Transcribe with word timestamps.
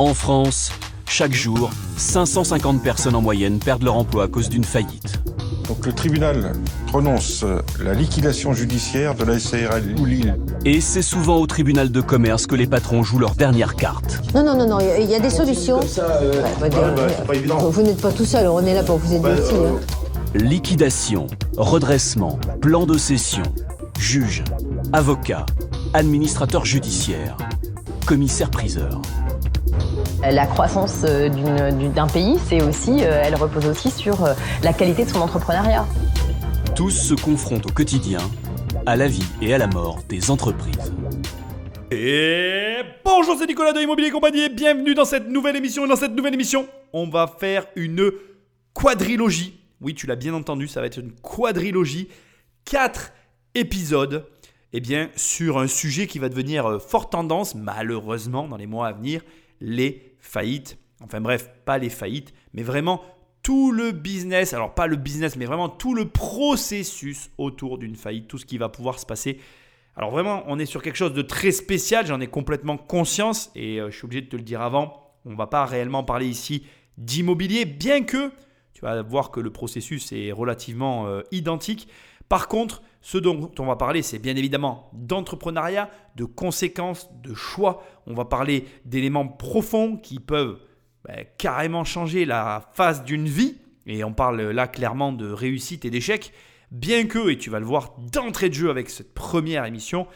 En 0.00 0.14
France, 0.14 0.72
chaque 1.06 1.34
jour, 1.34 1.68
550 1.98 2.82
personnes 2.82 3.14
en 3.14 3.20
moyenne 3.20 3.58
perdent 3.58 3.82
leur 3.82 3.96
emploi 3.96 4.24
à 4.24 4.28
cause 4.28 4.48
d'une 4.48 4.64
faillite. 4.64 5.20
Donc 5.68 5.84
le 5.84 5.92
tribunal 5.92 6.52
prononce 6.86 7.44
la 7.84 7.92
liquidation 7.92 8.54
judiciaire 8.54 9.14
de 9.14 9.24
la 9.24 9.38
SARL 9.38 9.94
ou 10.00 10.06
Lille. 10.06 10.38
Et 10.64 10.80
c'est 10.80 11.02
souvent 11.02 11.36
au 11.36 11.46
tribunal 11.46 11.92
de 11.92 12.00
commerce 12.00 12.46
que 12.46 12.54
les 12.54 12.66
patrons 12.66 13.02
jouent 13.02 13.18
leur 13.18 13.34
dernière 13.34 13.76
carte. 13.76 14.22
Non, 14.34 14.42
non, 14.42 14.56
non, 14.56 14.66
non, 14.66 14.78
il 14.80 15.04
y, 15.04 15.14
a 15.14 15.20
des 15.20 15.28
solutions. 15.28 15.80
Ouais, 15.80 16.70
bah, 16.70 16.94
bah, 16.96 17.54
vous 17.70 17.82
n'êtes 17.82 18.00
pas 18.00 18.10
tout 18.10 18.24
seul, 18.24 18.46
on 18.48 18.64
est 18.64 18.72
là 18.72 18.82
pour 18.82 18.96
vous 18.96 19.16
aider 19.16 19.38
aussi. 19.38 19.52
hein. 19.54 19.80
Liquidation, 20.34 21.26
redressement, 21.58 22.38
plan 22.62 22.86
de 22.86 22.96
cession, 22.96 23.42
juge, 23.98 24.44
avocat, 24.94 25.44
administrateur 25.92 26.64
judiciaire, 26.64 27.36
commissaire-priseur. 28.06 29.02
La 30.22 30.46
croissance 30.46 31.04
euh, 31.04 31.28
d'une- 31.28 31.92
d'un 31.92 32.06
pays, 32.06 32.36
c'est 32.46 32.62
aussi, 32.62 33.02
euh, 33.04 33.22
elle 33.24 33.34
repose 33.34 33.66
aussi 33.66 33.90
sur 33.90 34.24
euh, 34.24 34.34
la 34.62 34.72
qualité 34.72 35.04
de 35.04 35.10
son 35.10 35.20
entrepreneuriat. 35.20 35.86
Tous 36.74 36.90
se 36.90 37.14
confrontent 37.14 37.66
au 37.66 37.72
quotidien 37.72 38.20
à 38.86 38.96
la 38.96 39.08
vie 39.08 39.24
et 39.42 39.52
à 39.54 39.58
la 39.58 39.66
mort 39.66 39.98
des 40.08 40.30
entreprises. 40.30 40.92
Et 41.90 42.76
bonjour, 43.04 43.36
c'est 43.38 43.46
Nicolas 43.46 43.72
de 43.72 43.80
Immobilier 43.80 44.10
Compagnie 44.10 44.42
et 44.44 44.48
bienvenue 44.48 44.94
dans 44.94 45.04
cette 45.04 45.28
nouvelle 45.28 45.56
émission. 45.56 45.84
Et 45.84 45.88
dans 45.88 45.96
cette 45.96 46.12
nouvelle 46.14 46.34
émission, 46.34 46.66
on 46.92 47.08
va 47.08 47.26
faire 47.26 47.66
une 47.76 48.10
quadrilogie. 48.74 49.58
Oui, 49.80 49.94
tu 49.94 50.06
l'as 50.06 50.16
bien 50.16 50.34
entendu, 50.34 50.68
ça 50.68 50.80
va 50.80 50.86
être 50.86 50.98
une 50.98 51.12
quadrilogie. 51.12 52.08
Quatre 52.64 53.12
épisodes, 53.54 54.26
eh 54.72 54.80
bien, 54.80 55.08
sur 55.16 55.58
un 55.58 55.66
sujet 55.66 56.06
qui 56.06 56.18
va 56.18 56.28
devenir 56.28 56.66
euh, 56.66 56.78
fort 56.78 57.10
tendance, 57.10 57.54
malheureusement, 57.54 58.46
dans 58.46 58.56
les 58.56 58.66
mois 58.66 58.86
à 58.88 58.92
venir, 58.92 59.22
les 59.60 60.14
faillites. 60.18 60.78
Enfin 61.02 61.20
bref, 61.20 61.50
pas 61.64 61.78
les 61.78 61.90
faillites, 61.90 62.32
mais 62.52 62.62
vraiment 62.62 63.02
tout 63.42 63.72
le 63.72 63.92
business, 63.92 64.52
alors 64.52 64.74
pas 64.74 64.86
le 64.86 64.96
business, 64.96 65.36
mais 65.36 65.46
vraiment 65.46 65.68
tout 65.68 65.94
le 65.94 66.08
processus 66.08 67.30
autour 67.38 67.78
d'une 67.78 67.96
faillite, 67.96 68.28
tout 68.28 68.38
ce 68.38 68.44
qui 68.44 68.58
va 68.58 68.68
pouvoir 68.68 68.98
se 68.98 69.06
passer 69.06 69.38
alors 69.96 70.10
vraiment, 70.10 70.44
on 70.46 70.58
est 70.58 70.66
sur 70.66 70.82
quelque 70.82 70.96
chose 70.96 71.12
de 71.12 71.22
très 71.22 71.50
spécial, 71.50 72.06
j'en 72.06 72.20
ai 72.20 72.26
complètement 72.26 72.76
conscience 72.76 73.50
et 73.54 73.80
euh, 73.80 73.90
je 73.90 73.96
suis 73.96 74.04
obligé 74.04 74.22
de 74.22 74.28
te 74.28 74.36
le 74.36 74.42
dire 74.42 74.62
avant, 74.62 75.12
on 75.24 75.30
ne 75.32 75.36
va 75.36 75.46
pas 75.46 75.66
réellement 75.66 76.04
parler 76.04 76.26
ici 76.26 76.64
d'immobilier, 76.96 77.64
bien 77.64 78.02
que 78.02 78.30
tu 78.72 78.82
vas 78.82 79.02
voir 79.02 79.30
que 79.30 79.40
le 79.40 79.50
processus 79.50 80.12
est 80.12 80.32
relativement 80.32 81.06
euh, 81.06 81.22
identique. 81.32 81.88
Par 82.28 82.48
contre, 82.48 82.82
ce 83.00 83.18
dont 83.18 83.50
on 83.58 83.66
va 83.66 83.76
parler, 83.76 84.02
c'est 84.02 84.18
bien 84.18 84.36
évidemment 84.36 84.90
d'entrepreneuriat, 84.92 85.90
de 86.16 86.24
conséquences, 86.24 87.08
de 87.22 87.34
choix. 87.34 87.82
On 88.06 88.14
va 88.14 88.26
parler 88.26 88.66
d'éléments 88.84 89.26
profonds 89.26 89.96
qui 89.96 90.20
peuvent 90.20 90.58
ben, 91.04 91.24
carrément 91.38 91.84
changer 91.84 92.24
la 92.24 92.70
phase 92.74 93.04
d'une 93.04 93.26
vie. 93.26 93.56
Et 93.86 94.04
on 94.04 94.12
parle 94.12 94.42
là 94.42 94.68
clairement 94.68 95.12
de 95.12 95.30
réussite 95.30 95.84
et 95.84 95.90
d'échec. 95.90 96.32
Bien 96.70 97.06
que, 97.06 97.30
et 97.30 97.38
tu 97.38 97.50
vas 97.50 97.58
le 97.58 97.66
voir 97.66 97.96
d'entrée 98.12 98.50
de 98.50 98.54
jeu 98.54 98.70
avec 98.70 98.90
cette 98.90 99.14
première 99.14 99.64
émission, 99.64 100.06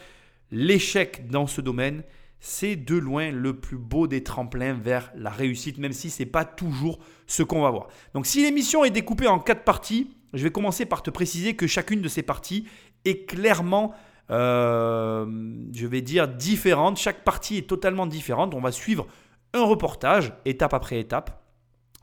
l'échec 0.51 1.27
dans 1.27 1.47
ce 1.47 1.61
domaine, 1.61 2.03
c'est 2.39 2.75
de 2.75 2.95
loin 2.95 3.31
le 3.31 3.59
plus 3.59 3.77
beau 3.77 4.07
des 4.07 4.23
tremplins 4.23 4.73
vers 4.73 5.11
la 5.15 5.31
réussite, 5.31 5.79
même 5.79 5.93
si 5.93 6.11
ce 6.11 6.21
n'est 6.21 6.29
pas 6.29 6.45
toujours 6.45 6.99
ce 7.25 7.41
qu'on 7.41 7.61
va 7.61 7.71
voir. 7.71 7.87
Donc 8.13 8.27
si 8.27 8.43
l'émission 8.43 8.85
est 8.85 8.91
découpée 8.91 9.27
en 9.27 9.39
quatre 9.39 9.63
parties, 9.63 10.11
je 10.35 10.43
vais 10.43 10.51
commencer 10.51 10.85
par 10.85 11.03
te 11.03 11.09
préciser 11.09 11.55
que 11.55 11.67
chacune 11.67 12.01
de 12.01 12.07
ces 12.07 12.23
parties 12.23 12.67
est 13.05 13.25
clairement, 13.25 13.93
euh, 14.29 15.25
je 15.73 15.87
vais 15.87 16.01
dire, 16.01 16.27
différente. 16.27 16.97
Chaque 16.97 17.23
partie 17.23 17.57
est 17.57 17.67
totalement 17.67 18.05
différente. 18.05 18.53
On 18.53 18.61
va 18.61 18.71
suivre 18.71 19.07
un 19.53 19.63
reportage, 19.63 20.33
étape 20.45 20.73
après 20.73 20.99
étape. 20.99 21.41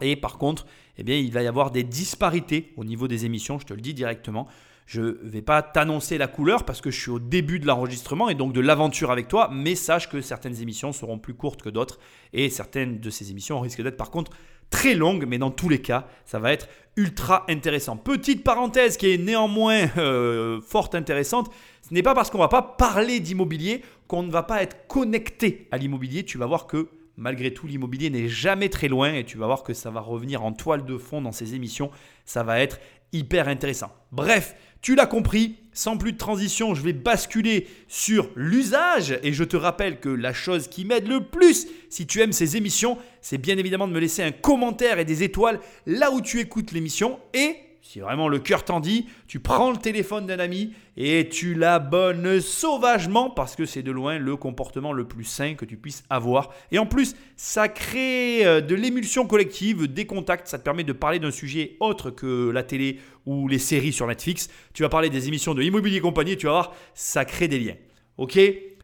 Et 0.01 0.17
par 0.17 0.39
contre, 0.39 0.67
eh 0.99 1.03
bien, 1.03 1.17
il 1.17 1.33
va 1.33 1.43
y 1.43 1.47
avoir 1.47 1.71
des 1.71 1.85
disparités 1.85 2.73
au 2.77 2.85
niveau 2.85 3.09
des 3.09 3.25
émissions, 3.25 3.59
je 3.59 3.67
te 3.67 3.75
le 3.75 3.81
dis 3.81 3.95
directement. 3.95 4.49
Je 4.87 5.01
ne 5.01 5.29
vais 5.29 5.43
pas 5.43 5.63
t'annoncer 5.63 6.19
la 6.19 6.27
couleur 6.27 6.65
parce 6.65 6.81
que 6.81 6.91
je 6.91 7.01
suis 7.01 7.11
au 7.11 7.21
début 7.21 7.61
de 7.61 7.67
l'enregistrement 7.67 8.29
et 8.29 8.35
donc 8.35 8.53
de 8.53 8.61
l'aventure 8.61 9.11
avec 9.11 9.29
toi, 9.29 9.49
mais 9.53 9.75
sache 9.75 10.09
que 10.09 10.21
certaines 10.21 10.61
émissions 10.61 10.93
seront 10.93 11.19
plus 11.19 11.35
courtes 11.35 11.63
que 11.63 11.69
d'autres 11.69 11.99
et 12.33 12.51
certaines 12.51 12.99
de 12.99 13.11
ces 13.11 13.31
émissions 13.31 13.61
risquent 13.61 13.83
d'être 13.83 13.97
par 13.97 14.11
contre 14.11 14.33
très 14.73 14.95
longues, 14.95 15.27
mais 15.29 15.39
dans 15.39 15.53
tous 15.53 15.69
les 15.69 15.81
cas, 15.81 16.09
ça 16.25 16.41
va 16.41 16.53
être 16.53 16.67
ultra 16.97 17.45
intéressant. 17.49 17.97
Petite 17.97 18.43
parenthèse 18.43 18.97
qui 18.97 19.13
est 19.13 19.19
néanmoins 19.19 19.87
euh, 19.99 20.61
fort 20.61 20.91
intéressante, 20.95 21.51
ce 21.89 21.95
n'est 21.95 22.03
pas 22.03 22.15
parce 22.15 22.31
qu'on 22.31 22.39
ne 22.39 22.43
va 22.43 22.49
pas 22.49 22.63
parler 22.63 23.21
d'immobilier 23.21 23.83
qu'on 24.09 24.23
ne 24.23 24.31
va 24.31 24.43
pas 24.43 24.63
être 24.63 24.89
connecté 24.89 25.69
à 25.71 25.79
l'immobilier. 25.79 26.25
Tu 26.25 26.37
vas 26.37 26.47
voir 26.47 26.67
que 26.67 26.89
malgré 27.17 27.55
tout, 27.55 27.67
l'immobilier 27.67 28.11
n'est 28.11 28.29
jamais 28.29 28.69
très 28.69 28.89
loin 28.89 29.15
et 29.15 29.25
tu 29.25 29.39
vas 29.39 29.47
voir 29.47 29.63
que 29.63 29.75
ça 29.75 29.91
va 29.91 30.01
revenir 30.01 30.45
en 30.45 30.53
toile 30.53 30.85
de 30.85 30.99
fond 30.99 31.23
dans 31.23 31.33
ces 31.33 31.55
émissions. 31.55 31.91
Ça 32.25 32.43
va 32.43 32.59
être 32.61 32.81
hyper 33.13 33.49
intéressant. 33.49 33.93
Bref, 34.11 34.55
tu 34.81 34.95
l'as 34.95 35.07
compris, 35.07 35.57
sans 35.73 35.97
plus 35.97 36.13
de 36.13 36.19
transition, 36.19 36.75
je 36.75 36.83
vais 36.83 36.93
basculer 36.93 37.69
sur 37.87 38.29
l'usage 38.35 39.19
et 39.23 39.33
je 39.33 39.45
te 39.45 39.57
rappelle 39.57 40.01
que 40.01 40.09
la 40.09 40.33
chose 40.33 40.69
qui 40.69 40.85
m'aide 40.85 41.07
le 41.07 41.25
plus 41.25 41.69
si 41.89 42.07
tu 42.07 42.21
aimes 42.21 42.33
ces 42.33 42.57
émissions, 42.57 42.99
c'est 43.21 43.39
bien 43.39 43.57
évidemment 43.59 43.87
de 43.87 43.93
me 43.93 44.01
laisser 44.01 44.23
un 44.23 44.33
commentaire 44.33 44.99
et 44.99 45.05
des 45.05 45.23
étoiles 45.23 45.61
là 45.87 46.11
où 46.11 46.21
tu 46.21 46.41
écoutes 46.41 46.73
l'émission 46.73 47.21
et 47.33 47.57
si 47.83 47.99
vraiment 47.99 48.29
le 48.29 48.39
cœur 48.39 48.65
t'en 48.65 48.79
dit, 48.79 49.07
tu 49.27 49.41
prends 49.41 49.73
le 49.73 49.77
téléphone 49.77 50.25
d'un 50.25 50.39
ami 50.39 50.73
et 50.97 51.29
tu 51.29 51.55
l'abonnes 51.55 52.41
sauvagement 52.41 53.29
parce 53.29 53.57
que 53.57 53.67
c'est 53.67 53.83
de 53.83 53.91
loin 53.91 54.19
le 54.19 54.37
comportement 54.37 54.93
le 54.93 55.05
plus 55.05 55.25
sain 55.25 55.55
que 55.55 55.65
tu 55.65 55.77
puisses 55.77 56.05
avoir. 56.09 56.51
Et 56.71 56.79
en 56.79 56.87
plus, 56.87 57.17
ça 57.37 57.69
crée 57.69 58.47
euh, 58.47 58.61
de 58.61 58.77
l'émulsion 58.77 59.27
collective, 59.27 59.93
des 59.93 60.07
contacts, 60.07 60.47
ça 60.47 60.59
te 60.59 60.65
permet 60.65 60.85
de 60.85 60.93
parler 60.93 61.19
d'un 61.19 61.33
sujet 61.33 61.77
autre 61.81 62.11
que 62.11 62.51
la 62.51 62.63
télé 62.63 63.01
ou 63.27 63.49
les 63.49 63.59
séries 63.59 63.93
sur 63.93 64.07
Netflix. 64.07 64.49
Tu 64.75 64.85
vas 64.85 64.89
parler 64.89 65.11
des 65.11 65.27
émissions 65.27 65.53
de 65.53 65.63
Immobilier 65.63 66.01
Compagnie, 66.01 66.37
tu 66.37 66.47
vas 66.47 66.53
voir, 66.53 66.75
ça 66.95 67.25
crée 67.25 67.49
des 67.49 67.59
liens. 67.59 67.77
Ok? 68.17 68.39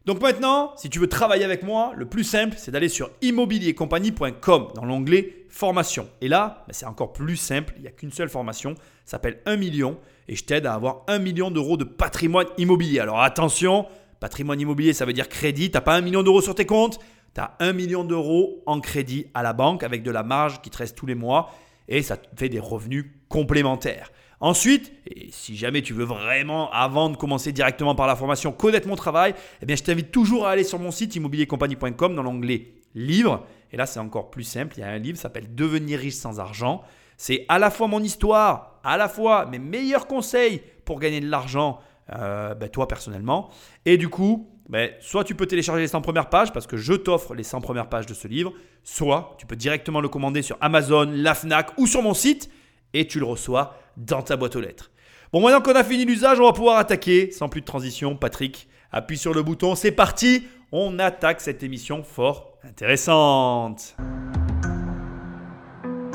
Donc 0.09 0.23
maintenant, 0.23 0.73
si 0.75 0.89
tu 0.89 0.97
veux 0.97 1.05
travailler 1.05 1.45
avec 1.45 1.61
moi, 1.61 1.93
le 1.95 2.07
plus 2.07 2.23
simple, 2.23 2.55
c'est 2.57 2.71
d'aller 2.71 2.89
sur 2.89 3.11
immobiliercompagnie.com 3.21 4.69
dans 4.73 4.83
l'onglet 4.83 5.45
formation. 5.49 6.09
Et 6.19 6.27
là, 6.27 6.63
ben, 6.65 6.73
c'est 6.73 6.87
encore 6.87 7.13
plus 7.13 7.35
simple, 7.35 7.75
il 7.77 7.83
n'y 7.83 7.87
a 7.87 7.91
qu'une 7.91 8.11
seule 8.11 8.27
formation, 8.27 8.73
ça 9.05 9.11
s'appelle 9.11 9.37
1 9.45 9.57
million 9.57 9.99
et 10.27 10.35
je 10.35 10.43
t'aide 10.43 10.65
à 10.65 10.73
avoir 10.73 11.03
1 11.09 11.19
million 11.19 11.51
d'euros 11.51 11.77
de 11.77 11.83
patrimoine 11.83 12.47
immobilier. 12.57 12.97
Alors 12.97 13.21
attention, 13.21 13.85
patrimoine 14.19 14.59
immobilier, 14.59 14.93
ça 14.93 15.05
veut 15.05 15.13
dire 15.13 15.29
crédit, 15.29 15.69
tu 15.69 15.77
n'as 15.77 15.81
pas 15.81 15.93
1 15.93 16.01
million 16.01 16.23
d'euros 16.23 16.41
sur 16.41 16.55
tes 16.55 16.65
comptes, 16.65 16.97
tu 17.35 17.41
as 17.41 17.55
1 17.59 17.73
million 17.73 18.03
d'euros 18.03 18.63
en 18.65 18.79
crédit 18.79 19.27
à 19.35 19.43
la 19.43 19.53
banque 19.53 19.83
avec 19.83 20.01
de 20.01 20.09
la 20.09 20.23
marge 20.23 20.59
qui 20.63 20.71
te 20.71 20.77
reste 20.77 20.97
tous 20.97 21.05
les 21.05 21.13
mois 21.13 21.51
et 21.87 22.01
ça 22.01 22.17
te 22.17 22.25
fait 22.35 22.49
des 22.49 22.59
revenus 22.59 23.05
complémentaires. 23.27 24.09
Ensuite, 24.41 24.93
et 25.05 25.29
si 25.31 25.57
jamais 25.57 25.81
tu 25.81 25.93
veux 25.93 26.05
vraiment, 26.05 26.71
avant 26.71 27.09
de 27.09 27.17
commencer 27.17 27.51
directement 27.51 27.93
par 27.93 28.07
la 28.07 28.15
formation, 28.15 28.51
connaître 28.51 28.87
mon 28.87 28.95
travail, 28.95 29.35
eh 29.61 29.65
bien, 29.65 29.75
je 29.75 29.83
t'invite 29.83 30.11
toujours 30.11 30.47
à 30.47 30.51
aller 30.51 30.63
sur 30.63 30.79
mon 30.79 30.91
site 30.91 31.15
immobiliercompagnie.com 31.15 32.15
dans 32.15 32.23
l'onglet 32.23 32.73
livre. 32.95 33.45
Et 33.71 33.77
là, 33.77 33.85
c'est 33.85 33.99
encore 33.99 34.31
plus 34.31 34.43
simple. 34.43 34.75
Il 34.77 34.81
y 34.81 34.83
a 34.83 34.89
un 34.89 34.97
livre 34.97 35.17
qui 35.17 35.21
s'appelle 35.21 35.53
Devenir 35.53 35.99
riche 35.99 36.15
sans 36.15 36.39
argent. 36.39 36.81
C'est 37.17 37.45
à 37.49 37.59
la 37.59 37.69
fois 37.69 37.87
mon 37.87 38.01
histoire, 38.01 38.79
à 38.83 38.95
la 38.95 39.09
fois 39.09 39.45
mes 39.45 39.59
meilleurs 39.59 40.07
conseils 40.07 40.61
pour 40.85 40.99
gagner 40.99 41.19
de 41.19 41.29
l'argent, 41.29 41.79
euh, 42.15 42.55
ben, 42.55 42.69
toi 42.69 42.87
personnellement. 42.87 43.49
Et 43.85 43.97
du 43.97 44.07
coup, 44.07 44.49
ben, 44.69 44.89
soit 45.01 45.25
tu 45.25 45.35
peux 45.35 45.45
télécharger 45.45 45.81
les 45.81 45.87
100 45.87 46.01
premières 46.01 46.29
pages 46.29 46.53
parce 46.53 46.65
que 46.65 46.77
je 46.77 46.93
t'offre 46.93 47.35
les 47.35 47.43
100 47.43 47.59
premières 47.59 47.89
pages 47.89 48.05
de 48.05 48.13
ce 48.13 48.27
livre, 48.29 48.53
soit 48.83 49.35
tu 49.37 49.45
peux 49.45 49.57
directement 49.57 49.99
le 49.99 50.07
commander 50.07 50.41
sur 50.41 50.57
Amazon, 50.61 51.11
la 51.11 51.35
Fnac 51.35 51.71
ou 51.77 51.87
sur 51.87 52.01
mon 52.01 52.13
site 52.13 52.49
et 52.93 53.05
tu 53.05 53.19
le 53.19 53.25
reçois 53.25 53.75
dans 53.99 54.21
ta 54.21 54.37
boîte 54.37 54.55
aux 54.55 54.61
lettres. 54.61 54.91
Bon, 55.31 55.41
maintenant 55.41 55.61
qu'on 55.61 55.75
a 55.75 55.83
fini 55.83 56.05
l'usage, 56.05 56.39
on 56.39 56.45
va 56.45 56.53
pouvoir 56.53 56.77
attaquer. 56.77 57.31
Sans 57.31 57.49
plus 57.49 57.61
de 57.61 57.65
transition, 57.65 58.15
Patrick, 58.15 58.67
appuie 58.91 59.17
sur 59.17 59.33
le 59.33 59.43
bouton, 59.43 59.75
c'est 59.75 59.91
parti. 59.91 60.47
On 60.71 60.97
attaque 60.99 61.41
cette 61.41 61.61
émission 61.61 62.03
fort 62.03 62.57
intéressante. 62.63 63.95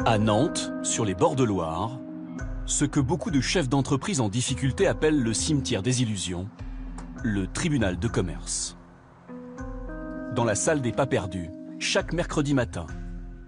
À 0.07 0.19
Nantes, 0.19 0.73
sur 0.83 1.05
les 1.05 1.15
bords 1.15 1.37
de 1.37 1.45
Loire, 1.45 1.99
ce 2.67 2.85
que 2.85 3.01
beaucoup 3.01 3.31
de 3.31 3.41
chefs 3.41 3.69
d'entreprise 3.69 4.21
en 4.21 4.29
difficulté 4.29 4.87
appellent 4.87 5.23
le 5.23 5.33
cimetière 5.33 5.83
des 5.83 6.03
illusions, 6.03 6.49
le 7.23 7.47
tribunal 7.47 7.99
de 7.99 8.09
commerce. 8.09 8.77
Dans 10.35 10.45
la 10.45 10.55
salle 10.55 10.83
des 10.83 10.93
pas 10.93 11.07
perdus, 11.07 11.51
chaque 11.79 12.13
mercredi 12.13 12.55
matin, 12.55 12.87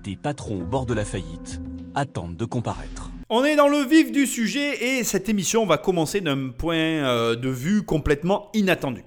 des 0.02 0.16
patrons 0.16 0.62
au 0.62 0.64
bord 0.64 0.86
de 0.86 0.94
la 0.94 1.04
faillite 1.04 1.60
attendent 1.94 2.36
de 2.36 2.44
comparaître. 2.44 3.05
On 3.28 3.44
est 3.44 3.56
dans 3.56 3.66
le 3.66 3.78
vif 3.78 4.12
du 4.12 4.24
sujet 4.24 4.98
et 4.98 5.02
cette 5.02 5.28
émission 5.28 5.66
va 5.66 5.78
commencer 5.78 6.20
d'un 6.20 6.50
point 6.50 6.76
euh, 6.76 7.34
de 7.34 7.48
vue 7.48 7.82
complètement 7.82 8.50
inattendu. 8.54 9.02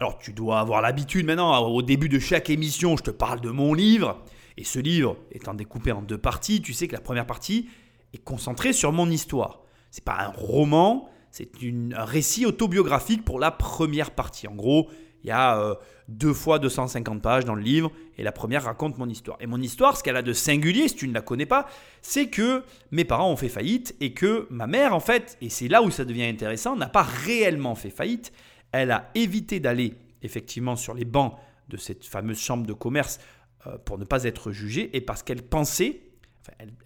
Alors 0.00 0.16
tu 0.16 0.32
dois 0.32 0.60
avoir 0.60 0.80
l'habitude 0.80 1.26
maintenant, 1.26 1.54
au 1.66 1.82
début 1.82 2.08
de 2.08 2.18
chaque 2.18 2.48
émission, 2.48 2.96
je 2.96 3.02
te 3.02 3.10
parle 3.10 3.42
de 3.42 3.50
mon 3.50 3.74
livre. 3.74 4.22
Et 4.56 4.64
ce 4.64 4.78
livre 4.78 5.18
étant 5.32 5.52
découpé 5.52 5.92
en 5.92 6.00
deux 6.00 6.16
parties, 6.16 6.62
tu 6.62 6.72
sais 6.72 6.88
que 6.88 6.94
la 6.94 7.02
première 7.02 7.26
partie 7.26 7.68
est 8.14 8.24
concentrée 8.24 8.72
sur 8.72 8.90
mon 8.90 9.10
histoire. 9.10 9.60
C'est 9.90 10.04
pas 10.04 10.18
un 10.18 10.32
roman, 10.34 11.10
c'est 11.30 11.50
un 11.94 12.04
récit 12.06 12.46
autobiographique 12.46 13.22
pour 13.22 13.38
la 13.38 13.50
première 13.50 14.12
partie. 14.12 14.48
En 14.48 14.54
gros, 14.54 14.88
il 15.28 15.30
y 15.30 15.32
a 15.32 15.60
euh, 15.60 15.74
deux 16.08 16.32
fois 16.32 16.58
250 16.58 17.20
pages 17.20 17.44
dans 17.44 17.54
le 17.54 17.60
livre 17.60 17.92
et 18.16 18.22
la 18.22 18.32
première 18.32 18.64
raconte 18.64 18.96
mon 18.96 19.08
histoire. 19.08 19.36
Et 19.40 19.46
mon 19.46 19.60
histoire, 19.60 19.94
ce 19.94 20.02
qu'elle 20.02 20.16
a 20.16 20.22
de 20.22 20.32
singulier, 20.32 20.88
si 20.88 20.96
tu 20.96 21.06
ne 21.06 21.12
la 21.12 21.20
connais 21.20 21.44
pas, 21.44 21.68
c'est 22.00 22.28
que 22.28 22.62
mes 22.92 23.04
parents 23.04 23.30
ont 23.30 23.36
fait 23.36 23.50
faillite 23.50 23.94
et 24.00 24.14
que 24.14 24.46
ma 24.48 24.66
mère, 24.66 24.94
en 24.94 25.00
fait, 25.00 25.36
et 25.42 25.50
c'est 25.50 25.68
là 25.68 25.82
où 25.82 25.90
ça 25.90 26.06
devient 26.06 26.24
intéressant, 26.24 26.76
n'a 26.76 26.88
pas 26.88 27.02
réellement 27.02 27.74
fait 27.74 27.90
faillite. 27.90 28.32
Elle 28.72 28.90
a 28.90 29.10
évité 29.14 29.60
d'aller 29.60 29.94
effectivement 30.22 30.76
sur 30.76 30.94
les 30.94 31.04
bancs 31.04 31.34
de 31.68 31.76
cette 31.76 32.06
fameuse 32.06 32.38
chambre 32.38 32.66
de 32.66 32.72
commerce 32.72 33.20
euh, 33.66 33.76
pour 33.84 33.98
ne 33.98 34.04
pas 34.04 34.24
être 34.24 34.50
jugée 34.50 34.96
et 34.96 35.02
parce 35.02 35.22
qu'elle 35.22 35.42
pensait, 35.42 36.00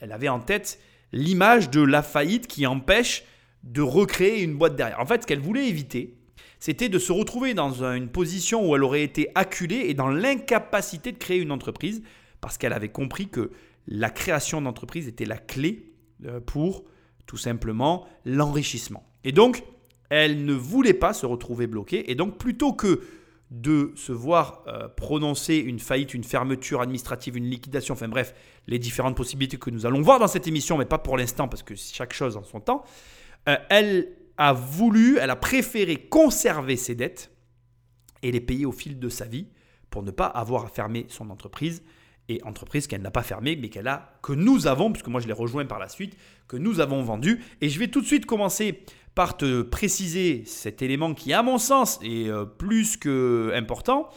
elle, 0.01 0.13
avait 0.13 0.29
en 0.29 0.41
tête 0.41 0.81
l'image 1.13 1.71
de 1.71 1.81
la 1.81 2.03
faillite 2.03 2.49
qui 2.49 2.67
empêche 2.67 3.23
de 3.63 3.83
recréer 3.83 4.43
une 4.43 4.57
boîte 4.57 4.75
derrière. 4.75 4.99
En 4.99 5.07
fait, 5.07 5.23
ce 5.23 5.27
qu'elle 5.29 5.39
voulait 5.39 5.69
éviter, 5.69 6.19
c'était 6.63 6.89
de 6.89 7.01
se 7.01 7.11
retrouver 7.11 7.55
dans 7.55 7.83
une 7.83 8.09
position 8.09 8.65
où 8.65 8.77
elle 8.77 8.85
aurait 8.85 9.03
été 9.03 9.27
acculée 9.35 9.87
et 9.89 9.95
dans 9.95 10.07
l'incapacité 10.07 11.11
de 11.11 11.19
créer 11.19 11.39
une 11.39 11.51
entreprise 11.51 12.05
parce 12.41 12.57
qu'elle 12.57 12.73
avait 12.73 12.89
compris 12.89 13.27
que 13.27 13.51
la 13.89 14.11
création 14.11 14.63
d'entreprise 14.63 15.09
était 15.09 15.25
la 15.25 15.39
clé 15.39 15.93
euh, 16.25 16.39
pour 16.39 16.85
tout 17.27 17.37
simplement 17.37 18.07
l'enrichissement. 18.25 19.03
Et 19.25 19.33
donc, 19.33 19.65
elle 20.09 20.45
ne 20.45 20.53
voulait 20.53 20.95
pas 20.95 21.13
se 21.13 21.27
retrouver 21.27 21.67
bloquée. 21.67 22.09
Et 22.13 22.15
donc, 22.15 22.39
plutôt 22.39 22.75
que 22.75 23.01
de 23.51 23.91
se 23.97 24.13
voir 24.13 24.63
euh, 24.69 24.87
prononcer 24.87 25.57
une 25.57 25.81
faillite, 25.81 26.15
une 26.15 26.23
fermeture 26.23 26.81
administrative, 26.81 27.37
une 27.37 27.51
liquidation, 27.51 27.95
enfin 27.95 28.07
bref, 28.07 28.37
les 28.69 28.79
différentes 28.79 29.17
possibilités 29.17 29.57
que 29.57 29.71
nous 29.71 29.85
allons 29.85 30.01
voir 30.01 30.21
dans 30.21 30.29
cette 30.29 30.47
émission, 30.47 30.79
mais 30.79 30.85
pas 30.85 30.99
pour 30.99 31.17
l'instant 31.17 31.49
parce 31.49 31.65
que 31.65 31.75
chaque 31.75 32.13
chose 32.13 32.37
en 32.37 32.45
son 32.45 32.61
temps, 32.61 32.85
euh, 33.49 33.57
elle 33.69 34.13
voulu, 34.51 35.19
elle 35.19 35.31
a 35.31 35.37
préféré 35.37 35.97
conserver 35.97 36.77
ses 36.77 36.97
dettes 36.97 37.31
et 38.23 38.33
les 38.33 38.41
payer 38.41 38.67
au 38.67 38.73
fil 38.73 38.99
de 38.99 39.09
sa 39.09 39.27
vie 39.27 39.47
pour 39.91 40.03
ne 40.03 40.11
pas 40.11 40.27
avoir 40.27 40.65
à 40.65 40.69
fermer 40.69 41.07
son 41.09 41.31
entreprise 41.31 41.83
et 42.29 42.41
entreprise 42.45 42.87
qu'elle 42.87 43.03
n'a 43.03 43.11
pas 43.11 43.23
fermée 43.23 43.57
mais 43.57 43.69
qu'elle 43.69 43.89
a 43.89 44.19
que 44.23 44.33
nous 44.33 44.67
avons 44.67 44.91
puisque 44.91 45.09
moi 45.09 45.21
je 45.21 45.27
l'ai 45.27 45.33
rejoint 45.33 45.67
par 45.67 45.79
la 45.79 45.89
suite 45.89 46.17
que 46.49 46.57
nous 46.57 46.81
avons 46.81 47.03
vendu 47.03 47.45
et 47.61 47.69
je 47.69 47.79
vais 47.79 47.89
tout 47.89 48.01
de 48.01 48.07
suite 48.07 48.27
commencer 48.27 48.85
par 49.15 49.37
te 49.37 49.63
préciser 49.63 50.45
cet 50.47 50.83
élément 50.83 51.15
qui, 51.15 51.33
à 51.33 51.43
mon 51.43 51.59
sens, 51.59 51.99
est 52.03 52.29
euh, 52.29 52.45
plus 52.45 52.97
que 52.97 53.53
important, 53.55 54.09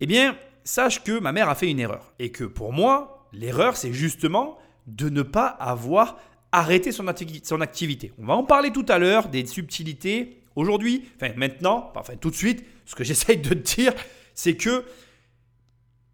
eh 0.00 0.06
bien, 0.06 0.36
sache 0.64 1.02
que 1.02 1.18
ma 1.18 1.32
mère 1.32 1.48
a 1.48 1.54
fait 1.54 1.70
une 1.70 1.80
erreur. 1.80 2.12
Et 2.18 2.30
que 2.30 2.44
pour 2.44 2.72
moi, 2.72 3.28
l'erreur, 3.32 3.76
c'est 3.76 3.92
justement 3.92 4.58
de 4.86 5.08
ne 5.08 5.22
pas 5.22 5.46
avoir 5.46 6.16
arrêté 6.52 6.92
son, 6.92 7.06
activité. 7.08 8.12
On 8.18 8.26
va 8.26 8.34
en 8.34 8.44
parler 8.44 8.72
tout 8.72 8.86
à 8.88 8.98
l'heure, 8.98 9.28
des 9.28 9.46
subtilités. 9.46 10.40
Aujourd'hui, 10.54 11.04
enfin 11.16 11.32
maintenant, 11.36 11.92
enfin 11.94 12.16
tout 12.16 12.30
de 12.30 12.34
suite, 12.34 12.64
ce 12.84 12.94
que 12.94 13.04
j'essaye 13.04 13.38
de 13.38 13.50
te 13.50 13.74
dire, 13.74 13.92
c'est 14.34 14.56
que, 14.56 14.84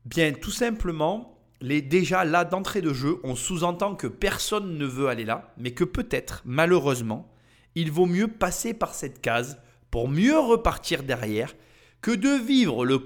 bien 0.04 0.32
tout 0.32 0.50
simplement, 0.50 1.38
les, 1.60 1.80
déjà 1.80 2.24
là 2.24 2.44
d'entrée 2.44 2.82
de 2.82 2.92
jeu, 2.92 3.18
on 3.22 3.36
sous-entend 3.36 3.94
que 3.94 4.08
personne 4.08 4.76
ne 4.76 4.86
veut 4.86 5.08
aller 5.08 5.24
là, 5.24 5.54
mais 5.58 5.72
que 5.72 5.84
peut-être, 5.84 6.42
malheureusement, 6.44 7.30
il 7.74 7.90
vaut 7.90 8.06
mieux 8.06 8.28
passer 8.28 8.74
par 8.74 8.94
cette 8.94 9.20
case 9.20 9.60
pour 9.90 10.08
mieux 10.08 10.38
repartir 10.38 11.04
derrière 11.04 11.54
que 12.00 12.10
de 12.10 12.30
vivre 12.30 12.84
le, 12.84 13.00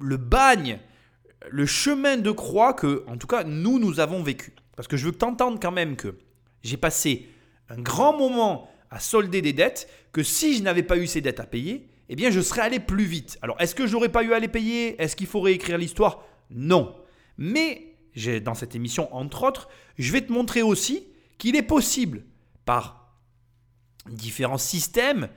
le 0.00 0.16
bagne, 0.18 0.78
le 1.50 1.66
chemin 1.66 2.16
de 2.16 2.30
croix 2.30 2.74
que, 2.74 3.04
en 3.06 3.16
tout 3.16 3.26
cas, 3.26 3.44
nous, 3.44 3.78
nous 3.78 4.00
avons 4.00 4.22
vécu. 4.22 4.52
Parce 4.76 4.88
que 4.88 4.96
je 4.96 5.06
veux 5.06 5.12
t'entendre 5.12 5.58
quand 5.60 5.72
même 5.72 5.96
que 5.96 6.16
j'ai 6.64 6.76
passé 6.76 7.28
un 7.68 7.80
grand 7.80 8.16
moment 8.16 8.68
à 8.90 8.98
solder 8.98 9.42
des 9.42 9.52
dettes, 9.52 9.88
que 10.12 10.22
si 10.22 10.56
je 10.56 10.62
n'avais 10.62 10.82
pas 10.82 10.96
eu 10.96 11.06
ces 11.06 11.20
dettes 11.20 11.40
à 11.40 11.46
payer, 11.46 11.88
eh 12.08 12.16
bien, 12.16 12.30
je 12.30 12.40
serais 12.40 12.60
allé 12.60 12.80
plus 12.80 13.04
vite. 13.04 13.38
Alors, 13.42 13.60
est-ce 13.60 13.74
que 13.74 13.86
j'aurais 13.86 14.10
pas 14.10 14.22
eu 14.22 14.32
à 14.32 14.38
les 14.38 14.48
payer? 14.48 15.00
Est-ce 15.00 15.16
qu'il 15.16 15.26
faut 15.26 15.40
réécrire 15.40 15.78
l'histoire? 15.78 16.22
Non. 16.50 16.94
Mais, 17.38 17.94
dans 18.42 18.54
cette 18.54 18.74
émission, 18.74 19.14
entre 19.14 19.42
autres, 19.44 19.68
je 19.98 20.12
vais 20.12 20.20
te 20.20 20.32
montrer 20.32 20.62
aussi 20.62 21.08
qu'il 21.38 21.56
est 21.56 21.62
possible, 21.62 22.24
par 22.64 23.14
différents 24.08 24.58
systèmes, 24.58 25.28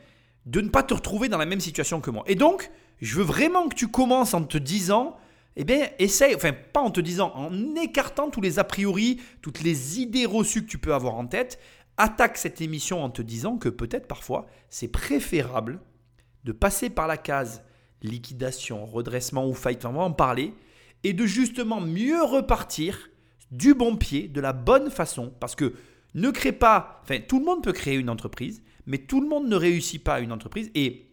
de 0.45 0.61
ne 0.61 0.69
pas 0.69 0.83
te 0.83 0.93
retrouver 0.93 1.29
dans 1.29 1.37
la 1.37 1.45
même 1.45 1.59
situation 1.59 2.01
que 2.01 2.11
moi. 2.11 2.23
Et 2.27 2.35
donc, 2.35 2.69
je 3.01 3.15
veux 3.15 3.23
vraiment 3.23 3.67
que 3.67 3.75
tu 3.75 3.87
commences 3.87 4.33
en 4.33 4.43
te 4.43 4.57
disant, 4.57 5.17
eh 5.59 5.63
bien, 5.63 5.89
essaye, 5.97 6.35
enfin, 6.35 6.53
pas 6.53 6.81
en 6.81 6.91
te 6.91 7.01
disant, 7.01 7.31
en 7.35 7.75
écartant 7.75 8.29
tous 8.29 8.41
les 8.41 8.59
a 8.59 8.63
priori, 8.63 9.19
toutes 9.41 9.61
les 9.61 9.99
idées 9.99 10.27
reçues 10.27 10.63
que 10.63 10.69
tu 10.69 10.77
peux 10.77 10.93
avoir 10.93 11.15
en 11.15 11.25
tête, 11.25 11.59
attaque 11.97 12.37
cette 12.37 12.61
émission 12.61 13.03
en 13.03 13.09
te 13.09 13.23
disant 13.23 13.57
que 13.57 13.67
peut-être 13.67 14.07
parfois, 14.07 14.45
c'est 14.69 14.87
préférable 14.87 15.79
de 16.43 16.51
passer 16.51 16.91
par 16.91 17.07
la 17.07 17.17
case 17.17 17.63
liquidation, 18.03 18.85
redressement 18.85 19.47
ou 19.47 19.55
faillite, 19.55 19.85
on 19.85 19.93
va 19.93 20.03
en 20.03 20.11
parler, 20.11 20.53
et 21.03 21.13
de 21.13 21.25
justement 21.25 21.81
mieux 21.81 22.23
repartir 22.23 23.09
du 23.51 23.73
bon 23.73 23.95
pied, 23.95 24.27
de 24.27 24.39
la 24.39 24.53
bonne 24.53 24.91
façon, 24.91 25.33
parce 25.39 25.55
que 25.55 25.73
ne 26.13 26.29
crée 26.29 26.51
pas, 26.51 27.01
enfin 27.03 27.19
tout 27.27 27.39
le 27.39 27.45
monde 27.45 27.63
peut 27.63 27.73
créer 27.73 27.95
une 27.95 28.11
entreprise, 28.11 28.61
mais 28.85 28.99
tout 28.99 29.21
le 29.21 29.27
monde 29.27 29.47
ne 29.47 29.55
réussit 29.55 30.03
pas 30.03 30.19
une 30.19 30.31
entreprise 30.31 30.69
et 30.75 31.07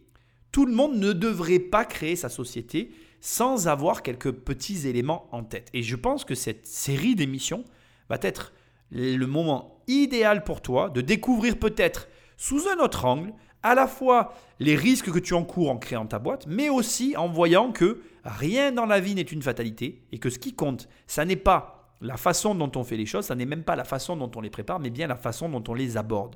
tout 0.51 0.67
le 0.67 0.73
monde 0.73 0.97
ne 0.97 1.13
devrait 1.13 1.59
pas 1.59 1.83
créer 1.83 2.15
sa 2.15 2.29
société 2.29 2.91
sans 3.21 3.67
avoir 3.67 4.03
quelques 4.03 4.31
petits 4.31 4.87
éléments 4.87 5.27
en 5.31 5.43
tête. 5.43 5.69
Et 5.73 5.83
je 5.83 5.95
pense 5.95 6.25
que 6.25 6.35
cette 6.35 6.67
série 6.67 7.15
d'émissions 7.15 7.63
va 8.09 8.17
être 8.21 8.53
le 8.91 9.25
moment 9.25 9.81
idéal 9.87 10.43
pour 10.43 10.61
toi 10.61 10.89
de 10.89 11.01
découvrir 11.01 11.57
peut-être 11.57 12.07
sous 12.37 12.67
un 12.67 12.83
autre 12.83 13.05
angle 13.05 13.33
à 13.63 13.73
la 13.73 13.87
fois 13.87 14.33
les 14.59 14.75
risques 14.75 15.11
que 15.11 15.19
tu 15.19 15.33
encours 15.33 15.71
en 15.71 15.77
créant 15.77 16.05
ta 16.05 16.19
boîte, 16.19 16.45
mais 16.47 16.69
aussi 16.69 17.17
en 17.17 17.27
voyant 17.27 17.71
que 17.71 18.01
rien 18.23 18.71
dans 18.71 18.85
la 18.85 18.99
vie 18.99 19.15
n'est 19.15 19.21
une 19.21 19.41
fatalité 19.41 20.03
et 20.11 20.19
que 20.19 20.29
ce 20.29 20.37
qui 20.37 20.53
compte, 20.53 20.87
ça 21.07 21.25
n'est 21.25 21.35
pas 21.35 21.95
la 22.01 22.17
façon 22.17 22.53
dont 22.53 22.71
on 22.75 22.83
fait 22.83 22.97
les 22.97 23.07
choses, 23.07 23.25
ça 23.25 23.35
n'est 23.35 23.45
même 23.45 23.63
pas 23.63 23.75
la 23.75 23.83
façon 23.83 24.15
dont 24.17 24.29
on 24.35 24.41
les 24.41 24.51
prépare, 24.51 24.79
mais 24.79 24.91
bien 24.91 25.07
la 25.07 25.15
façon 25.15 25.49
dont 25.49 25.63
on 25.67 25.73
les 25.73 25.97
aborde. 25.97 26.35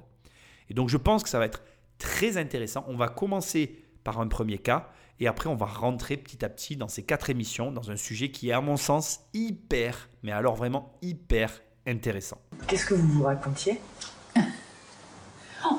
Et 0.70 0.74
donc 0.74 0.90
je 0.90 0.98
pense 0.98 1.22
que 1.22 1.30
ça 1.30 1.38
va 1.38 1.46
être 1.46 1.62
très 2.00 2.38
intéressant. 2.38 2.84
On 2.88 2.96
va 2.96 3.10
commencer 3.10 3.78
par 4.04 4.20
un 4.20 4.28
premier 4.28 4.58
cas 4.58 4.90
et 5.20 5.28
après 5.28 5.50
on 5.50 5.56
va 5.56 5.66
rentrer 5.66 6.18
petit 6.18 6.44
à 6.44 6.50
petit 6.50 6.76
dans 6.76 6.88
ces 6.88 7.04
quatre 7.04 7.30
émissions, 7.30 7.72
dans 7.72 7.92
un 7.92 7.96
sujet 7.96 8.32
qui 8.32 8.50
est 8.50 8.54
à 8.54 8.62
mon 8.62 8.78
sens 8.78 9.22
hyper, 9.34 10.10
mais 10.24 10.32
alors 10.32 10.56
vraiment 10.56 10.98
hyper 11.02 11.62
intéressant. 11.86 12.38
Qu'est-ce 12.68 12.86
que 12.86 12.94
vous 12.94 13.08
vous 13.08 13.24
racontiez? 13.24 13.80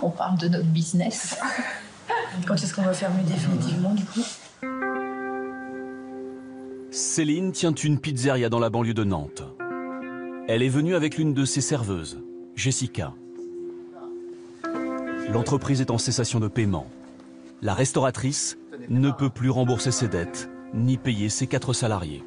On 0.03 0.11
parle 0.11 0.39
de 0.39 0.49
notre 0.49 0.67
business. 0.67 1.39
Quand 2.47 2.55
est-ce 2.55 2.75
qu'on 2.75 2.83
va 2.83 2.93
fermer 2.93 3.23
définitivement 3.23 3.95
du 3.95 4.05
coup? 4.05 4.23
Céline 6.91 7.53
tient 7.53 7.73
une 7.73 8.01
pizzeria 8.01 8.49
dans 8.49 8.59
la 8.59 8.69
banlieue 8.69 8.95
de 8.95 9.05
Nantes. 9.05 9.43
Elle 10.49 10.63
est 10.63 10.69
venue 10.69 10.95
avec 10.95 11.17
l'une 11.17 11.35
de 11.35 11.45
ses 11.45 11.61
serveuses, 11.61 12.23
Jessica. 12.57 13.15
L'entreprise 15.29 15.81
est 15.81 15.93
en 15.93 15.99
cessation 15.99 16.41
de 16.41 16.49
paiement. 16.49 16.89
La 17.63 17.75
restauratrice 17.75 18.59
ne 18.89 19.11
peut 19.11 19.31
plus 19.31 19.51
rembourser 19.51 19.91
ses 19.91 20.09
dettes, 20.09 20.49
ni 20.75 20.97
payer 20.97 21.29
ses 21.29 21.47
quatre 21.47 21.73
salariés. 21.73 22.23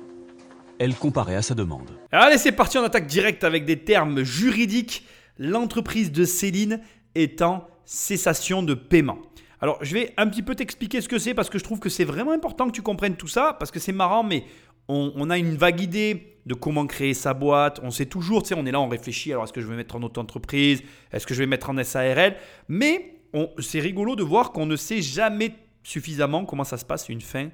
Elle 0.80 0.96
comparait 0.96 1.36
à 1.36 1.42
sa 1.42 1.56
demande. 1.56 1.92
Allez, 2.12 2.38
c'est 2.38 2.52
parti, 2.52 2.78
on 2.78 2.84
attaque 2.84 3.08
direct 3.08 3.44
avec 3.44 3.66
des 3.66 3.80
termes 3.80 4.24
juridiques. 4.24 5.06
L'entreprise 5.38 6.12
de 6.12 6.26
Céline 6.26 6.82
est 7.16 7.42
en 7.42 7.68
cessation 7.86 8.64
de 8.64 8.74
paiement. 8.74 9.20
Alors, 9.62 9.78
je 9.82 9.94
vais 9.94 10.14
un 10.18 10.28
petit 10.28 10.42
peu 10.42 10.56
t'expliquer 10.56 11.00
ce 11.00 11.08
que 11.08 11.20
c'est 11.20 11.34
parce 11.34 11.50
que 11.50 11.58
je 11.58 11.64
trouve 11.64 11.80
que 11.80 11.90
c'est 11.90 12.04
vraiment 12.04 12.32
important 12.32 12.68
que 12.68 12.74
tu 12.74 12.82
comprennes 12.82 13.16
tout 13.16 13.28
ça 13.28 13.56
parce 13.58 13.72
que 13.72 13.80
c'est 13.80 13.94
marrant, 13.94 14.24
mais 14.24 14.44
on, 14.90 15.30
a 15.30 15.38
une 15.38 15.56
vague 15.56 15.80
idée 15.80 16.38
de 16.46 16.54
comment 16.54 16.86
créer 16.86 17.14
sa 17.14 17.34
boîte. 17.34 17.80
On 17.84 17.92
sait 17.92 18.06
toujours, 18.06 18.44
tu 18.44 18.50
sais, 18.50 18.56
on 18.58 18.66
est 18.66 18.72
là, 18.72 18.82
on 18.82 18.90
réfléchit. 18.90 19.32
Alors, 19.32 19.46
est-ce 19.46 19.54
que 19.54 19.62
je 19.62 19.68
vais 19.68 19.78
mettre 19.78 19.96
en 19.96 20.04
auto-entreprise? 20.04 20.84
Est-ce 21.14 21.26
que 21.26 21.34
je 21.34 21.40
vais 21.40 21.48
mettre 21.48 21.70
en 21.70 21.82
SARL 21.82 22.36
Mais 22.68 23.22
c'est 23.60 23.80
rigolo 23.80 24.16
de 24.16 24.24
voir 24.24 24.52
qu'on 24.52 24.66
ne 24.66 24.76
sait 24.76 25.02
jamais 25.02 25.56
suffisamment 25.84 26.46
comment 26.46 26.64
ça 26.64 26.78
se 26.78 26.86
passe 26.86 27.10
une 27.10 27.22
fin, 27.22 27.50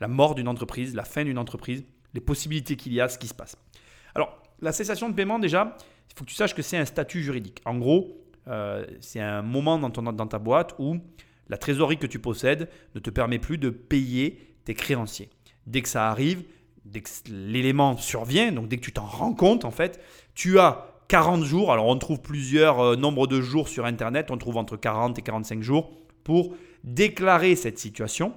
la 0.00 0.08
mort 0.08 0.34
d'une 0.34 0.48
entreprise, 0.48 0.94
la 0.94 1.04
fin 1.04 1.24
d'une 1.24 1.38
entreprise, 1.38 1.84
les 2.14 2.20
possibilités 2.20 2.76
qu'il 2.76 2.92
y 2.92 3.00
a, 3.00 3.08
ce 3.08 3.18
qui 3.18 3.26
se 3.26 3.34
passe. 3.34 3.56
Alors, 4.14 4.42
la 4.60 4.72
cessation 4.72 5.08
de 5.08 5.14
paiement, 5.14 5.38
déjà, 5.38 5.76
il 6.10 6.18
faut 6.18 6.24
que 6.24 6.30
tu 6.30 6.36
saches 6.36 6.54
que 6.54 6.62
c'est 6.62 6.76
un 6.76 6.84
statut 6.84 7.22
juridique. 7.22 7.62
En 7.64 7.78
gros, 7.78 8.20
euh, 8.48 8.84
c'est 9.00 9.20
un 9.20 9.42
moment 9.42 9.78
dans, 9.78 9.90
ton, 9.90 10.02
dans 10.02 10.26
ta 10.26 10.38
boîte 10.38 10.74
où 10.78 10.96
la 11.48 11.56
trésorerie 11.56 11.98
que 11.98 12.06
tu 12.06 12.18
possèdes 12.18 12.68
ne 12.94 13.00
te 13.00 13.10
permet 13.10 13.38
plus 13.38 13.58
de 13.58 13.70
payer 13.70 14.54
tes 14.64 14.74
créanciers. 14.74 15.30
Dès 15.66 15.82
que 15.82 15.88
ça 15.88 16.10
arrive, 16.10 16.44
dès 16.84 17.00
que 17.00 17.10
l'élément 17.28 17.96
survient, 17.96 18.52
donc 18.52 18.68
dès 18.68 18.76
que 18.76 18.82
tu 18.82 18.92
t'en 18.92 19.06
rends 19.06 19.34
compte, 19.34 19.64
en 19.64 19.70
fait, 19.70 20.00
tu 20.34 20.58
as 20.58 20.86
40 21.08 21.44
jours. 21.44 21.72
Alors, 21.72 21.86
on 21.86 21.96
trouve 21.98 22.20
plusieurs 22.20 22.80
euh, 22.80 22.96
nombres 22.96 23.26
de 23.26 23.40
jours 23.40 23.68
sur 23.68 23.84
Internet. 23.84 24.30
On 24.30 24.38
trouve 24.38 24.56
entre 24.56 24.76
40 24.76 25.18
et 25.18 25.22
45 25.22 25.62
jours 25.62 25.90
pour 26.24 26.54
déclarer 26.84 27.56
cette 27.56 27.78
situation 27.78 28.34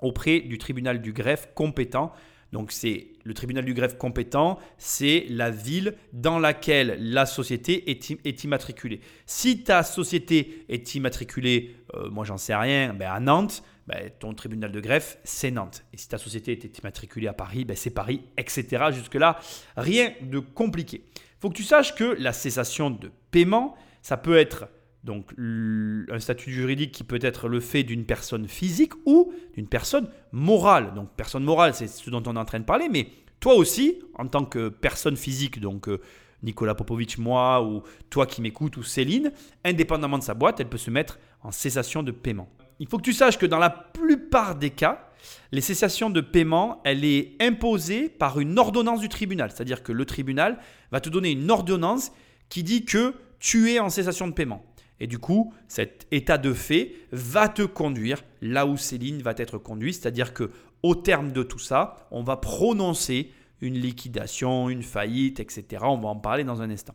auprès 0.00 0.40
du 0.40 0.58
tribunal 0.58 1.00
du 1.00 1.12
greffe 1.12 1.48
compétent. 1.54 2.12
Donc, 2.52 2.70
c'est 2.70 3.08
le 3.24 3.34
tribunal 3.34 3.64
du 3.64 3.74
greffe 3.74 3.98
compétent, 3.98 4.58
c'est 4.78 5.26
la 5.28 5.50
ville 5.50 5.96
dans 6.12 6.38
laquelle 6.38 6.96
la 7.00 7.26
société 7.26 7.90
est, 7.90 8.44
immatriculée. 8.44 9.00
Si 9.26 9.64
ta 9.64 9.82
société 9.82 10.64
est 10.68 10.94
immatriculée, 10.94 11.76
euh, 11.94 12.08
moi 12.08 12.24
j'en 12.24 12.36
sais 12.36 12.54
rien, 12.54 12.94
ben 12.94 13.10
à 13.10 13.18
Nantes, 13.18 13.64
ben, 13.88 14.10
ton 14.18 14.32
tribunal 14.32 14.70
de 14.72 14.80
greffe, 14.80 15.18
c'est 15.24 15.50
Nantes. 15.50 15.84
Et 15.92 15.96
si 15.96 16.08
ta 16.08 16.18
société 16.18 16.52
était 16.52 16.80
immatriculée 16.80 17.28
à 17.28 17.32
Paris, 17.32 17.64
ben, 17.64 17.76
c'est 17.76 17.90
Paris, 17.90 18.22
etc. 18.36 18.86
Jusque-là, 18.92 19.38
rien 19.76 20.12
de 20.22 20.38
compliqué. 20.38 21.04
Il 21.14 21.40
faut 21.40 21.50
que 21.50 21.56
tu 21.56 21.64
saches 21.64 21.94
que 21.94 22.16
la 22.18 22.32
cessation 22.32 22.90
de 22.90 23.10
paiement, 23.30 23.76
ça 24.02 24.16
peut 24.16 24.36
être 24.36 24.68
donc 25.06 25.32
un 25.38 26.18
statut 26.18 26.50
juridique 26.50 26.92
qui 26.92 27.04
peut 27.04 27.18
être 27.22 27.48
le 27.48 27.60
fait 27.60 27.84
d'une 27.84 28.04
personne 28.04 28.48
physique 28.48 28.92
ou 29.06 29.32
d'une 29.54 29.68
personne 29.68 30.08
morale. 30.32 30.92
Donc 30.94 31.08
personne 31.16 31.44
morale, 31.44 31.72
c'est 31.72 31.86
ce 31.86 32.10
dont 32.10 32.22
on 32.26 32.36
est 32.36 32.38
en 32.38 32.44
train 32.44 32.60
de 32.60 32.64
parler, 32.64 32.88
mais 32.90 33.08
toi 33.40 33.54
aussi, 33.54 34.00
en 34.18 34.26
tant 34.26 34.44
que 34.44 34.68
personne 34.68 35.16
physique, 35.16 35.60
donc 35.60 35.88
euh, 35.88 36.00
Nicolas 36.42 36.74
Popovic, 36.74 37.18
moi, 37.18 37.62
ou 37.62 37.82
toi 38.10 38.26
qui 38.26 38.42
m'écoutes, 38.42 38.76
ou 38.76 38.82
Céline, 38.82 39.32
indépendamment 39.64 40.18
de 40.18 40.22
sa 40.22 40.34
boîte, 40.34 40.60
elle 40.60 40.68
peut 40.68 40.78
se 40.78 40.90
mettre 40.90 41.18
en 41.42 41.52
cessation 41.52 42.02
de 42.02 42.10
paiement. 42.10 42.48
Il 42.78 42.88
faut 42.88 42.98
que 42.98 43.02
tu 43.02 43.12
saches 43.12 43.38
que 43.38 43.46
dans 43.46 43.58
la 43.58 43.70
plupart 43.70 44.56
des 44.56 44.70
cas, 44.70 45.08
les 45.52 45.60
cessations 45.60 46.10
de 46.10 46.20
paiement, 46.20 46.80
elle 46.84 47.04
est 47.04 47.36
imposée 47.40 48.08
par 48.08 48.38
une 48.38 48.58
ordonnance 48.58 49.00
du 49.00 49.08
tribunal. 49.08 49.50
C'est-à-dire 49.50 49.82
que 49.82 49.92
le 49.92 50.04
tribunal 50.04 50.58
va 50.92 51.00
te 51.00 51.08
donner 51.08 51.30
une 51.30 51.50
ordonnance 51.50 52.12
qui 52.48 52.62
dit 52.62 52.84
que 52.84 53.14
tu 53.38 53.70
es 53.70 53.78
en 53.78 53.88
cessation 53.88 54.28
de 54.28 54.32
paiement. 54.32 54.64
Et 55.00 55.06
du 55.06 55.18
coup, 55.18 55.52
cet 55.68 56.06
état 56.10 56.38
de 56.38 56.52
fait 56.52 56.92
va 57.12 57.48
te 57.48 57.62
conduire 57.62 58.22
là 58.40 58.66
où 58.66 58.76
Céline 58.76 59.22
va 59.22 59.34
être 59.36 59.58
conduite, 59.58 59.94
c'est-à-dire 59.94 60.32
que 60.32 60.50
au 60.82 60.94
terme 60.94 61.32
de 61.32 61.42
tout 61.42 61.58
ça, 61.58 61.96
on 62.10 62.22
va 62.22 62.36
prononcer 62.36 63.32
une 63.60 63.74
liquidation, 63.74 64.68
une 64.68 64.82
faillite, 64.82 65.40
etc. 65.40 65.82
On 65.82 65.98
va 65.98 66.08
en 66.08 66.16
parler 66.16 66.44
dans 66.44 66.62
un 66.62 66.70
instant. 66.70 66.94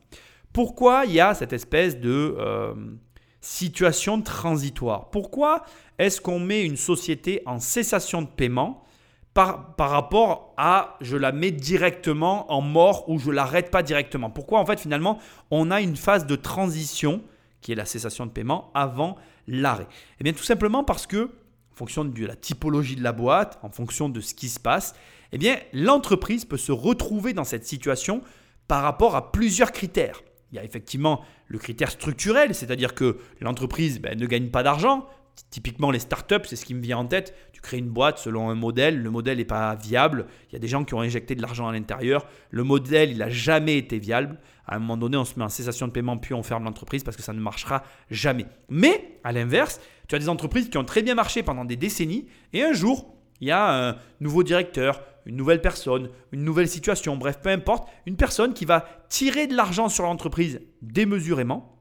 Pourquoi 0.53 1.05
il 1.05 1.13
y 1.13 1.19
a 1.19 1.33
cette 1.33 1.53
espèce 1.53 1.99
de 1.99 2.35
euh, 2.37 2.73
situation 3.39 4.21
transitoire? 4.21 5.09
Pourquoi 5.09 5.63
est-ce 5.97 6.21
qu'on 6.21 6.39
met 6.39 6.63
une 6.63 6.77
société 6.77 7.41
en 7.45 7.59
cessation 7.59 8.21
de 8.21 8.27
paiement 8.27 8.83
par, 9.33 9.75
rapport 9.77 10.53
à 10.57 10.97
je 10.99 11.15
la 11.15 11.31
mets 11.31 11.51
directement 11.51 12.51
en 12.51 12.61
mort 12.61 13.09
ou 13.09 13.17
je 13.17 13.31
l'arrête 13.31 13.71
pas 13.71 13.81
directement? 13.81 14.29
Pourquoi 14.29 14.59
en 14.59 14.65
fait 14.65 14.79
finalement 14.79 15.19
on 15.51 15.71
a 15.71 15.81
une 15.81 15.95
phase 15.95 16.25
de 16.25 16.35
transition 16.35 17.21
qui 17.61 17.71
est 17.71 17.75
la 17.75 17.85
cessation 17.85 18.25
de 18.25 18.31
paiement 18.31 18.71
avant 18.73 19.17
l'arrêt 19.47 19.87
Eh 20.19 20.23
bien 20.23 20.33
tout 20.33 20.43
simplement 20.43 20.83
parce 20.83 21.07
que 21.07 21.29
en 21.71 21.75
fonction 21.75 22.03
de 22.05 22.25
la 22.25 22.35
typologie 22.35 22.95
de 22.95 23.03
la 23.03 23.13
boîte, 23.13 23.57
en 23.63 23.69
fonction 23.69 24.09
de 24.09 24.19
ce 24.19 24.33
qui 24.33 24.49
se 24.49 24.59
passe, 24.59 24.93
eh 25.31 25.37
bien, 25.37 25.57
l'entreprise 25.73 26.45
peut 26.45 26.57
se 26.57 26.71
retrouver 26.71 27.33
dans 27.33 27.45
cette 27.45 27.65
situation 27.65 28.21
par 28.67 28.83
rapport 28.83 29.15
à 29.15 29.31
plusieurs 29.31 29.71
critères. 29.71 30.21
Il 30.51 30.57
y 30.57 30.59
a 30.59 30.63
effectivement 30.63 31.23
le 31.47 31.57
critère 31.57 31.89
structurel, 31.89 32.53
c'est-à-dire 32.53 32.93
que 32.93 33.17
l'entreprise 33.39 34.01
ben, 34.01 34.19
ne 34.19 34.25
gagne 34.25 34.49
pas 34.49 34.63
d'argent. 34.63 35.07
Typiquement, 35.49 35.91
les 35.91 35.99
startups, 35.99 36.45
c'est 36.45 36.55
ce 36.55 36.65
qui 36.65 36.73
me 36.73 36.81
vient 36.81 36.99
en 36.99 37.05
tête. 37.05 37.35
Tu 37.51 37.61
crées 37.61 37.77
une 37.77 37.89
boîte 37.89 38.19
selon 38.19 38.49
un 38.49 38.55
modèle, 38.55 39.01
le 39.01 39.09
modèle 39.09 39.37
n'est 39.37 39.45
pas 39.45 39.75
viable. 39.75 40.27
Il 40.49 40.53
y 40.53 40.55
a 40.55 40.59
des 40.59 40.67
gens 40.67 40.85
qui 40.85 40.93
ont 40.93 41.01
injecté 41.01 41.35
de 41.35 41.41
l'argent 41.41 41.67
à 41.67 41.73
l'intérieur. 41.73 42.25
Le 42.51 42.63
modèle, 42.63 43.11
il 43.11 43.17
n'a 43.17 43.29
jamais 43.29 43.77
été 43.77 43.99
viable. 43.99 44.39
À 44.65 44.75
un 44.75 44.79
moment 44.79 44.95
donné, 44.95 45.17
on 45.17 45.25
se 45.25 45.37
met 45.37 45.43
en 45.43 45.49
cessation 45.49 45.87
de 45.87 45.91
paiement, 45.91 46.17
puis 46.17 46.33
on 46.33 46.43
ferme 46.43 46.63
l'entreprise 46.63 47.03
parce 47.03 47.17
que 47.17 47.23
ça 47.23 47.33
ne 47.33 47.39
marchera 47.41 47.83
jamais. 48.09 48.45
Mais, 48.69 49.19
à 49.25 49.33
l'inverse, 49.33 49.81
tu 50.07 50.15
as 50.15 50.19
des 50.19 50.29
entreprises 50.29 50.69
qui 50.69 50.77
ont 50.77 50.85
très 50.85 51.01
bien 51.01 51.15
marché 51.15 51.43
pendant 51.43 51.65
des 51.65 51.75
décennies 51.75 52.27
et 52.53 52.63
un 52.63 52.73
jour, 52.73 53.13
il 53.41 53.47
y 53.47 53.51
a 53.51 53.89
un 53.89 53.97
nouveau 54.21 54.43
directeur, 54.43 55.03
une 55.25 55.35
nouvelle 55.35 55.61
personne, 55.61 56.09
une 56.31 56.43
nouvelle 56.43 56.67
situation, 56.67 57.17
bref, 57.17 57.39
peu 57.41 57.49
importe, 57.49 57.89
une 58.05 58.15
personne 58.15 58.53
qui 58.53 58.65
va 58.65 58.85
tirer 59.09 59.47
de 59.47 59.55
l'argent 59.55 59.89
sur 59.89 60.03
l'entreprise 60.03 60.61
démesurément 60.81 61.77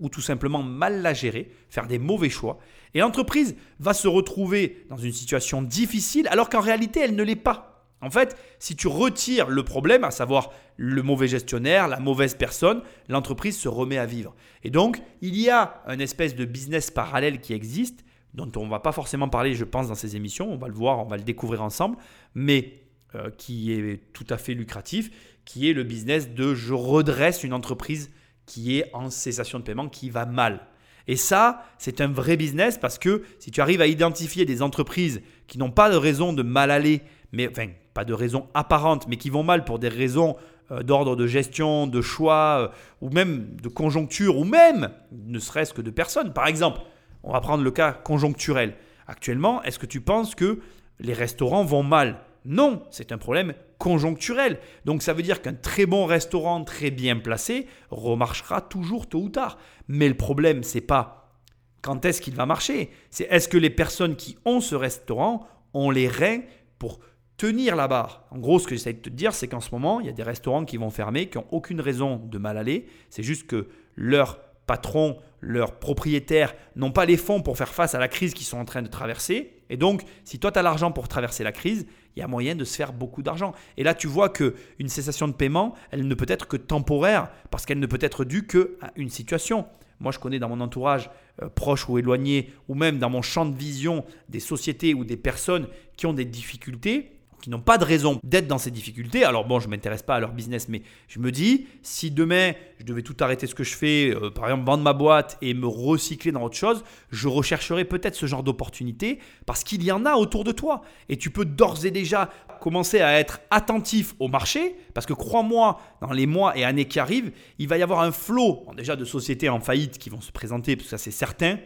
ou 0.00 0.08
tout 0.08 0.20
simplement 0.20 0.62
mal 0.62 1.02
la 1.02 1.14
gérer, 1.14 1.50
faire 1.68 1.86
des 1.86 1.98
mauvais 1.98 2.30
choix. 2.30 2.58
Et 2.94 3.00
l'entreprise 3.00 3.56
va 3.80 3.92
se 3.92 4.08
retrouver 4.08 4.86
dans 4.88 4.96
une 4.96 5.12
situation 5.12 5.62
difficile 5.62 6.28
alors 6.28 6.48
qu'en 6.48 6.60
réalité, 6.60 7.00
elle 7.00 7.16
ne 7.16 7.22
l'est 7.22 7.36
pas. 7.36 7.70
En 8.00 8.10
fait, 8.10 8.36
si 8.58 8.76
tu 8.76 8.86
retires 8.86 9.48
le 9.48 9.62
problème, 9.62 10.04
à 10.04 10.10
savoir 10.10 10.50
le 10.76 11.02
mauvais 11.02 11.26
gestionnaire, 11.26 11.88
la 11.88 12.00
mauvaise 12.00 12.34
personne, 12.34 12.82
l'entreprise 13.08 13.58
se 13.58 13.68
remet 13.68 13.96
à 13.96 14.04
vivre. 14.04 14.34
Et 14.62 14.70
donc, 14.70 15.00
il 15.22 15.36
y 15.36 15.48
a 15.48 15.82
un 15.86 15.98
espèce 15.98 16.34
de 16.36 16.44
business 16.44 16.90
parallèle 16.90 17.40
qui 17.40 17.54
existe 17.54 18.04
dont 18.34 18.50
on 18.56 18.66
ne 18.66 18.70
va 18.70 18.80
pas 18.80 18.92
forcément 18.92 19.28
parler, 19.28 19.54
je 19.54 19.64
pense, 19.64 19.88
dans 19.88 19.94
ces 19.94 20.16
émissions. 20.16 20.52
On 20.52 20.56
va 20.56 20.68
le 20.68 20.74
voir, 20.74 20.98
on 20.98 21.08
va 21.08 21.16
le 21.16 21.22
découvrir 21.22 21.62
ensemble, 21.62 21.96
mais 22.34 22.82
euh, 23.14 23.30
qui 23.30 23.72
est 23.72 24.12
tout 24.12 24.26
à 24.28 24.36
fait 24.36 24.54
lucratif, 24.54 25.10
qui 25.44 25.70
est 25.70 25.72
le 25.72 25.84
business 25.84 26.30
de 26.30 26.54
je 26.54 26.74
redresse 26.74 27.44
une 27.44 27.52
entreprise 27.52 28.10
qui 28.44 28.78
est 28.78 28.90
en 28.92 29.08
cessation 29.08 29.60
de 29.60 29.64
paiement, 29.64 29.88
qui 29.88 30.10
va 30.10 30.26
mal. 30.26 30.66
Et 31.06 31.16
ça, 31.16 31.64
c'est 31.78 32.00
un 32.00 32.08
vrai 32.08 32.36
business 32.36 32.78
parce 32.78 32.98
que 32.98 33.22
si 33.38 33.50
tu 33.50 33.60
arrives 33.60 33.80
à 33.80 33.86
identifier 33.86 34.44
des 34.44 34.62
entreprises 34.62 35.22
qui 35.46 35.58
n'ont 35.58 35.70
pas 35.70 35.90
de 35.90 35.96
raison 35.96 36.32
de 36.32 36.42
mal 36.42 36.70
aller, 36.70 37.02
mais 37.32 37.48
enfin, 37.48 37.68
pas 37.92 38.04
de 38.04 38.14
raison 38.14 38.48
apparente, 38.54 39.06
mais 39.08 39.16
qui 39.16 39.30
vont 39.30 39.42
mal 39.42 39.64
pour 39.64 39.78
des 39.78 39.88
raisons 39.88 40.36
euh, 40.70 40.82
d'ordre 40.82 41.14
de 41.14 41.26
gestion, 41.26 41.86
de 41.86 42.00
choix, 42.00 42.58
euh, 42.60 42.68
ou 43.02 43.10
même 43.10 43.56
de 43.62 43.68
conjoncture, 43.68 44.38
ou 44.38 44.44
même 44.44 44.90
ne 45.12 45.38
serait-ce 45.38 45.74
que 45.74 45.82
de 45.82 45.90
personnes. 45.90 46.32
Par 46.32 46.46
exemple, 46.46 46.80
on 47.22 47.32
va 47.32 47.40
prendre 47.40 47.62
le 47.62 47.70
cas 47.70 47.92
conjoncturel. 47.92 48.74
Actuellement, 49.06 49.62
est-ce 49.62 49.78
que 49.78 49.86
tu 49.86 50.00
penses 50.00 50.34
que 50.34 50.60
les 51.00 51.12
restaurants 51.12 51.64
vont 51.64 51.82
mal? 51.82 52.16
Non, 52.46 52.82
c'est 52.90 53.12
un 53.12 53.18
problème 53.18 53.52
conjoncturel. 53.84 54.58
Donc 54.86 55.02
ça 55.02 55.12
veut 55.12 55.22
dire 55.22 55.42
qu'un 55.42 55.52
très 55.52 55.84
bon 55.84 56.06
restaurant 56.06 56.64
très 56.64 56.90
bien 56.90 57.18
placé 57.18 57.66
remarchera 57.90 58.62
toujours 58.62 59.06
tôt 59.06 59.20
ou 59.20 59.28
tard. 59.28 59.58
Mais 59.88 60.08
le 60.08 60.16
problème, 60.16 60.62
c'est 60.62 60.80
pas 60.80 61.34
quand 61.82 62.06
est-ce 62.06 62.22
qu'il 62.22 62.34
va 62.34 62.46
marcher, 62.46 62.88
c'est 63.10 63.24
est-ce 63.24 63.46
que 63.46 63.58
les 63.58 63.68
personnes 63.68 64.16
qui 64.16 64.38
ont 64.46 64.62
ce 64.62 64.74
restaurant 64.74 65.46
ont 65.74 65.90
les 65.90 66.08
reins 66.08 66.40
pour 66.78 67.00
tenir 67.36 67.76
la 67.76 67.86
barre. 67.86 68.24
En 68.30 68.38
gros, 68.38 68.58
ce 68.58 68.66
que 68.66 68.74
j'essaie 68.74 68.94
de 68.94 69.00
te 69.00 69.10
dire, 69.10 69.34
c'est 69.34 69.48
qu'en 69.48 69.60
ce 69.60 69.70
moment, 69.70 70.00
il 70.00 70.06
y 70.06 70.08
a 70.08 70.12
des 70.12 70.22
restaurants 70.22 70.64
qui 70.64 70.78
vont 70.78 70.88
fermer, 70.88 71.28
qui 71.28 71.36
n'ont 71.36 71.46
aucune 71.50 71.82
raison 71.82 72.16
de 72.16 72.38
mal 72.38 72.56
aller. 72.56 72.86
C'est 73.10 73.22
juste 73.22 73.46
que 73.46 73.68
leur 73.96 74.40
patron 74.66 75.18
leurs 75.44 75.78
propriétaires 75.78 76.54
n'ont 76.74 76.90
pas 76.90 77.04
les 77.04 77.18
fonds 77.18 77.42
pour 77.42 77.58
faire 77.58 77.74
face 77.74 77.94
à 77.94 77.98
la 77.98 78.08
crise 78.08 78.32
qu'ils 78.32 78.46
sont 78.46 78.56
en 78.56 78.64
train 78.64 78.80
de 78.80 78.88
traverser. 78.88 79.52
Et 79.68 79.76
donc, 79.76 80.02
si 80.24 80.38
toi, 80.38 80.50
tu 80.50 80.58
as 80.58 80.62
l'argent 80.62 80.90
pour 80.90 81.06
traverser 81.06 81.44
la 81.44 81.52
crise, 81.52 81.86
il 82.16 82.20
y 82.20 82.22
a 82.22 82.28
moyen 82.28 82.54
de 82.54 82.64
se 82.64 82.76
faire 82.76 82.92
beaucoup 82.92 83.22
d'argent. 83.22 83.54
Et 83.76 83.82
là, 83.82 83.94
tu 83.94 84.06
vois 84.06 84.28
qu'une 84.28 84.88
cessation 84.88 85.28
de 85.28 85.32
paiement, 85.32 85.74
elle 85.90 86.06
ne 86.06 86.14
peut 86.14 86.26
être 86.28 86.46
que 86.46 86.56
temporaire, 86.56 87.30
parce 87.50 87.66
qu'elle 87.66 87.80
ne 87.80 87.86
peut 87.86 87.98
être 88.00 88.24
due 88.24 88.46
qu'à 88.46 88.92
une 88.96 89.10
situation. 89.10 89.66
Moi, 90.00 90.12
je 90.12 90.18
connais 90.18 90.38
dans 90.38 90.48
mon 90.48 90.60
entourage 90.60 91.10
euh, 91.42 91.48
proche 91.48 91.88
ou 91.88 91.98
éloigné, 91.98 92.52
ou 92.68 92.74
même 92.74 92.98
dans 92.98 93.10
mon 93.10 93.22
champ 93.22 93.46
de 93.46 93.56
vision, 93.56 94.04
des 94.28 94.40
sociétés 94.40 94.94
ou 94.94 95.04
des 95.04 95.16
personnes 95.16 95.66
qui 95.96 96.06
ont 96.06 96.12
des 96.12 96.24
difficultés 96.24 97.13
qui 97.44 97.50
n'ont 97.50 97.60
pas 97.60 97.76
de 97.76 97.84
raison 97.84 98.20
d'être 98.24 98.46
dans 98.46 98.56
ces 98.56 98.70
difficultés. 98.70 99.22
Alors 99.22 99.44
bon, 99.44 99.60
je 99.60 99.66
ne 99.66 99.72
m'intéresse 99.72 100.02
pas 100.02 100.14
à 100.14 100.20
leur 100.20 100.32
business, 100.32 100.66
mais 100.70 100.80
je 101.08 101.18
me 101.18 101.30
dis, 101.30 101.66
si 101.82 102.10
demain 102.10 102.52
je 102.78 102.86
devais 102.86 103.02
tout 103.02 103.16
arrêter 103.20 103.46
ce 103.46 103.54
que 103.54 103.64
je 103.64 103.74
fais, 103.74 104.14
euh, 104.14 104.30
par 104.30 104.44
exemple 104.44 104.64
vendre 104.64 104.82
ma 104.82 104.94
boîte 104.94 105.36
et 105.42 105.52
me 105.52 105.66
recycler 105.66 106.32
dans 106.32 106.42
autre 106.42 106.56
chose, 106.56 106.84
je 107.10 107.28
rechercherais 107.28 107.84
peut-être 107.84 108.14
ce 108.14 108.24
genre 108.24 108.44
d'opportunité 108.44 109.18
parce 109.44 109.62
qu'il 109.62 109.84
y 109.84 109.92
en 109.92 110.06
a 110.06 110.14
autour 110.14 110.42
de 110.42 110.52
toi. 110.52 110.80
Et 111.10 111.18
tu 111.18 111.28
peux 111.28 111.44
d'ores 111.44 111.84
et 111.84 111.90
déjà 111.90 112.30
commencer 112.62 113.02
à 113.02 113.20
être 113.20 113.42
attentif 113.50 114.14
au 114.20 114.28
marché, 114.28 114.76
parce 114.94 115.04
que 115.04 115.12
crois-moi, 115.12 115.78
dans 116.00 116.12
les 116.12 116.26
mois 116.26 116.56
et 116.56 116.64
années 116.64 116.86
qui 116.86 116.98
arrivent, 116.98 117.30
il 117.58 117.68
va 117.68 117.76
y 117.76 117.82
avoir 117.82 118.00
un 118.00 118.10
flot 118.10 118.64
déjà 118.74 118.96
de 118.96 119.04
sociétés 119.04 119.50
en 119.50 119.60
faillite 119.60 119.98
qui 119.98 120.08
vont 120.08 120.22
se 120.22 120.32
présenter, 120.32 120.76
parce 120.76 120.84
que 120.84 120.96
ça 120.96 120.98
c'est 120.98 121.10
certain 121.10 121.58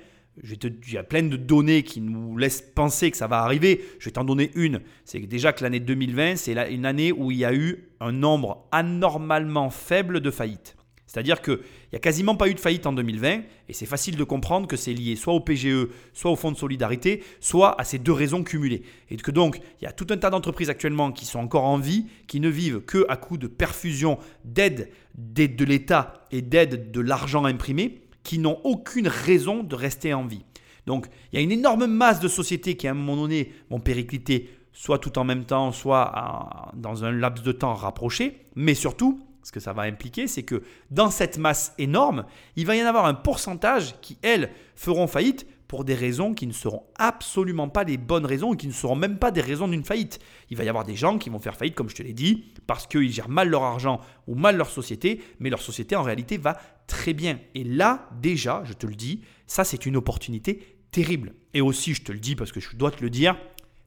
il 0.42 0.92
y 0.92 0.98
a 0.98 1.02
plein 1.02 1.22
de 1.22 1.36
données 1.36 1.82
qui 1.82 2.00
nous 2.00 2.36
laissent 2.36 2.62
penser 2.62 3.10
que 3.10 3.16
ça 3.16 3.26
va 3.26 3.40
arriver. 3.40 3.84
Je 3.98 4.06
vais 4.06 4.12
t'en 4.12 4.24
donner 4.24 4.50
une. 4.54 4.80
C'est 5.04 5.20
déjà 5.20 5.52
que 5.52 5.62
l'année 5.62 5.80
2020, 5.80 6.36
c'est 6.36 6.72
une 6.72 6.86
année 6.86 7.12
où 7.12 7.30
il 7.30 7.38
y 7.38 7.44
a 7.44 7.54
eu 7.54 7.88
un 8.00 8.12
nombre 8.12 8.66
anormalement 8.72 9.70
faible 9.70 10.20
de 10.20 10.30
faillites. 10.30 10.76
C'est-à-dire 11.08 11.40
qu'il 11.40 11.58
n'y 11.90 11.96
a 11.96 12.00
quasiment 12.00 12.36
pas 12.36 12.48
eu 12.48 12.54
de 12.54 12.60
faillite 12.60 12.86
en 12.86 12.92
2020, 12.92 13.40
et 13.68 13.72
c'est 13.72 13.86
facile 13.86 14.16
de 14.16 14.24
comprendre 14.24 14.68
que 14.68 14.76
c'est 14.76 14.92
lié 14.92 15.16
soit 15.16 15.32
au 15.32 15.40
PGE, 15.40 15.88
soit 16.12 16.30
au 16.30 16.36
Fonds 16.36 16.52
de 16.52 16.56
solidarité, 16.56 17.24
soit 17.40 17.80
à 17.80 17.84
ces 17.84 17.98
deux 17.98 18.12
raisons 18.12 18.44
cumulées. 18.44 18.82
Et 19.08 19.16
que 19.16 19.30
donc, 19.30 19.58
il 19.80 19.84
y 19.84 19.86
a 19.86 19.92
tout 19.92 20.06
un 20.10 20.18
tas 20.18 20.28
d'entreprises 20.28 20.68
actuellement 20.68 21.10
qui 21.10 21.24
sont 21.24 21.38
encore 21.38 21.64
en 21.64 21.78
vie, 21.78 22.06
qui 22.26 22.40
ne 22.40 22.50
vivent 22.50 22.82
que 22.82 23.06
à 23.08 23.16
coup 23.16 23.38
de 23.38 23.46
perfusion 23.46 24.18
d'aide 24.44 24.90
de 25.14 25.64
l'État 25.64 26.26
et 26.30 26.42
d'aide 26.42 26.90
de 26.90 27.00
l'argent 27.00 27.46
imprimé, 27.46 28.02
qui 28.28 28.38
n'ont 28.38 28.60
aucune 28.62 29.08
raison 29.08 29.62
de 29.62 29.74
rester 29.74 30.12
en 30.12 30.26
vie. 30.26 30.44
Donc 30.84 31.06
il 31.32 31.36
y 31.36 31.38
a 31.38 31.42
une 31.42 31.50
énorme 31.50 31.86
masse 31.86 32.20
de 32.20 32.28
sociétés 32.28 32.76
qui 32.76 32.86
à 32.86 32.90
un 32.90 32.94
moment 32.94 33.16
donné 33.16 33.54
vont 33.70 33.80
péricliter 33.80 34.50
soit 34.70 34.98
tout 34.98 35.18
en 35.18 35.24
même 35.24 35.46
temps, 35.46 35.72
soit 35.72 36.70
dans 36.74 37.06
un 37.06 37.10
laps 37.10 37.42
de 37.42 37.52
temps 37.52 37.72
rapproché, 37.72 38.44
mais 38.54 38.74
surtout, 38.74 39.18
ce 39.42 39.50
que 39.50 39.60
ça 39.60 39.72
va 39.72 39.84
impliquer, 39.84 40.26
c'est 40.26 40.42
que 40.42 40.62
dans 40.90 41.10
cette 41.10 41.38
masse 41.38 41.72
énorme, 41.78 42.26
il 42.54 42.66
va 42.66 42.76
y 42.76 42.82
en 42.82 42.86
avoir 42.86 43.06
un 43.06 43.14
pourcentage 43.14 43.98
qui, 44.02 44.18
elles, 44.20 44.50
feront 44.76 45.06
faillite 45.06 45.46
pour 45.68 45.84
des 45.84 45.94
raisons 45.94 46.34
qui 46.34 46.46
ne 46.46 46.52
seront 46.52 46.82
absolument 46.98 47.70
pas 47.70 47.84
les 47.84 47.96
bonnes 47.96 48.26
raisons 48.26 48.52
et 48.52 48.56
qui 48.58 48.66
ne 48.66 48.72
seront 48.72 48.96
même 48.96 49.18
pas 49.18 49.30
des 49.30 49.40
raisons 49.40 49.68
d'une 49.68 49.84
faillite. 49.84 50.18
Il 50.50 50.58
va 50.58 50.64
y 50.64 50.68
avoir 50.68 50.84
des 50.84 50.96
gens 50.96 51.16
qui 51.16 51.30
vont 51.30 51.38
faire 51.38 51.56
faillite, 51.56 51.74
comme 51.74 51.88
je 51.88 51.94
te 51.94 52.02
l'ai 52.02 52.12
dit, 52.12 52.52
parce 52.66 52.86
qu'ils 52.86 53.10
gèrent 53.10 53.30
mal 53.30 53.48
leur 53.48 53.62
argent 53.62 54.00
ou 54.26 54.34
mal 54.34 54.58
leur 54.58 54.68
société, 54.68 55.22
mais 55.40 55.48
leur 55.48 55.62
société 55.62 55.96
en 55.96 56.02
réalité 56.02 56.36
va 56.36 56.58
très 56.88 57.12
bien. 57.12 57.38
Et 57.54 57.62
là, 57.62 58.10
déjà, 58.20 58.62
je 58.64 58.72
te 58.72 58.86
le 58.86 58.96
dis, 58.96 59.22
ça 59.46 59.62
c'est 59.62 59.86
une 59.86 59.96
opportunité 59.96 60.78
terrible. 60.90 61.34
Et 61.54 61.60
aussi, 61.60 61.94
je 61.94 62.02
te 62.02 62.10
le 62.10 62.18
dis 62.18 62.34
parce 62.34 62.50
que 62.50 62.58
je 62.58 62.74
dois 62.74 62.90
te 62.90 63.02
le 63.02 63.10
dire, 63.10 63.36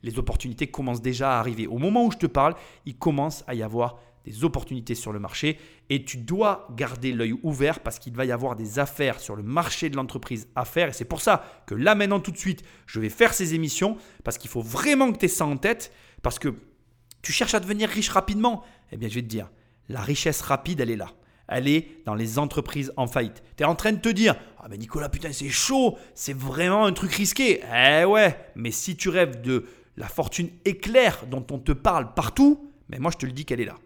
les 0.04 0.18
opportunités 0.18 0.68
commencent 0.68 1.02
déjà 1.02 1.36
à 1.36 1.40
arriver. 1.40 1.68
Au 1.68 1.78
moment 1.78 2.06
où 2.06 2.12
je 2.12 2.18
te 2.18 2.28
parle, 2.28 2.56
il 2.86 2.96
commence 2.96 3.44
à 3.48 3.56
y 3.56 3.62
avoir 3.62 4.00
des 4.24 4.44
opportunités 4.44 4.94
sur 4.94 5.12
le 5.12 5.20
marché 5.20 5.58
et 5.90 6.06
tu 6.06 6.18
dois 6.18 6.68
garder 6.76 7.12
l'œil 7.12 7.34
ouvert 7.42 7.80
parce 7.80 7.98
qu'il 7.98 8.14
va 8.14 8.24
y 8.24 8.32
avoir 8.32 8.56
des 8.56 8.78
affaires 8.78 9.20
sur 9.20 9.36
le 9.36 9.42
marché 9.42 9.90
de 9.90 9.96
l'entreprise 9.96 10.48
à 10.56 10.64
faire. 10.64 10.90
Et 10.90 10.94
c'est 10.94 11.06
pour 11.06 11.22
ça 11.22 11.44
que 11.66 11.74
là 11.74 11.96
maintenant 11.96 12.20
tout 12.20 12.32
de 12.32 12.38
suite, 12.38 12.64
je 12.86 13.00
vais 13.00 13.10
faire 13.10 13.34
ces 13.34 13.56
émissions 13.56 13.98
parce 14.24 14.38
qu'il 14.38 14.50
faut 14.50 14.62
vraiment 14.62 15.12
que 15.12 15.18
tu 15.18 15.26
aies 15.26 15.28
ça 15.28 15.46
en 15.46 15.58
tête 15.58 15.92
parce 16.22 16.38
que 16.38 16.54
tu 17.24 17.32
cherches 17.32 17.56
à 17.56 17.60
devenir 17.60 17.90
riche 17.90 18.10
rapidement. 18.10 18.64
Eh 18.92 18.98
bien, 18.98 19.10
je 19.10 19.16
vais 19.16 19.22
te 19.22 19.28
dire, 19.28 19.50
la 19.90 20.02
richesse 20.02 20.42
rapide, 20.42 20.82
elle 20.82 20.92
est 20.92 20.96
là. 20.96 21.12
Est 21.52 21.88
dans 22.06 22.16
les 22.16 22.40
entreprises 22.40 22.94
en 22.98 23.08
faillite. 23.08 23.44
Tu 23.58 23.64
es 23.64 23.66
en 23.66 23.76
train 23.76 23.92
de 23.92 24.00
te 24.00 24.10
dire 24.10 24.36
Ah, 24.60 24.68
mais 24.70 24.78
Nicolas, 24.78 25.10
putain, 25.10 25.32
c'est 25.32 25.50
chaud, 25.50 25.98
c'est 26.16 26.36
vraiment 26.36 26.86
un 26.86 26.94
truc 26.94 27.14
risqué. 27.14 27.62
Eh 27.74 28.06
ouais, 28.06 28.38
mais 28.56 28.72
si 28.72 28.96
tu 28.96 29.10
rêves 29.10 29.42
de 29.42 29.66
la 29.98 30.08
fortune 30.08 30.50
éclair 30.66 31.26
dont 31.30 31.46
on 31.52 31.60
te 31.60 31.72
parle 31.72 32.14
partout, 32.14 32.72
mais 32.90 33.00
moi 33.00 33.12
je 33.12 33.18
te 33.18 33.26
le 33.26 33.32
dis 33.32 33.46
qu'elle 33.46 33.62
est 33.62 33.66
là. 33.66 33.78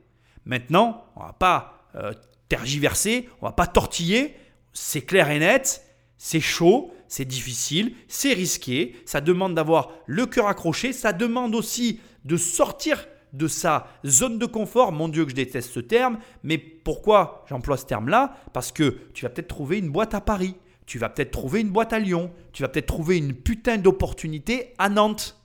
Maintenant, 0.46 1.06
on 1.16 1.22
va 1.22 1.34
pas 1.34 1.90
euh, 1.96 2.14
tergiverser, 2.50 3.30
on 3.42 3.48
va 3.48 3.52
pas 3.52 3.68
tortiller, 3.68 4.36
c'est 4.74 5.02
clair 5.02 5.30
et 5.30 5.40
net, 5.40 5.84
c'est 6.18 6.40
chaud, 6.40 6.94
c'est 7.08 7.26
difficile, 7.26 7.96
c'est 8.08 8.34
risqué, 8.34 8.96
ça 9.06 9.22
demande 9.22 9.56
d'avoir 9.56 9.92
le 10.06 10.26
cœur 10.26 10.48
accroché, 10.48 10.94
ça 10.94 11.14
demande 11.14 11.56
aussi 11.56 12.00
de 12.24 12.38
sortir 12.38 13.08
de 13.38 13.48
sa 13.48 13.88
zone 14.06 14.40
de 14.40 14.46
confort. 14.46 14.92
Mon 14.92 15.08
Dieu 15.08 15.26
que 15.26 15.32
je 15.32 15.36
déteste 15.36 15.72
ce 15.72 15.80
terme, 15.80 16.18
mais 16.44 16.58
pourquoi 16.58 17.46
j'emploie 17.50 17.78
ce 17.78 17.86
terme-là? 17.86 18.36
Parce 18.54 18.72
que 18.72 18.98
tu 19.14 19.26
vas 19.26 19.30
peut-être 19.30 19.48
trouver 19.48 19.80
une 19.80 19.90
boîte 19.90 20.14
à 20.14 20.22
Paris, 20.22 20.56
tu 20.86 21.00
vas 21.00 21.10
peut-être 21.10 21.32
trouver 21.32 21.62
une 21.62 21.70
boîte 21.70 21.94
à 21.94 22.00
Lyon, 22.00 22.32
tu 22.54 22.62
vas 22.62 22.70
peut-être 22.70 22.86
trouver 22.86 23.18
une 23.18 23.34
putain 23.34 23.78
d'opportunité 23.78 24.74
à 24.78 24.90
Nantes. 24.90 25.40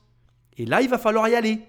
Et 0.56 0.66
là, 0.66 0.82
il 0.82 0.88
va 0.88 0.98
falloir 0.98 1.28
y 1.28 1.34
aller. 1.34 1.60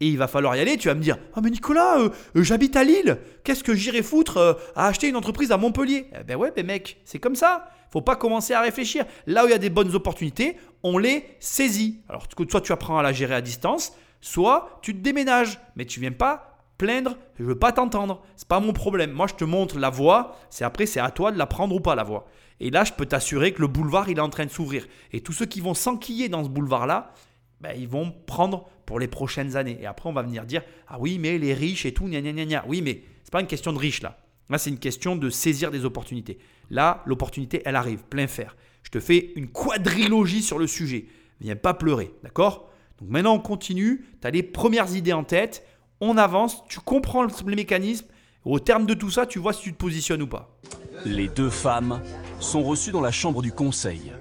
Et 0.00 0.08
il 0.08 0.18
va 0.18 0.28
falloir 0.28 0.54
y 0.56 0.60
aller, 0.60 0.76
tu 0.76 0.88
vas 0.88 0.94
me 0.94 1.00
dire 1.00 1.16
Ah, 1.34 1.40
mais 1.42 1.50
Nicolas, 1.50 1.98
euh, 1.98 2.10
euh, 2.36 2.42
j'habite 2.42 2.76
à 2.76 2.84
Lille, 2.84 3.18
qu'est-ce 3.44 3.64
que 3.64 3.74
j'irai 3.74 4.02
foutre 4.02 4.36
euh, 4.36 4.52
à 4.74 4.88
acheter 4.88 5.08
une 5.08 5.16
entreprise 5.16 5.52
à 5.52 5.56
Montpellier? 5.56 6.10
Eh 6.20 6.24
Ben 6.24 6.36
ouais, 6.36 6.52
ben 6.54 6.66
mec, 6.66 7.00
c'est 7.04 7.18
comme 7.18 7.34
ça. 7.34 7.70
Faut 7.90 8.02
pas 8.02 8.16
commencer 8.16 8.52
à 8.52 8.60
réfléchir. 8.60 9.06
Là 9.26 9.44
où 9.44 9.48
il 9.48 9.52
y 9.52 9.54
a 9.54 9.58
des 9.58 9.70
bonnes 9.70 9.94
opportunités, 9.94 10.58
on 10.82 10.98
les 10.98 11.24
saisit. 11.40 12.02
Alors, 12.08 12.26
soit 12.50 12.60
tu 12.60 12.72
apprends 12.72 12.98
à 12.98 13.02
la 13.02 13.12
gérer 13.12 13.34
à 13.34 13.40
distance, 13.40 13.94
soit 14.20 14.78
tu 14.82 14.94
te 14.94 15.00
déménages. 15.00 15.60
Mais 15.76 15.84
tu 15.84 16.00
viens 16.00 16.12
pas 16.12 16.56
plaindre, 16.78 17.16
je 17.38 17.44
veux 17.44 17.58
pas 17.58 17.72
t'entendre. 17.72 18.22
C'est 18.36 18.48
pas 18.48 18.60
mon 18.60 18.72
problème. 18.72 19.12
Moi, 19.12 19.26
je 19.26 19.34
te 19.34 19.44
montre 19.44 19.78
la 19.78 19.90
voie. 19.90 20.36
C'est 20.50 20.64
après, 20.64 20.86
c'est 20.86 21.00
à 21.00 21.10
toi 21.10 21.32
de 21.32 21.38
la 21.38 21.46
prendre 21.46 21.74
ou 21.74 21.80
pas 21.80 21.94
la 21.94 22.04
voie. 22.04 22.26
Et 22.60 22.70
là, 22.70 22.84
je 22.84 22.92
peux 22.92 23.06
t'assurer 23.06 23.52
que 23.52 23.60
le 23.60 23.68
boulevard, 23.68 24.08
il 24.08 24.18
est 24.18 24.22
en 24.22 24.30
train 24.30 24.46
de 24.46 24.50
s'ouvrir. 24.50 24.86
Et 25.12 25.20
tous 25.20 25.32
ceux 25.32 25.46
qui 25.46 25.60
vont 25.60 25.74
s'enquiller 25.74 26.28
dans 26.28 26.44
ce 26.44 26.48
boulevard-là, 26.48 27.12
ben, 27.60 27.74
ils 27.76 27.88
vont 27.88 28.12
prendre 28.26 28.68
pour 28.84 28.98
les 28.98 29.08
prochaines 29.08 29.56
années. 29.56 29.78
Et 29.80 29.86
après, 29.86 30.08
on 30.08 30.12
va 30.12 30.22
venir 30.22 30.44
dire 30.44 30.62
Ah 30.88 30.96
oui, 30.98 31.18
mais 31.18 31.38
les 31.38 31.54
riches 31.54 31.86
et 31.86 31.92
tout, 31.92 32.06
gna 32.06 32.20
gna 32.20 32.32
gna 32.32 32.44
gna. 32.44 32.64
Oui, 32.66 32.82
mais 32.82 33.02
c'est 33.24 33.32
pas 33.32 33.40
une 33.40 33.46
question 33.46 33.72
de 33.72 33.78
riches 33.78 34.02
là. 34.02 34.18
Là, 34.48 34.58
c'est 34.58 34.70
une 34.70 34.78
question 34.78 35.16
de 35.16 35.28
saisir 35.28 35.70
des 35.70 35.84
opportunités. 35.84 36.38
Là, 36.70 37.02
l'opportunité, 37.06 37.62
elle 37.64 37.74
arrive, 37.74 38.04
plein 38.04 38.28
fer. 38.28 38.56
Je 38.84 38.90
te 38.90 39.00
fais 39.00 39.32
une 39.34 39.48
quadrilogie 39.48 40.42
sur 40.42 40.58
le 40.58 40.68
sujet. 40.68 41.06
Viens 41.40 41.56
pas 41.56 41.74
pleurer, 41.74 42.12
d'accord? 42.22 42.70
Donc 43.00 43.10
maintenant, 43.10 43.34
on 43.34 43.38
continue. 43.38 44.04
Tu 44.20 44.26
as 44.26 44.30
les 44.30 44.42
premières 44.42 44.94
idées 44.94 45.12
en 45.12 45.24
tête. 45.24 45.64
On 46.00 46.16
avance, 46.18 46.62
tu 46.68 46.80
comprends 46.80 47.24
les 47.24 47.54
mécanismes. 47.56 48.06
Au 48.44 48.60
terme 48.60 48.86
de 48.86 48.94
tout 48.94 49.10
ça, 49.10 49.26
tu 49.26 49.38
vois 49.38 49.52
si 49.52 49.62
tu 49.62 49.72
te 49.72 49.78
positionnes 49.78 50.22
ou 50.22 50.26
pas. 50.26 50.56
Les 51.04 51.28
deux 51.28 51.50
femmes 51.50 52.00
sont 52.38 52.62
reçues 52.62 52.92
dans 52.92 53.00
la 53.00 53.10
chambre 53.10 53.42
du 53.42 53.52
conseil. 53.52 54.12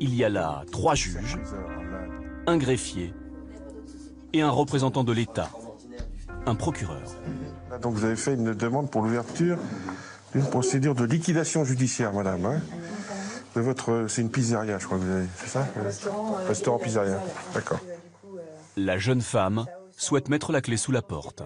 Il 0.00 0.14
y 0.14 0.24
a 0.24 0.28
là 0.28 0.64
trois 0.72 0.94
juges, 0.94 1.38
un 2.46 2.56
greffier 2.56 3.14
et 4.32 4.42
un 4.42 4.50
représentant 4.50 5.04
de 5.04 5.12
l'État, 5.12 5.50
un 6.46 6.54
procureur. 6.54 7.02
Donc 7.80 7.94
vous 7.94 8.04
avez 8.04 8.16
fait 8.16 8.34
une 8.34 8.54
demande 8.54 8.90
pour 8.90 9.02
l'ouverture 9.02 9.58
d'une 10.34 10.46
procédure 10.46 10.94
de 10.94 11.04
liquidation 11.04 11.64
judiciaire, 11.64 12.12
madame. 12.12 12.44
Hein 12.46 12.60
de 13.54 13.60
votre, 13.60 14.06
c'est 14.08 14.22
une 14.22 14.30
pizzeria, 14.30 14.78
je 14.78 14.86
crois 14.86 14.98
que 14.98 15.02
vous 15.02 15.10
avez, 15.10 15.26
c'est 15.36 15.48
ça 15.48 15.66
Restaurant, 15.82 16.36
euh, 16.38 16.48
Restaurant 16.48 16.78
pizzeria. 16.78 17.20
D'accord. 17.54 17.80
La 18.76 18.98
jeune 18.98 19.20
femme 19.20 19.66
souhaite 19.96 20.28
mettre 20.28 20.52
la 20.52 20.60
clé 20.60 20.76
sous 20.76 20.92
la 20.92 21.02
porte. 21.02 21.42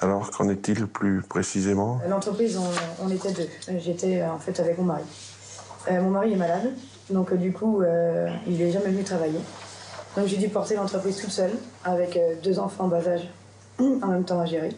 Alors, 0.00 0.30
qu'en 0.30 0.48
est-il 0.48 0.86
plus 0.86 1.22
précisément? 1.22 2.00
L'entreprise, 2.08 2.58
on, 3.00 3.10
était 3.10 3.32
deux. 3.32 3.48
J'étais 3.78 4.22
en 4.22 4.38
fait 4.38 4.60
avec 4.60 4.78
mon 4.78 4.84
mari. 4.84 5.04
Euh, 5.90 6.00
mon 6.00 6.10
mari 6.10 6.32
est 6.32 6.36
malade, 6.36 6.72
donc 7.10 7.34
du 7.34 7.52
coup, 7.52 7.82
euh, 7.82 8.28
il 8.46 8.58
n'est 8.58 8.72
jamais 8.72 8.90
venu 8.90 9.04
travailler. 9.04 9.40
Donc 10.16 10.28
j'ai 10.28 10.38
dû 10.38 10.48
porter 10.48 10.76
l'entreprise 10.76 11.18
toute 11.18 11.30
seule, 11.30 11.52
avec 11.84 12.16
euh, 12.16 12.34
deux 12.42 12.58
enfants 12.58 12.84
en 12.84 12.88
bas 12.88 13.06
âge, 13.06 13.28
en 13.78 14.06
même 14.06 14.24
temps 14.24 14.40
à 14.40 14.46
gérer. 14.46 14.70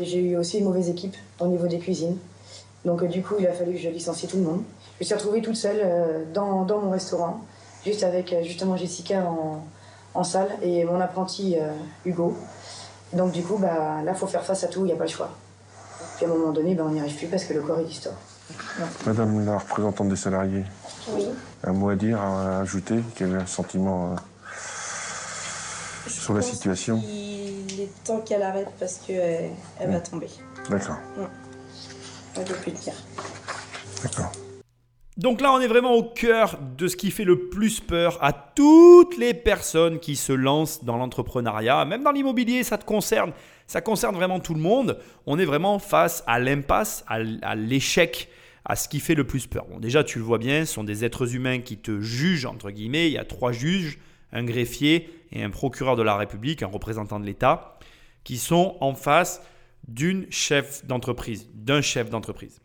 Et 0.00 0.04
j'ai 0.04 0.20
eu 0.20 0.36
aussi 0.36 0.58
une 0.58 0.64
mauvaise 0.64 0.88
équipe 0.88 1.16
au 1.38 1.46
niveau 1.46 1.66
des 1.66 1.78
cuisines. 1.78 2.16
Donc 2.86 3.02
euh, 3.02 3.06
du 3.06 3.22
coup, 3.22 3.34
il 3.38 3.46
a 3.46 3.52
fallu 3.52 3.72
que 3.72 3.78
je 3.78 3.90
licencie 3.90 4.26
tout 4.26 4.38
le 4.38 4.44
monde. 4.44 4.62
Je 5.00 5.04
me 5.04 5.06
suis 5.06 5.14
retrouvée 5.14 5.40
toute 5.40 5.56
seule 5.56 5.80
euh, 5.82 6.24
dans, 6.32 6.64
dans, 6.64 6.80
mon 6.80 6.90
restaurant, 6.90 7.40
juste 7.84 8.02
avec 8.02 8.34
justement 8.42 8.76
Jessica 8.76 9.24
en, 9.24 9.64
en, 10.12 10.24
salle 10.24 10.50
et 10.60 10.84
mon 10.84 11.00
apprenti 11.00 11.56
Hugo. 12.04 12.36
Donc 13.14 13.32
du 13.32 13.42
coup, 13.42 13.56
bah, 13.56 14.02
là, 14.04 14.12
il 14.12 14.18
faut 14.18 14.26
faire 14.26 14.44
face 14.44 14.62
à 14.62 14.68
tout, 14.68 14.80
il 14.80 14.86
n'y 14.86 14.92
a 14.92 14.96
pas 14.96 15.04
le 15.04 15.10
choix. 15.10 15.30
Puis 16.16 16.26
à 16.26 16.28
un 16.28 16.32
moment 16.32 16.52
donné, 16.52 16.74
bah, 16.74 16.84
on 16.86 16.90
n'y 16.90 17.00
arrive 17.00 17.16
plus 17.16 17.28
parce 17.28 17.44
que 17.44 17.54
le 17.54 17.62
corps 17.62 17.78
est 17.78 17.84
distort. 17.84 18.14
Madame 19.06 19.46
la 19.46 19.58
représentante 19.58 20.08
des 20.08 20.16
salariés, 20.16 20.64
oui. 21.12 21.26
un 21.64 21.72
mot 21.72 21.88
à 21.88 21.94
dire, 21.94 22.20
à 22.20 22.58
ajouter, 22.60 23.00
quel 23.14 23.46
sentiment 23.46 24.16
sur 26.06 26.34
la 26.34 26.42
situation? 26.42 27.02
Il 27.08 27.80
est 27.80 28.04
temps 28.04 28.20
qu'elle 28.20 28.42
arrête 28.42 28.68
parce 28.78 28.98
qu'elle 28.98 29.50
elle 29.78 29.90
va 29.90 30.00
tomber. 30.00 30.28
D'accord. 30.68 30.96
On 32.36 32.40
ne 32.40 32.44
peut 32.44 32.54
plus 32.54 32.72
le 32.72 32.78
dire. 32.78 32.94
D'accord. 34.02 34.32
Donc 35.20 35.42
là, 35.42 35.52
on 35.52 35.60
est 35.60 35.66
vraiment 35.66 35.92
au 35.92 36.02
cœur 36.02 36.58
de 36.78 36.88
ce 36.88 36.96
qui 36.96 37.10
fait 37.10 37.24
le 37.24 37.50
plus 37.50 37.80
peur 37.80 38.16
à 38.22 38.32
toutes 38.32 39.18
les 39.18 39.34
personnes 39.34 40.00
qui 40.00 40.16
se 40.16 40.32
lancent 40.32 40.82
dans 40.82 40.96
l'entrepreneuriat, 40.96 41.84
même 41.84 42.02
dans 42.02 42.10
l'immobilier, 42.10 42.64
ça 42.64 42.78
te 42.78 42.86
concerne. 42.86 43.32
Ça 43.66 43.82
concerne 43.82 44.16
vraiment 44.16 44.40
tout 44.40 44.54
le 44.54 44.62
monde. 44.62 44.98
On 45.26 45.38
est 45.38 45.44
vraiment 45.44 45.78
face 45.78 46.24
à 46.26 46.38
l'impasse, 46.38 47.04
à 47.06 47.54
l'échec, 47.54 48.30
à 48.64 48.76
ce 48.76 48.88
qui 48.88 48.98
fait 48.98 49.14
le 49.14 49.26
plus 49.26 49.46
peur. 49.46 49.66
Bon, 49.66 49.78
déjà, 49.78 50.04
tu 50.04 50.16
le 50.16 50.24
vois 50.24 50.38
bien, 50.38 50.64
ce 50.64 50.72
sont 50.72 50.84
des 50.84 51.04
êtres 51.04 51.34
humains 51.34 51.58
qui 51.58 51.76
te 51.76 52.00
jugent, 52.00 52.46
entre 52.46 52.70
guillemets. 52.70 53.08
Il 53.08 53.12
y 53.12 53.18
a 53.18 53.26
trois 53.26 53.52
juges 53.52 53.98
un 54.32 54.44
greffier 54.44 55.10
et 55.32 55.42
un 55.42 55.50
procureur 55.50 55.96
de 55.96 56.02
la 56.02 56.16
République, 56.16 56.62
un 56.62 56.68
représentant 56.68 57.20
de 57.20 57.26
l'État, 57.26 57.78
qui 58.24 58.38
sont 58.38 58.78
en 58.80 58.94
face 58.94 59.42
d'une 59.86 60.24
chef 60.30 60.86
d'entreprise, 60.86 61.46
d'un 61.52 61.82
chef 61.82 62.08
d'entreprise. 62.08 62.58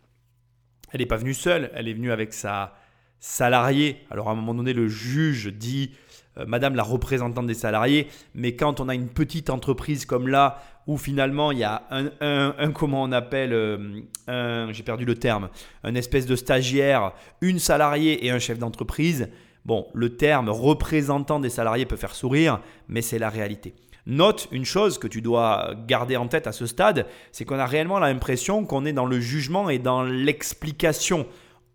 Elle 0.96 1.02
n'est 1.02 1.08
pas 1.08 1.18
venue 1.18 1.34
seule, 1.34 1.72
elle 1.76 1.90
est 1.90 1.94
venue 1.94 2.14
avec 2.14 2.32
sa 2.32 2.74
salariée. 3.20 3.98
Alors 4.12 4.30
à 4.30 4.32
un 4.32 4.36
moment 4.36 4.54
donné, 4.54 4.72
le 4.72 4.88
juge 4.88 5.48
dit 5.48 5.92
euh, 6.38 6.46
Madame 6.48 6.74
la 6.74 6.84
représentante 6.84 7.48
des 7.48 7.54
salariés, 7.54 8.08
mais 8.34 8.56
quand 8.56 8.80
on 8.80 8.88
a 8.88 8.96
une 8.96 9.10
petite 9.10 9.50
entreprise 9.50 10.06
comme 10.06 10.30
là, 10.30 10.64
où 10.88 10.96
finalement 10.98 11.52
il 11.52 11.58
y 11.58 11.66
a 11.66 11.84
un, 11.92 12.72
comment 12.72 13.04
on 13.04 13.12
appelle, 13.12 13.52
euh, 13.52 14.72
j'ai 14.72 14.84
perdu 14.84 15.04
le 15.04 15.16
terme, 15.16 15.50
un 15.84 15.96
espèce 15.96 16.28
de 16.28 16.38
stagiaire, 16.38 17.12
une 17.42 17.60
salariée 17.60 18.26
et 18.26 18.32
un 18.32 18.40
chef 18.40 18.58
d'entreprise, 18.58 19.28
Bon, 19.66 19.88
le 19.96 20.16
terme 20.16 20.50
représentant 20.50 21.40
des 21.40 21.50
salariés 21.50 21.88
peut 21.88 21.96
faire 21.96 22.14
sourire, 22.14 22.62
mais 22.88 23.02
c'est 23.02 23.18
la 23.18 23.32
réalité. 23.32 23.74
Note 24.08 24.48
une 24.52 24.65
chose 24.65 25.00
que 25.00 25.08
tu 25.08 25.22
dois 25.22 25.74
garder 25.88 26.15
en 26.15 26.28
tête 26.28 26.46
à 26.46 26.52
ce 26.52 26.68
stade, 26.68 27.08
c'est 27.32 27.44
qu'on 27.44 27.58
a 27.58 27.65
réellement 27.65 27.98
l'impression 27.98 28.63
qu'on 28.65 28.86
est 28.86 28.94
dans 28.94 29.08
le 29.08 29.20
jugement 29.20 29.70
et 29.70 29.80
dans 29.80 30.04
l'explication. 30.04 31.28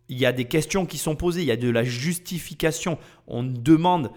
Il 0.08 0.18
y 0.18 0.26
a 0.26 0.32
des 0.32 0.44
questions 0.44 0.86
qui 0.86 0.98
sont 0.98 1.16
posées, 1.16 1.42
il 1.42 1.46
y 1.46 1.52
a 1.52 1.56
de 1.56 1.70
la 1.70 1.82
justification. 1.82 2.98
On 3.26 3.42
demande 3.42 4.10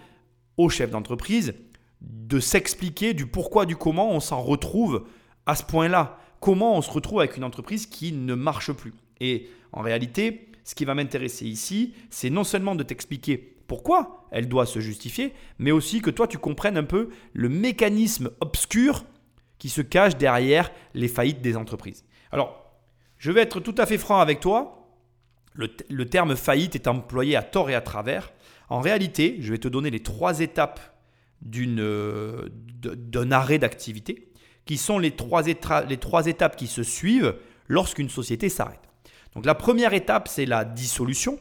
au 0.56 0.68
chef 0.68 0.90
d'entreprise 0.90 1.54
de 2.00 2.38
s'expliquer 2.38 3.14
du 3.14 3.26
pourquoi, 3.26 3.66
du 3.66 3.76
comment 3.76 4.12
on 4.12 4.20
s'en 4.20 4.42
retrouve 4.42 5.06
à 5.46 5.56
ce 5.56 5.64
point-là. 5.64 6.18
Comment 6.40 6.76
on 6.76 6.82
se 6.82 6.90
retrouve 6.90 7.20
avec 7.20 7.36
une 7.36 7.44
entreprise 7.44 7.86
qui 7.86 8.12
ne 8.12 8.34
marche 8.34 8.72
plus. 8.72 8.92
Et 9.20 9.48
en 9.72 9.82
réalité, 9.82 10.50
ce 10.62 10.74
qui 10.74 10.84
va 10.84 10.94
m'intéresser 10.94 11.46
ici, 11.46 11.94
c'est 12.10 12.30
non 12.30 12.44
seulement 12.44 12.74
de 12.74 12.82
t'expliquer 12.82 13.53
pourquoi 13.66 14.26
elle 14.30 14.48
doit 14.48 14.66
se 14.66 14.80
justifier, 14.80 15.32
mais 15.58 15.70
aussi 15.70 16.00
que 16.00 16.10
toi 16.10 16.26
tu 16.26 16.38
comprennes 16.38 16.76
un 16.76 16.84
peu 16.84 17.10
le 17.32 17.48
mécanisme 17.48 18.30
obscur 18.40 19.04
qui 19.58 19.68
se 19.68 19.80
cache 19.80 20.16
derrière 20.16 20.70
les 20.94 21.08
faillites 21.08 21.40
des 21.40 21.56
entreprises. 21.56 22.04
Alors, 22.32 22.64
je 23.18 23.32
vais 23.32 23.40
être 23.40 23.60
tout 23.60 23.74
à 23.78 23.86
fait 23.86 23.98
franc 23.98 24.20
avec 24.20 24.40
toi. 24.40 24.90
Le, 25.54 26.04
terme 26.04 26.36
faillite 26.36 26.74
est 26.74 26.88
employé 26.88 27.36
à 27.36 27.42
tort 27.42 27.70
et 27.70 27.74
à 27.74 27.80
travers. 27.80 28.32
En 28.68 28.80
réalité, 28.80 29.36
je 29.40 29.52
vais 29.52 29.58
te 29.58 29.68
donner 29.68 29.90
les 29.90 30.02
trois 30.02 30.40
étapes 30.40 30.80
d'un 31.40 32.50
arrêt 33.32 33.58
d'activité, 33.58 34.32
qui 34.66 34.76
sont 34.76 34.98
les 34.98 35.12
trois, 35.12 35.42
les 35.88 35.96
trois 35.96 36.26
étapes 36.26 36.56
qui 36.56 36.66
se 36.66 36.82
suivent 36.82 37.36
lorsqu'une 37.68 38.10
société 38.10 38.48
s'arrête. 38.48 38.80
Donc 39.34 39.46
la 39.46 39.54
première 39.54 39.94
étape, 39.94 40.28
c'est 40.28 40.46
la 40.46 40.64
dissolution. 40.64 41.38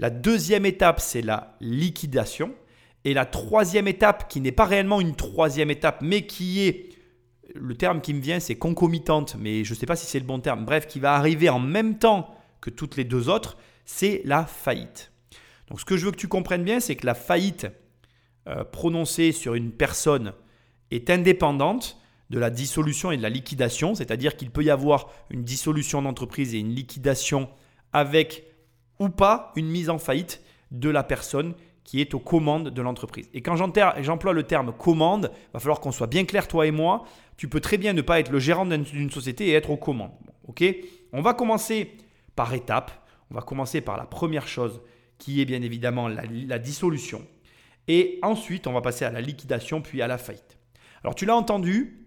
La 0.00 0.08
deuxième 0.08 0.64
étape, 0.64 0.98
c'est 0.98 1.20
la 1.20 1.58
liquidation. 1.60 2.54
Et 3.04 3.12
la 3.12 3.26
troisième 3.26 3.86
étape, 3.86 4.30
qui 4.30 4.40
n'est 4.40 4.50
pas 4.50 4.64
réellement 4.64 4.98
une 4.98 5.14
troisième 5.14 5.70
étape, 5.70 6.00
mais 6.00 6.26
qui 6.26 6.62
est, 6.62 6.88
le 7.54 7.74
terme 7.74 8.00
qui 8.00 8.14
me 8.14 8.20
vient, 8.20 8.40
c'est 8.40 8.56
concomitante, 8.56 9.36
mais 9.38 9.62
je 9.62 9.74
ne 9.74 9.78
sais 9.78 9.84
pas 9.84 9.96
si 9.96 10.06
c'est 10.06 10.18
le 10.18 10.24
bon 10.24 10.40
terme, 10.40 10.64
bref, 10.64 10.86
qui 10.86 11.00
va 11.00 11.14
arriver 11.14 11.50
en 11.50 11.58
même 11.58 11.98
temps 11.98 12.34
que 12.62 12.70
toutes 12.70 12.96
les 12.96 13.04
deux 13.04 13.28
autres, 13.28 13.58
c'est 13.84 14.22
la 14.24 14.46
faillite. 14.46 15.12
Donc 15.68 15.80
ce 15.80 15.84
que 15.84 15.98
je 15.98 16.06
veux 16.06 16.12
que 16.12 16.16
tu 16.16 16.28
comprennes 16.28 16.64
bien, 16.64 16.80
c'est 16.80 16.96
que 16.96 17.04
la 17.04 17.14
faillite 17.14 17.66
euh, 18.48 18.64
prononcée 18.64 19.32
sur 19.32 19.54
une 19.54 19.70
personne 19.70 20.32
est 20.90 21.10
indépendante 21.10 21.98
de 22.30 22.38
la 22.38 22.48
dissolution 22.48 23.12
et 23.12 23.18
de 23.18 23.22
la 23.22 23.28
liquidation, 23.28 23.94
c'est-à-dire 23.94 24.36
qu'il 24.36 24.50
peut 24.50 24.64
y 24.64 24.70
avoir 24.70 25.10
une 25.28 25.44
dissolution 25.44 26.00
d'entreprise 26.00 26.54
et 26.54 26.58
une 26.58 26.74
liquidation 26.74 27.50
avec 27.92 28.46
ou 29.00 29.08
pas 29.08 29.52
une 29.56 29.68
mise 29.68 29.90
en 29.90 29.98
faillite 29.98 30.42
de 30.70 30.88
la 30.88 31.02
personne 31.02 31.54
qui 31.82 32.00
est 32.00 32.14
aux 32.14 32.20
commandes 32.20 32.68
de 32.68 32.82
l'entreprise. 32.82 33.28
Et 33.34 33.42
quand 33.42 33.56
j'emploie 33.56 34.32
le 34.32 34.42
terme 34.44 34.72
commande, 34.72 35.32
il 35.34 35.52
va 35.54 35.58
falloir 35.58 35.80
qu'on 35.80 35.90
soit 35.90 36.06
bien 36.06 36.24
clair, 36.24 36.46
toi 36.46 36.66
et 36.66 36.70
moi. 36.70 37.04
Tu 37.36 37.48
peux 37.48 37.60
très 37.60 37.78
bien 37.78 37.94
ne 37.94 38.02
pas 38.02 38.20
être 38.20 38.30
le 38.30 38.38
gérant 38.38 38.66
d'une 38.66 39.10
société 39.10 39.48
et 39.48 39.54
être 39.54 39.70
aux 39.70 39.76
commandes. 39.76 40.12
On 41.12 41.22
va 41.22 41.34
commencer 41.34 41.96
par 42.36 42.54
étapes. 42.54 42.92
On 43.30 43.34
va 43.34 43.40
commencer 43.40 43.80
par 43.80 43.96
la 43.96 44.04
première 44.04 44.46
chose 44.46 44.82
qui 45.18 45.40
est 45.40 45.44
bien 45.44 45.62
évidemment 45.62 46.06
la 46.08 46.58
dissolution. 46.58 47.26
Et 47.88 48.18
ensuite, 48.22 48.66
on 48.66 48.72
va 48.72 48.82
passer 48.82 49.04
à 49.04 49.10
la 49.10 49.20
liquidation, 49.20 49.80
puis 49.80 50.02
à 50.02 50.06
la 50.06 50.18
faillite. 50.18 50.58
Alors 51.02 51.14
tu 51.14 51.24
l'as 51.24 51.34
entendu, 51.34 52.06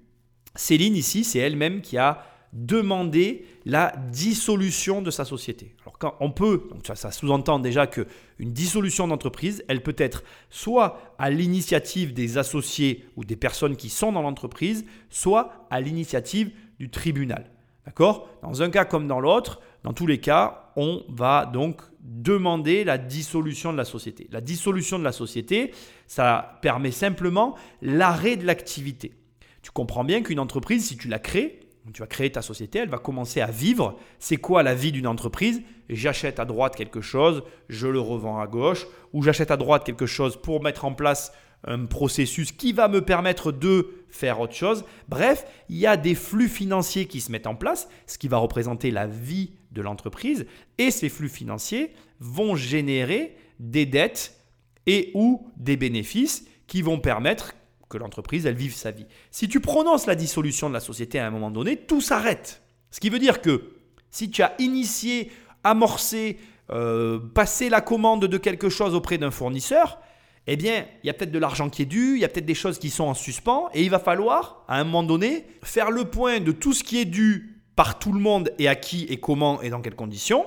Céline 0.56 0.96
ici, 0.96 1.24
c'est 1.24 1.40
elle-même 1.40 1.82
qui 1.82 1.98
a 1.98 2.24
demandé 2.54 3.46
la 3.66 3.94
dissolution 4.12 5.02
de 5.02 5.12
sa 5.12 5.26
société. 5.26 5.76
Alors 5.82 5.98
quand 5.98 6.16
on 6.20 6.32
peut, 6.32 6.70
donc 6.70 6.86
ça, 6.86 7.12
sous-entend 7.12 7.60
déjà 7.60 7.88
que 7.88 8.08
une 8.38 8.54
dissolution 8.54 9.08
d'entreprise, 9.08 9.64
elle 9.68 9.82
peut 9.82 9.96
être 9.98 10.24
soit 10.50 11.16
à 11.18 11.30
l'initiative 11.30 12.14
des 12.14 12.38
associés 12.38 13.06
ou 13.16 13.26
des 13.26 13.36
personnes 13.36 13.76
qui 13.76 13.90
sont 13.90 14.12
dans 14.12 14.22
l'entreprise, 14.22 14.86
soit 15.10 15.68
à 15.72 15.82
l'initiative 15.82 16.52
du 16.80 16.90
tribunal. 16.90 17.50
D'accord? 17.86 18.30
Dans 18.44 18.62
un 18.62 18.70
cas 18.70 18.86
comme 18.86 19.08
dans 19.08 19.20
l'autre, 19.20 19.60
dans 19.84 19.94
tous 19.94 20.08
les 20.08 20.20
cas, 20.20 20.72
on 20.76 21.04
va 21.10 21.46
donc 21.46 21.82
demander 22.00 22.84
la 22.84 22.98
dissolution 22.98 23.74
de 23.74 23.78
la 23.78 23.86
société. 23.86 24.28
La 24.32 24.42
dissolution 24.42 25.00
de 25.00 25.04
la 25.04 25.12
société, 25.12 25.74
ça 26.08 26.60
permet 26.62 26.92
simplement 26.92 27.56
l'arrêt 27.82 28.38
de 28.38 28.46
l'activité. 28.46 29.14
Tu 29.62 29.72
comprends 29.72 30.04
bien 30.04 30.22
qu'une 30.22 30.40
entreprise, 30.40 30.86
si 30.86 30.98
tu 30.98 31.08
la 31.08 31.20
crées, 31.20 31.63
tu 31.92 32.02
vas 32.02 32.08
créer 32.08 32.32
ta 32.32 32.42
société, 32.42 32.80
elle 32.80 32.90
va 32.90 32.98
commencer 32.98 33.42
à 33.42 33.52
vivre. 33.52 33.98
C'est 34.20 34.38
quoi 34.38 34.64
la 34.64 34.74
vie 34.74 34.92
d'une 34.92 35.08
entreprise? 35.08 35.62
J'achète 35.90 36.40
à 36.40 36.46
droite 36.46 36.76
quelque 36.76 37.02
chose, 37.02 37.44
je 37.68 37.88
le 37.88 38.00
revends 38.00 38.40
à 38.40 38.48
gauche, 38.48 38.88
ou 39.12 39.22
j'achète 39.22 39.52
à 39.52 39.58
droite 39.58 39.84
quelque 39.84 40.06
chose 40.06 40.38
pour 40.42 40.64
mettre 40.64 40.86
en 40.86 40.94
place 40.94 41.34
un 41.66 41.86
processus 41.86 42.52
qui 42.52 42.74
va 42.74 42.88
me 42.88 43.04
permettre 43.04 43.52
de 43.52 44.04
faire 44.10 44.40
autre 44.40 44.54
chose. 44.54 44.86
Bref, 45.10 45.46
il 45.70 45.78
y 45.78 45.88
a 45.88 45.98
des 45.98 46.16
flux 46.16 46.50
financiers 46.50 47.06
qui 47.06 47.22
se 47.22 47.32
mettent 47.32 47.48
en 47.48 47.56
place, 47.56 47.90
ce 48.06 48.18
qui 48.18 48.28
va 48.28 48.38
représenter 48.38 48.92
la 48.92 49.08
vie 49.08 49.52
de 49.72 49.82
l'entreprise, 49.82 50.46
et 50.78 50.92
ces 50.92 51.10
flux 51.10 51.30
financiers 51.30 51.94
vont 52.20 52.56
générer 52.56 53.36
des 53.60 53.86
dettes 53.86 54.38
et 54.86 55.12
ou 55.14 55.48
des 55.58 55.78
bénéfices 55.78 56.46
qui 56.68 56.82
vont 56.82 57.00
permettre 57.00 57.54
que 57.94 57.98
l'entreprise, 57.98 58.46
elle 58.46 58.56
vive 58.56 58.74
sa 58.74 58.92
vie. 58.92 59.06
Si 59.32 59.48
tu 59.48 59.60
prononces 59.60 60.08
la 60.08 60.16
dissolution 60.16 60.68
de 60.68 60.74
la 60.74 60.80
société 60.80 61.20
à 61.20 61.28
un 61.28 61.30
moment 61.30 61.52
donné, 61.52 61.78
tout 61.78 62.02
s'arrête. 62.02 62.64
Ce 62.92 63.00
qui 63.00 63.10
veut 63.10 63.20
dire 63.20 63.42
que 63.42 63.72
si 64.10 64.30
tu 64.30 64.42
as 64.42 64.54
initié, 64.60 65.32
amorcé, 65.64 66.38
euh, 66.72 67.20
passé 67.20 67.70
la 67.70 67.82
commande 67.82 68.26
de 68.26 68.38
quelque 68.38 68.70
chose 68.70 68.96
auprès 68.96 69.18
d'un 69.18 69.32
fournisseur, 69.32 70.00
eh 70.48 70.58
bien, 70.58 70.86
il 71.04 71.08
y 71.08 71.10
a 71.10 71.14
peut-être 71.14 71.32
de 71.32 71.40
l'argent 71.40 71.70
qui 71.70 71.84
est 71.84 71.86
dû, 71.86 72.16
il 72.16 72.20
y 72.20 72.26
a 72.26 72.28
peut-être 72.28 72.46
des 72.46 72.56
choses 72.56 72.80
qui 72.80 72.90
sont 72.90 73.06
en 73.06 73.14
suspens, 73.14 73.70
et 73.74 73.84
il 73.84 73.90
va 73.90 74.00
falloir, 74.00 74.66
à 74.68 74.80
un 74.80 74.84
moment 74.84 75.04
donné, 75.04 75.46
faire 75.64 75.90
le 75.90 76.06
point 76.06 76.40
de 76.40 76.52
tout 76.52 76.74
ce 76.74 76.84
qui 76.84 77.00
est 77.00 77.06
dû 77.06 77.62
par 77.76 78.00
tout 78.00 78.12
le 78.12 78.20
monde 78.20 78.52
et 78.60 78.68
à 78.68 78.76
qui 78.76 79.06
et 79.06 79.18
comment 79.18 79.62
et 79.62 79.70
dans 79.70 79.82
quelles 79.82 79.96
conditions. 79.96 80.46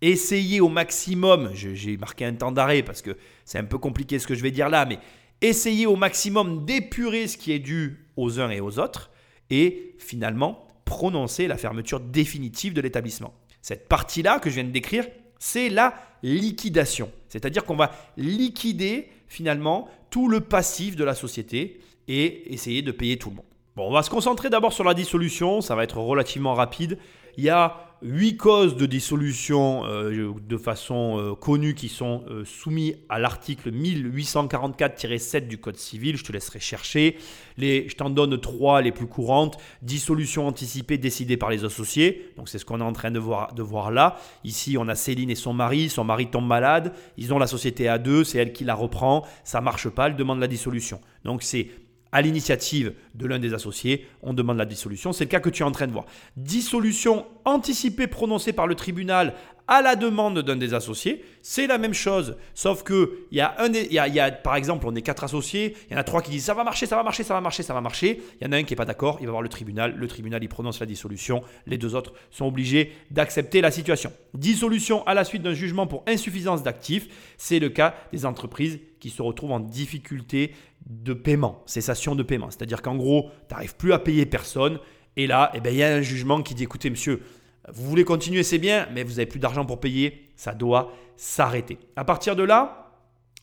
Essayer 0.00 0.60
au 0.60 0.68
maximum, 0.68 1.50
j'ai 1.54 1.96
marqué 1.96 2.24
un 2.24 2.34
temps 2.34 2.50
d'arrêt 2.50 2.82
parce 2.82 3.02
que 3.02 3.16
c'est 3.44 3.58
un 3.58 3.64
peu 3.64 3.78
compliqué 3.78 4.18
ce 4.18 4.26
que 4.26 4.34
je 4.34 4.42
vais 4.42 4.50
dire 4.50 4.68
là, 4.68 4.84
mais 4.84 4.98
essayer 5.42 5.86
au 5.86 5.96
maximum 5.96 6.64
d'épurer 6.64 7.26
ce 7.26 7.36
qui 7.36 7.52
est 7.52 7.58
dû 7.58 8.06
aux 8.16 8.40
uns 8.40 8.50
et 8.50 8.60
aux 8.60 8.78
autres 8.78 9.10
et 9.50 9.94
finalement 9.98 10.66
prononcer 10.84 11.46
la 11.46 11.58
fermeture 11.58 12.00
définitive 12.00 12.72
de 12.72 12.80
l'établissement. 12.80 13.34
Cette 13.60 13.88
partie-là 13.88 14.38
que 14.38 14.48
je 14.48 14.54
viens 14.56 14.64
de 14.64 14.70
décrire, 14.70 15.06
c'est 15.38 15.68
la 15.68 15.94
liquidation. 16.22 17.10
C'est-à-dire 17.28 17.64
qu'on 17.64 17.76
va 17.76 17.92
liquider 18.16 19.08
finalement 19.26 19.88
tout 20.10 20.28
le 20.28 20.40
passif 20.40 20.96
de 20.96 21.04
la 21.04 21.14
société 21.14 21.80
et 22.08 22.52
essayer 22.52 22.82
de 22.82 22.92
payer 22.92 23.18
tout 23.18 23.30
le 23.30 23.36
monde. 23.36 23.44
Bon, 23.74 23.88
on 23.88 23.92
va 23.92 24.02
se 24.02 24.10
concentrer 24.10 24.50
d'abord 24.50 24.72
sur 24.72 24.84
la 24.84 24.94
dissolution, 24.94 25.60
ça 25.60 25.74
va 25.74 25.84
être 25.84 25.98
relativement 25.98 26.54
rapide. 26.54 26.98
Il 27.38 27.44
y 27.44 27.48
a 27.48 27.91
huit 28.02 28.36
causes 28.36 28.76
de 28.76 28.86
dissolution 28.86 29.84
euh, 29.86 30.32
de 30.48 30.56
façon 30.56 31.18
euh, 31.18 31.34
connue 31.34 31.74
qui 31.74 31.88
sont 31.88 32.24
euh, 32.28 32.44
soumises 32.44 32.96
à 33.08 33.18
l'article 33.18 33.70
1844-7 33.72 35.46
du 35.46 35.58
Code 35.58 35.76
civil. 35.76 36.16
Je 36.16 36.24
te 36.24 36.32
laisserai 36.32 36.60
chercher. 36.60 37.16
Je 37.58 37.94
t'en 37.94 38.10
donne 38.10 38.40
trois 38.40 38.82
les 38.82 38.92
plus 38.92 39.06
courantes. 39.06 39.58
Dissolution 39.82 40.46
anticipée 40.46 40.98
décidée 40.98 41.36
par 41.36 41.50
les 41.50 41.64
associés. 41.64 42.32
Donc 42.36 42.48
c'est 42.48 42.58
ce 42.58 42.64
qu'on 42.64 42.80
est 42.80 42.84
en 42.84 42.92
train 42.92 43.10
de 43.10 43.18
voir, 43.18 43.54
de 43.54 43.62
voir 43.62 43.90
là. 43.90 44.16
Ici, 44.44 44.76
on 44.78 44.88
a 44.88 44.94
Céline 44.94 45.30
et 45.30 45.34
son 45.34 45.52
mari. 45.52 45.88
Son 45.88 46.04
mari 46.04 46.26
tombe 46.26 46.46
malade. 46.46 46.92
Ils 47.16 47.32
ont 47.32 47.38
la 47.38 47.46
société 47.46 47.88
à 47.88 47.98
deux. 47.98 48.24
C'est 48.24 48.38
elle 48.38 48.52
qui 48.52 48.64
la 48.64 48.74
reprend. 48.74 49.24
Ça 49.44 49.60
marche 49.60 49.88
pas. 49.88 50.08
Elle 50.08 50.16
demande 50.16 50.40
la 50.40 50.48
dissolution. 50.48 51.00
Donc 51.24 51.42
c'est 51.42 51.68
à 52.12 52.20
l'initiative 52.20 52.92
de 53.14 53.26
l'un 53.26 53.38
des 53.38 53.54
associés, 53.54 54.06
on 54.22 54.34
demande 54.34 54.58
la 54.58 54.66
dissolution. 54.66 55.12
C'est 55.12 55.24
le 55.24 55.30
cas 55.30 55.40
que 55.40 55.50
tu 55.50 55.62
es 55.62 55.66
en 55.66 55.72
train 55.72 55.86
de 55.86 55.92
voir. 55.92 56.04
Dissolution 56.36 57.26
anticipée 57.44 58.06
prononcée 58.06 58.52
par 58.52 58.66
le 58.66 58.74
tribunal 58.74 59.34
à 59.68 59.82
la 59.82 59.96
demande 59.96 60.40
d'un 60.40 60.56
des 60.56 60.74
associés, 60.74 61.24
c'est 61.40 61.66
la 61.66 61.78
même 61.78 61.94
chose. 61.94 62.36
Sauf 62.54 62.82
que 62.82 63.26
il 63.30 63.38
y 63.38 63.40
a 63.40 63.54
un, 63.58 63.72
il 63.72 63.92
y 63.92 64.32
par 64.42 64.56
exemple, 64.56 64.86
on 64.86 64.94
est 64.94 65.02
quatre 65.02 65.24
associés, 65.24 65.76
il 65.88 65.92
y 65.92 65.96
en 65.96 66.00
a 66.00 66.04
trois 66.04 66.22
qui 66.22 66.30
disent 66.30 66.44
ça 66.44 66.54
va 66.54 66.64
marcher, 66.64 66.86
ça 66.86 66.96
va 66.96 67.02
marcher, 67.02 67.22
ça 67.22 67.34
va 67.34 67.40
marcher, 67.40 67.62
ça 67.62 67.74
va 67.74 67.80
marcher. 67.80 68.20
Il 68.40 68.44
y 68.44 68.48
en 68.48 68.52
a 68.52 68.56
un 68.56 68.62
qui 68.64 68.72
n'est 68.72 68.76
pas 68.76 68.84
d'accord, 68.84 69.18
il 69.20 69.26
va 69.26 69.32
voir 69.32 69.42
le 69.42 69.48
tribunal, 69.48 69.94
le 69.96 70.08
tribunal 70.08 70.42
il 70.42 70.48
prononce 70.48 70.80
la 70.80 70.86
dissolution, 70.86 71.42
les 71.66 71.78
deux 71.78 71.94
autres 71.94 72.12
sont 72.30 72.46
obligés 72.46 72.92
d'accepter 73.10 73.60
la 73.60 73.70
situation. 73.70 74.12
Dissolution 74.34 75.06
à 75.06 75.14
la 75.14 75.24
suite 75.24 75.42
d'un 75.42 75.54
jugement 75.54 75.86
pour 75.86 76.04
insuffisance 76.06 76.62
d'actifs, 76.62 77.08
c'est 77.36 77.58
le 77.58 77.68
cas 77.68 77.94
des 78.12 78.26
entreprises 78.26 78.80
qui 79.00 79.10
se 79.10 79.22
retrouvent 79.22 79.52
en 79.52 79.60
difficulté 79.60 80.54
de 80.86 81.12
paiement, 81.12 81.62
cessation 81.66 82.14
de 82.14 82.22
paiement. 82.22 82.50
C'est-à-dire 82.50 82.82
qu'en 82.82 82.96
gros, 82.96 83.30
tu 83.48 83.54
n'arrives 83.54 83.76
plus 83.76 83.92
à 83.92 83.98
payer 83.98 84.26
personne. 84.26 84.78
Et 85.16 85.26
là, 85.26 85.50
eh 85.54 85.60
ben, 85.60 85.72
il 85.72 85.76
y 85.76 85.82
a 85.82 85.94
un 85.94 86.02
jugement 86.02 86.42
qui 86.42 86.54
dit, 86.54 86.62
écoutez 86.62 86.88
monsieur, 86.88 87.22
vous 87.68 87.88
voulez 87.88 88.04
continuer, 88.04 88.42
c'est 88.42 88.58
bien, 88.58 88.88
mais 88.92 89.04
vous 89.04 89.12
n'avez 89.12 89.26
plus 89.26 89.38
d'argent 89.38 89.64
pour 89.64 89.80
payer, 89.80 90.30
ça 90.36 90.54
doit 90.54 90.92
s'arrêter. 91.16 91.78
À 91.96 92.04
partir 92.04 92.34
de 92.34 92.42
là, 92.42 92.90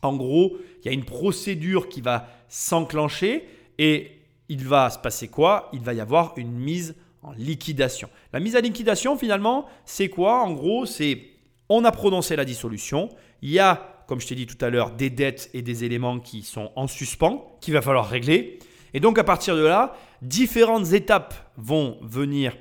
en 0.01 0.15
gros, 0.15 0.57
il 0.81 0.85
y 0.85 0.89
a 0.89 0.93
une 0.93 1.05
procédure 1.05 1.89
qui 1.89 2.01
va 2.01 2.27
s'enclencher 2.47 3.47
et 3.77 4.11
il 4.49 4.65
va 4.65 4.89
se 4.89 4.99
passer 4.99 5.27
quoi? 5.27 5.69
Il 5.73 5.81
va 5.81 5.93
y 5.93 6.01
avoir 6.01 6.33
une 6.37 6.51
mise 6.51 6.95
en 7.21 7.31
liquidation. 7.33 8.09
La 8.33 8.39
mise 8.39 8.55
en 8.55 8.61
liquidation, 8.61 9.17
finalement, 9.17 9.65
c'est 9.85 10.09
quoi? 10.09 10.41
En 10.41 10.53
gros, 10.53 10.85
c'est 10.85 11.21
on 11.69 11.85
a 11.85 11.91
prononcé 11.91 12.35
la 12.35 12.45
dissolution, 12.45 13.09
il 13.41 13.51
y 13.51 13.59
a 13.59 13.99
comme 14.09 14.19
je 14.19 14.25
t'ai 14.25 14.33
dit 14.33 14.47
tout 14.47 14.57
à 14.65 14.71
l'heure, 14.71 14.89
des 14.89 15.11
dettes 15.11 15.51
et 15.53 15.61
des 15.61 15.83
éléments 15.83 16.19
qui 16.19 16.41
sont 16.41 16.71
en 16.75 16.87
suspens, 16.87 17.45
qu'il 17.61 17.75
va 17.75 17.81
falloir 17.83 18.09
régler. 18.09 18.57
Et 18.95 18.99
donc 18.99 19.19
à 19.19 19.23
partir 19.23 19.55
de 19.55 19.61
là, 19.61 19.95
différentes 20.23 20.93
étapes 20.93 21.35
vont 21.57 21.99
venir 22.01 22.57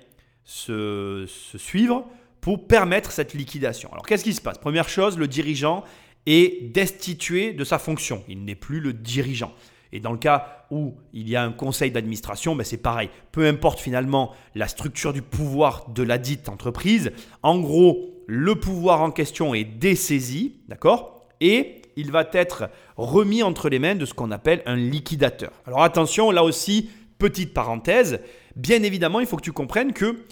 se, 0.48 1.26
suivre 1.58 2.06
pour 2.40 2.66
permettre 2.66 3.12
cette 3.12 3.34
liquidation. 3.34 3.92
Alors 3.92 4.06
qu'est-ce 4.06 4.24
qui 4.24 4.32
se 4.32 4.40
passe? 4.40 4.56
Première 4.56 4.88
chose, 4.88 5.18
le 5.18 5.28
dirigeant 5.28 5.84
est 6.24 6.72
destitué 6.72 7.52
de 7.52 7.64
sa 7.64 7.78
fonction. 7.78 8.24
Il 8.28 8.44
n'est 8.46 8.54
plus 8.54 8.80
le 8.80 8.94
dirigeant. 8.94 9.52
Et 9.92 10.00
dans 10.00 10.12
le 10.12 10.18
cas 10.18 10.64
où 10.70 10.94
il 11.12 11.28
y 11.28 11.36
a 11.36 11.42
un 11.42 11.52
conseil 11.52 11.90
d'administration, 11.90 12.56
ben 12.56 12.64
c'est 12.64 12.78
pareil. 12.78 13.10
Peu 13.30 13.46
importe 13.46 13.78
finalement 13.78 14.32
la 14.54 14.68
structure 14.68 15.12
du 15.12 15.20
pouvoir 15.20 15.90
de 15.90 16.02
la 16.02 16.16
dite 16.16 16.48
entreprise, 16.48 17.12
en 17.42 17.58
gros, 17.58 18.24
le 18.26 18.54
pouvoir 18.54 19.02
en 19.02 19.10
question 19.10 19.54
est 19.54 19.64
dessaisi, 19.64 20.60
d'accord? 20.68 21.26
Et 21.40 21.82
il 21.96 22.10
va 22.10 22.26
être 22.32 22.70
remis 22.96 23.42
entre 23.42 23.68
les 23.68 23.78
mains 23.78 23.96
de 23.96 24.06
ce 24.06 24.14
qu'on 24.14 24.30
appelle 24.30 24.62
un 24.64 24.76
liquidateur. 24.76 25.52
Alors 25.66 25.82
attention, 25.82 26.30
là 26.30 26.42
aussi, 26.42 26.90
petite 27.18 27.52
parenthèse, 27.52 28.20
bien 28.58 28.82
évidemment, 28.82 29.20
il 29.20 29.26
faut 29.26 29.36
que 29.36 29.42
tu 29.42 29.52
comprennes 29.52 29.92
que 29.94 30.24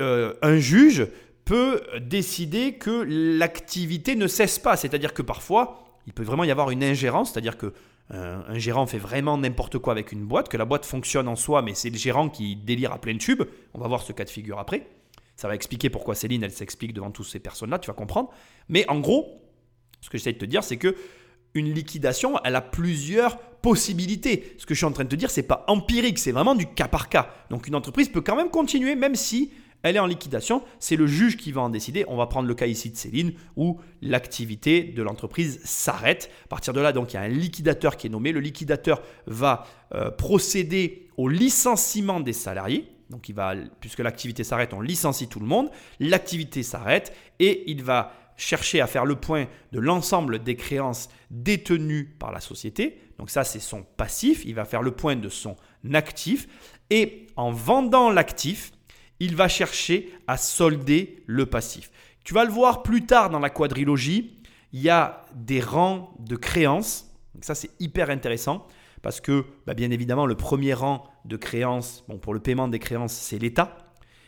euh, 0.00 0.34
un 0.40 0.56
juge 0.56 1.06
peut 1.44 1.82
décider 2.00 2.74
que 2.74 3.04
l'activité 3.06 4.14
ne 4.14 4.26
cesse 4.26 4.58
pas. 4.58 4.76
C'est-à-dire 4.76 5.12
que 5.12 5.22
parfois, 5.22 5.84
il 6.06 6.12
peut 6.12 6.22
vraiment 6.22 6.44
y 6.44 6.50
avoir 6.50 6.70
une 6.70 6.84
ingérence, 6.84 7.32
c'est-à-dire 7.32 7.58
que 7.58 7.74
euh, 8.12 8.40
un 8.46 8.58
gérant 8.58 8.86
fait 8.86 8.98
vraiment 8.98 9.36
n'importe 9.38 9.78
quoi 9.78 9.92
avec 9.92 10.12
une 10.12 10.24
boîte, 10.24 10.48
que 10.48 10.56
la 10.56 10.64
boîte 10.64 10.86
fonctionne 10.86 11.28
en 11.28 11.36
soi, 11.36 11.62
mais 11.62 11.74
c'est 11.74 11.90
le 11.90 11.98
gérant 11.98 12.28
qui 12.28 12.56
délire 12.56 12.92
à 12.92 12.98
plein 12.98 13.16
tube. 13.18 13.42
On 13.74 13.80
va 13.80 13.88
voir 13.88 14.02
ce 14.02 14.12
cas 14.12 14.24
de 14.24 14.30
figure 14.30 14.58
après. 14.58 14.86
Ça 15.36 15.48
va 15.48 15.54
expliquer 15.54 15.90
pourquoi 15.90 16.14
Céline, 16.14 16.42
elle 16.42 16.52
s'explique 16.52 16.92
devant 16.92 17.10
toutes 17.10 17.26
ces 17.26 17.40
personnes-là, 17.40 17.78
tu 17.78 17.88
vas 17.88 17.94
comprendre. 17.94 18.30
Mais 18.68 18.88
en 18.88 19.00
gros, 19.00 19.42
ce 20.00 20.10
que 20.10 20.18
j'essaie 20.18 20.34
de 20.34 20.38
te 20.38 20.44
dire, 20.44 20.62
c'est 20.62 20.76
que 20.76 20.94
une 21.54 21.72
liquidation, 21.72 22.38
elle 22.44 22.56
a 22.56 22.60
plusieurs 22.60 23.38
possibilités. 23.38 24.54
Ce 24.58 24.66
que 24.66 24.74
je 24.74 24.78
suis 24.78 24.86
en 24.86 24.92
train 24.92 25.04
de 25.04 25.08
te 25.08 25.16
dire, 25.16 25.30
c'est 25.30 25.42
pas 25.42 25.64
empirique, 25.68 26.18
c'est 26.18 26.32
vraiment 26.32 26.54
du 26.54 26.66
cas 26.66 26.88
par 26.88 27.08
cas. 27.08 27.30
Donc 27.50 27.68
une 27.68 27.74
entreprise 27.74 28.08
peut 28.08 28.20
quand 28.20 28.36
même 28.36 28.50
continuer, 28.50 28.94
même 28.94 29.14
si 29.14 29.52
elle 29.82 29.96
est 29.96 30.00
en 30.00 30.06
liquidation. 30.06 30.62
C'est 30.78 30.96
le 30.96 31.06
juge 31.06 31.36
qui 31.36 31.52
va 31.52 31.62
en 31.62 31.70
décider. 31.70 32.04
On 32.08 32.16
va 32.16 32.26
prendre 32.26 32.48
le 32.48 32.54
cas 32.54 32.66
ici 32.66 32.90
de 32.90 32.96
Céline, 32.96 33.32
où 33.56 33.80
l'activité 34.00 34.82
de 34.82 35.02
l'entreprise 35.02 35.60
s'arrête. 35.64 36.30
À 36.44 36.48
partir 36.48 36.72
de 36.72 36.80
là, 36.80 36.92
donc 36.92 37.12
il 37.12 37.16
y 37.16 37.18
a 37.18 37.22
un 37.22 37.28
liquidateur 37.28 37.96
qui 37.96 38.06
est 38.06 38.10
nommé. 38.10 38.32
Le 38.32 38.40
liquidateur 38.40 39.02
va 39.26 39.66
euh, 39.94 40.10
procéder 40.10 41.08
au 41.16 41.28
licenciement 41.28 42.20
des 42.20 42.32
salariés. 42.32 42.88
Donc 43.10 43.28
il 43.28 43.34
va, 43.34 43.54
puisque 43.80 43.98
l'activité 43.98 44.42
s'arrête, 44.42 44.72
on 44.72 44.80
licencie 44.80 45.28
tout 45.28 45.40
le 45.40 45.46
monde. 45.46 45.70
L'activité 46.00 46.62
s'arrête 46.62 47.14
et 47.38 47.70
il 47.70 47.82
va 47.82 48.12
chercher 48.36 48.80
à 48.80 48.86
faire 48.86 49.04
le 49.04 49.16
point 49.16 49.46
de 49.72 49.80
l'ensemble 49.80 50.42
des 50.42 50.56
créances 50.56 51.08
détenues 51.30 52.16
par 52.18 52.32
la 52.32 52.40
société. 52.40 52.98
Donc 53.18 53.30
ça, 53.30 53.44
c'est 53.44 53.60
son 53.60 53.82
passif. 53.82 54.44
Il 54.44 54.54
va 54.54 54.64
faire 54.64 54.82
le 54.82 54.92
point 54.92 55.16
de 55.16 55.28
son 55.28 55.56
actif. 55.92 56.48
Et 56.90 57.26
en 57.36 57.50
vendant 57.50 58.10
l'actif, 58.10 58.72
il 59.20 59.36
va 59.36 59.48
chercher 59.48 60.12
à 60.26 60.36
solder 60.36 61.22
le 61.26 61.46
passif. 61.46 61.90
Tu 62.24 62.34
vas 62.34 62.44
le 62.44 62.50
voir 62.50 62.82
plus 62.82 63.06
tard 63.06 63.30
dans 63.30 63.38
la 63.38 63.50
quadrilogie. 63.50 64.38
Il 64.72 64.80
y 64.80 64.90
a 64.90 65.22
des 65.34 65.60
rangs 65.60 66.14
de 66.18 66.36
créances. 66.36 67.10
Donc 67.34 67.44
ça, 67.44 67.54
c'est 67.54 67.70
hyper 67.80 68.10
intéressant 68.10 68.66
parce 69.02 69.20
que, 69.20 69.44
bah, 69.66 69.74
bien 69.74 69.90
évidemment, 69.90 70.26
le 70.26 70.36
premier 70.36 70.74
rang 70.74 71.04
de 71.24 71.36
créances, 71.36 72.04
pour 72.22 72.34
le 72.34 72.40
paiement 72.40 72.68
des 72.68 72.78
créances, 72.78 73.12
c'est 73.12 73.38
l'État. 73.38 73.76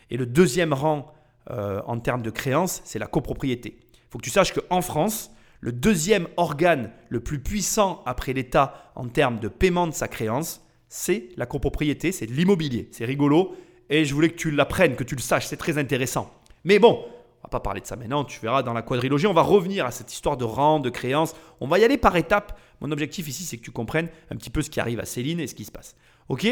Et 0.09 0.17
le 0.17 0.25
deuxième 0.25 0.73
rang 0.73 1.13
euh, 1.49 1.81
en 1.85 1.99
termes 1.99 2.21
de 2.21 2.29
créances, 2.29 2.81
c'est 2.85 2.99
la 2.99 3.07
copropriété. 3.07 3.79
Faut 4.15 4.19
que 4.19 4.23
tu 4.23 4.29
saches 4.29 4.53
qu'en 4.53 4.81
France, 4.81 5.29
le 5.59 5.73
deuxième 5.73 6.29
organe 6.37 6.89
le 7.09 7.19
plus 7.19 7.37
puissant 7.37 8.01
après 8.05 8.31
l'État 8.31 8.93
en 8.95 9.09
termes 9.09 9.41
de 9.41 9.49
paiement 9.49 9.87
de 9.87 9.93
sa 9.93 10.07
créance, 10.07 10.65
c'est 10.87 11.27
la 11.35 11.45
copropriété, 11.45 12.13
c'est 12.13 12.25
l'immobilier. 12.25 12.87
C'est 12.93 13.03
rigolo 13.03 13.57
et 13.89 14.05
je 14.05 14.13
voulais 14.13 14.29
que 14.29 14.37
tu 14.37 14.51
l'apprennes, 14.51 14.95
que 14.95 15.03
tu 15.03 15.17
le 15.17 15.21
saches, 15.21 15.47
c'est 15.47 15.57
très 15.57 15.77
intéressant. 15.77 16.33
Mais 16.63 16.79
bon, 16.79 17.03
on 17.05 17.41
va 17.43 17.49
pas 17.49 17.59
parler 17.59 17.81
de 17.81 17.87
ça 17.87 17.97
maintenant, 17.97 18.23
tu 18.23 18.39
verras 18.39 18.63
dans 18.63 18.71
la 18.71 18.83
quadrilogie, 18.83 19.27
on 19.27 19.33
va 19.33 19.41
revenir 19.41 19.85
à 19.85 19.91
cette 19.91 20.13
histoire 20.13 20.37
de 20.37 20.45
rang, 20.45 20.79
de 20.79 20.89
créance, 20.89 21.35
on 21.59 21.67
va 21.67 21.77
y 21.79 21.83
aller 21.83 21.97
par 21.97 22.15
étapes. 22.15 22.57
Mon 22.79 22.93
objectif 22.93 23.27
ici, 23.27 23.43
c'est 23.43 23.57
que 23.57 23.63
tu 23.63 23.71
comprennes 23.71 24.07
un 24.31 24.37
petit 24.37 24.49
peu 24.49 24.61
ce 24.61 24.69
qui 24.69 24.79
arrive 24.79 25.01
à 25.01 25.05
Céline 25.05 25.41
et 25.41 25.47
ce 25.47 25.55
qui 25.55 25.65
se 25.65 25.73
passe. 25.73 25.97
OK? 26.29 26.47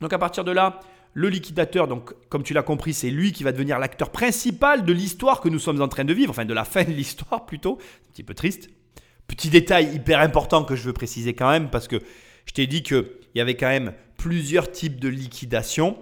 Donc 0.00 0.12
à 0.12 0.18
partir 0.20 0.44
de 0.44 0.52
là, 0.52 0.78
le 1.14 1.28
liquidateur, 1.28 1.88
donc 1.88 2.12
comme 2.28 2.42
tu 2.42 2.54
l'as 2.54 2.62
compris, 2.62 2.94
c'est 2.94 3.10
lui 3.10 3.32
qui 3.32 3.42
va 3.42 3.52
devenir 3.52 3.78
l'acteur 3.78 4.10
principal 4.10 4.84
de 4.84 4.92
l'histoire 4.92 5.40
que 5.40 5.48
nous 5.48 5.58
sommes 5.58 5.80
en 5.82 5.88
train 5.88 6.04
de 6.04 6.12
vivre, 6.12 6.30
enfin 6.30 6.44
de 6.44 6.54
la 6.54 6.64
fin 6.64 6.84
de 6.84 6.92
l'histoire 6.92 7.46
plutôt. 7.46 7.78
un 8.08 8.12
petit 8.12 8.22
peu 8.22 8.34
triste. 8.34 8.70
Petit 9.26 9.50
détail 9.50 9.94
hyper 9.94 10.20
important 10.20 10.64
que 10.64 10.76
je 10.76 10.84
veux 10.84 10.92
préciser 10.92 11.34
quand 11.34 11.50
même, 11.50 11.70
parce 11.70 11.88
que 11.88 11.96
je 12.46 12.52
t'ai 12.52 12.66
dit 12.66 12.82
qu'il 12.82 13.04
y 13.34 13.40
avait 13.40 13.56
quand 13.56 13.68
même 13.68 13.92
plusieurs 14.16 14.70
types 14.70 14.98
de 15.00 15.08
liquidation. 15.08 15.98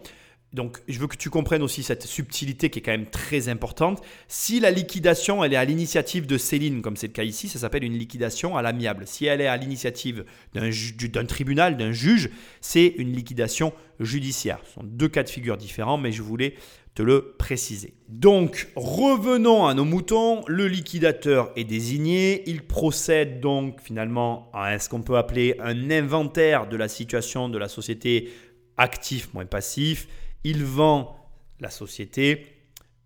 Donc, 0.56 0.78
je 0.88 0.98
veux 0.98 1.06
que 1.06 1.18
tu 1.18 1.28
comprennes 1.28 1.62
aussi 1.62 1.82
cette 1.82 2.04
subtilité 2.04 2.70
qui 2.70 2.78
est 2.78 2.82
quand 2.82 2.90
même 2.90 3.10
très 3.10 3.50
importante. 3.50 4.00
Si 4.26 4.58
la 4.58 4.70
liquidation, 4.70 5.44
elle 5.44 5.52
est 5.52 5.56
à 5.56 5.66
l'initiative 5.66 6.26
de 6.26 6.38
Céline, 6.38 6.80
comme 6.80 6.96
c'est 6.96 7.08
le 7.08 7.12
cas 7.12 7.24
ici, 7.24 7.46
ça 7.48 7.58
s'appelle 7.58 7.84
une 7.84 7.98
liquidation 7.98 8.56
à 8.56 8.62
l'amiable. 8.62 9.06
Si 9.06 9.26
elle 9.26 9.42
est 9.42 9.48
à 9.48 9.58
l'initiative 9.58 10.24
d'un 10.54 11.24
tribunal, 11.26 11.76
d'un 11.76 11.92
juge, 11.92 12.30
c'est 12.62 12.86
une 12.86 13.12
liquidation 13.12 13.74
judiciaire. 14.00 14.58
Ce 14.64 14.72
sont 14.72 14.82
deux 14.82 15.08
cas 15.08 15.24
de 15.24 15.28
figure 15.28 15.58
différents, 15.58 15.98
mais 15.98 16.10
je 16.10 16.22
voulais 16.22 16.54
te 16.94 17.02
le 17.02 17.34
préciser. 17.38 17.92
Donc, 18.08 18.68
revenons 18.76 19.66
à 19.66 19.74
nos 19.74 19.84
moutons. 19.84 20.42
Le 20.46 20.68
liquidateur 20.68 21.52
est 21.56 21.64
désigné. 21.64 22.48
Il 22.48 22.62
procède 22.62 23.40
donc 23.40 23.82
finalement 23.82 24.50
à 24.54 24.78
ce 24.78 24.88
qu'on 24.88 25.02
peut 25.02 25.18
appeler 25.18 25.56
un 25.60 25.90
inventaire 25.90 26.66
de 26.66 26.78
la 26.78 26.88
situation 26.88 27.50
de 27.50 27.58
la 27.58 27.68
société 27.68 28.30
actif 28.78 29.34
moins 29.34 29.44
passif 29.44 30.08
il 30.44 30.64
vend 30.64 31.16
la 31.60 31.70
société, 31.70 32.46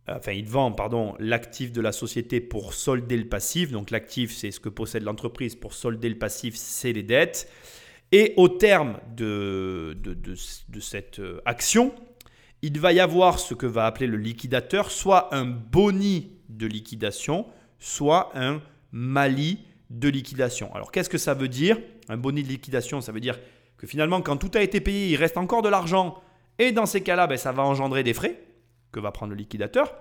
enfin 0.09 0.33
il 0.33 0.47
vend 0.47 0.73
pardon 0.73 1.15
l'actif 1.19 1.73
de 1.73 1.81
la 1.81 1.93
société 1.93 2.41
pour 2.41 2.75
solder 2.75 3.17
le 3.17 3.29
passif. 3.29 3.71
Donc 3.71 3.91
l'actif 3.91 4.35
c'est 4.35 4.51
ce 4.51 4.61
que 4.61 4.69
possède 4.69 5.03
l'entreprise 5.03 5.55
pour 5.55 5.73
solder 5.73 6.09
le 6.09 6.19
passif, 6.19 6.55
c'est 6.57 6.93
les 6.93 7.03
dettes. 7.03 7.51
Et 8.13 8.35
au 8.37 8.49
terme 8.49 8.99
de, 9.17 9.97
de, 10.03 10.81
cette 10.81 11.21
euh, 11.21 11.41
action, 11.45 11.95
il 12.61 12.79
va 12.81 12.93
y 12.93 12.99
avoir 12.99 13.39
ce 13.39 13.55
que 13.55 13.67
va 13.67 13.87
appeler 13.87 14.09
le 14.09 14.17
liquidateur, 14.17 14.91
soit 14.91 15.33
un 15.33 15.45
boni 15.45 16.33
de 16.49 16.67
liquidation, 16.67 17.47
soit 17.79 18.33
un 18.35 18.61
mali 18.91 19.61
de 19.91 20.09
liquidation. 20.09 20.75
Alors 20.75 20.91
qu'est-ce 20.91 21.09
que 21.09 21.19
ça 21.19 21.35
veut 21.35 21.49
dire? 21.49 21.79
Un 22.09 22.17
boni 22.17 22.43
de 22.43 22.49
liquidation, 22.49 23.01
ça 23.01 23.13
veut 23.13 23.21
dire 23.21 23.39
que 23.77 23.87
finalement 23.87 24.21
quand 24.23 24.37
tout 24.37 24.51
a 24.55 24.63
été 24.63 24.81
payé, 24.81 25.09
il 25.11 25.17
reste 25.17 25.37
encore 25.37 25.63
de 25.63 25.69
l'argent 25.69 26.21
et 26.61 26.73
dans 26.73 26.85
ces 26.85 27.03
cas-là, 27.03 27.27
ben, 27.27 27.39
ça 27.39 27.53
va 27.53 27.65
engendrer 27.65 28.05
des 28.05 28.13
frais 28.13 28.39
que 28.93 29.01
va 29.01 29.11
prendre 29.13 29.33
le 29.33 29.39
liquidateur. 29.39 29.95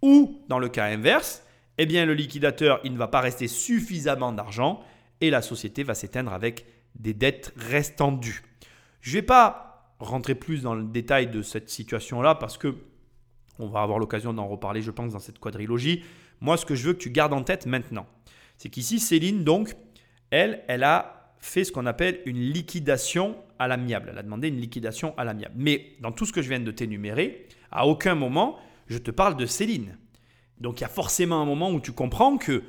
Ou 0.00 0.40
dans 0.48 0.60
le 0.60 0.68
cas 0.68 0.84
inverse, 0.84 1.42
eh 1.76 1.86
bien, 1.86 2.06
le 2.06 2.14
liquidateur, 2.14 2.80
il 2.84 2.92
ne 2.92 2.98
va 2.98 3.08
pas 3.08 3.20
rester 3.20 3.48
suffisamment 3.48 4.32
d'argent 4.32 4.80
et 5.20 5.28
la 5.28 5.42
société 5.42 5.82
va 5.82 5.94
s'éteindre 5.94 6.32
avec 6.32 6.66
des 6.94 7.14
dettes 7.14 7.52
restant 7.56 8.12
dues. 8.12 8.44
Je 9.00 9.10
ne 9.10 9.14
vais 9.14 9.26
pas 9.26 9.92
rentrer 9.98 10.36
plus 10.36 10.62
dans 10.62 10.76
le 10.76 10.84
détail 10.84 11.26
de 11.26 11.42
cette 11.42 11.68
situation-là 11.68 12.36
parce 12.36 12.56
que 12.56 12.76
on 13.58 13.66
va 13.66 13.82
avoir 13.82 13.98
l'occasion 13.98 14.32
d'en 14.32 14.46
reparler, 14.46 14.82
je 14.82 14.92
pense, 14.92 15.12
dans 15.12 15.18
cette 15.18 15.40
quadrilogie. 15.40 16.04
Moi, 16.40 16.56
ce 16.56 16.64
que 16.64 16.76
je 16.76 16.86
veux 16.86 16.92
que 16.92 17.00
tu 17.00 17.10
gardes 17.10 17.32
en 17.32 17.42
tête 17.42 17.66
maintenant, 17.66 18.06
c'est 18.56 18.68
qu'ici, 18.68 19.00
Céline, 19.00 19.42
donc, 19.42 19.74
elle, 20.30 20.62
elle 20.68 20.84
a 20.84 21.32
fait 21.40 21.64
ce 21.64 21.72
qu'on 21.72 21.86
appelle 21.86 22.20
une 22.24 22.38
liquidation 22.38 23.36
à 23.58 23.68
l'amiable. 23.68 24.10
Elle 24.12 24.18
a 24.18 24.22
demandé 24.22 24.48
une 24.48 24.60
liquidation 24.60 25.14
à 25.16 25.24
l'amiable. 25.24 25.54
Mais 25.56 25.96
dans 26.00 26.12
tout 26.12 26.26
ce 26.26 26.32
que 26.32 26.42
je 26.42 26.48
viens 26.48 26.60
de 26.60 26.70
t'énumérer, 26.70 27.46
à 27.70 27.86
aucun 27.86 28.14
moment, 28.14 28.58
je 28.86 28.98
te 28.98 29.10
parle 29.10 29.36
de 29.36 29.46
Céline. 29.46 29.96
Donc 30.60 30.80
il 30.80 30.82
y 30.82 30.86
a 30.86 30.88
forcément 30.88 31.40
un 31.40 31.44
moment 31.44 31.70
où 31.70 31.80
tu 31.80 31.92
comprends 31.92 32.36
que 32.38 32.62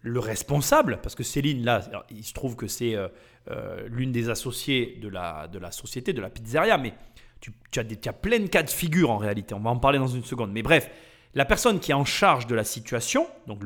le 0.00 0.20
responsable, 0.20 1.00
parce 1.02 1.14
que 1.14 1.22
Céline, 1.22 1.64
là, 1.64 1.82
il 2.10 2.24
se 2.24 2.34
trouve 2.34 2.56
que 2.56 2.66
c'est 2.66 2.94
euh, 2.94 3.08
euh, 3.50 3.88
l'une 3.88 4.12
des 4.12 4.28
associées 4.28 4.98
de 5.00 5.08
la, 5.08 5.48
de 5.48 5.58
la 5.58 5.70
société, 5.70 6.12
de 6.12 6.20
la 6.20 6.28
pizzeria, 6.28 6.76
mais 6.76 6.92
tu, 7.40 7.52
as 7.78 7.84
des, 7.84 7.96
plein 7.96 8.38
de 8.38 8.46
cas 8.46 8.62
de 8.62 8.70
figure 8.70 9.10
en 9.10 9.16
réalité. 9.16 9.54
On 9.54 9.60
va 9.60 9.70
en 9.70 9.78
parler 9.78 9.98
dans 9.98 10.06
une 10.06 10.24
seconde. 10.24 10.52
Mais 10.52 10.62
bref, 10.62 10.90
la 11.34 11.44
personne 11.44 11.80
qui 11.80 11.90
est 11.90 11.94
en 11.94 12.04
charge 12.04 12.46
de 12.46 12.54
la 12.54 12.64
situation, 12.64 13.26
donc 13.46 13.60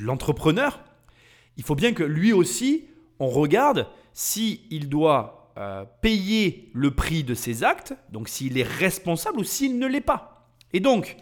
l'entrepreneur, 0.00 0.80
il 1.56 1.64
faut 1.64 1.74
bien 1.74 1.92
que 1.92 2.02
lui 2.02 2.32
aussi, 2.32 2.86
on 3.18 3.28
regarde 3.28 3.86
s'il 4.12 4.60
il 4.70 4.88
doit 4.88 5.39
euh, 5.60 5.84
payer 6.00 6.70
le 6.72 6.90
prix 6.90 7.22
de 7.22 7.34
ses 7.34 7.64
actes, 7.64 7.92
donc 8.10 8.30
s'il 8.30 8.56
est 8.56 8.66
responsable 8.66 9.40
ou 9.40 9.44
s'il 9.44 9.78
ne 9.78 9.86
l'est 9.86 10.00
pas. 10.00 10.48
Et 10.72 10.80
donc, 10.80 11.18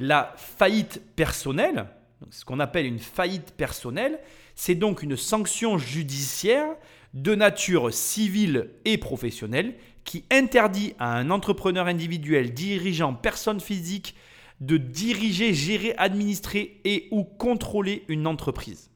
la 0.00 0.34
faillite 0.36 1.00
personnelle, 1.14 1.86
ce 2.30 2.44
qu'on 2.44 2.58
appelle 2.58 2.86
une 2.86 2.98
faillite 2.98 3.52
personnelle, 3.52 4.18
c'est 4.56 4.74
donc 4.74 5.04
une 5.04 5.16
sanction 5.16 5.78
judiciaire 5.78 6.66
de 7.14 7.36
nature 7.36 7.94
civile 7.94 8.70
et 8.84 8.98
professionnelle 8.98 9.76
qui 10.02 10.24
interdit 10.28 10.94
à 10.98 11.16
un 11.16 11.30
entrepreneur 11.30 11.86
individuel, 11.86 12.52
dirigeant, 12.52 13.14
personne 13.14 13.60
physique, 13.60 14.16
de 14.60 14.76
diriger, 14.76 15.54
gérer, 15.54 15.94
administrer 15.98 16.80
et 16.84 17.06
ou 17.12 17.22
contrôler 17.22 18.04
une 18.08 18.26
entreprise. 18.26 18.90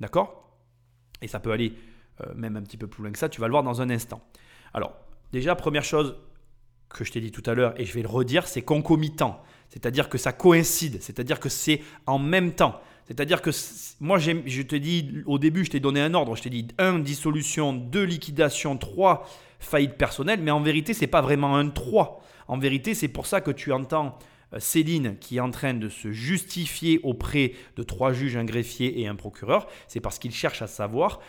D'accord? 0.00 0.56
Et 1.20 1.28
ça 1.28 1.38
peut 1.38 1.52
aller 1.52 1.74
même 2.34 2.56
un 2.56 2.62
petit 2.62 2.76
peu 2.76 2.86
plus 2.86 3.02
loin 3.02 3.12
que 3.12 3.18
ça, 3.18 3.28
tu 3.28 3.40
vas 3.40 3.46
le 3.46 3.52
voir 3.52 3.62
dans 3.62 3.80
un 3.80 3.90
instant. 3.90 4.22
Alors, 4.74 4.94
déjà, 5.32 5.54
première 5.54 5.84
chose 5.84 6.16
que 6.88 7.04
je 7.04 7.12
t'ai 7.12 7.20
dit 7.20 7.32
tout 7.32 7.42
à 7.46 7.54
l'heure, 7.54 7.78
et 7.80 7.84
je 7.84 7.92
vais 7.94 8.02
le 8.02 8.08
redire, 8.08 8.46
c'est 8.46 8.62
concomitant. 8.62 9.42
C'est-à-dire 9.70 10.08
que 10.08 10.18
ça 10.18 10.32
coïncide, 10.32 11.00
c'est-à-dire 11.00 11.40
que 11.40 11.48
c'est 11.48 11.80
en 12.06 12.18
même 12.18 12.52
temps. 12.52 12.80
C'est-à-dire 13.06 13.42
que 13.42 13.50
moi, 14.00 14.18
je 14.18 14.62
te 14.62 14.76
dis, 14.76 15.22
au 15.26 15.38
début, 15.38 15.64
je 15.64 15.70
t'ai 15.70 15.80
donné 15.80 16.00
un 16.00 16.14
ordre. 16.14 16.36
Je 16.36 16.42
t'ai 16.42 16.50
dit 16.50 16.68
1, 16.78 17.00
dissolution, 17.00 17.72
2, 17.72 18.02
liquidation, 18.02 18.76
3, 18.76 19.26
faillite 19.58 19.94
personnelle. 19.94 20.40
Mais 20.40 20.50
en 20.50 20.60
vérité, 20.60 20.94
ce 20.94 21.00
n'est 21.00 21.08
pas 21.08 21.20
vraiment 21.20 21.56
un 21.56 21.68
3. 21.68 22.22
En 22.48 22.58
vérité, 22.58 22.94
c'est 22.94 23.08
pour 23.08 23.26
ça 23.26 23.40
que 23.40 23.50
tu 23.50 23.72
entends 23.72 24.18
euh, 24.54 24.60
Céline 24.60 25.16
qui 25.18 25.38
est 25.38 25.40
en 25.40 25.50
train 25.50 25.74
de 25.74 25.88
se 25.88 26.12
justifier 26.12 27.00
auprès 27.02 27.52
de 27.76 27.82
trois 27.82 28.12
juges, 28.12 28.36
un 28.36 28.44
greffier 28.44 29.00
et 29.00 29.06
un 29.06 29.14
procureur. 29.14 29.66
C'est 29.88 30.00
parce 30.00 30.18
qu'il 30.18 30.32
cherche 30.32 30.62
à 30.62 30.66
savoir 30.66 31.20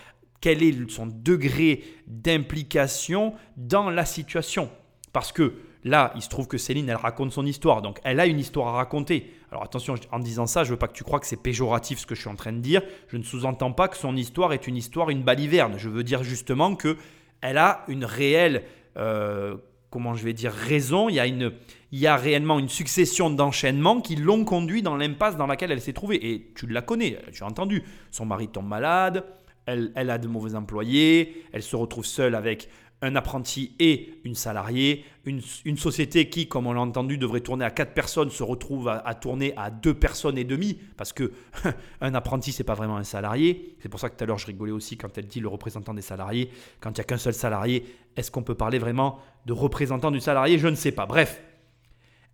quel 0.44 0.62
est 0.62 0.90
son 0.90 1.08
degré 1.08 1.86
d'implication 2.06 3.34
dans 3.56 3.90
la 3.90 4.04
situation. 4.04 4.70
Parce 5.14 5.32
que 5.32 5.54
là, 5.86 6.12
il 6.18 6.22
se 6.22 6.28
trouve 6.28 6.50
que 6.50 6.58
Céline, 6.58 6.90
elle 6.90 6.98
raconte 6.98 7.32
son 7.32 7.46
histoire, 7.46 7.82
donc 7.82 8.02
elle 8.04 8.20
a 8.20 8.26
une 8.26 8.42
histoire 8.42 8.68
à 8.68 8.72
raconter. 8.74 9.32
Alors 9.52 9.64
attention, 9.64 9.96
en 10.12 10.20
disant 10.20 10.46
ça, 10.46 10.66
je 10.66 10.72
veux 10.72 10.78
pas 10.78 10.90
que 10.90 10.98
tu 10.98 11.06
crois 11.06 11.22
que 11.22 11.28
c'est 11.28 11.42
péjoratif 11.42 12.00
ce 12.00 12.06
que 12.06 12.14
je 12.14 12.20
suis 12.20 12.30
en 12.30 12.36
train 12.36 12.52
de 12.52 12.60
dire. 12.60 12.82
Je 13.08 13.16
ne 13.16 13.24
sous-entends 13.24 13.72
pas 13.72 13.88
que 13.88 13.96
son 13.96 14.18
histoire 14.18 14.52
est 14.52 14.68
une 14.68 14.76
histoire, 14.76 15.10
une 15.12 15.24
baliverne. 15.24 15.76
Je 15.78 15.88
veux 15.88 16.04
dire 16.04 16.24
justement 16.26 16.76
que 16.76 16.98
elle 17.40 17.58
a 17.58 17.86
une 17.88 18.04
réelle, 18.04 18.64
euh, 18.98 19.56
comment 19.92 20.14
je 20.14 20.26
vais 20.26 20.34
dire, 20.34 20.52
raison, 20.52 21.08
il 21.08 21.16
y 21.16 21.22
a, 21.22 21.26
une, 21.26 21.54
il 21.94 22.00
y 22.00 22.08
a 22.08 22.18
réellement 22.18 22.60
une 22.60 22.68
succession 22.68 23.30
d'enchaînements 23.30 24.02
qui 24.02 24.18
l'ont 24.18 24.44
conduit 24.44 24.82
dans 24.82 24.98
l'impasse 24.98 25.38
dans 25.38 25.48
laquelle 25.48 25.72
elle 25.72 25.80
s'est 25.80 25.94
trouvée. 25.94 26.34
Et 26.34 26.52
tu 26.54 26.68
la 26.68 26.82
connais, 26.82 27.18
tu 27.32 27.44
as 27.44 27.48
entendu. 27.48 27.82
Son 28.12 28.26
mari 28.26 28.50
tombe 28.50 28.68
malade, 28.68 29.24
elle, 29.66 30.10
a 30.10 30.18
de 30.18 30.28
mauvais 30.28 30.56
employés, 30.56 31.46
elle 31.52 31.64
se 31.64 31.76
retrouve 31.76 32.06
seule 32.06 32.36
avec 32.36 32.70
un 33.04 33.18
apprenti 33.18 33.76
et 33.80 34.22
une 34.24 34.34
salariée. 34.34 35.04
Une, 35.26 35.42
société 35.78 36.30
qui, 36.30 36.48
comme 36.48 36.68
on 36.68 36.74
l'a 36.74 36.80
entendu, 36.80 37.18
devrait 37.18 37.42
tourner 37.42 37.66
à 37.66 37.72
quatre 37.72 37.94
personnes, 37.94 38.30
se 38.30 38.44
retrouve 38.44 38.88
à, 38.88 39.14
tourner 39.16 39.54
à 39.58 39.70
deux 39.70 39.94
personnes 39.94 40.38
et 40.38 40.46
demie, 40.46 40.80
parce 40.96 41.12
que 41.12 41.34
un 42.02 42.16
apprenti, 42.16 42.54
c'est 42.54 42.64
pas 42.64 42.76
vraiment 42.76 42.96
un 42.96 43.04
salarié. 43.04 43.76
C'est 43.82 43.90
pour 43.90 44.00
ça 44.00 44.10
que 44.10 44.16
tout 44.16 44.24
à 44.24 44.28
l'heure, 44.28 44.38
je 44.38 44.48
rigolais 44.48 44.72
aussi 44.72 44.96
quand 44.96 45.18
elle 45.18 45.28
dit 45.28 45.42
le 45.42 45.50
représentant 45.50 45.94
des 45.94 46.02
salariés. 46.02 46.50
Quand 46.80 46.92
il 46.92 46.96
n'y 46.96 47.02
a 47.02 47.04
qu'un 47.04 47.18
seul 47.18 47.34
salarié, 47.34 47.86
est-ce 48.16 48.32
qu'on 48.32 48.44
peut 48.44 48.56
parler 48.56 48.80
vraiment 48.80 49.20
de 49.46 49.52
représentant 49.52 50.10
du 50.10 50.22
salarié? 50.22 50.58
Je 50.58 50.70
ne 50.70 50.76
sais 50.76 50.94
pas. 50.94 51.06
Bref, 51.06 51.42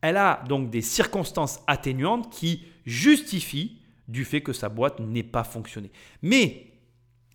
elle 0.01 0.17
a 0.17 0.43
donc 0.47 0.69
des 0.69 0.81
circonstances 0.81 1.61
atténuantes 1.65 2.31
qui 2.31 2.63
justifient 2.85 3.79
du 4.07 4.23
fait 4.23 4.41
que 4.41 4.53
sa 4.53 4.69
boîte 4.69 4.99
n'ait 4.99 5.23
pas 5.23 5.43
fonctionné. 5.43 5.91
Mais 6.21 6.68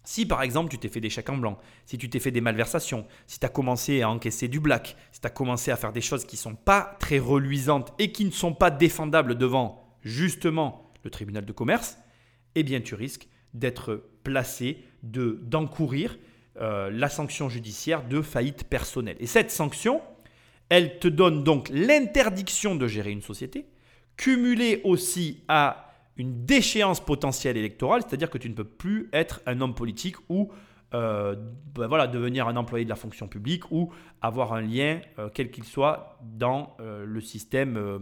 si 0.04 0.26
par 0.26 0.42
exemple 0.42 0.70
tu 0.70 0.78
t'es 0.78 0.88
fait 0.88 1.00
des 1.00 1.10
chèques 1.10 1.30
en 1.30 1.38
blanc, 1.38 1.58
si 1.86 1.98
tu 1.98 2.08
t'es 2.08 2.20
fait 2.20 2.30
des 2.30 2.40
malversations, 2.40 3.06
si 3.26 3.40
tu 3.40 3.46
as 3.46 3.48
commencé 3.48 4.02
à 4.02 4.10
encaisser 4.10 4.48
du 4.48 4.60
black, 4.60 4.96
si 5.10 5.20
tu 5.20 5.26
as 5.26 5.30
commencé 5.30 5.70
à 5.70 5.76
faire 5.76 5.92
des 5.92 6.02
choses 6.02 6.24
qui 6.24 6.36
ne 6.36 6.40
sont 6.40 6.54
pas 6.54 6.96
très 7.00 7.18
reluisantes 7.18 7.92
et 7.98 8.12
qui 8.12 8.24
ne 8.24 8.30
sont 8.30 8.54
pas 8.54 8.70
défendables 8.70 9.36
devant 9.36 9.96
justement 10.02 10.92
le 11.02 11.10
tribunal 11.10 11.44
de 11.44 11.52
commerce, 11.52 11.98
eh 12.54 12.62
bien 12.62 12.80
tu 12.80 12.94
risques 12.94 13.28
d'être 13.54 14.04
placé, 14.22 14.84
de, 15.02 15.40
d'encourir 15.42 16.18
euh, 16.60 16.90
la 16.90 17.08
sanction 17.08 17.48
judiciaire 17.48 18.06
de 18.06 18.20
faillite 18.22 18.64
personnelle. 18.64 19.16
Et 19.20 19.26
cette 19.26 19.50
sanction, 19.50 20.02
elle 20.68 20.98
te 20.98 21.08
donne 21.08 21.44
donc 21.44 21.68
l'interdiction 21.70 22.74
de 22.74 22.86
gérer 22.86 23.10
une 23.10 23.22
société, 23.22 23.66
cumulée 24.16 24.80
aussi 24.84 25.42
à 25.48 25.83
une 26.16 26.44
déchéance 26.44 27.04
potentielle 27.04 27.56
électorale, 27.56 28.02
c'est-à-dire 28.06 28.30
que 28.30 28.38
tu 28.38 28.48
ne 28.48 28.54
peux 28.54 28.64
plus 28.64 29.08
être 29.12 29.40
un 29.46 29.60
homme 29.60 29.74
politique 29.74 30.16
ou 30.28 30.52
euh, 30.94 31.34
ben 31.74 31.88
voilà, 31.88 32.06
devenir 32.06 32.46
un 32.46 32.56
employé 32.56 32.84
de 32.84 32.90
la 32.90 32.96
fonction 32.96 33.26
publique 33.26 33.70
ou 33.72 33.92
avoir 34.22 34.52
un 34.52 34.60
lien, 34.60 35.00
euh, 35.18 35.28
quel 35.32 35.50
qu'il 35.50 35.64
soit, 35.64 36.18
dans 36.22 36.76
euh, 36.78 37.04
le 37.04 37.20
système 37.20 37.98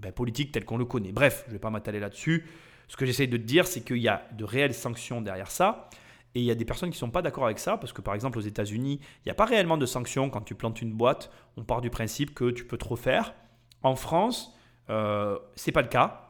ben, 0.00 0.10
politique 0.10 0.50
tel 0.50 0.64
qu'on 0.64 0.78
le 0.78 0.84
connaît. 0.84 1.12
Bref, 1.12 1.44
je 1.44 1.50
ne 1.50 1.52
vais 1.54 1.60
pas 1.60 1.70
m'attaler 1.70 2.00
là-dessus. 2.00 2.44
Ce 2.88 2.96
que 2.96 3.06
j'essaie 3.06 3.28
de 3.28 3.36
te 3.36 3.42
dire, 3.42 3.66
c'est 3.66 3.82
qu'il 3.82 3.98
y 3.98 4.08
a 4.08 4.26
de 4.32 4.44
réelles 4.44 4.74
sanctions 4.74 5.20
derrière 5.20 5.50
ça. 5.50 5.88
Et 6.34 6.40
il 6.40 6.44
y 6.44 6.50
a 6.50 6.56
des 6.56 6.64
personnes 6.64 6.90
qui 6.90 6.96
ne 6.96 7.00
sont 7.00 7.10
pas 7.10 7.22
d'accord 7.22 7.44
avec 7.44 7.60
ça, 7.60 7.76
parce 7.76 7.92
que 7.92 8.00
par 8.00 8.14
exemple 8.14 8.38
aux 8.38 8.42
États-Unis, 8.42 8.98
il 9.00 9.26
n'y 9.26 9.30
a 9.30 9.36
pas 9.36 9.44
réellement 9.44 9.76
de 9.76 9.86
sanctions 9.86 10.30
quand 10.30 10.40
tu 10.40 10.56
plantes 10.56 10.82
une 10.82 10.92
boîte. 10.92 11.30
On 11.56 11.62
part 11.62 11.80
du 11.80 11.90
principe 11.90 12.34
que 12.34 12.50
tu 12.50 12.64
peux 12.64 12.78
trop 12.78 12.96
faire. 12.96 13.34
En 13.82 13.94
France, 13.94 14.52
euh, 14.90 15.38
c'est 15.54 15.72
pas 15.72 15.82
le 15.82 15.88
cas. 15.88 16.23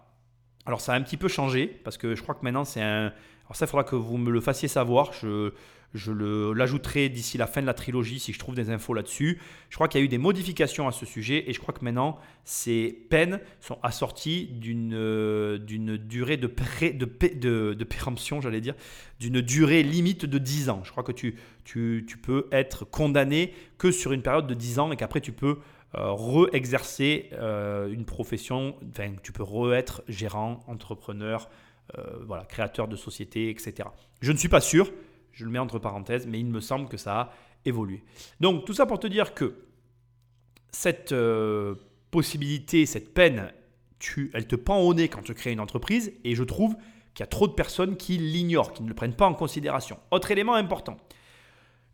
Alors 0.66 0.80
ça 0.80 0.94
a 0.94 0.96
un 0.96 1.02
petit 1.02 1.16
peu 1.16 1.28
changé 1.28 1.66
parce 1.84 1.98
que 1.98 2.14
je 2.14 2.22
crois 2.22 2.34
que 2.34 2.42
maintenant 2.42 2.64
c'est 2.64 2.82
un. 2.82 3.12
Alors 3.46 3.56
ça, 3.56 3.66
il 3.66 3.68
faudra 3.68 3.84
que 3.84 3.96
vous 3.96 4.16
me 4.16 4.30
le 4.30 4.40
fassiez 4.40 4.68
savoir. 4.68 5.12
Je, 5.12 5.52
l'ajouterai 6.52 7.08
d'ici 7.08 7.38
la 7.38 7.46
fin 7.46 7.60
de 7.60 7.66
la 7.66 7.74
trilogie 7.74 8.18
si 8.18 8.32
je 8.32 8.38
trouve 8.38 8.54
des 8.54 8.70
infos 8.70 8.94
là-dessus. 8.94 9.38
Je 9.68 9.76
crois 9.76 9.86
qu'il 9.86 10.00
y 10.00 10.02
a 10.02 10.04
eu 10.04 10.08
des 10.08 10.18
modifications 10.18 10.88
à 10.88 10.92
ce 10.92 11.06
sujet 11.06 11.44
et 11.46 11.52
je 11.52 11.60
crois 11.60 11.72
que 11.74 11.84
maintenant 11.84 12.18
ces 12.44 13.06
peines 13.10 13.38
sont 13.60 13.78
assorties 13.82 14.46
d'une 14.46 14.94
euh, 14.94 15.58
durée 15.58 16.36
de, 16.36 16.48
pré, 16.48 16.90
de, 16.90 17.04
de, 17.04 17.74
de 17.74 17.84
péremption, 17.84 18.40
j'allais 18.40 18.60
dire, 18.60 18.74
d'une 19.20 19.40
durée 19.40 19.84
limite 19.84 20.24
de 20.24 20.38
10 20.38 20.70
ans. 20.70 20.80
Je 20.82 20.90
crois 20.90 21.04
que 21.04 21.12
tu, 21.12 21.36
tu, 21.64 22.04
peux 22.20 22.48
être 22.50 22.84
condamné 22.84 23.52
que 23.78 23.92
sur 23.92 24.12
une 24.12 24.22
période 24.22 24.46
de 24.46 24.54
10 24.54 24.78
ans 24.80 24.90
et 24.90 24.96
qu'après 24.96 25.20
tu 25.20 25.32
peux 25.32 25.58
re-exercer 25.98 27.30
euh, 27.32 27.88
une 27.88 28.04
profession, 28.04 28.76
enfin, 28.90 29.14
tu 29.22 29.32
peux 29.32 29.42
re-être 29.42 30.02
gérant, 30.08 30.60
entrepreneur, 30.66 31.48
euh, 31.98 32.24
voilà, 32.26 32.44
créateur 32.44 32.88
de 32.88 32.96
société, 32.96 33.50
etc. 33.50 33.88
Je 34.20 34.32
ne 34.32 34.36
suis 34.36 34.48
pas 34.48 34.60
sûr, 34.60 34.90
je 35.32 35.44
le 35.44 35.50
mets 35.50 35.58
entre 35.58 35.78
parenthèses, 35.78 36.26
mais 36.26 36.40
il 36.40 36.46
me 36.46 36.60
semble 36.60 36.88
que 36.88 36.96
ça 36.96 37.20
a 37.20 37.32
évolué. 37.64 38.02
Donc 38.40 38.64
tout 38.64 38.74
ça 38.74 38.86
pour 38.86 38.98
te 38.98 39.06
dire 39.06 39.34
que 39.34 39.56
cette 40.70 41.14
possibilité, 42.10 42.86
cette 42.86 43.14
peine, 43.14 43.52
tu, 43.98 44.30
elle 44.34 44.46
te 44.46 44.56
pend 44.56 44.78
au 44.80 44.92
nez 44.94 45.08
quand 45.08 45.22
tu 45.22 45.34
crées 45.34 45.52
une 45.52 45.60
entreprise, 45.60 46.12
et 46.24 46.34
je 46.34 46.44
trouve 46.44 46.76
qu'il 47.14 47.22
y 47.22 47.24
a 47.24 47.28
trop 47.28 47.46
de 47.46 47.52
personnes 47.52 47.96
qui 47.96 48.18
l'ignorent, 48.18 48.72
qui 48.72 48.82
ne 48.82 48.88
le 48.88 48.94
prennent 48.94 49.14
pas 49.14 49.26
en 49.26 49.34
considération. 49.34 49.98
Autre 50.10 50.30
élément 50.30 50.54
important, 50.54 50.96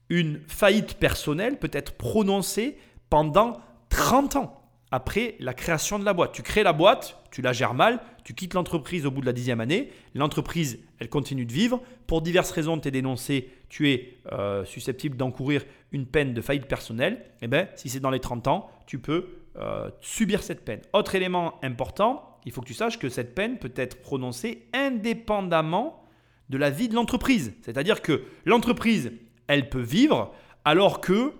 une 0.08 0.40
faillite 0.48 0.94
personnelle 0.94 1.58
peut 1.58 1.70
être 1.72 1.92
prononcée 1.92 2.78
pendant 3.10 3.60
30 3.90 4.36
ans 4.36 4.56
après 4.90 5.36
la 5.38 5.54
création 5.54 5.98
de 5.98 6.04
la 6.04 6.12
boîte. 6.12 6.32
Tu 6.32 6.42
crées 6.42 6.62
la 6.62 6.72
boîte, 6.72 7.16
tu 7.30 7.42
la 7.42 7.52
gères 7.52 7.74
mal, 7.74 8.00
tu 8.24 8.34
quittes 8.34 8.54
l'entreprise 8.54 9.06
au 9.06 9.10
bout 9.10 9.20
de 9.20 9.26
la 9.26 9.32
dixième 9.32 9.60
année, 9.60 9.90
l'entreprise, 10.14 10.80
elle 10.98 11.08
continue 11.08 11.46
de 11.46 11.52
vivre. 11.52 11.80
Pour 12.06 12.22
diverses 12.22 12.50
raisons, 12.50 12.78
tu 12.78 12.88
es 12.88 12.90
dénoncé, 12.90 13.50
tu 13.68 13.90
es 13.90 14.18
euh, 14.32 14.64
susceptible 14.64 15.16
d'encourir 15.16 15.64
une 15.92 16.06
peine 16.06 16.34
de 16.34 16.40
faillite 16.40 16.66
personnelle. 16.66 17.24
Eh 17.42 17.46
bien, 17.46 17.68
si 17.76 17.88
c'est 17.88 18.00
dans 18.00 18.10
les 18.10 18.20
30 18.20 18.48
ans, 18.48 18.70
tu 18.86 18.98
peux 18.98 19.28
euh, 19.56 19.90
subir 20.00 20.42
cette 20.42 20.64
peine. 20.64 20.80
Autre 20.92 21.14
élément 21.14 21.58
important, 21.62 22.38
il 22.44 22.52
faut 22.52 22.60
que 22.60 22.66
tu 22.66 22.74
saches 22.74 22.98
que 22.98 23.08
cette 23.08 23.34
peine 23.34 23.58
peut 23.58 23.72
être 23.76 24.00
prononcée 24.00 24.66
indépendamment 24.72 26.04
de 26.48 26.58
la 26.58 26.70
vie 26.70 26.88
de 26.88 26.94
l'entreprise. 26.94 27.54
C'est-à-dire 27.62 28.02
que 28.02 28.24
l'entreprise, 28.44 29.12
elle 29.46 29.68
peut 29.68 29.80
vivre 29.80 30.32
alors 30.64 31.00
que 31.00 31.32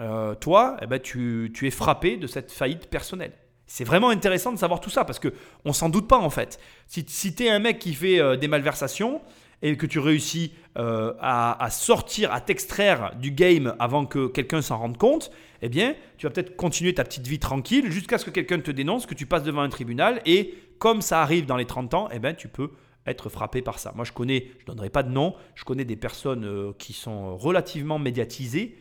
euh, 0.00 0.34
toi, 0.34 0.76
eh 0.82 0.86
ben, 0.86 1.00
tu, 1.00 1.50
es 1.62 1.70
frappé 1.70 2.16
de 2.16 2.26
cette 2.26 2.52
faillite 2.52 2.88
personnelle. 2.88 3.32
C'est 3.66 3.84
vraiment 3.84 4.10
intéressant 4.10 4.52
de 4.52 4.58
savoir 4.58 4.80
tout 4.80 4.90
ça 4.90 5.04
parce 5.04 5.18
que 5.18 5.32
on 5.64 5.72
s'en 5.72 5.88
doute 5.88 6.06
pas 6.06 6.18
en 6.18 6.30
fait. 6.30 6.60
Si, 6.86 7.34
tu 7.34 7.44
es 7.44 7.50
un 7.50 7.58
mec 7.58 7.78
qui 7.78 7.94
fait 7.94 8.20
euh, 8.20 8.36
des 8.36 8.46
malversations 8.46 9.20
et 9.62 9.76
que 9.76 9.86
tu 9.86 9.98
réussis 9.98 10.52
euh, 10.76 11.14
à, 11.18 11.68
sortir, 11.70 12.32
à 12.32 12.40
t'extraire 12.40 13.16
du 13.16 13.30
game 13.30 13.74
avant 13.78 14.04
que 14.04 14.26
quelqu'un 14.26 14.60
s'en 14.60 14.76
rende 14.78 14.98
compte, 14.98 15.32
eh 15.62 15.70
bien, 15.70 15.94
tu 16.18 16.26
vas 16.26 16.30
peut-être 16.30 16.56
continuer 16.56 16.92
ta 16.92 17.02
petite 17.02 17.26
vie 17.26 17.38
tranquille 17.38 17.90
jusqu'à 17.90 18.18
ce 18.18 18.26
que 18.26 18.30
quelqu'un 18.30 18.60
te 18.60 18.70
dénonce, 18.70 19.06
que 19.06 19.14
tu 19.14 19.24
passes 19.24 19.42
devant 19.42 19.62
un 19.62 19.70
tribunal 19.70 20.20
et 20.26 20.54
comme 20.78 21.00
ça 21.00 21.22
arrive 21.22 21.46
dans 21.46 21.56
les 21.56 21.64
30 21.64 21.94
ans, 21.94 22.08
eh 22.12 22.18
ben, 22.18 22.36
tu 22.36 22.48
peux 22.48 22.70
être 23.06 23.30
frappé 23.30 23.62
par 23.62 23.78
ça. 23.78 23.92
Moi, 23.96 24.04
je 24.04 24.12
connais, 24.12 24.50
je 24.58 24.64
ne 24.64 24.66
donnerai 24.66 24.90
pas 24.90 25.02
de 25.02 25.10
nom, 25.10 25.34
je 25.54 25.64
connais 25.64 25.86
des 25.86 25.96
personnes 25.96 26.74
qui 26.78 26.92
sont 26.92 27.36
relativement 27.38 27.98
médiatisées 27.98 28.76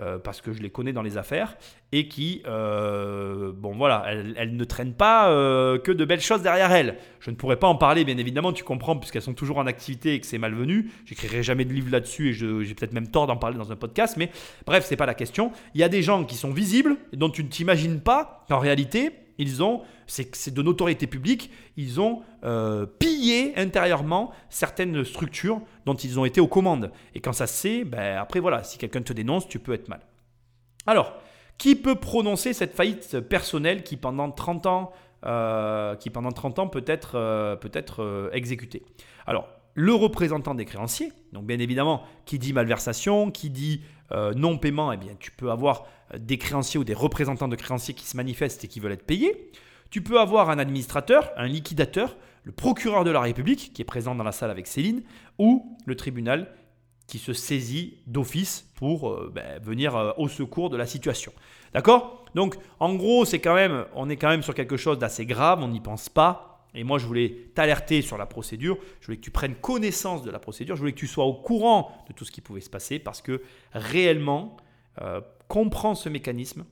euh, 0.00 0.18
parce 0.18 0.40
que 0.40 0.52
je 0.52 0.60
les 0.62 0.70
connais 0.70 0.92
dans 0.92 1.02
les 1.02 1.16
affaires, 1.18 1.56
et 1.92 2.08
qui, 2.08 2.42
euh, 2.46 3.52
bon 3.54 3.74
voilà, 3.74 4.04
elles, 4.06 4.54
ne 4.56 4.64
traînent 4.64 4.94
pas 4.94 5.30
euh, 5.30 5.78
que 5.78 5.92
de 5.92 6.04
belles 6.04 6.20
choses 6.20 6.42
derrière 6.42 6.72
elles. 6.72 6.98
Je 7.20 7.30
ne 7.30 7.36
pourrais 7.36 7.56
pas 7.56 7.66
en 7.66 7.76
parler, 7.76 8.04
bien 8.04 8.18
évidemment, 8.18 8.52
tu 8.52 8.64
comprends, 8.64 8.96
puisqu'elles 8.96 9.22
sont 9.22 9.34
toujours 9.34 9.58
en 9.58 9.66
activité 9.66 10.14
et 10.14 10.20
que 10.20 10.26
c'est 10.26 10.38
malvenu. 10.38 10.90
J'écrirai 11.04 11.42
jamais 11.42 11.64
de 11.64 11.72
livre 11.72 11.90
là-dessus 11.90 12.30
et 12.30 12.32
j'ai 12.32 12.74
peut-être 12.74 12.92
même 12.92 13.10
tort 13.10 13.26
d'en 13.26 13.36
parler 13.36 13.56
dans 13.56 13.72
un 13.72 13.76
podcast, 13.76 14.16
mais 14.16 14.30
bref, 14.66 14.84
c'est 14.86 14.96
pas 14.96 15.06
la 15.06 15.14
question. 15.14 15.52
Il 15.74 15.80
y 15.80 15.84
a 15.84 15.88
des 15.88 16.02
gens 16.02 16.24
qui 16.24 16.36
sont 16.36 16.50
visibles, 16.50 16.96
dont 17.12 17.30
tu 17.30 17.42
ne 17.42 17.48
t'imagines 17.48 18.00
pas 18.00 18.44
qu'en 18.48 18.58
réalité, 18.58 19.12
ils 19.38 19.62
ont, 19.62 19.82
c'est 20.06 20.52
de 20.52 20.62
notoriété 20.62 21.06
publique, 21.06 21.50
ils 21.76 22.00
ont 22.00 22.22
euh, 22.44 22.86
pillé 22.86 23.56
intérieurement 23.56 24.32
certaines 24.50 25.04
structures 25.04 25.60
dont 25.84 25.94
ils 25.94 26.18
ont 26.18 26.24
été 26.24 26.40
aux 26.40 26.48
commandes. 26.48 26.90
Et 27.14 27.20
quand 27.20 27.32
ça 27.32 27.46
se 27.46 27.54
sait, 27.54 27.84
ben 27.84 28.18
après 28.18 28.40
voilà, 28.40 28.62
si 28.64 28.78
quelqu'un 28.78 29.02
te 29.02 29.12
dénonce, 29.12 29.48
tu 29.48 29.58
peux 29.58 29.74
être 29.74 29.88
mal. 29.88 30.00
Alors, 30.86 31.14
qui 31.58 31.74
peut 31.74 31.96
prononcer 31.96 32.52
cette 32.52 32.74
faillite 32.74 33.20
personnelle 33.20 33.82
qui 33.82 33.96
pendant 33.96 34.30
30 34.30 34.66
ans, 34.66 34.92
euh, 35.24 35.94
qui 35.96 36.10
pendant 36.10 36.32
30 36.32 36.58
ans 36.58 36.68
peut 36.68 36.84
être, 36.86 37.12
euh, 37.14 37.56
peut 37.56 37.70
être 37.72 38.30
exécutée? 38.32 38.82
Alors, 39.26 39.48
le 39.74 39.92
représentant 39.92 40.54
des 40.54 40.64
créanciers, 40.64 41.12
donc 41.32 41.44
bien 41.44 41.58
évidemment, 41.58 42.02
qui 42.24 42.38
dit 42.38 42.54
malversation, 42.54 43.30
qui 43.30 43.50
dit 43.50 43.82
non-paiement, 44.12 44.92
eh 44.92 44.98
tu 45.18 45.30
peux 45.32 45.50
avoir 45.50 45.86
des 46.16 46.38
créanciers 46.38 46.78
ou 46.78 46.84
des 46.84 46.94
représentants 46.94 47.48
de 47.48 47.56
créanciers 47.56 47.94
qui 47.94 48.06
se 48.06 48.16
manifestent 48.16 48.64
et 48.64 48.68
qui 48.68 48.80
veulent 48.80 48.92
être 48.92 49.06
payés. 49.06 49.50
Tu 49.90 50.02
peux 50.02 50.20
avoir 50.20 50.50
un 50.50 50.58
administrateur, 50.58 51.30
un 51.36 51.46
liquidateur, 51.46 52.16
le 52.44 52.52
procureur 52.52 53.04
de 53.04 53.10
la 53.10 53.20
République 53.20 53.72
qui 53.74 53.82
est 53.82 53.86
présent 53.86 54.14
dans 54.14 54.24
la 54.24 54.32
salle 54.32 54.50
avec 54.50 54.66
Céline, 54.66 55.02
ou 55.38 55.76
le 55.84 55.96
tribunal 55.96 56.48
qui 57.06 57.18
se 57.18 57.32
saisit 57.32 57.98
d'office 58.06 58.68
pour 58.74 59.10
euh, 59.10 59.32
ben, 59.34 59.60
venir 59.62 59.96
euh, 59.96 60.12
au 60.16 60.28
secours 60.28 60.70
de 60.70 60.76
la 60.76 60.86
situation. 60.86 61.32
D'accord? 61.72 62.24
Donc 62.34 62.56
en 62.80 62.94
gros, 62.94 63.24
c'est 63.24 63.38
quand 63.38 63.54
même, 63.54 63.84
on 63.94 64.08
est 64.08 64.16
quand 64.16 64.28
même 64.28 64.42
sur 64.42 64.54
quelque 64.54 64.76
chose 64.76 64.98
d'assez 64.98 65.26
grave, 65.26 65.60
on 65.62 65.68
n'y 65.68 65.80
pense 65.80 66.08
pas. 66.08 66.55
Et 66.76 66.84
moi, 66.84 66.98
je 66.98 67.06
voulais 67.06 67.48
t'alerter 67.54 68.02
sur 68.02 68.18
la 68.18 68.26
procédure. 68.26 68.78
Je 69.00 69.06
voulais 69.06 69.16
que 69.16 69.22
tu 69.22 69.30
prennes 69.30 69.54
connaissance 69.54 70.22
de 70.22 70.30
la 70.30 70.38
procédure. 70.38 70.76
Je 70.76 70.80
voulais 70.80 70.92
que 70.92 70.98
tu 70.98 71.06
sois 71.06 71.24
au 71.24 71.34
courant 71.34 71.90
de 72.08 72.12
tout 72.12 72.24
ce 72.24 72.30
qui 72.30 72.42
pouvait 72.42 72.60
se 72.60 72.70
passer 72.70 72.98
parce 72.98 73.22
que 73.22 73.42
réellement, 73.72 74.56
euh, 75.00 75.20
comprends 75.48 75.94
ce 75.94 76.08
mécanisme 76.08 76.64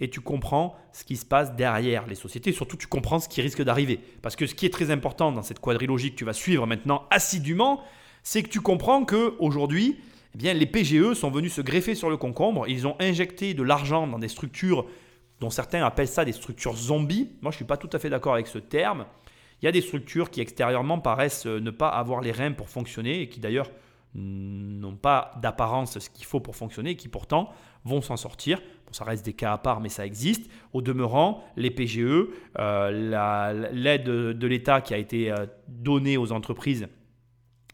et 0.00 0.08
tu 0.08 0.20
comprends 0.20 0.76
ce 0.92 1.04
qui 1.04 1.16
se 1.16 1.26
passe 1.26 1.56
derrière 1.56 2.06
les 2.06 2.14
sociétés. 2.14 2.52
Surtout, 2.52 2.76
tu 2.76 2.86
comprends 2.86 3.18
ce 3.18 3.28
qui 3.28 3.42
risque 3.42 3.62
d'arriver. 3.62 3.98
Parce 4.22 4.36
que 4.36 4.46
ce 4.46 4.54
qui 4.54 4.64
est 4.64 4.72
très 4.72 4.92
important 4.92 5.32
dans 5.32 5.42
cette 5.42 5.58
quadrilogie 5.58 6.12
que 6.12 6.16
tu 6.16 6.24
vas 6.24 6.32
suivre 6.32 6.66
maintenant 6.66 7.04
assidûment, 7.10 7.82
c'est 8.22 8.44
que 8.44 8.48
tu 8.48 8.60
comprends 8.60 9.04
que 9.04 9.34
aujourd'hui, 9.40 9.98
eh 10.34 10.38
bien, 10.38 10.54
les 10.54 10.66
PGE 10.66 11.14
sont 11.14 11.30
venus 11.30 11.52
se 11.52 11.60
greffer 11.62 11.96
sur 11.96 12.10
le 12.10 12.16
concombre. 12.16 12.68
Ils 12.68 12.86
ont 12.86 12.96
injecté 13.00 13.54
de 13.54 13.62
l'argent 13.64 14.06
dans 14.06 14.20
des 14.20 14.28
structures 14.28 14.86
dont 15.40 15.50
certains 15.50 15.84
appellent 15.84 16.08
ça 16.08 16.24
des 16.24 16.32
structures 16.32 16.76
zombies. 16.76 17.30
Moi, 17.42 17.50
je 17.50 17.56
ne 17.56 17.58
suis 17.58 17.64
pas 17.64 17.76
tout 17.76 17.90
à 17.92 17.98
fait 17.98 18.10
d'accord 18.10 18.34
avec 18.34 18.46
ce 18.46 18.58
terme. 18.58 19.06
Il 19.60 19.64
y 19.64 19.68
a 19.68 19.72
des 19.72 19.80
structures 19.80 20.30
qui 20.30 20.40
extérieurement 20.40 21.00
paraissent 21.00 21.46
euh, 21.46 21.60
ne 21.60 21.70
pas 21.70 21.88
avoir 21.88 22.20
les 22.20 22.32
reins 22.32 22.52
pour 22.52 22.68
fonctionner 22.68 23.22
et 23.22 23.28
qui 23.28 23.40
d'ailleurs 23.40 23.70
n'ont 24.14 24.96
pas 24.96 25.32
d'apparence 25.42 25.98
ce 25.98 26.10
qu'il 26.10 26.24
faut 26.24 26.40
pour 26.40 26.56
fonctionner 26.56 26.90
et 26.90 26.96
qui 26.96 27.08
pourtant 27.08 27.50
vont 27.84 28.00
s'en 28.00 28.16
sortir. 28.16 28.58
Bon, 28.86 28.92
ça 28.92 29.04
reste 29.04 29.24
des 29.24 29.34
cas 29.34 29.52
à 29.52 29.58
part, 29.58 29.80
mais 29.80 29.90
ça 29.90 30.06
existe. 30.06 30.50
Au 30.72 30.82
demeurant, 30.82 31.44
les 31.56 31.70
PGE, 31.70 32.28
euh, 32.58 33.68
l'aide 33.72 34.04
de 34.04 34.46
l'État 34.46 34.80
qui 34.80 34.94
a 34.94 34.98
été 34.98 35.30
euh, 35.30 35.46
donnée 35.68 36.16
aux 36.16 36.32
entreprises 36.32 36.88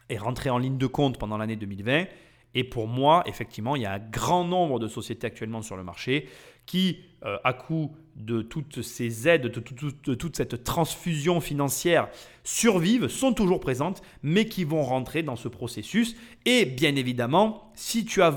est 0.09 0.19
rentrée 0.19 0.51
en 0.51 0.59
ligne 0.59 0.77
de 0.77 0.87
compte 0.87 1.19
pendant 1.19 1.39
l'année 1.39 1.57
2020. 1.57 2.07
Et 2.55 2.65
pour 2.65 2.87
moi, 2.87 3.23
effectivement, 3.27 3.77
il 3.77 3.83
y 3.83 3.87
a 3.87 3.93
un 3.93 3.99
grand 3.99 4.45
nombre 4.45 4.79
de 4.79 4.89
sociétés 4.89 5.27
actuellement 5.27 5.63
sur 5.63 5.77
le 5.77 5.83
marché 5.83 6.29
qui, 6.67 7.01
euh, 7.25 7.39
à 7.43 7.53
coup 7.53 7.91
de 8.17 8.43
toutes 8.43 8.83
ces 8.83 9.29
aides, 9.29 9.49
de, 9.49 10.15
toute 10.15 10.37
cette 10.37 10.63
transfusion 10.63 11.41
financière, 11.41 12.09
survivent, 12.45 13.09
sont 13.09 13.33
toujours 13.33 13.61
présentes, 13.61 14.03
mais 14.23 14.47
qui 14.47 14.65
vont 14.65 14.83
rentrer 14.83 15.23
dans 15.23 15.35
ce 15.35 15.49
processus. 15.49 16.17
Et 16.45 16.67
bien 16.67 16.97
évidemment, 16.97 17.73
si 17.75 18.05
tu 18.05 18.23
as 18.23 18.29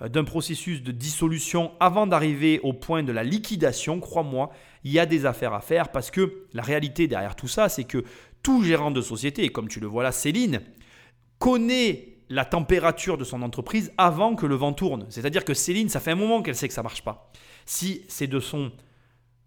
euh, 0.00 0.08
d'un 0.08 0.24
processus 0.24 0.82
de 0.82 0.92
dissolution 0.92 1.72
avant 1.80 2.06
d'arriver 2.06 2.60
au 2.62 2.72
point 2.72 3.02
de 3.02 3.12
la 3.12 3.24
liquidation, 3.24 3.98
crois-moi, 3.98 4.50
il 4.84 4.92
y 4.92 5.00
a 5.00 5.06
des 5.06 5.26
affaires 5.26 5.52
à 5.52 5.60
faire 5.60 5.90
parce 5.90 6.10
que 6.10 6.46
la 6.52 6.62
réalité 6.62 7.08
derrière 7.08 7.34
tout 7.34 7.48
ça, 7.48 7.68
c'est 7.68 7.84
que 7.84 8.04
tout 8.42 8.62
gérant 8.62 8.92
de 8.92 9.02
société, 9.02 9.44
et 9.44 9.48
comme 9.50 9.68
tu 9.68 9.80
le 9.80 9.86
vois 9.86 10.04
là, 10.04 10.12
Céline, 10.12 10.60
connaît 11.38 12.18
la 12.28 12.44
température 12.44 13.18
de 13.18 13.24
son 13.24 13.42
entreprise 13.42 13.92
avant 13.98 14.36
que 14.36 14.46
le 14.46 14.54
vent 14.54 14.72
tourne. 14.72 15.06
C'est-à-dire 15.08 15.44
que 15.44 15.52
Céline, 15.52 15.88
ça 15.88 15.98
fait 15.98 16.12
un 16.12 16.16
moment 16.16 16.42
qu'elle 16.42 16.54
sait 16.54 16.68
que 16.68 16.74
ça 16.74 16.84
marche 16.84 17.02
pas. 17.02 17.32
Si 17.66 18.04
c'est 18.08 18.26
de 18.26 18.40
son 18.40 18.72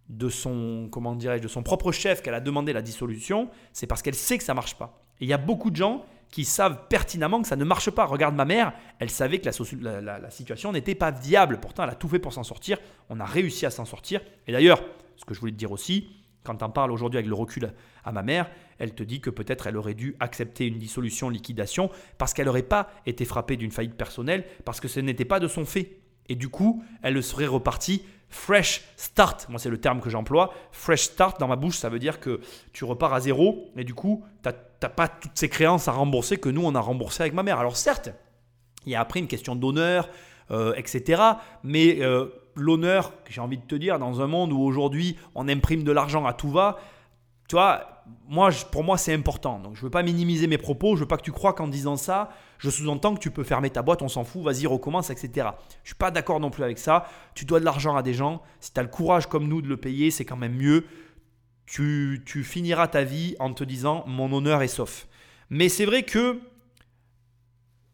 de 0.10 0.30
son 0.30 0.90
comment 0.92 1.16
de 1.16 1.48
son 1.48 1.64
propre 1.64 1.92
chef 1.92 2.22
qu'elle 2.22 2.34
a 2.34 2.42
demandé 2.42 2.74
la 2.74 2.82
dissolution, 2.82 3.50
c'est 3.72 3.88
parce 3.88 4.02
qu'elle 4.02 4.16
sait 4.16 4.38
que 4.38 4.44
ça 4.44 4.54
marche 4.54 4.76
pas. 4.76 5.02
Et 5.20 5.26
il 5.26 5.28
y 5.28 5.34
a 5.34 5.38
beaucoup 5.38 5.72
de 5.72 5.76
gens 5.76 6.06
qui 6.30 6.46
savent 6.46 6.88
pertinemment 6.90 7.42
que 7.44 7.48
ça 7.48 7.56
ne 7.56 7.64
marche 7.64 7.92
pas. 7.92 8.06
Regarde 8.06 8.36
ma 8.36 8.46
mère, 8.46 8.74
elle 8.98 9.12
savait 9.12 9.40
que 9.40 9.46
la, 9.46 10.32
situation 10.32 10.72
n'était 10.72 10.96
pas 10.96 11.12
viable. 11.12 11.60
Pourtant, 11.60 11.84
elle 11.84 11.92
a 11.92 11.96
tout 11.96 12.08
fait 12.08 12.18
pour 12.18 12.34
s'en 12.34 12.44
sortir. 12.44 12.80
On 13.10 13.20
a 13.20 13.26
réussi 13.26 13.68
à 13.68 13.70
s'en 13.70 13.86
sortir. 13.86 14.20
Et 14.48 14.52
d'ailleurs, 14.52 14.82
ce 15.16 15.26
que 15.26 15.36
je 15.36 15.40
voulais 15.40 15.52
te 15.52 15.58
dire 15.58 15.72
aussi, 15.72 16.10
quand 16.44 16.56
tu 16.56 16.64
en 16.64 16.72
parles 16.72 16.92
aujourd'hui 16.92 17.20
avec 17.20 17.30
le 17.30 17.36
recul 17.36 17.72
à 18.04 18.12
ma 18.12 18.24
mère, 18.24 18.50
elle 18.80 18.96
te 18.96 19.04
dit 19.04 19.22
que 19.22 19.30
peut-être 19.30 19.68
elle 19.68 19.78
aurait 19.78 19.94
dû 19.94 20.16
accepter 20.20 20.66
une 20.66 20.80
dissolution, 20.80 21.30
liquidation, 21.30 21.92
parce 22.18 22.34
qu'elle 22.34 22.48
n'aurait 22.48 22.64
pas 22.64 22.90
été 23.06 23.26
frappée 23.26 23.56
d'une 23.56 23.72
faillite 23.72 23.96
personnelle, 23.96 24.44
parce 24.66 24.80
que 24.80 24.88
ce 24.88 25.00
n'était 25.00 25.26
pas 25.26 25.40
de 25.40 25.48
son 25.48 25.66
fait. 25.66 26.00
Et 26.30 26.36
du 26.36 26.50
coup, 26.50 26.84
elle 27.02 27.22
serait 27.22 27.48
repartie 27.48 28.04
fresh 28.30 28.82
start. 28.98 29.48
Moi, 29.50 29.60
c'est 29.60 29.70
le 29.70 29.80
terme 29.80 30.02
que 30.02 30.10
j'emploie. 30.10 30.54
Fresh 30.72 31.04
start, 31.04 31.40
dans 31.40 31.48
ma 31.48 31.56
bouche, 31.56 31.78
ça 31.78 31.90
veut 31.90 32.00
dire 32.00 32.20
que 32.20 32.42
tu 32.74 32.84
repars 32.84 33.14
à 33.14 33.20
zéro, 33.20 33.72
et 33.78 33.84
du 33.84 33.94
coup, 33.94 34.26
tu 34.44 34.50
n'as 34.50 34.90
pas 34.90 35.08
toutes 35.08 35.36
ces 35.38 35.50
créances 35.50 35.88
à 35.88 35.92
rembourser 35.92 36.38
que 36.38 36.50
nous, 36.50 36.64
on 36.66 36.76
a 36.76 36.80
remboursé 36.80 37.22
avec 37.22 37.34
ma 37.34 37.44
mère. 37.44 37.60
Alors 37.60 37.78
certes, 37.78 38.10
il 38.86 38.92
y 38.92 38.96
a 38.96 39.02
après 39.02 39.20
une 39.20 39.28
question 39.28 39.56
d'honneur, 39.56 40.10
euh, 40.52 40.74
etc. 40.76 41.22
Mais 41.64 42.02
euh, 42.02 42.28
l'honneur, 42.56 43.14
j'ai 43.30 43.40
envie 43.40 43.58
de 43.58 43.66
te 43.66 43.76
dire, 43.76 44.00
dans 44.00 44.22
un 44.22 44.28
monde 44.28 44.52
où 44.52 44.60
aujourd'hui 44.60 45.16
on 45.36 45.48
imprime 45.48 45.84
de 45.84 45.92
l'argent 45.92 46.26
à 46.26 46.34
tout 46.34 46.50
va, 46.50 46.80
tu 47.48 47.56
vois, 47.56 48.04
moi, 48.28 48.50
pour 48.72 48.84
moi, 48.84 48.98
c'est 48.98 49.14
important. 49.14 49.60
Donc, 49.60 49.76
je 49.76 49.82
ne 49.82 49.86
veux 49.86 49.92
pas 49.92 50.04
minimiser 50.04 50.48
mes 50.48 50.58
propos. 50.58 50.96
Je 50.96 51.02
veux 51.02 51.08
pas 51.08 51.18
que 51.18 51.24
tu 51.24 51.32
crois 51.32 51.54
qu'en 51.54 51.68
disant 51.68 51.98
ça, 51.98 52.30
je 52.58 52.70
sous-entends 52.70 53.16
que 53.16 53.20
tu 53.20 53.32
peux 53.32 53.44
fermer 53.44 53.70
ta 53.70 53.82
boîte, 53.82 54.02
on 54.02 54.08
s'en 54.08 54.24
fout, 54.24 54.44
vas-y, 54.44 54.66
recommence, 54.66 55.10
etc. 55.10 55.50
Je 55.84 55.90
suis 55.90 55.96
pas 55.96 56.12
d'accord 56.12 56.40
non 56.40 56.50
plus 56.50 56.64
avec 56.64 56.80
ça. 56.80 57.06
Tu 57.36 57.46
dois 57.46 57.60
de 57.60 57.66
l'argent 57.66 57.96
à 57.96 58.04
des 58.04 58.14
gens. 58.14 58.42
Si 58.60 58.74
tu 58.74 58.80
as 58.80 58.84
le 58.84 58.90
courage 58.90 59.28
comme 59.28 59.48
nous 59.48 59.62
de 59.62 59.68
le 59.68 59.78
payer, 59.78 60.12
c'est 60.12 60.26
quand 60.26 60.38
même 60.38 60.56
mieux. 60.56 60.86
Tu, 61.66 62.24
tu 62.26 62.44
finiras 62.44 62.88
ta 62.88 63.04
vie 63.04 63.36
en 63.40 63.54
te 63.54 63.64
disant 63.64 64.04
mon 64.08 64.32
honneur 64.34 64.62
est 64.62 64.68
sauf. 64.68 65.08
Mais 65.50 65.70
c'est 65.70 65.86
vrai 65.86 66.04
que 66.04 66.40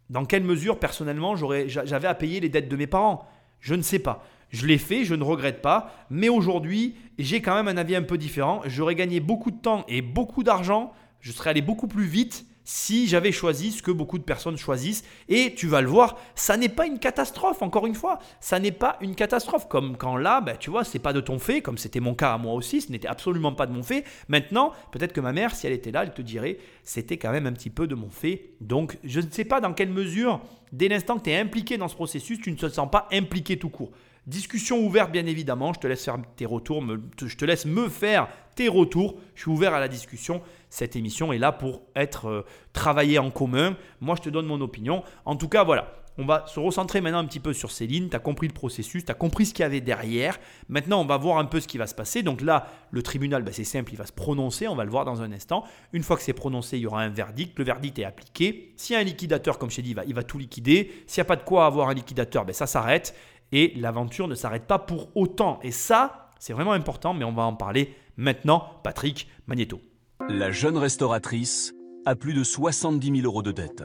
dans 0.09 0.25
quelle 0.25 0.43
mesure, 0.43 0.79
personnellement, 0.79 1.35
j'avais 1.35 2.07
à 2.07 2.15
payer 2.15 2.39
les 2.39 2.49
dettes 2.49 2.69
de 2.69 2.75
mes 2.75 2.87
parents? 2.87 3.27
Je 3.59 3.75
ne 3.75 3.81
sais 3.81 3.99
pas. 3.99 4.23
Je 4.49 4.65
l'ai 4.65 4.77
fait, 4.77 5.05
je 5.05 5.15
ne 5.15 5.23
regrette 5.23 5.61
pas, 5.61 5.91
mais 6.09 6.29
aujourd'hui, 6.29 6.95
j'ai 7.17 7.41
quand 7.41 7.55
même 7.55 7.67
un 7.67 7.77
avis 7.77 7.95
un 7.95 8.03
peu 8.03 8.17
différent. 8.17 8.61
J'aurais 8.65 8.95
gagné 8.95 9.19
beaucoup 9.19 9.51
de 9.51 9.59
temps 9.59 9.85
et 9.87 10.01
beaucoup 10.01 10.43
d'argent, 10.43 10.91
je 11.21 11.31
serais 11.31 11.51
allé 11.51 11.61
beaucoup 11.61 11.87
plus 11.87 12.05
vite 12.05 12.45
si 12.71 13.07
j'avais 13.07 13.31
choisi 13.31 13.71
ce 13.71 13.81
que 13.81 13.89
beaucoup 13.89 14.19
de 14.19 14.23
personnes 14.23 14.55
choisissent. 14.55 15.03
Et 15.27 15.55
tu 15.55 15.65
vas 15.65 15.81
le 15.81 15.87
voir, 15.87 16.19
ça 16.35 16.55
n'est 16.55 16.69
pas 16.69 16.85
une 16.85 16.99
catastrophe, 16.99 17.63
encore 17.63 17.87
une 17.87 17.95
fois. 17.95 18.19
Ça 18.41 18.59
n'est 18.59 18.71
pas 18.71 18.97
une 19.01 19.15
catastrophe. 19.15 19.67
Comme 19.67 19.97
quand 19.97 20.17
là, 20.17 20.39
ben, 20.39 20.55
tu 20.55 20.69
vois, 20.69 20.83
c'est 20.83 20.99
pas 20.99 21.11
de 21.11 21.19
ton 21.19 21.39
fait, 21.39 21.61
comme 21.61 21.79
c'était 21.79 21.99
mon 21.99 22.13
cas 22.13 22.33
à 22.33 22.37
moi 22.37 22.53
aussi, 22.53 22.81
ce 22.81 22.91
n'était 22.91 23.07
absolument 23.07 23.53
pas 23.53 23.65
de 23.65 23.71
mon 23.71 23.81
fait. 23.81 24.03
Maintenant, 24.27 24.71
peut-être 24.91 25.13
que 25.13 25.21
ma 25.21 25.33
mère, 25.33 25.55
si 25.55 25.65
elle 25.65 25.73
était 25.73 25.89
là, 25.89 26.03
elle 26.03 26.13
te 26.13 26.21
dirait, 26.21 26.59
c'était 26.83 27.17
quand 27.17 27.31
même 27.31 27.47
un 27.47 27.53
petit 27.53 27.71
peu 27.71 27.87
de 27.87 27.95
mon 27.95 28.11
fait. 28.11 28.51
Donc, 28.61 28.99
je 29.03 29.19
ne 29.19 29.31
sais 29.31 29.45
pas 29.45 29.61
dans 29.61 29.73
quelle 29.73 29.89
mesure, 29.89 30.39
dès 30.71 30.89
l'instant 30.89 31.17
que 31.17 31.23
tu 31.23 31.31
es 31.31 31.39
impliqué 31.39 31.77
dans 31.77 31.87
ce 31.87 31.95
processus, 31.95 32.39
tu 32.39 32.51
ne 32.51 32.55
te 32.55 32.69
sens 32.69 32.89
pas 32.91 33.07
impliqué 33.11 33.57
tout 33.57 33.69
court. 33.69 33.89
Discussion 34.27 34.79
ouverte, 34.79 35.11
bien 35.11 35.25
évidemment. 35.25 35.73
Je 35.73 35.79
te 35.79 35.87
laisse 35.87 36.03
faire 36.03 36.17
tes 36.35 36.45
retours. 36.45 36.83
je 37.19 37.35
te 37.35 37.45
laisse 37.45 37.65
me 37.65 37.89
faire 37.89 38.27
tes 38.55 38.67
retours. 38.67 39.15
Je 39.35 39.41
suis 39.41 39.51
ouvert 39.51 39.73
à 39.73 39.79
la 39.79 39.87
discussion. 39.87 40.41
Cette 40.69 40.95
émission 40.95 41.33
est 41.33 41.37
là 41.37 41.51
pour 41.51 41.81
être 41.95 42.27
euh, 42.27 42.45
travaillée 42.73 43.17
en 43.17 43.31
commun. 43.31 43.75
Moi, 44.01 44.15
je 44.17 44.23
te 44.23 44.29
donne 44.29 44.45
mon 44.45 44.61
opinion. 44.61 45.03
En 45.25 45.35
tout 45.35 45.47
cas, 45.47 45.63
voilà. 45.63 45.93
On 46.21 46.25
va 46.25 46.43
se 46.47 46.59
recentrer 46.59 46.99
maintenant 46.99 47.19
un 47.19 47.25
petit 47.25 47.39
peu 47.39 47.53
sur 47.53 47.71
Céline. 47.71 48.09
Tu 48.09 48.15
as 48.17 48.19
compris 48.19 48.49
le 48.49 48.53
processus, 48.53 49.05
tu 49.05 49.11
as 49.11 49.15
compris 49.15 49.45
ce 49.45 49.53
qu'il 49.53 49.63
y 49.63 49.65
avait 49.65 49.79
derrière. 49.79 50.37
Maintenant, 50.67 50.99
on 51.01 51.05
va 51.05 51.15
voir 51.15 51.37
un 51.37 51.45
peu 51.45 51.61
ce 51.61 51.67
qui 51.67 51.77
va 51.77 51.87
se 51.87 51.95
passer. 51.95 52.23
Donc 52.23 52.41
là, 52.41 52.67
le 52.91 53.01
tribunal, 53.01 53.41
ben, 53.41 53.53
c'est 53.53 53.63
simple, 53.63 53.93
il 53.93 53.95
va 53.95 54.05
se 54.05 54.11
prononcer. 54.11 54.67
On 54.67 54.75
va 54.75 54.83
le 54.83 54.91
voir 54.91 55.05
dans 55.05 55.21
un 55.21 55.31
instant. 55.31 55.63
Une 55.93 56.03
fois 56.03 56.17
que 56.17 56.21
c'est 56.21 56.33
prononcé, 56.33 56.75
il 56.77 56.81
y 56.81 56.87
aura 56.87 57.01
un 57.03 57.09
verdict. 57.09 57.57
Le 57.57 57.63
verdict 57.63 57.97
est 57.99 58.03
appliqué. 58.03 58.73
S'il 58.75 58.95
y 58.95 58.97
a 58.97 58.99
un 58.99 59.05
liquidateur, 59.05 59.57
comme 59.57 59.71
je 59.71 59.77
t'ai 59.77 59.81
dit, 59.81 59.91
il 59.91 59.95
va, 59.95 60.03
il 60.03 60.13
va 60.13 60.23
tout 60.23 60.37
liquider. 60.37 60.91
S'il 61.07 61.21
n'y 61.21 61.25
a 61.25 61.25
pas 61.25 61.37
de 61.37 61.43
quoi 61.43 61.65
avoir 61.65 61.87
un 61.87 61.93
liquidateur, 61.93 62.43
ben, 62.43 62.51
ça 62.51 62.67
s'arrête 62.67 63.15
et 63.51 63.73
l'aventure 63.75 64.27
ne 64.27 64.35
s'arrête 64.35 64.65
pas 64.65 64.79
pour 64.79 65.09
autant. 65.15 65.59
Et 65.63 65.71
ça, 65.71 66.29
c'est 66.39 66.53
vraiment 66.53 66.73
important, 66.73 67.13
mais 67.13 67.25
on 67.25 67.33
va 67.33 67.43
en 67.43 67.55
parler 67.55 67.95
maintenant. 68.17 68.63
Patrick 68.83 69.27
Magneto. 69.47 69.81
La 70.27 70.51
jeune 70.51 70.77
restauratrice 70.77 71.73
a 72.05 72.15
plus 72.15 72.33
de 72.33 72.43
70 72.43 73.21
000 73.21 73.25
euros 73.25 73.41
de 73.41 73.51
dette. 73.51 73.83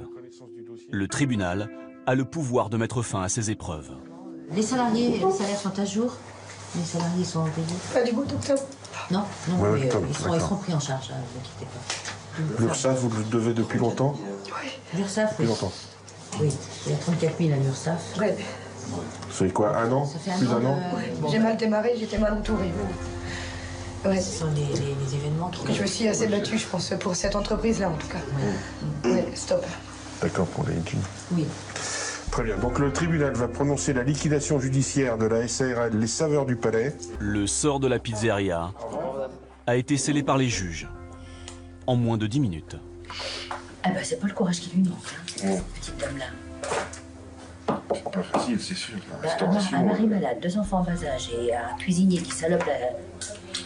Le 0.90 1.08
tribunal 1.08 1.70
a 2.06 2.14
le 2.14 2.24
pouvoir 2.24 2.70
de 2.70 2.76
mettre 2.76 3.02
fin 3.02 3.22
à 3.22 3.28
ces 3.28 3.50
épreuves. 3.50 3.90
Les 4.52 4.62
salariés, 4.62 5.10
les 5.10 5.30
salaires 5.30 5.58
sont 5.58 5.78
à 5.78 5.84
jour 5.84 6.14
Les 6.76 6.84
salariés 6.84 7.24
sont 7.24 7.44
payés 7.44 7.66
Pas 7.94 8.02
du 8.02 8.12
bout 8.12 8.24
d'octobre 8.24 8.62
Non, 9.10 9.24
non 9.48 9.72
mais, 9.72 9.90
euh, 9.90 10.00
ils, 10.06 10.14
seront, 10.14 10.56
pris 10.56 10.74
en 10.74 10.80
charge, 10.80 11.10
hein, 11.10 11.16
ne 11.16 11.26
vous 11.32 11.38
inquiétez 11.38 11.70
pas. 11.72 12.62
L'URSSAF, 12.62 12.98
vous 12.98 13.16
le 13.16 13.24
devez 13.24 13.54
depuis 13.54 13.78
longtemps 13.78 14.14
Oui. 14.46 14.68
L'URSSAF, 14.94 15.30
Depuis 15.30 15.46
longtemps 15.46 15.72
Oui, 16.40 16.48
il 16.86 16.92
y 16.92 16.94
a 16.94 16.98
34 16.98 17.38
000 17.38 17.52
à 17.52 17.56
l'URSSAF. 17.56 18.18
Oui. 18.92 19.00
C'est 19.30 19.52
quoi, 19.52 19.76
un 19.76 19.90
an 19.92 20.08
Plus 20.38 20.46
d'un 20.46 20.64
an, 20.64 20.78
J'ai 21.30 21.38
mal 21.38 21.56
démarré, 21.56 21.94
j'étais 21.98 22.18
mal 22.18 22.34
entourée. 22.34 22.72
Ouais. 24.04 24.20
Ce 24.20 24.40
sont 24.40 24.46
les, 24.54 25.16
événements 25.16 25.48
qui. 25.48 25.74
Je 25.74 25.82
me 25.82 25.86
suis 25.86 26.08
assez 26.08 26.26
battue, 26.26 26.58
je 26.58 26.66
pense, 26.66 26.92
pour 27.00 27.16
cette 27.16 27.36
entreprise-là, 27.36 27.88
en 27.88 27.96
tout 27.96 28.08
cas. 28.08 28.18
Oui, 29.04 29.20
stop. 29.34 29.64
D'accord, 30.20 30.46
pour 30.46 30.64
les 30.66 30.74
jeans. 30.74 31.00
Oui. 31.32 31.46
Très 32.30 32.42
bien. 32.42 32.56
Donc 32.58 32.80
le 32.80 32.92
tribunal 32.92 33.32
va 33.34 33.46
prononcer 33.46 33.92
la 33.92 34.02
liquidation 34.02 34.58
judiciaire 34.58 35.18
de 35.18 35.26
la 35.26 35.46
SARL 35.46 35.96
Les 35.96 36.06
Saveurs 36.06 36.46
du 36.46 36.56
Palais. 36.56 36.92
Le 37.20 37.46
sort 37.46 37.78
de 37.78 37.86
la 37.86 37.98
pizzeria 37.98 38.72
a 39.66 39.76
été 39.76 39.96
scellé 39.96 40.22
par 40.22 40.36
les 40.36 40.48
juges 40.48 40.88
en 41.86 41.96
moins 41.96 42.16
de 42.16 42.26
10 42.26 42.40
minutes. 42.40 42.76
Ah 43.84 43.90
bah 43.90 44.00
c'est 44.02 44.18
pas 44.18 44.26
le 44.26 44.32
courage 44.32 44.60
qui 44.60 44.70
lui 44.74 44.82
manque, 44.82 45.44
hein, 45.44 45.60
petite 45.78 45.96
dame-là. 45.98 46.24
Pas 48.12 48.22
facile, 48.22 48.60
c'est 48.60 48.74
sûr. 48.74 48.94
Bah, 49.22 49.28
un, 49.72 49.82
mari 49.82 50.06
malade, 50.06 50.38
deux 50.42 50.58
enfants 50.58 50.78
en 50.78 50.84
bas 50.84 50.92
âge 50.92 51.30
et 51.30 51.54
un 51.54 51.76
cuisinier 51.78 52.18
qui 52.18 52.30
salope 52.30 52.64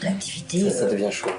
l'activité. 0.03 0.70
Ça, 0.70 0.81
ça, 0.81 0.91
devient 0.91 1.11
chaud. 1.11 1.31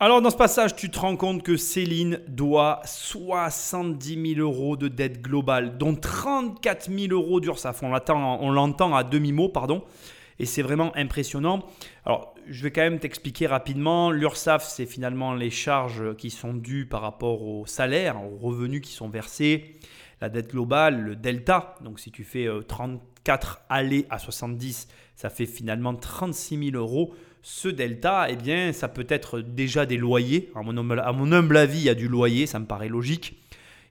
Alors 0.00 0.22
dans 0.22 0.30
ce 0.30 0.36
passage, 0.36 0.76
tu 0.76 0.90
te 0.90 0.98
rends 1.00 1.16
compte 1.16 1.42
que 1.42 1.56
Céline 1.56 2.20
doit 2.28 2.80
70 2.84 4.34
000 4.34 4.40
euros 4.40 4.76
de 4.76 4.86
dette 4.86 5.20
globale, 5.20 5.76
dont 5.76 5.96
34 5.96 6.88
000 6.90 7.12
euros 7.12 7.40
d'URSAF. 7.40 7.82
On 7.82 8.50
l'entend 8.50 8.94
à 8.94 9.02
demi-mot, 9.02 9.48
pardon. 9.48 9.82
Et 10.38 10.46
c'est 10.46 10.62
vraiment 10.62 10.92
impressionnant. 10.96 11.64
Alors, 12.04 12.32
je 12.46 12.62
vais 12.62 12.70
quand 12.70 12.82
même 12.82 13.00
t'expliquer 13.00 13.48
rapidement. 13.48 14.12
L'URSAF, 14.12 14.64
c'est 14.64 14.86
finalement 14.86 15.34
les 15.34 15.50
charges 15.50 16.14
qui 16.16 16.30
sont 16.30 16.54
dues 16.54 16.86
par 16.86 17.00
rapport 17.00 17.42
au 17.42 17.66
salaire, 17.66 18.22
aux 18.22 18.38
revenus 18.38 18.82
qui 18.82 18.92
sont 18.92 19.08
versés 19.08 19.80
la 20.20 20.28
dette 20.28 20.50
globale, 20.50 21.00
le 21.00 21.16
delta. 21.16 21.74
Donc 21.82 22.00
si 22.00 22.10
tu 22.10 22.24
fais 22.24 22.48
34 22.66 23.58
euh, 23.60 23.64
allées 23.68 24.06
à 24.10 24.18
70, 24.18 24.88
ça 25.14 25.30
fait 25.30 25.46
finalement 25.46 25.94
36 25.94 26.70
000 26.70 26.76
euros. 26.76 27.14
Ce 27.42 27.68
delta, 27.68 28.26
eh 28.28 28.36
bien, 28.36 28.72
ça 28.72 28.88
peut 28.88 29.06
être 29.08 29.40
déjà 29.40 29.86
des 29.86 29.96
loyers. 29.96 30.50
À 30.54 30.62
mon, 30.62 30.76
humble, 30.76 31.00
à 31.00 31.12
mon 31.12 31.32
humble 31.32 31.56
avis, 31.56 31.78
il 31.78 31.84
y 31.84 31.88
a 31.88 31.94
du 31.94 32.08
loyer, 32.08 32.46
ça 32.46 32.58
me 32.58 32.66
paraît 32.66 32.88
logique. 32.88 33.40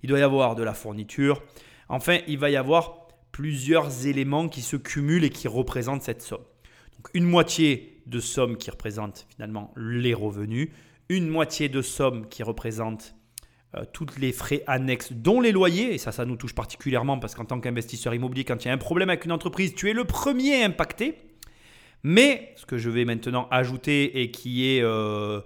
Il 0.03 0.09
doit 0.09 0.19
y 0.19 0.23
avoir 0.23 0.55
de 0.55 0.63
la 0.63 0.73
fourniture. 0.73 1.41
Enfin, 1.89 2.19
il 2.27 2.37
va 2.37 2.49
y 2.49 2.57
avoir 2.57 3.07
plusieurs 3.31 4.07
éléments 4.07 4.49
qui 4.49 4.61
se 4.61 4.75
cumulent 4.75 5.23
et 5.23 5.29
qui 5.29 5.47
représentent 5.47 6.03
cette 6.03 6.21
somme. 6.21 6.43
Donc 6.97 7.09
une 7.13 7.25
moitié 7.25 8.01
de 8.05 8.19
somme 8.19 8.57
qui 8.57 8.71
représente 8.71 9.27
finalement 9.29 9.73
les 9.75 10.13
revenus, 10.13 10.69
une 11.09 11.27
moitié 11.27 11.69
de 11.69 11.81
somme 11.81 12.27
qui 12.27 12.43
représente 12.43 13.15
euh, 13.75 13.83
tous 13.91 14.07
les 14.17 14.31
frais 14.31 14.63
annexes, 14.65 15.11
dont 15.11 15.41
les 15.41 15.51
loyers, 15.51 15.93
et 15.93 15.97
ça, 15.97 16.11
ça 16.11 16.25
nous 16.25 16.37
touche 16.37 16.55
particulièrement 16.55 17.19
parce 17.19 17.35
qu'en 17.35 17.45
tant 17.45 17.59
qu'investisseur 17.59 18.13
immobilier, 18.13 18.45
quand 18.45 18.63
il 18.63 18.69
y 18.69 18.71
a 18.71 18.73
un 18.73 18.77
problème 18.77 19.09
avec 19.09 19.25
une 19.25 19.31
entreprise, 19.31 19.75
tu 19.75 19.89
es 19.89 19.93
le 19.93 20.05
premier 20.05 20.63
impacté. 20.63 21.17
Mais 22.03 22.53
ce 22.55 22.65
que 22.65 22.77
je 22.77 22.89
vais 22.89 23.03
maintenant 23.05 23.47
ajouter 23.51 24.21
et 24.21 24.31
qui 24.31 24.69
est 24.69 24.81
euh, 24.81 25.41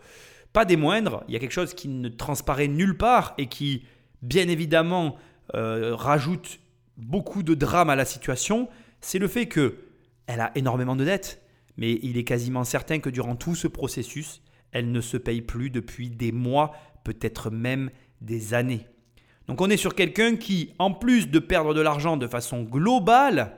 pas 0.53 0.65
des 0.65 0.77
moindres, 0.77 1.23
il 1.27 1.33
y 1.33 1.37
a 1.37 1.39
quelque 1.39 1.51
chose 1.51 1.73
qui 1.73 1.87
ne 1.87 2.09
transparaît 2.09 2.67
nulle 2.67 2.97
part 2.97 3.33
et 3.37 3.47
qui, 3.47 3.85
bien 4.21 4.47
évidemment, 4.47 5.15
euh, 5.55 5.95
rajoute 5.95 6.59
beaucoup 6.97 7.41
de 7.41 7.55
drame 7.55 7.89
à 7.89 7.95
la 7.95 8.05
situation, 8.05 8.69
c'est 8.99 9.19
le 9.19 9.27
fait 9.27 9.47
que 9.47 9.77
elle 10.27 10.41
a 10.41 10.51
énormément 10.55 10.95
de 10.95 11.03
dettes, 11.03 11.41
mais 11.77 11.99
il 12.03 12.17
est 12.17 12.23
quasiment 12.23 12.63
certain 12.63 12.99
que 12.99 13.09
durant 13.09 13.35
tout 13.35 13.55
ce 13.55 13.67
processus, 13.67 14.41
elle 14.71 14.91
ne 14.91 15.01
se 15.01 15.17
paye 15.17 15.41
plus 15.41 15.69
depuis 15.69 16.09
des 16.09 16.31
mois, 16.31 16.73
peut-être 17.03 17.49
même 17.49 17.89
des 18.21 18.53
années. 18.53 18.87
Donc 19.47 19.59
on 19.61 19.69
est 19.69 19.77
sur 19.77 19.95
quelqu'un 19.95 20.37
qui, 20.37 20.73
en 20.79 20.91
plus 20.91 21.29
de 21.29 21.39
perdre 21.39 21.73
de 21.73 21.81
l'argent 21.81 22.17
de 22.17 22.27
façon 22.27 22.63
globale, 22.63 23.57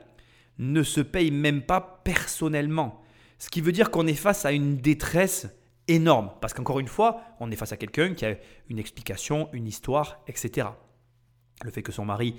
ne 0.58 0.82
se 0.82 1.00
paye 1.00 1.30
même 1.30 1.62
pas 1.62 2.00
personnellement. 2.04 3.02
Ce 3.38 3.50
qui 3.50 3.60
veut 3.60 3.72
dire 3.72 3.90
qu'on 3.90 4.06
est 4.06 4.14
face 4.14 4.44
à 4.44 4.52
une 4.52 4.76
détresse 4.76 5.48
énorme. 5.88 6.30
Parce 6.40 6.54
qu'encore 6.54 6.80
une 6.80 6.88
fois, 6.88 7.20
on 7.40 7.50
est 7.50 7.56
face 7.56 7.72
à 7.72 7.76
quelqu'un 7.76 8.14
qui 8.14 8.24
a 8.24 8.36
une 8.68 8.78
explication, 8.78 9.48
une 9.52 9.66
histoire, 9.66 10.20
etc. 10.26 10.68
Le 11.62 11.70
fait 11.70 11.82
que 11.82 11.92
son 11.92 12.04
mari 12.04 12.36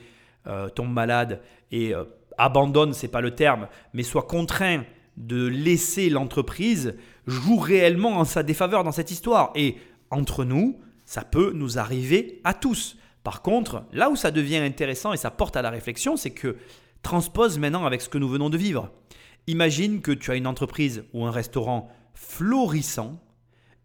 euh, 0.48 0.70
tombe 0.70 0.92
malade 0.92 1.42
et 1.72 1.94
euh, 1.94 2.06
abandonne, 2.38 2.94
c'est 2.94 3.08
pas 3.08 3.22
le 3.22 3.36
terme, 3.36 3.68
mais 3.94 4.04
soit 4.04 4.24
contraint 4.24 4.84
de 5.18 5.48
laisser 5.48 6.10
l'entreprise 6.10 6.98
joue 7.26 7.58
réellement 7.58 8.18
en 8.18 8.26
sa 8.26 8.44
défaveur 8.44 8.84
dans 8.84 8.92
cette 8.92 9.12
histoire. 9.12 9.52
Et 9.56 9.78
entre 10.12 10.44
nous, 10.44 10.80
ça 11.06 11.24
peut 11.24 11.52
nous 11.54 11.78
arriver 11.78 12.42
à 12.44 12.54
tous. 12.54 12.98
Par 13.24 13.42
contre, 13.42 13.86
là 13.92 14.10
où 14.10 14.16
ça 14.16 14.32
devient 14.32 14.58
intéressant 14.58 15.14
et 15.14 15.18
ça 15.18 15.32
porte 15.32 15.56
à 15.56 15.62
la 15.62 15.70
réflexion, 15.70 16.18
c'est 16.18 16.32
que 16.32 16.58
transpose 17.02 17.58
maintenant 17.60 17.86
avec 17.86 18.02
ce 18.02 18.10
que 18.10 18.18
nous 18.18 18.28
venons 18.28 18.50
de 18.50 18.58
vivre. 18.58 18.92
Imagine 19.48 20.02
que 20.02 20.12
tu 20.12 20.32
as 20.32 20.36
une 20.36 20.48
entreprise 20.48 21.04
ou 21.14 21.26
un 21.26 21.32
restaurant 21.32 21.92
florissant 22.14 23.22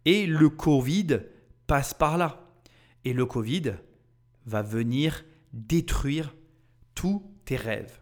et 0.05 0.25
le 0.25 0.49
Covid 0.49 1.21
passe 1.67 1.93
par 1.93 2.17
là. 2.17 2.39
Et 3.05 3.13
le 3.13 3.25
Covid 3.25 3.73
va 4.45 4.61
venir 4.61 5.23
détruire 5.53 6.33
tous 6.95 7.23
tes 7.45 7.55
rêves. 7.55 7.99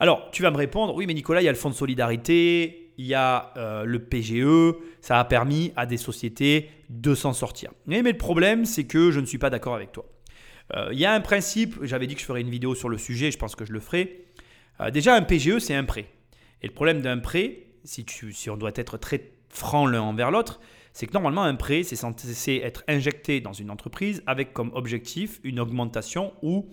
Alors, 0.00 0.30
tu 0.32 0.42
vas 0.42 0.50
me 0.50 0.56
répondre, 0.56 0.94
oui, 0.94 1.06
mais 1.06 1.14
Nicolas, 1.14 1.40
il 1.40 1.44
y 1.44 1.48
a 1.48 1.52
le 1.52 1.58
fonds 1.58 1.70
de 1.70 1.74
solidarité, 1.74 2.92
il 2.98 3.06
y 3.06 3.14
a 3.14 3.52
euh, 3.56 3.84
le 3.84 3.98
PGE, 4.04 4.74
ça 5.04 5.20
a 5.20 5.24
permis 5.24 5.70
à 5.76 5.84
des 5.84 5.98
sociétés 5.98 6.70
de 6.88 7.14
s'en 7.14 7.34
sortir. 7.34 7.72
Mais, 7.84 8.00
le 8.00 8.16
problème, 8.16 8.64
c'est 8.64 8.84
que 8.84 9.10
je 9.10 9.20
ne 9.20 9.26
suis 9.26 9.36
pas 9.36 9.50
d'accord 9.50 9.74
avec 9.74 9.92
toi. 9.92 10.06
Euh, 10.74 10.88
il 10.92 10.98
y 10.98 11.04
a 11.04 11.12
un 11.12 11.20
principe, 11.20 11.76
j'avais 11.82 12.06
dit 12.06 12.14
que 12.14 12.22
je 12.22 12.24
ferais 12.24 12.40
une 12.40 12.48
vidéo 12.48 12.74
sur 12.74 12.88
le 12.88 12.96
sujet, 12.96 13.30
je 13.30 13.36
pense 13.36 13.54
que 13.54 13.66
je 13.66 13.74
le 13.74 13.80
ferai. 13.80 14.24
Euh, 14.80 14.90
déjà, 14.90 15.14
un 15.14 15.20
PGE, 15.20 15.58
c'est 15.58 15.74
un 15.74 15.84
prêt. 15.84 16.06
Et 16.62 16.68
le 16.68 16.72
problème 16.72 17.02
d'un 17.02 17.18
prêt, 17.18 17.66
si, 17.84 18.06
si 18.32 18.48
on 18.48 18.56
doit 18.56 18.72
être 18.76 18.96
très 18.96 19.32
franc 19.50 19.84
l'un 19.84 20.00
envers 20.00 20.30
l'autre, 20.30 20.58
c'est 20.94 21.06
que 21.06 21.12
normalement, 21.12 21.42
un 21.42 21.54
prêt, 21.54 21.82
c'est 21.82 21.96
censé 21.96 22.62
être 22.64 22.82
injecté 22.88 23.42
dans 23.42 23.52
une 23.52 23.70
entreprise 23.70 24.22
avec 24.26 24.54
comme 24.54 24.70
objectif 24.72 25.38
une 25.44 25.60
augmentation 25.60 26.32
ou, 26.40 26.66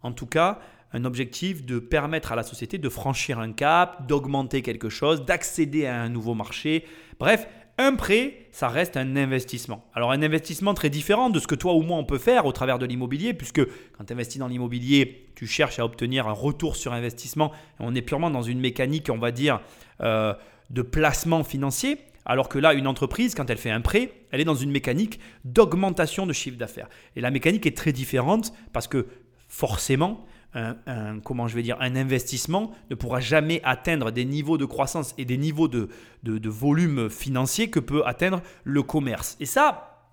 en 0.00 0.12
tout 0.12 0.24
cas, 0.24 0.60
un 0.92 1.04
objectif 1.04 1.66
de 1.66 1.78
permettre 1.78 2.32
à 2.32 2.36
la 2.36 2.42
société 2.42 2.78
de 2.78 2.88
franchir 2.88 3.38
un 3.38 3.52
cap, 3.52 4.06
d'augmenter 4.06 4.62
quelque 4.62 4.88
chose, 4.88 5.26
d'accéder 5.26 5.84
à 5.84 6.00
un 6.00 6.08
nouveau 6.08 6.32
marché. 6.34 6.84
Bref, 7.18 7.46
un 7.78 7.94
prêt, 7.94 8.46
ça 8.52 8.68
reste 8.68 8.96
un 8.96 9.16
investissement. 9.16 9.84
Alors 9.94 10.12
un 10.12 10.22
investissement 10.22 10.72
très 10.72 10.88
différent 10.88 11.28
de 11.28 11.38
ce 11.38 11.46
que 11.46 11.54
toi 11.54 11.74
ou 11.74 11.82
moi 11.82 11.98
on 11.98 12.04
peut 12.04 12.18
faire 12.18 12.46
au 12.46 12.52
travers 12.52 12.78
de 12.78 12.86
l'immobilier, 12.86 13.34
puisque 13.34 13.62
quand 13.96 14.04
tu 14.06 14.12
investis 14.12 14.38
dans 14.38 14.48
l'immobilier, 14.48 15.26
tu 15.34 15.46
cherches 15.46 15.78
à 15.78 15.84
obtenir 15.84 16.26
un 16.26 16.32
retour 16.32 16.76
sur 16.76 16.92
investissement. 16.92 17.52
on 17.78 17.94
est 17.94 18.02
purement 18.02 18.30
dans 18.30 18.42
une 18.42 18.60
mécanique, 18.60 19.10
on 19.10 19.18
va 19.18 19.30
dire, 19.30 19.60
euh, 20.00 20.32
de 20.70 20.82
placement 20.82 21.44
financier. 21.44 21.98
Alors 22.24 22.48
que 22.48 22.58
là, 22.58 22.74
une 22.74 22.88
entreprise, 22.88 23.34
quand 23.34 23.48
elle 23.50 23.58
fait 23.58 23.70
un 23.70 23.80
prêt, 23.80 24.10
elle 24.32 24.40
est 24.40 24.44
dans 24.44 24.56
une 24.56 24.72
mécanique 24.72 25.20
d'augmentation 25.44 26.26
de 26.26 26.32
chiffre 26.32 26.56
d'affaires. 26.56 26.88
Et 27.14 27.20
la 27.20 27.30
mécanique 27.30 27.66
est 27.66 27.76
très 27.76 27.92
différente 27.92 28.52
parce 28.72 28.88
que 28.88 29.06
forcément, 29.48 30.26
un, 30.56 31.20
comment 31.20 31.48
je 31.48 31.54
vais 31.54 31.62
dire, 31.62 31.76
un 31.80 31.96
investissement 31.96 32.72
ne 32.90 32.94
pourra 32.94 33.20
jamais 33.20 33.60
atteindre 33.64 34.10
des 34.10 34.24
niveaux 34.24 34.58
de 34.58 34.64
croissance 34.64 35.14
et 35.18 35.24
des 35.24 35.36
niveaux 35.36 35.68
de, 35.68 35.88
de, 36.22 36.48
volume 36.48 37.10
financier 37.10 37.70
que 37.70 37.80
peut 37.80 38.02
atteindre 38.06 38.42
le 38.64 38.82
commerce. 38.82 39.36
Et 39.40 39.46
ça, 39.46 40.10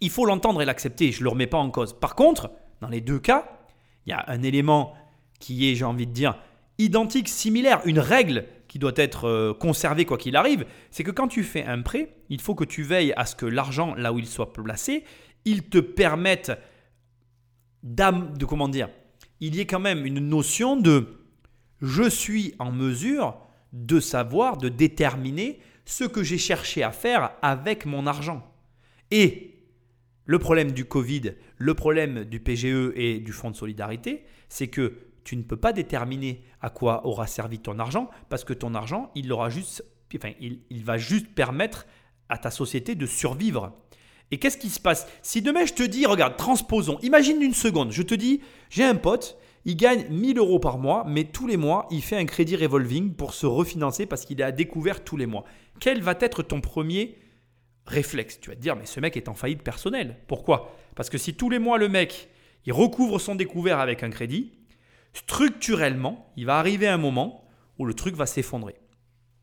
il 0.00 0.10
faut 0.10 0.26
l'entendre 0.26 0.62
et 0.62 0.64
l'accepter, 0.64 1.12
je 1.12 1.20
ne 1.20 1.24
le 1.24 1.30
remets 1.30 1.46
pas 1.46 1.58
en 1.58 1.70
cause. 1.70 1.98
Par 1.98 2.14
contre, 2.14 2.50
dans 2.80 2.88
les 2.88 3.00
deux 3.00 3.18
cas, 3.18 3.48
il 4.06 4.10
y 4.10 4.12
a 4.12 4.24
un 4.28 4.42
élément 4.42 4.94
qui 5.40 5.70
est, 5.70 5.74
j'ai 5.74 5.84
envie 5.84 6.06
de 6.06 6.12
dire, 6.12 6.38
identique, 6.78 7.28
similaire, 7.28 7.80
une 7.84 7.98
règle 7.98 8.44
qui 8.68 8.78
doit 8.78 8.92
être 8.96 9.26
euh, 9.26 9.54
conservée 9.54 10.04
quoi 10.04 10.18
qu'il 10.18 10.36
arrive, 10.36 10.66
c'est 10.90 11.04
que 11.04 11.10
quand 11.10 11.28
tu 11.28 11.42
fais 11.42 11.64
un 11.64 11.82
prêt, 11.82 12.16
il 12.28 12.40
faut 12.40 12.54
que 12.54 12.64
tu 12.64 12.82
veilles 12.82 13.12
à 13.16 13.24
ce 13.24 13.34
que 13.36 13.46
l'argent, 13.46 13.94
là 13.94 14.12
où 14.12 14.18
il 14.18 14.26
soit 14.26 14.52
placé, 14.52 15.04
il 15.44 15.62
te 15.62 15.78
permette 15.78 16.52
de 17.82 18.44
comment 18.44 18.68
dire, 18.68 18.88
il 19.40 19.54
y 19.54 19.60
ait 19.60 19.66
quand 19.66 19.80
même 19.80 20.06
une 20.06 20.20
notion 20.20 20.76
de 20.76 21.20
je 21.82 22.08
suis 22.08 22.54
en 22.58 22.72
mesure 22.72 23.36
de 23.72 24.00
savoir, 24.00 24.56
de 24.56 24.68
déterminer 24.68 25.60
ce 25.84 26.04
que 26.04 26.22
j'ai 26.22 26.38
cherché 26.38 26.82
à 26.82 26.90
faire 26.90 27.32
avec 27.42 27.86
mon 27.86 28.06
argent. 28.06 28.42
Et 29.10 29.54
le 30.24 30.38
problème 30.38 30.72
du 30.72 30.84
Covid, 30.84 31.34
le 31.58 31.74
problème 31.74 32.24
du 32.24 32.40
PGE 32.40 32.92
et 32.96 33.20
du 33.20 33.32
Fonds 33.32 33.50
de 33.50 33.56
solidarité, 33.56 34.24
c'est 34.48 34.68
que 34.68 34.94
tu 35.24 35.36
ne 35.36 35.42
peux 35.42 35.56
pas 35.56 35.72
déterminer 35.72 36.44
à 36.60 36.70
quoi 36.70 37.06
aura 37.06 37.26
servi 37.26 37.58
ton 37.58 37.78
argent 37.78 38.10
parce 38.28 38.44
que 38.44 38.52
ton 38.52 38.74
argent, 38.74 39.10
il, 39.14 39.30
aura 39.32 39.50
juste, 39.50 39.84
il 40.40 40.84
va 40.84 40.98
juste 40.98 41.28
permettre 41.34 41.86
à 42.28 42.38
ta 42.38 42.50
société 42.50 42.94
de 42.94 43.06
survivre. 43.06 43.76
Et 44.30 44.38
qu'est-ce 44.38 44.58
qui 44.58 44.70
se 44.70 44.80
passe 44.80 45.06
Si 45.22 45.42
demain 45.42 45.64
je 45.64 45.72
te 45.72 45.82
dis, 45.82 46.06
regarde, 46.06 46.36
transposons, 46.36 46.98
imagine 47.02 47.40
une 47.42 47.54
seconde, 47.54 47.92
je 47.92 48.02
te 48.02 48.14
dis, 48.14 48.40
j'ai 48.70 48.84
un 48.84 48.96
pote, 48.96 49.38
il 49.64 49.76
gagne 49.76 50.06
1000 50.10 50.38
euros 50.38 50.58
par 50.58 50.78
mois, 50.78 51.04
mais 51.08 51.24
tous 51.24 51.46
les 51.46 51.56
mois, 51.56 51.86
il 51.90 52.02
fait 52.02 52.16
un 52.16 52.24
crédit 52.24 52.56
revolving 52.56 53.14
pour 53.14 53.34
se 53.34 53.46
refinancer 53.46 54.06
parce 54.06 54.24
qu'il 54.24 54.40
est 54.40 54.44
à 54.44 54.52
découvert 54.52 55.02
tous 55.04 55.16
les 55.16 55.26
mois. 55.26 55.44
Quel 55.80 56.02
va 56.02 56.14
être 56.20 56.42
ton 56.42 56.60
premier 56.60 57.18
réflexe? 57.84 58.40
Tu 58.40 58.50
vas 58.50 58.56
te 58.56 58.60
dire, 58.60 58.76
mais 58.76 58.86
ce 58.86 59.00
mec 59.00 59.16
est 59.16 59.28
en 59.28 59.34
faillite 59.34 59.62
personnelle. 59.62 60.18
Pourquoi? 60.28 60.72
Parce 60.94 61.10
que 61.10 61.18
si 61.18 61.34
tous 61.34 61.50
les 61.50 61.58
mois, 61.58 61.78
le 61.78 61.88
mec, 61.88 62.28
il 62.64 62.72
recouvre 62.72 63.20
son 63.20 63.34
découvert 63.34 63.80
avec 63.80 64.02
un 64.02 64.10
crédit, 64.10 64.52
structurellement, 65.12 66.32
il 66.36 66.46
va 66.46 66.58
arriver 66.58 66.86
un 66.86 66.98
moment 66.98 67.44
où 67.78 67.86
le 67.86 67.94
truc 67.94 68.14
va 68.14 68.26
s'effondrer. 68.26 68.76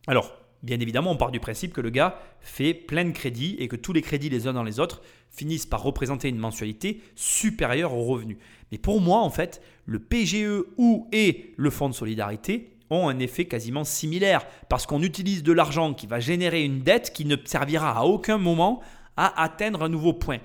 Alors, 0.07 0.33
Bien 0.63 0.79
évidemment, 0.79 1.11
on 1.11 1.17
part 1.17 1.31
du 1.31 1.41
principe 1.41 1.73
que 1.73 1.81
le 1.81 1.89
gars 1.89 2.17
fait 2.39 2.73
plein 2.73 3.03
de 3.03 3.11
crédits 3.11 3.57
et 3.59 3.67
que 3.67 3.75
tous 3.75 3.91
les 3.91 4.01
crédits 4.01 4.29
les 4.29 4.47
uns 4.47 4.53
dans 4.53 4.63
les 4.63 4.79
autres 4.79 5.01
finissent 5.29 5.65
par 5.65 5.83
représenter 5.83 6.29
une 6.29 6.37
mensualité 6.37 7.01
supérieure 7.15 7.93
au 7.93 8.05
revenu. 8.05 8.37
Mais 8.71 8.77
pour 8.77 9.01
moi, 9.01 9.19
en 9.19 9.29
fait, 9.29 9.61
le 9.85 9.99
PGE 9.99 10.63
ou 10.77 11.07
et 11.11 11.53
le 11.57 11.69
fonds 11.69 11.89
de 11.89 11.93
solidarité 11.93 12.69
ont 12.89 13.09
un 13.09 13.19
effet 13.19 13.45
quasiment 13.45 13.83
similaire 13.83 14.45
parce 14.69 14.85
qu'on 14.85 15.03
utilise 15.03 15.43
de 15.43 15.51
l'argent 15.51 15.93
qui 15.93 16.07
va 16.07 16.21
générer 16.21 16.63
une 16.63 16.81
dette 16.81 17.11
qui 17.11 17.25
ne 17.25 17.35
servira 17.43 17.97
à 17.97 18.03
aucun 18.03 18.37
moment 18.37 18.81
à 19.17 19.43
atteindre 19.43 19.83
un 19.83 19.89
nouveau 19.89 20.13
point. 20.13 20.39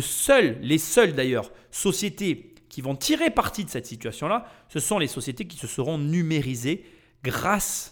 Seul, 0.00 0.58
les 0.62 0.78
seules 0.78 1.14
d'ailleurs, 1.14 1.50
sociétés 1.70 2.54
qui 2.68 2.80
vont 2.80 2.96
tirer 2.96 3.30
parti 3.30 3.64
de 3.64 3.70
cette 3.70 3.86
situation-là, 3.86 4.46
ce 4.68 4.80
sont 4.80 4.98
les 4.98 5.06
sociétés 5.06 5.46
qui 5.46 5.58
se 5.58 5.66
seront 5.66 5.98
numérisées 5.98 6.84
grâce 7.22 7.91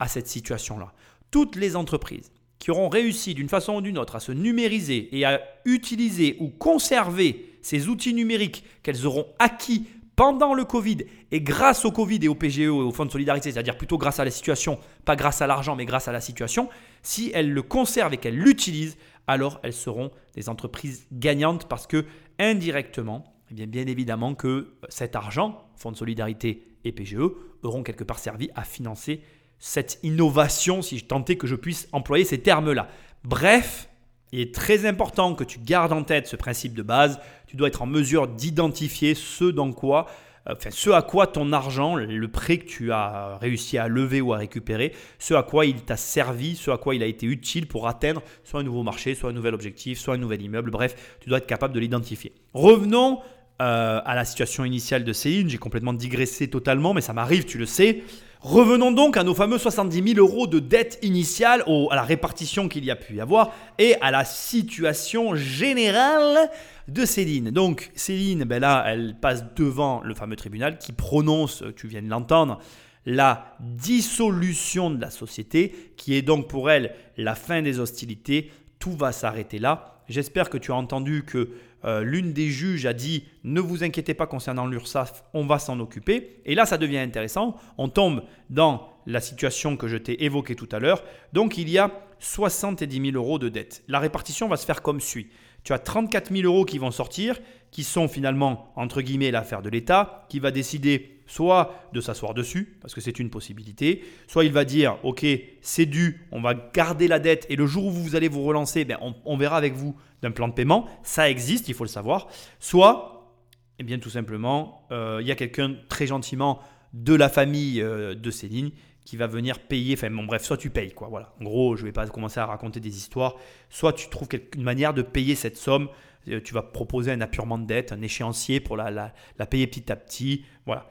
à 0.00 0.08
cette 0.08 0.26
situation-là. 0.26 0.92
Toutes 1.30 1.56
les 1.56 1.76
entreprises 1.76 2.32
qui 2.58 2.70
auront 2.70 2.88
réussi 2.88 3.34
d'une 3.34 3.48
façon 3.48 3.76
ou 3.76 3.80
d'une 3.80 3.98
autre 3.98 4.16
à 4.16 4.20
se 4.20 4.32
numériser 4.32 5.08
et 5.16 5.24
à 5.24 5.40
utiliser 5.64 6.36
ou 6.40 6.48
conserver 6.48 7.58
ces 7.62 7.88
outils 7.88 8.14
numériques 8.14 8.64
qu'elles 8.82 9.06
auront 9.06 9.26
acquis 9.38 9.86
pendant 10.16 10.52
le 10.52 10.64
Covid 10.64 10.98
et 11.30 11.40
grâce 11.40 11.86
au 11.86 11.92
Covid 11.92 12.18
et 12.22 12.28
au 12.28 12.34
PGE 12.34 12.60
et 12.60 12.68
au 12.68 12.92
Fonds 12.92 13.06
de 13.06 13.10
solidarité, 13.10 13.50
c'est-à-dire 13.50 13.78
plutôt 13.78 13.96
grâce 13.96 14.20
à 14.20 14.24
la 14.26 14.30
situation, 14.30 14.78
pas 15.06 15.16
grâce 15.16 15.40
à 15.40 15.46
l'argent, 15.46 15.76
mais 15.76 15.86
grâce 15.86 16.08
à 16.08 16.12
la 16.12 16.20
situation, 16.20 16.68
si 17.02 17.30
elles 17.32 17.50
le 17.50 17.62
conservent 17.62 18.12
et 18.12 18.18
qu'elles 18.18 18.36
l'utilisent, 18.36 18.98
alors 19.26 19.60
elles 19.62 19.72
seront 19.72 20.10
des 20.34 20.50
entreprises 20.50 21.06
gagnantes 21.10 21.68
parce 21.68 21.86
que 21.86 22.04
indirectement, 22.38 23.32
eh 23.50 23.54
bien, 23.54 23.66
bien 23.66 23.86
évidemment 23.86 24.34
que 24.34 24.74
cet 24.90 25.16
argent, 25.16 25.66
Fonds 25.76 25.92
de 25.92 25.96
solidarité 25.96 26.66
et 26.84 26.92
PGE, 26.92 27.16
auront 27.62 27.82
quelque 27.82 28.04
part 28.04 28.18
servi 28.18 28.50
à 28.54 28.64
financer 28.64 29.22
cette 29.60 30.00
innovation, 30.02 30.82
si 30.82 30.98
je 30.98 31.04
tentais 31.04 31.36
que 31.36 31.46
je 31.46 31.54
puisse 31.54 31.88
employer 31.92 32.24
ces 32.24 32.38
termes-là. 32.38 32.88
Bref, 33.22 33.88
il 34.32 34.40
est 34.40 34.54
très 34.54 34.86
important 34.86 35.34
que 35.34 35.44
tu 35.44 35.60
gardes 35.60 35.92
en 35.92 36.02
tête 36.02 36.26
ce 36.26 36.36
principe 36.36 36.74
de 36.74 36.82
base. 36.82 37.20
Tu 37.46 37.56
dois 37.56 37.68
être 37.68 37.82
en 37.82 37.86
mesure 37.86 38.26
d'identifier 38.26 39.14
ce 39.14 39.44
dans 39.44 39.72
quoi 39.72 40.06
enfin, 40.46 40.70
ce 40.70 40.90
à 40.90 41.02
quoi 41.02 41.26
ton 41.26 41.52
argent, 41.52 41.96
le 41.96 42.28
prêt 42.28 42.58
que 42.58 42.66
tu 42.66 42.92
as 42.92 43.38
réussi 43.40 43.78
à 43.78 43.88
lever 43.88 44.20
ou 44.20 44.32
à 44.32 44.38
récupérer, 44.38 44.92
ce 45.18 45.34
à 45.34 45.42
quoi 45.42 45.66
il 45.66 45.82
t'a 45.82 45.96
servi, 45.96 46.56
ce 46.56 46.70
à 46.70 46.78
quoi 46.78 46.94
il 46.94 47.02
a 47.02 47.06
été 47.06 47.26
utile 47.26 47.66
pour 47.66 47.88
atteindre 47.88 48.22
soit 48.44 48.60
un 48.60 48.64
nouveau 48.64 48.82
marché, 48.82 49.14
soit 49.14 49.30
un 49.30 49.34
nouvel 49.34 49.54
objectif, 49.54 49.98
soit 49.98 50.14
un 50.14 50.18
nouvel 50.18 50.42
immeuble. 50.42 50.70
Bref, 50.70 51.18
tu 51.20 51.28
dois 51.28 51.38
être 51.38 51.46
capable 51.46 51.74
de 51.74 51.80
l'identifier. 51.80 52.32
Revenons 52.54 53.20
euh, 53.60 54.00
à 54.04 54.14
la 54.14 54.24
situation 54.24 54.64
initiale 54.64 55.04
de 55.04 55.12
Céline. 55.12 55.48
J'ai 55.48 55.58
complètement 55.58 55.92
digressé 55.92 56.48
totalement, 56.48 56.94
mais 56.94 57.02
ça 57.02 57.12
m'arrive, 57.12 57.44
tu 57.44 57.58
le 57.58 57.66
sais. 57.66 58.02
Revenons 58.42 58.90
donc 58.90 59.18
à 59.18 59.22
nos 59.22 59.34
fameux 59.34 59.58
70 59.58 60.14
000 60.14 60.18
euros 60.18 60.46
de 60.46 60.60
dette 60.60 60.98
initiale, 61.02 61.62
à 61.90 61.94
la 61.94 62.02
répartition 62.02 62.70
qu'il 62.70 62.86
y 62.86 62.90
a 62.90 62.96
pu 62.96 63.16
y 63.16 63.20
avoir 63.20 63.52
et 63.78 63.96
à 64.00 64.10
la 64.10 64.24
situation 64.24 65.34
générale 65.34 66.50
de 66.88 67.04
Céline. 67.04 67.50
Donc 67.50 67.90
Céline, 67.94 68.44
ben 68.44 68.60
là, 68.60 68.82
elle 68.86 69.14
passe 69.20 69.44
devant 69.54 70.00
le 70.00 70.14
fameux 70.14 70.36
tribunal 70.36 70.78
qui 70.78 70.92
prononce, 70.92 71.62
tu 71.76 71.86
viens 71.86 72.00
de 72.00 72.08
l'entendre, 72.08 72.60
la 73.04 73.56
dissolution 73.60 74.88
de 74.88 75.02
la 75.02 75.10
société, 75.10 75.92
qui 75.98 76.14
est 76.14 76.22
donc 76.22 76.48
pour 76.48 76.70
elle 76.70 76.94
la 77.18 77.34
fin 77.34 77.60
des 77.60 77.78
hostilités. 77.78 78.50
Tout 78.78 78.92
va 78.92 79.12
s'arrêter 79.12 79.58
là. 79.58 79.99
J'espère 80.10 80.50
que 80.50 80.58
tu 80.58 80.72
as 80.72 80.74
entendu 80.74 81.22
que 81.24 81.50
euh, 81.84 82.02
l'une 82.02 82.32
des 82.32 82.48
juges 82.48 82.84
a 82.84 82.92
dit 82.92 83.24
ne 83.44 83.60
vous 83.60 83.84
inquiétez 83.84 84.12
pas 84.12 84.26
concernant 84.26 84.66
l'URSSAF, 84.66 85.24
on 85.34 85.46
va 85.46 85.60
s'en 85.60 85.78
occuper. 85.78 86.40
Et 86.44 86.56
là, 86.56 86.66
ça 86.66 86.78
devient 86.78 86.98
intéressant. 86.98 87.54
On 87.78 87.88
tombe 87.88 88.24
dans 88.50 88.88
la 89.06 89.20
situation 89.20 89.76
que 89.76 89.86
je 89.86 89.96
t'ai 89.96 90.24
évoquée 90.24 90.56
tout 90.56 90.68
à 90.72 90.80
l'heure. 90.80 91.04
Donc, 91.32 91.58
il 91.58 91.70
y 91.70 91.78
a 91.78 91.92
70 92.18 93.12
000 93.12 93.16
euros 93.16 93.38
de 93.38 93.48
dette. 93.48 93.84
La 93.86 94.00
répartition 94.00 94.48
va 94.48 94.56
se 94.56 94.66
faire 94.66 94.82
comme 94.82 95.00
suit. 95.00 95.28
Tu 95.64 95.72
as 95.72 95.78
34 95.78 96.32
000 96.32 96.44
euros 96.44 96.64
qui 96.64 96.78
vont 96.78 96.90
sortir, 96.90 97.38
qui 97.70 97.84
sont 97.84 98.08
finalement, 98.08 98.72
entre 98.76 99.02
guillemets, 99.02 99.30
l'affaire 99.30 99.62
de 99.62 99.68
l'État, 99.68 100.26
qui 100.28 100.40
va 100.40 100.50
décider 100.50 101.20
soit 101.26 101.88
de 101.92 102.00
s'asseoir 102.00 102.34
dessus, 102.34 102.76
parce 102.80 102.92
que 102.92 103.00
c'est 103.00 103.20
une 103.20 103.30
possibilité, 103.30 104.02
soit 104.26 104.44
il 104.44 104.52
va 104.52 104.64
dire, 104.64 104.98
OK, 105.04 105.24
c'est 105.60 105.86
dû, 105.86 106.26
on 106.32 106.40
va 106.40 106.54
garder 106.54 107.06
la 107.06 107.20
dette, 107.20 107.46
et 107.48 107.56
le 107.56 107.66
jour 107.66 107.86
où 107.86 107.90
vous 107.90 108.16
allez 108.16 108.26
vous 108.26 108.42
relancer, 108.42 108.84
ben, 108.84 108.98
on, 109.24 109.36
verra 109.36 109.56
avec 109.56 109.74
vous 109.74 109.94
d'un 110.22 110.32
plan 110.32 110.48
de 110.48 110.54
paiement, 110.54 110.88
ça 111.04 111.30
existe, 111.30 111.68
il 111.68 111.74
faut 111.74 111.84
le 111.84 111.88
savoir, 111.88 112.26
soit, 112.58 113.32
eh 113.78 113.84
bien 113.84 114.00
tout 114.00 114.10
simplement, 114.10 114.88
euh, 114.90 115.18
il 115.20 115.28
y 115.28 115.30
a 115.30 115.36
quelqu'un 115.36 115.76
très 115.88 116.08
gentiment 116.08 116.60
de 116.94 117.14
la 117.14 117.28
famille 117.28 117.80
euh, 117.80 118.16
de 118.16 118.30
Céline 118.32 118.72
qui 119.04 119.16
va 119.16 119.26
venir 119.26 119.58
payer, 119.58 119.94
enfin 119.94 120.10
bon 120.10 120.24
bref, 120.24 120.44
soit 120.44 120.56
tu 120.56 120.70
payes, 120.70 120.92
quoi, 120.92 121.08
voilà. 121.08 121.34
En 121.40 121.44
gros, 121.44 121.76
je 121.76 121.82
ne 121.82 121.86
vais 121.86 121.92
pas 121.92 122.06
commencer 122.06 122.40
à 122.40 122.46
raconter 122.46 122.80
des 122.80 122.96
histoires, 122.96 123.36
soit 123.68 123.92
tu 123.92 124.08
trouves 124.08 124.28
une 124.54 124.62
manière 124.62 124.94
de 124.94 125.02
payer 125.02 125.34
cette 125.34 125.56
somme, 125.56 125.88
euh, 126.28 126.40
tu 126.42 126.54
vas 126.54 126.62
proposer 126.62 127.12
un 127.12 127.20
appurement 127.20 127.58
de 127.58 127.66
dette, 127.66 127.92
un 127.92 128.02
échéancier 128.02 128.60
pour 128.60 128.76
la, 128.76 128.90
la 128.90 129.46
payer 129.46 129.66
petit 129.66 129.90
à 129.90 129.96
petit, 129.96 130.44
voilà. 130.66 130.90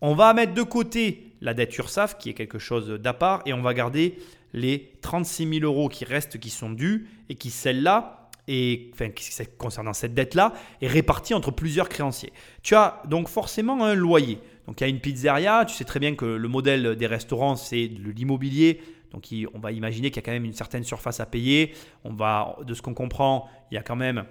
On 0.00 0.14
va 0.14 0.34
mettre 0.34 0.52
de 0.52 0.62
côté 0.62 1.32
la 1.40 1.54
dette 1.54 1.76
URSAF, 1.78 2.18
qui 2.18 2.30
est 2.30 2.34
quelque 2.34 2.58
chose 2.58 2.88
d'à 2.88 3.14
part, 3.14 3.42
et 3.46 3.52
on 3.52 3.62
va 3.62 3.72
garder 3.74 4.18
les 4.52 4.92
36 5.02 5.60
000 5.60 5.64
euros 5.64 5.88
qui 5.88 6.04
restent, 6.04 6.38
qui 6.38 6.50
sont 6.50 6.70
dus, 6.70 7.08
et 7.28 7.34
qui, 7.36 7.50
celle-là, 7.50 8.30
et 8.46 8.90
enfin, 8.92 9.08
concernant 9.58 9.92
cette 9.92 10.14
dette-là, 10.14 10.52
est 10.80 10.86
répartie 10.86 11.34
entre 11.34 11.50
plusieurs 11.50 11.88
créanciers. 11.88 12.32
Tu 12.62 12.74
as 12.74 13.02
donc 13.06 13.28
forcément 13.28 13.84
un 13.84 13.94
loyer. 13.94 14.38
Donc 14.66 14.80
il 14.80 14.84
y 14.84 14.86
a 14.86 14.90
une 14.90 15.00
pizzeria, 15.00 15.64
tu 15.64 15.74
sais 15.74 15.84
très 15.84 16.00
bien 16.00 16.14
que 16.14 16.24
le 16.24 16.48
modèle 16.48 16.96
des 16.96 17.06
restaurants, 17.06 17.56
c'est 17.56 17.88
de 17.88 18.10
l'immobilier. 18.10 18.80
Donc 19.12 19.28
on 19.54 19.58
va 19.60 19.72
imaginer 19.72 20.10
qu'il 20.10 20.16
y 20.16 20.24
a 20.24 20.26
quand 20.26 20.32
même 20.32 20.44
une 20.44 20.54
certaine 20.54 20.84
surface 20.84 21.20
à 21.20 21.26
payer. 21.26 21.72
On 22.02 22.12
va, 22.12 22.56
de 22.66 22.74
ce 22.74 22.82
qu'on 22.82 22.94
comprend, 22.94 23.48
il 23.70 23.74
y 23.74 23.78
a 23.78 23.82
quand 23.82 23.96
même 23.96 24.24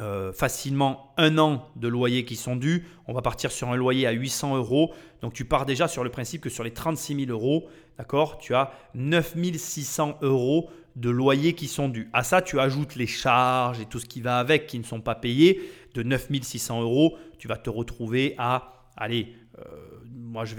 euh, 0.00 0.32
facilement 0.32 1.12
un 1.16 1.38
an 1.38 1.66
de 1.74 1.88
loyer 1.88 2.24
qui 2.24 2.36
sont 2.36 2.54
dus. 2.54 2.86
On 3.08 3.12
va 3.12 3.22
partir 3.22 3.50
sur 3.50 3.70
un 3.70 3.76
loyer 3.76 4.06
à 4.06 4.12
800 4.12 4.56
euros. 4.56 4.94
Donc 5.22 5.32
tu 5.32 5.44
pars 5.44 5.66
déjà 5.66 5.88
sur 5.88 6.04
le 6.04 6.10
principe 6.10 6.42
que 6.42 6.50
sur 6.50 6.62
les 6.62 6.72
36 6.72 7.26
000 7.26 7.30
euros, 7.32 7.68
d'accord, 7.96 8.38
tu 8.38 8.54
as 8.54 8.70
9 8.94 9.34
600 9.56 10.18
euros 10.22 10.70
de 10.94 11.10
loyer 11.10 11.54
qui 11.54 11.66
sont 11.66 11.88
dus. 11.88 12.08
À 12.12 12.22
ça, 12.22 12.42
tu 12.42 12.60
ajoutes 12.60 12.94
les 12.94 13.08
charges 13.08 13.80
et 13.80 13.86
tout 13.86 13.98
ce 13.98 14.06
qui 14.06 14.20
va 14.20 14.38
avec 14.38 14.68
qui 14.68 14.78
ne 14.78 14.84
sont 14.84 15.00
pas 15.00 15.16
payés. 15.16 15.60
De 15.94 16.04
9 16.04 16.28
600 16.42 16.82
euros, 16.82 17.16
tu 17.38 17.48
vas 17.48 17.56
te 17.56 17.70
retrouver 17.70 18.36
à, 18.38 18.77
allez, 18.98 19.34
euh, 19.58 19.62
moi 20.10 20.44
je 20.44 20.54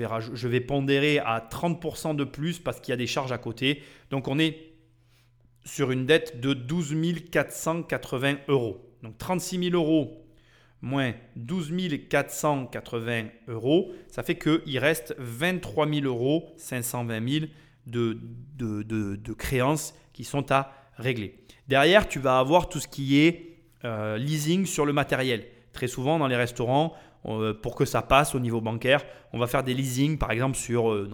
vais, 0.48 0.62
pondérer 0.62 1.20
à 1.20 1.40
30% 1.40 2.16
de 2.16 2.24
plus 2.24 2.60
parce 2.60 2.80
qu'il 2.80 2.92
y 2.92 2.94
a 2.94 2.98
des 2.98 3.08
charges 3.08 3.32
à 3.32 3.38
côté. 3.38 3.84
Donc 4.10 4.28
on 4.28 4.40
est 4.40 4.58
sur 5.66 5.92
une 5.92 6.06
dette 6.06 6.40
de 6.40 6.54
12 6.54 6.96
480 7.32 8.38
euros. 8.48 8.96
Donc 9.04 9.18
36 9.18 9.70
000 9.72 9.76
euros 9.76 10.26
moins 10.82 11.14
12 11.36 11.74
480 12.10 13.26
euros, 13.48 13.92
ça 14.10 14.24
fait 14.24 14.38
qu'il 14.38 14.80
reste 14.80 15.16
23 15.18 15.90
000 15.90 16.06
euros, 16.06 16.54
520 16.58 17.30
000 17.30 17.46
de, 17.86 19.34
créances 19.34 19.94
qui 20.14 20.24
sont 20.24 20.52
à 20.52 20.72
régler. 20.96 21.40
Derrière, 21.68 22.08
tu 22.08 22.20
vas 22.20 22.40
avoir 22.40 22.70
tout 22.70 22.80
ce 22.80 22.88
qui 22.88 23.20
est 23.20 23.58
euh, 23.86 24.18
leasing 24.18 24.66
sur 24.66 24.86
le 24.86 24.94
matériel. 24.94 25.46
Très 25.74 25.88
souvent 25.88 26.18
dans 26.18 26.28
les 26.28 26.36
restaurants, 26.36 26.94
pour 27.24 27.76
que 27.76 27.86
ça 27.86 28.02
passe 28.02 28.34
au 28.34 28.40
niveau 28.40 28.62
bancaire, 28.62 29.04
on 29.34 29.40
va 29.40 29.48
faire 29.48 29.64
des 29.64 29.74
leasing, 29.74 30.18
par 30.18 30.32
exemple 30.32 30.58
sur, 30.58 30.92
euh, 30.92 31.10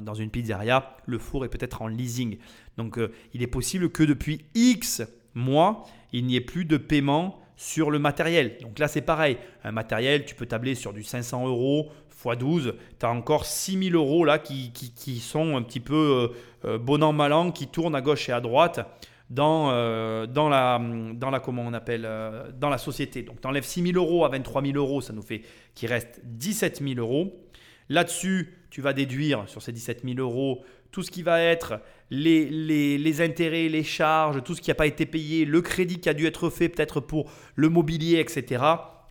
dans, 0.00 0.14
une 0.14 0.30
pizzeria, 0.30 0.96
le 1.06 1.18
four 1.18 1.44
est 1.44 1.48
peut-être 1.48 1.82
en 1.82 1.88
leasing. 1.88 2.38
Donc 2.76 2.98
il 3.34 3.42
est 3.42 3.48
possible 3.48 3.90
que 3.90 4.02
depuis 4.02 4.44
X 4.54 5.02
mois, 5.34 5.84
il 6.12 6.24
n'y 6.26 6.36
ait 6.36 6.40
plus 6.40 6.64
de 6.64 6.76
paiement 6.76 7.38
sur 7.56 7.90
le 7.90 7.98
matériel. 7.98 8.56
Donc 8.62 8.78
là, 8.78 8.88
c'est 8.88 9.02
pareil. 9.02 9.36
Un 9.64 9.72
matériel, 9.72 10.24
tu 10.24 10.34
peux 10.34 10.46
tabler 10.46 10.74
sur 10.74 10.94
du 10.94 11.02
500 11.02 11.46
euros 11.46 11.90
x 12.24 12.38
12. 12.38 12.74
Tu 12.98 13.06
as 13.06 13.10
encore 13.10 13.44
6000 13.44 13.94
euros 13.94 14.24
là 14.24 14.38
qui, 14.38 14.72
qui, 14.72 15.18
sont 15.18 15.56
un 15.56 15.62
petit 15.62 15.80
peu 15.80 16.30
euh, 16.64 16.68
euh, 16.68 16.78
bon 16.78 17.02
an, 17.02 17.12
mal 17.12 17.32
an, 17.32 17.50
qui 17.50 17.66
tournent 17.66 17.94
à 17.94 18.00
gauche 18.00 18.28
et 18.28 18.32
à 18.32 18.40
droite 18.40 18.80
dans, 19.30 19.70
euh, 19.70 20.26
dans, 20.26 20.48
la, 20.48 20.80
dans 21.14 21.30
la, 21.30 21.40
comment 21.40 21.62
on 21.62 21.72
appelle, 21.72 22.08
dans 22.58 22.68
la 22.68 22.78
société. 22.78 23.22
Donc 23.22 23.40
tu 23.40 23.46
enlèves 23.48 23.64
6000 23.64 23.96
euros 23.96 24.24
à 24.24 24.28
23 24.28 24.62
000 24.62 24.76
euros, 24.76 25.00
ça 25.00 25.12
nous 25.12 25.22
fait 25.22 25.42
qu'il 25.74 25.88
reste 25.88 26.20
17 26.24 26.82
000 26.82 26.98
euros. 26.98 27.32
Là-dessus, 27.88 28.54
tu 28.70 28.80
vas 28.80 28.92
déduire 28.92 29.48
sur 29.48 29.62
ces 29.62 29.72
17 29.72 30.02
000 30.04 30.18
euros 30.18 30.62
tout 30.90 31.02
ce 31.02 31.10
qui 31.10 31.22
va 31.22 31.40
être 31.40 31.80
les, 32.10 32.46
les, 32.98 33.20
intérêts, 33.20 33.68
les 33.68 33.84
charges, 33.84 34.42
tout 34.42 34.54
ce 34.54 34.60
qui 34.60 34.70
n'a 34.70 34.74
pas 34.74 34.86
été 34.86 35.06
payé, 35.06 35.44
le 35.44 35.60
crédit 35.60 36.00
qui 36.00 36.08
a 36.08 36.14
dû 36.14 36.26
être 36.26 36.50
fait 36.50 36.68
peut-être 36.68 37.00
pour 37.00 37.30
le 37.54 37.68
mobilier, 37.68 38.18
etc. 38.18 38.64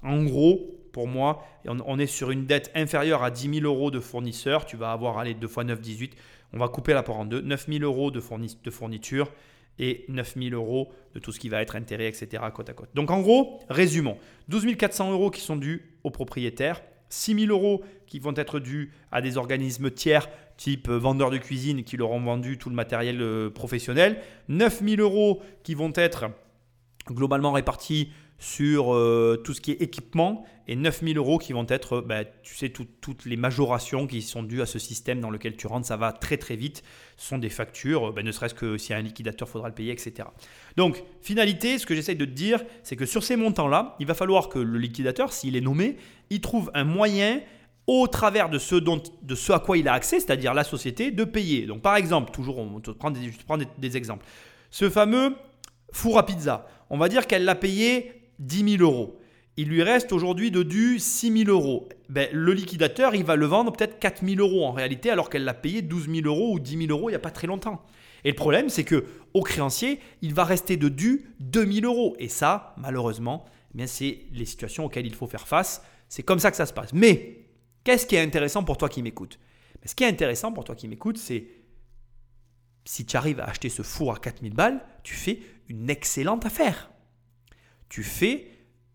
En 0.03 0.23
gros, 0.23 0.77
pour 0.91 1.07
moi, 1.07 1.45
on, 1.65 1.99
est 1.99 2.07
sur 2.07 2.31
une 2.31 2.45
dette 2.45 2.71
inférieure 2.75 3.23
à 3.23 3.31
10 3.31 3.59
000 3.61 3.65
euros 3.65 3.91
de 3.91 3.99
fournisseur. 3.99 4.65
Tu 4.65 4.75
vas 4.75 4.91
avoir 4.91 5.17
allez, 5.17 5.33
2 5.33 5.47
fois 5.47 5.63
9, 5.63 5.79
18. 5.79 6.15
On 6.53 6.57
va 6.57 6.67
couper 6.67 6.93
la 6.93 7.03
part 7.03 7.17
en 7.17 7.25
deux. 7.25 7.41
9 7.41 7.67
000 7.67 7.83
euros 7.83 8.11
de 8.11 8.19
fourniture 8.19 9.31
et 9.79 10.05
9 10.09 10.35
000 10.37 10.49
euros 10.53 10.91
de 11.13 11.19
tout 11.19 11.31
ce 11.31 11.39
qui 11.39 11.49
va 11.49 11.61
être 11.61 11.75
intérêt, 11.75 12.07
etc. 12.07 12.43
côte 12.53 12.69
à 12.69 12.73
côte. 12.73 12.89
Donc 12.93 13.09
en 13.09 13.21
gros, 13.21 13.59
résumons. 13.69 14.17
12 14.49 14.75
400 14.77 15.11
euros 15.11 15.31
qui 15.31 15.41
sont 15.41 15.55
dus 15.55 15.89
aux 16.03 16.11
propriétaires. 16.11 16.81
6 17.09 17.47
000 17.47 17.51
euros 17.51 17.83
qui 18.05 18.19
vont 18.19 18.33
être 18.35 18.59
dus 18.59 18.91
à 19.11 19.21
des 19.21 19.37
organismes 19.37 19.89
tiers, 19.89 20.29
type 20.57 20.89
euh, 20.89 20.97
vendeurs 20.97 21.31
de 21.31 21.37
cuisine 21.37 21.83
qui 21.83 21.97
leur 21.97 22.11
ont 22.11 22.21
vendu 22.21 22.57
tout 22.57 22.69
le 22.69 22.75
matériel 22.75 23.21
euh, 23.21 23.49
professionnel. 23.49 24.21
9 24.49 24.83
000 24.83 25.01
euros 25.01 25.41
qui 25.63 25.73
vont 25.73 25.91
être 25.95 26.25
globalement 27.07 27.51
répartis 27.51 28.11
sur 28.39 28.93
euh, 28.93 29.41
tout 29.43 29.53
ce 29.53 29.61
qui 29.61 29.71
est 29.71 29.81
équipement 29.81 30.45
et 30.67 30.75
9 30.75 31.01
000 31.03 31.17
euros 31.17 31.37
qui 31.37 31.53
vont 31.53 31.65
être, 31.67 32.01
bah, 32.01 32.23
tu 32.23 32.55
sais, 32.55 32.69
toutes 32.69 33.25
les 33.25 33.37
majorations 33.37 34.07
qui 34.07 34.21
sont 34.21 34.43
dues 34.43 34.61
à 34.61 34.65
ce 34.65 34.79
système 34.79 35.19
dans 35.19 35.29
lequel 35.29 35.57
tu 35.57 35.67
rentres. 35.67 35.87
Ça 35.87 35.97
va 35.97 36.11
très 36.13 36.37
très 36.37 36.55
vite. 36.55 36.83
Ce 37.17 37.27
sont 37.27 37.37
des 37.37 37.49
factures, 37.49 38.13
bah, 38.13 38.23
ne 38.23 38.31
serait-ce 38.31 38.53
que 38.53 38.77
s'il 38.77 38.91
y 38.91 38.93
a 38.93 38.97
un 38.97 39.01
liquidateur, 39.01 39.49
faudra 39.49 39.67
le 39.67 39.75
payer, 39.75 39.91
etc. 39.91 40.29
Donc, 40.77 41.03
finalité, 41.21 41.77
ce 41.77 41.85
que 41.85 41.95
j'essaye 41.95 42.15
de 42.15 42.25
te 42.25 42.31
dire, 42.31 42.63
c'est 42.83 42.95
que 42.95 43.05
sur 43.05 43.23
ces 43.23 43.35
montants-là, 43.35 43.95
il 43.99 44.05
va 44.05 44.13
falloir 44.13 44.49
que 44.49 44.59
le 44.59 44.77
liquidateur, 44.77 45.33
s'il 45.33 45.55
est 45.55 45.61
nommé, 45.61 45.97
il 46.29 46.39
trouve 46.39 46.71
un 46.73 46.83
moyen 46.83 47.41
au 47.89 48.05
travers 48.07 48.49
de 48.49 48.59
ce, 48.59 48.75
dont, 48.75 49.01
de 49.23 49.33
ce 49.33 49.51
à 49.51 49.57
quoi 49.57 49.75
il 49.75 49.87
a 49.87 49.93
accès, 49.93 50.19
c'est-à-dire 50.19 50.53
la 50.53 50.63
société, 50.63 51.09
de 51.09 51.23
payer. 51.23 51.65
Donc 51.65 51.81
par 51.81 51.95
exemple, 51.95 52.29
toujours, 52.31 52.59
on 52.59 52.79
prend 52.79 53.09
des, 53.09 53.31
je 53.31 53.43
prends 53.43 53.57
des, 53.57 53.97
exemples. 53.97 54.23
Ce 54.69 54.91
fameux 54.91 55.35
four 55.91 56.19
à 56.19 56.25
pizza, 56.27 56.67
on 56.91 56.99
va 56.99 57.09
dire 57.09 57.25
qu'elle 57.25 57.45
l'a 57.45 57.55
payé 57.55 58.18
10 58.39 58.77
000 58.77 58.83
euros. 58.83 59.19
Il 59.57 59.67
lui 59.67 59.83
reste 59.83 60.13
aujourd'hui 60.13 60.51
de 60.51 60.63
dû 60.63 60.99
6 60.99 61.45
000 61.45 61.49
euros. 61.49 61.89
Ben, 62.07 62.29
le 62.31 62.53
liquidateur, 62.53 63.13
il 63.13 63.25
va 63.25 63.35
le 63.35 63.45
vendre 63.45 63.73
peut-être 63.73 63.99
4 63.99 64.25
000 64.25 64.39
euros 64.39 64.65
en 64.65 64.71
réalité, 64.71 65.09
alors 65.09 65.29
qu'elle 65.29 65.43
l'a 65.43 65.53
payé 65.53 65.81
12 65.81 66.09
000 66.09 66.27
euros 66.27 66.53
ou 66.53 66.59
10 66.59 66.87
000 66.87 66.91
euros 66.91 67.09
il 67.09 67.11
n'y 67.11 67.17
a 67.17 67.19
pas 67.19 67.31
très 67.31 67.47
longtemps. 67.47 67.83
Et 68.23 68.29
le 68.29 68.35
problème, 68.35 68.69
c'est 68.69 68.83
que 68.83 69.05
au 69.33 69.43
créancier, 69.43 69.99
il 70.21 70.33
va 70.33 70.43
rester 70.43 70.77
de 70.77 70.89
dû 70.89 71.25
2 71.39 71.71
000 71.81 71.85
euros. 71.85 72.15
Et 72.19 72.29
ça, 72.29 72.73
malheureusement, 72.77 73.45
eh 73.77 73.87
c'est 73.87 74.21
les 74.31 74.45
situations 74.45 74.85
auxquelles 74.85 75.05
il 75.05 75.13
faut 75.13 75.27
faire 75.27 75.47
face. 75.47 75.83
C'est 76.07 76.23
comme 76.23 76.39
ça 76.39 76.51
que 76.51 76.57
ça 76.57 76.65
se 76.65 76.73
passe. 76.73 76.93
Mais 76.93 77.45
qu'est-ce 77.83 78.05
qui 78.05 78.15
est 78.15 78.21
intéressant 78.21 78.63
pour 78.63 78.77
toi 78.77 78.89
qui 78.89 79.03
m'écoutes? 79.03 79.39
Ben, 79.81 79.87
Ce 79.87 79.95
qui 79.95 80.03
est 80.03 80.07
intéressant 80.07 80.51
pour 80.51 80.63
toi 80.63 80.75
qui 80.75 80.87
m'écoutes, 80.87 81.17
c'est 81.17 81.47
si 82.85 83.05
tu 83.05 83.15
arrives 83.17 83.39
à 83.39 83.45
acheter 83.45 83.69
ce 83.69 83.83
four 83.83 84.13
à 84.13 84.19
4000 84.19 84.53
balles, 84.53 84.83
tu 85.03 85.13
fais 85.13 85.39
une 85.67 85.89
excellente 85.89 86.45
affaire. 86.45 86.89
Tu 87.89 88.03
fais 88.03 88.47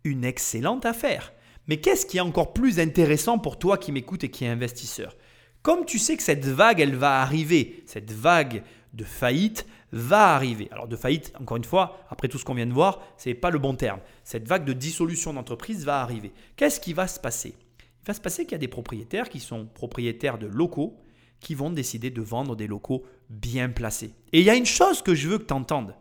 une 0.04 0.24
excellente 0.24 0.86
affaire. 0.86 1.32
Mais 1.66 1.78
qu'est-ce 1.78 2.06
qui 2.06 2.18
est 2.18 2.20
encore 2.20 2.52
plus 2.52 2.78
intéressant 2.78 3.38
pour 3.38 3.58
toi 3.58 3.78
qui 3.78 3.92
m'écoutes 3.92 4.24
et 4.24 4.30
qui 4.30 4.44
est 4.44 4.48
investisseur? 4.48 5.16
Comme 5.62 5.86
tu 5.86 5.98
sais 5.98 6.16
que 6.16 6.22
cette 6.22 6.44
vague, 6.44 6.80
elle 6.80 6.94
va 6.94 7.22
arriver, 7.22 7.82
cette 7.86 8.12
vague 8.12 8.62
de 8.92 9.04
faillite 9.04 9.66
va 9.92 10.34
arriver. 10.34 10.68
Alors 10.70 10.88
de 10.88 10.96
faillite, 10.96 11.32
encore 11.40 11.56
une 11.56 11.64
fois, 11.64 12.04
après 12.10 12.28
tout 12.28 12.38
ce 12.38 12.44
qu'on 12.44 12.54
vient 12.54 12.66
de 12.66 12.72
voir, 12.72 13.00
ce 13.16 13.30
n'est 13.30 13.34
pas 13.34 13.50
le 13.50 13.58
bon 13.58 13.74
terme. 13.74 14.00
Cette 14.24 14.46
vague 14.46 14.64
de 14.64 14.74
dissolution 14.74 15.32
d'entreprise 15.32 15.84
va 15.84 16.02
arriver. 16.02 16.32
Qu'est-ce 16.56 16.80
qui 16.80 16.92
va 16.92 17.08
se 17.08 17.18
passer? 17.18 17.54
Il 18.02 18.06
va 18.06 18.14
se 18.14 18.20
passer 18.20 18.44
qu'il 18.44 18.52
y 18.52 18.56
a 18.56 18.58
des 18.58 18.68
propriétaires 18.68 19.30
qui 19.30 19.40
sont 19.40 19.66
propriétaires 19.66 20.36
de 20.38 20.46
locaux 20.46 20.98
qui 21.40 21.54
vont 21.54 21.70
décider 21.70 22.10
de 22.10 22.22
vendre 22.22 22.56
des 22.56 22.66
locaux 22.66 23.04
bien 23.30 23.70
placés. 23.70 24.12
Et 24.32 24.40
il 24.40 24.44
y 24.44 24.50
a 24.50 24.54
une 24.54 24.66
chose 24.66 25.02
que 25.02 25.14
je 25.14 25.28
veux 25.28 25.38
que 25.38 25.44
tu 25.44 25.54
entendes. 25.54 25.94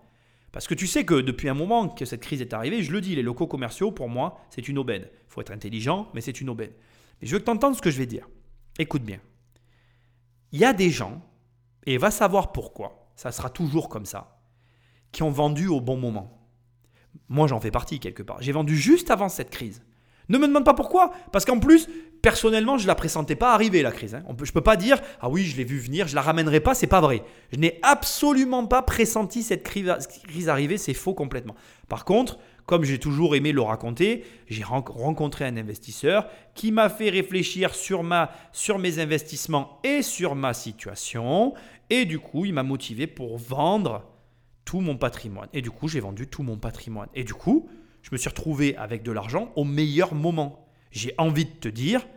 Parce 0.54 0.68
que 0.68 0.76
tu 0.76 0.86
sais 0.86 1.04
que 1.04 1.16
depuis 1.16 1.50
un 1.50 1.56
moment 1.56 1.90
que 1.90 2.06
cette 2.06 2.22
crise 2.22 2.40
est 2.40 2.54
arrivée, 2.54 2.84
je 2.84 2.92
le 2.92 3.02
dis, 3.02 3.16
les 3.16 3.24
locaux 3.24 3.48
commerciaux, 3.48 3.92
pour 3.92 4.08
moi, 4.08 4.40
c'est 4.52 4.68
une 4.68 4.78
aubaine. 4.78 5.02
Il 5.12 5.34
faut 5.34 5.42
être 5.42 5.52
intelligent, 5.52 6.10
mais 6.14 6.22
c'est 6.22 6.40
une 6.40 6.50
aubaine. 6.50 6.70
Mais 7.20 7.28
je 7.28 7.34
veux 7.34 7.40
que 7.40 7.46
tu 7.46 7.52
entendes 7.52 7.76
ce 7.76 7.82
que 7.82 7.90
je 7.90 7.98
vais 7.98 8.06
dire. 8.06 8.30
Écoute 8.78 9.02
bien. 9.02 9.20
Il 10.52 10.60
y 10.60 10.66
a 10.66 10.72
des 10.72 10.92
gens, 10.92 11.22
et 11.88 11.98
va 11.98 12.12
savoir 12.12 12.52
pourquoi, 12.52 13.12
ça 13.16 13.32
sera 13.32 13.50
toujours 13.50 13.90
comme 13.90 14.06
ça, 14.06 14.44
qui 15.12 15.24
ont 15.24 15.32
vendu 15.32 15.68
au 15.68 15.82
bon 15.82 15.98
moment. 15.98 16.48
Moi, 17.30 17.48
j'en 17.48 17.60
fais 17.60 17.72
partie 17.72 18.00
quelque 18.00 18.22
part. 18.22 18.40
J'ai 18.40 18.52
vendu 18.52 18.78
juste 18.78 19.10
avant 19.10 19.30
cette 19.30 19.50
crise. 19.50 19.82
Ne 20.30 20.38
me 20.38 20.48
demande 20.48 20.66
pas 20.66 20.76
pourquoi, 20.76 21.14
parce 21.32 21.46
qu'en 21.46 21.60
plus, 21.60 21.90
personnellement, 22.24 22.78
je 22.78 22.84
ne 22.84 22.88
la 22.88 22.96
pressentais 22.96 23.36
pas 23.36 23.54
arriver, 23.54 23.84
la 23.84 23.92
crise. 23.92 24.16
Hein. 24.16 24.24
je 24.42 24.50
ne 24.50 24.54
peux 24.54 24.62
pas 24.62 24.78
dire, 24.78 24.98
ah 25.20 25.30
oui, 25.30 25.44
je 25.44 25.58
l'ai 25.58 25.66
vu 25.66 25.78
venir, 25.78 26.08
je 26.08 26.16
la 26.16 26.22
ramènerai 26.22 26.62
pas, 26.62 26.74
c'est 26.74 26.88
pas 26.88 27.02
vrai. 27.02 27.22
Je 27.52 27.60
n'ai 27.60 27.80
absolument 27.84 28.66
pas 28.66 28.82
pressenti 28.82 29.44
cette 29.44 29.64
crise 29.64 30.50
arriver, 30.50 30.78
c'est 30.78 30.94
faux 30.94 31.14
complètement. 31.14 31.54
Par 31.90 32.06
contre, 32.06 32.40
comme 32.66 32.86
j'ai 32.86 32.98
toujours 32.98 33.36
aimé 33.36 33.52
le 33.52 33.62
raconter, 33.62 34.24
j'ai 34.48 34.64
rencontré 34.64 35.44
un 35.44 35.58
investisseur 35.58 36.28
qui 36.56 36.72
m'a 36.72 36.88
fait 36.88 37.10
réfléchir 37.10 37.76
sur, 37.76 38.04
ma, 38.04 38.32
sur 38.54 38.80
mes 38.80 39.00
investissements 39.00 39.82
et 39.84 40.02
sur 40.02 40.34
ma 40.34 40.54
situation. 40.54 41.54
Et 41.90 42.06
du 42.06 42.20
coup, 42.20 42.46
il 42.46 42.54
m'a 42.54 42.64
motivé 42.64 43.06
pour 43.06 43.38
vendre 43.38 44.02
tout 44.64 44.80
mon 44.80 44.96
patrimoine. 44.96 45.50
Et 45.52 45.62
du 45.62 45.72
coup, 45.72 45.90
j'ai 45.90 46.00
vendu 46.00 46.28
tout 46.28 46.42
mon 46.42 46.58
patrimoine. 46.58 47.10
Et 47.16 47.26
du 47.26 47.34
coup, 47.34 47.68
je 48.02 48.10
me 48.14 48.18
suis 48.18 48.30
retrouvé 48.30 48.78
avec 48.78 49.04
de 49.04 49.12
l'argent 49.12 49.52
au 49.58 49.66
meilleur 49.66 50.14
moment. 50.14 50.63
J'ai 50.94 51.14
envie 51.18 51.46
de 51.46 51.52
te 51.52 51.68
dire, 51.68 52.08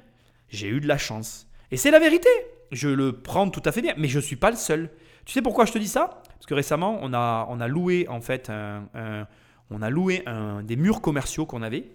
j'ai 0.49 0.69
eu 0.69 0.81
de 0.81 0.87
la 0.87 0.99
chance. 0.99 1.49
Et 1.73 1.77
c'est 1.77 1.91
la 1.91 1.99
vérité. 1.99 2.29
Je 2.71 2.89
le 2.89 3.13
prends 3.13 3.51
tout 3.51 3.63
à 3.65 3.73
fait 3.73 3.83
bien, 3.83 3.95
mais 3.97 4.07
je 4.07 4.19
ne 4.19 4.23
suis 4.23 4.37
pas 4.37 4.51
le 4.51 4.57
seul. 4.57 4.91
Tu 5.25 5.33
sais 5.33 5.43
pourquoi 5.43 5.65
je 5.65 5.73
te 5.73 5.79
dis 5.79 5.89
ça? 5.89 6.23
Parce 6.29 6.47
que 6.47 6.55
récemment, 6.55 7.01
on 7.03 7.13
a, 7.13 7.69
loué 7.69 8.07
en 8.09 8.21
fait 8.21 8.51
on 9.71 9.83
a 9.83 9.91
loué 9.91 10.25
des 10.63 10.77
murs 10.77 11.01
commerciaux 11.01 11.47
qu'on 11.47 11.63
avait 11.63 11.91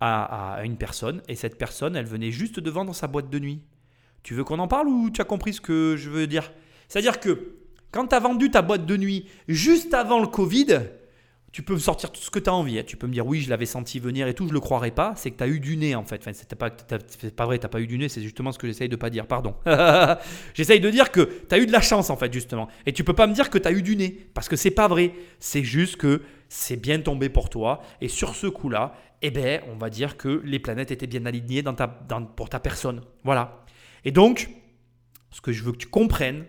à, 0.00 0.56
à, 0.56 0.64
une 0.64 0.76
personne, 0.76 1.22
et 1.28 1.36
cette 1.36 1.56
personne, 1.56 1.96
elle 1.96 2.04
venait 2.04 2.32
juste 2.32 2.60
de 2.60 2.70
vendre 2.70 2.94
sa 2.94 3.06
boîte 3.06 3.30
de 3.30 3.38
nuit. 3.38 3.62
Tu 4.22 4.34
veux 4.34 4.44
qu'on 4.44 4.58
en 4.58 4.68
parle 4.68 4.88
ou 4.88 5.10
tu 5.10 5.20
as 5.20 5.24
compris 5.24 5.54
ce 5.54 5.60
que 5.60 5.94
je 5.96 6.10
veux 6.10 6.26
dire? 6.26 6.52
C'est-à-dire 6.88 7.20
que 7.20 7.54
quand 7.90 8.08
tu 8.08 8.14
as 8.14 8.20
vendu 8.20 8.50
ta 8.50 8.60
boîte 8.60 8.86
de 8.86 8.96
nuit 8.96 9.26
juste 9.46 9.94
avant 9.94 10.20
le 10.20 10.26
Covid, 10.26 10.80
tu 11.54 11.62
peux 11.62 11.74
me 11.74 11.78
sortir 11.78 12.10
tout 12.10 12.20
ce 12.20 12.30
que 12.30 12.40
tu 12.40 12.50
as 12.50 12.52
envie. 12.52 12.80
Hein. 12.80 12.82
Tu 12.84 12.96
peux 12.96 13.06
me 13.06 13.12
dire 13.12 13.24
oui, 13.24 13.40
je 13.40 13.48
l'avais 13.48 13.64
senti 13.64 14.00
venir 14.00 14.26
et 14.26 14.34
tout, 14.34 14.48
je 14.48 14.52
le 14.52 14.58
croirais 14.58 14.90
pas. 14.90 15.14
C'est 15.14 15.30
que 15.30 15.36
tu 15.36 15.44
as 15.44 15.46
eu 15.46 15.60
du 15.60 15.76
nez 15.76 15.94
en 15.94 16.02
fait. 16.02 16.20
C'est 16.32 16.52
pas, 16.56 17.46
vrai, 17.46 17.60
tu 17.60 17.68
pas 17.68 17.80
eu 17.80 17.86
du 17.86 17.96
nez, 17.96 18.08
c'est 18.08 18.22
justement 18.22 18.50
ce 18.50 18.58
que 18.58 18.66
j'essaye 18.66 18.88
de 18.88 18.96
pas 18.96 19.08
dire. 19.08 19.28
Pardon. 19.28 19.54
j'essaye 20.54 20.80
de 20.80 20.90
dire 20.90 21.12
que 21.12 21.20
tu 21.48 21.54
as 21.54 21.58
eu 21.58 21.66
de 21.66 21.70
la 21.70 21.80
chance 21.80 22.10
en 22.10 22.16
fait, 22.16 22.32
justement. 22.32 22.66
Et 22.86 22.92
tu 22.92 23.04
peux 23.04 23.12
pas 23.12 23.28
me 23.28 23.34
dire 23.34 23.50
que 23.50 23.58
tu 23.58 23.68
as 23.68 23.70
eu 23.70 23.82
du 23.82 23.94
nez 23.94 24.26
parce 24.34 24.48
que 24.48 24.56
c'est 24.56 24.72
pas 24.72 24.88
vrai. 24.88 25.12
C'est 25.38 25.62
juste 25.62 25.94
que 25.94 26.22
c'est 26.48 26.74
bien 26.74 26.98
tombé 26.98 27.28
pour 27.28 27.48
toi. 27.50 27.82
Et 28.00 28.08
sur 28.08 28.34
ce 28.34 28.48
coup-là, 28.48 28.96
eh 29.22 29.30
ben, 29.30 29.60
on 29.72 29.76
va 29.76 29.90
dire 29.90 30.16
que 30.16 30.42
les 30.44 30.58
planètes 30.58 30.90
étaient 30.90 31.06
bien 31.06 31.24
alignées 31.24 31.62
pour 32.34 32.48
ta 32.48 32.58
personne. 32.58 33.00
Voilà. 33.22 33.64
Et 34.04 34.10
donc, 34.10 34.50
ce 35.30 35.40
que 35.40 35.52
je 35.52 35.62
veux 35.62 35.70
que 35.70 35.78
tu 35.78 35.86
comprennes, 35.86 36.46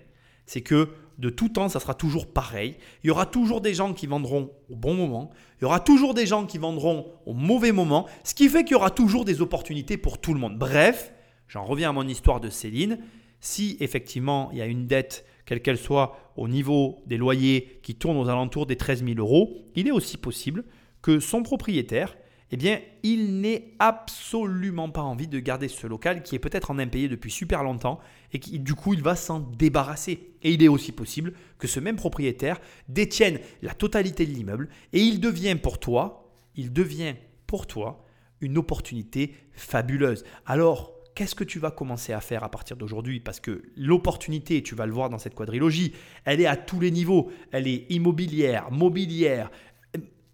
c'est 0.47 0.62
que 0.62 0.89
de 1.18 1.30
tout 1.30 1.49
temps, 1.49 1.70
ça 1.70 1.80
sera 1.80 1.93
toujours 1.93 2.28
pareil. 2.28 2.78
Il 3.03 3.07
y 3.07 3.11
aura 3.11 3.26
toujours 3.26 3.61
des 3.61 3.74
gens 3.74 3.93
qui 3.93 4.07
vendront 4.07 4.51
au 4.70 4.76
bon 4.76 4.93
moment. 4.93 5.30
Il 5.59 5.63
y 5.63 5.66
aura 5.66 5.80
toujours 5.80 6.13
des 6.13 6.26
gens 6.26 6.45
qui 6.45 6.57
vendront 6.57 7.07
au 7.26 7.34
mauvais 7.34 7.72
moment. 7.72 8.07
Ce 8.24 8.34
qui 8.34 8.49
fait 8.49 8.63
qu'il 8.63 8.74
y 8.74 8.76
aura 8.76 8.91
toujours 8.91 9.26
des 9.26 9.41
opportunités 9.41 9.97
pour 9.97 10.20
tout 10.20 10.34
le 10.34 10.39
monde. 10.39 10.57
Bref, 10.57 11.13
j'en 11.47 11.63
reviens 11.63 11.89
à 11.89 11.93
mon 11.93 12.07
histoire 12.07 12.39
de 12.39 12.49
Céline. 12.49 12.99
Si 13.39 13.78
effectivement 13.80 14.49
il 14.51 14.57
y 14.57 14.61
a 14.61 14.66
une 14.66 14.88
dette, 14.88 15.26
quelle 15.45 15.61
qu'elle 15.61 15.78
soit, 15.78 16.18
au 16.36 16.47
niveau 16.47 17.03
des 17.05 17.18
loyers 17.18 17.80
qui 17.84 17.95
tournent 17.95 18.18
aux 18.18 18.30
alentours 18.30 18.66
des 18.66 18.76
13 18.76 19.05
000 19.05 19.20
euros, 19.20 19.53
il 19.76 19.88
est 19.88 19.91
aussi 19.91 20.18
possible 20.18 20.66
que 21.01 21.20
son 21.20 21.43
propriétaire 21.43 22.18
eh 22.51 22.57
bien, 22.57 22.79
il 23.01 23.41
n'ait 23.41 23.73
absolument 23.79 24.89
pas 24.89 25.01
envie 25.01 25.27
de 25.27 25.39
garder 25.39 25.67
ce 25.67 25.87
local 25.87 26.21
qui 26.21 26.35
est 26.35 26.39
peut-être 26.39 26.69
en 26.69 26.77
impayé 26.77 27.09
depuis 27.09 27.31
super 27.31 27.63
longtemps 27.63 27.99
et 28.33 28.39
qui, 28.39 28.59
du 28.59 28.75
coup, 28.75 28.93
il 28.93 29.01
va 29.01 29.15
s'en 29.15 29.39
débarrasser. 29.39 30.35
Et 30.43 30.51
il 30.51 30.61
est 30.61 30.67
aussi 30.67 30.91
possible 30.91 31.33
que 31.57 31.67
ce 31.67 31.79
même 31.79 31.95
propriétaire 31.95 32.59
détienne 32.87 33.39
la 33.61 33.73
totalité 33.73 34.25
de 34.25 34.31
l'immeuble 34.31 34.69
et 34.93 34.99
il 34.99 35.19
devient 35.19 35.55
pour 35.55 35.79
toi, 35.79 36.31
il 36.55 36.71
devient 36.71 37.15
pour 37.47 37.65
toi 37.65 38.05
une 38.41 38.57
opportunité 38.57 39.33
fabuleuse. 39.53 40.23
Alors, 40.45 40.93
qu'est-ce 41.15 41.33
que 41.33 41.43
tu 41.43 41.57
vas 41.57 41.71
commencer 41.71 42.13
à 42.13 42.21
faire 42.21 42.43
à 42.43 42.49
partir 42.49 42.77
d'aujourd'hui? 42.77 43.19
Parce 43.19 43.39
que 43.39 43.63
l'opportunité, 43.75 44.61
tu 44.61 44.75
vas 44.75 44.85
le 44.85 44.93
voir 44.93 45.09
dans 45.09 45.17
cette 45.17 45.33
quadrilogie, 45.33 45.93
elle 46.25 46.41
est 46.41 46.45
à 46.45 46.57
tous 46.57 46.79
les 46.79 46.91
niveaux. 46.91 47.31
Elle 47.51 47.67
est 47.67 47.87
immobilière, 47.89 48.69
mobilière, 48.71 49.49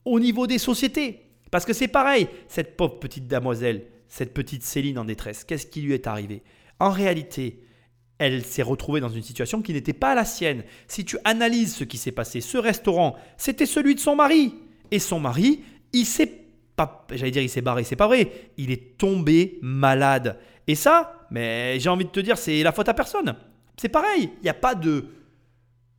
au 0.03 0.19
niveau 0.19 0.45
des 0.45 0.57
sociétés. 0.57 1.30
Parce 1.51 1.65
que 1.65 1.73
c'est 1.73 1.89
pareil, 1.89 2.27
cette 2.47 2.77
pauvre 2.77 2.97
petite 2.99 3.27
damoiselle, 3.27 3.85
cette 4.07 4.33
petite 4.33 4.63
Céline 4.63 4.97
en 4.97 5.05
détresse, 5.05 5.43
qu'est-ce 5.43 5.67
qui 5.67 5.81
lui 5.81 5.93
est 5.93 6.07
arrivé? 6.07 6.43
En 6.79 6.89
réalité, 6.89 7.63
elle 8.17 8.43
s'est 8.43 8.61
retrouvée 8.61 9.01
dans 9.01 9.09
une 9.09 9.21
situation 9.21 9.61
qui 9.61 9.73
n'était 9.73 9.93
pas 9.93 10.15
la 10.15 10.25
sienne. 10.25 10.63
Si 10.87 11.05
tu 11.05 11.17
analyses 11.23 11.75
ce 11.75 11.83
qui 11.83 11.97
s'est 11.97 12.11
passé, 12.11 12.39
ce 12.39 12.57
restaurant, 12.57 13.15
c'était 13.37 13.65
celui 13.65 13.95
de 13.95 13.99
son 13.99 14.15
mari. 14.15 14.55
Et 14.91 14.99
son 14.99 15.19
mari, 15.19 15.63
il 15.93 16.05
s'est 16.05 16.31
pas, 16.75 17.05
j'allais 17.11 17.31
dire, 17.31 17.41
il 17.41 17.49
s'est 17.49 17.61
barré, 17.61 17.83
c'est 17.83 17.95
pas 17.95 18.07
vrai. 18.07 18.31
Il 18.57 18.71
est 18.71 18.97
tombé 18.97 19.59
malade. 19.61 20.37
Et 20.67 20.75
ça, 20.75 21.27
mais 21.31 21.79
j'ai 21.79 21.89
envie 21.89 22.05
de 22.05 22.11
te 22.11 22.19
dire, 22.19 22.37
c'est 22.37 22.61
la 22.63 22.71
faute 22.71 22.89
à 22.89 22.93
personne. 22.93 23.35
C'est 23.75 23.89
pareil. 23.89 24.29
Il 24.37 24.43
n'y 24.43 24.49
a 24.49 24.53
pas 24.53 24.75
de, 24.75 25.05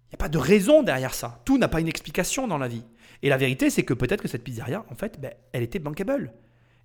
il 0.09 0.12
y 0.12 0.14
a 0.14 0.18
pas 0.18 0.28
de 0.28 0.38
raison 0.38 0.82
derrière 0.82 1.14
ça. 1.14 1.40
Tout 1.44 1.59
n'a 1.59 1.68
pas 1.68 1.80
une 1.80 1.88
explication 1.88 2.46
dans 2.46 2.59
la 2.59 2.68
vie. 2.68 2.84
Et 3.23 3.29
la 3.29 3.37
vérité, 3.37 3.70
c'est 3.70 3.85
que 3.85 3.95
peut-être 3.95 4.23
que 4.23 4.29
cette 4.29 4.45
pizzeria, 4.45 4.85
en 4.91 4.95
fait, 4.95 5.20
ben, 5.20 5.33
elle 5.53 5.62
était 5.62 5.79
bankable. 5.79 6.33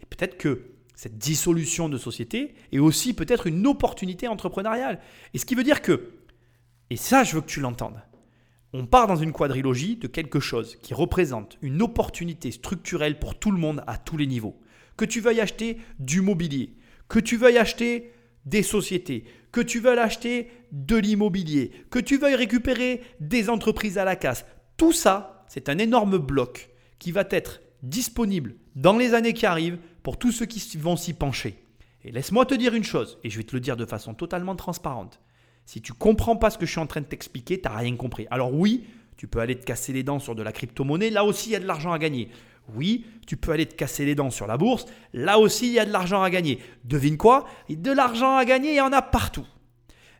Et 0.01 0.05
peut-être 0.05 0.37
que 0.37 0.77
cette 0.97 1.17
dissolution 1.17 1.89
de 1.89 1.97
société 1.97 2.55
est 2.71 2.79
aussi 2.79 3.13
peut-être 3.13 3.47
une 3.47 3.65
opportunité 3.67 4.27
entrepreneuriale. 4.27 4.99
Et 5.33 5.37
ce 5.37 5.45
qui 5.45 5.55
veut 5.55 5.63
dire 5.63 5.81
que, 5.81 6.09
et 6.89 6.97
ça 6.97 7.23
je 7.23 7.35
veux 7.35 7.41
que 7.41 7.47
tu 7.47 7.59
l'entendes, 7.59 8.01
on 8.73 8.85
part 8.85 9.07
dans 9.07 9.15
une 9.15 9.31
quadrilogie 9.31 9.95
de 9.95 10.07
quelque 10.07 10.39
chose 10.39 10.75
qui 10.81 10.93
représente 10.93 11.57
une 11.61 11.81
opportunité 11.81 12.51
structurelle 12.51 13.19
pour 13.19 13.37
tout 13.37 13.51
le 13.51 13.59
monde 13.59 13.83
à 13.87 13.97
tous 13.97 14.17
les 14.17 14.27
niveaux. 14.27 14.59
Que 14.97 15.05
tu 15.05 15.21
veuilles 15.21 15.39
acheter 15.39 15.77
du 15.99 16.21
mobilier, 16.21 16.73
que 17.07 17.19
tu 17.19 17.37
veuilles 17.37 17.59
acheter 17.59 18.11
des 18.45 18.63
sociétés, 18.63 19.25
que 19.51 19.61
tu 19.61 19.79
veuilles 19.79 19.99
acheter 19.99 20.49
de 20.71 20.95
l'immobilier, 20.95 21.71
que 21.91 21.99
tu 21.99 22.17
veuilles 22.17 22.35
récupérer 22.35 23.01
des 23.19 23.49
entreprises 23.49 23.99
à 23.99 24.03
la 24.03 24.15
casse, 24.15 24.45
tout 24.77 24.91
ça, 24.93 25.36
c'est 25.47 25.69
un 25.69 25.77
énorme 25.77 26.17
bloc 26.17 26.69
qui 26.99 27.11
va 27.11 27.23
être 27.29 27.61
disponible 27.83 28.55
dans 28.75 28.97
les 28.97 29.13
années 29.13 29.33
qui 29.33 29.45
arrivent 29.45 29.79
pour 30.03 30.17
tous 30.17 30.31
ceux 30.31 30.45
qui 30.45 30.77
vont 30.77 30.95
s'y 30.95 31.13
pencher. 31.13 31.63
Et 32.03 32.11
laisse-moi 32.11 32.45
te 32.45 32.55
dire 32.55 32.73
une 32.73 32.83
chose, 32.83 33.19
et 33.23 33.29
je 33.29 33.37
vais 33.37 33.43
te 33.43 33.55
le 33.55 33.59
dire 33.59 33.77
de 33.77 33.85
façon 33.85 34.13
totalement 34.13 34.55
transparente. 34.55 35.19
Si 35.65 35.81
tu 35.81 35.93
comprends 35.93 36.37
pas 36.37 36.49
ce 36.49 36.57
que 36.57 36.65
je 36.65 36.71
suis 36.71 36.79
en 36.79 36.87
train 36.87 37.01
de 37.01 37.05
t'expliquer, 37.05 37.59
tu 37.59 37.67
n'as 37.67 37.75
rien 37.75 37.95
compris. 37.95 38.27
Alors 38.31 38.53
oui, 38.53 38.85
tu 39.17 39.27
peux 39.27 39.39
aller 39.39 39.57
te 39.57 39.65
casser 39.65 39.91
les 39.93 40.03
dents 40.03 40.19
sur 40.19 40.35
de 40.35 40.43
la 40.43 40.51
crypto-monnaie, 40.51 41.09
là 41.09 41.25
aussi 41.25 41.49
il 41.49 41.53
y 41.53 41.55
a 41.55 41.59
de 41.59 41.65
l'argent 41.65 41.91
à 41.91 41.99
gagner. 41.99 42.29
Oui, 42.73 43.05
tu 43.25 43.35
peux 43.35 43.51
aller 43.51 43.65
te 43.65 43.75
casser 43.75 44.05
les 44.05 44.15
dents 44.15 44.29
sur 44.29 44.47
la 44.47 44.57
bourse, 44.57 44.85
là 45.13 45.39
aussi 45.39 45.67
il 45.67 45.73
y 45.73 45.79
a 45.79 45.85
de 45.85 45.91
l'argent 45.91 46.21
à 46.23 46.29
gagner. 46.29 46.59
Devine 46.85 47.17
quoi? 47.17 47.45
De 47.69 47.91
l'argent 47.91 48.37
à 48.37 48.45
gagner, 48.45 48.71
il 48.71 48.77
y 48.77 48.81
en 48.81 48.93
a 48.93 49.01
partout. 49.01 49.47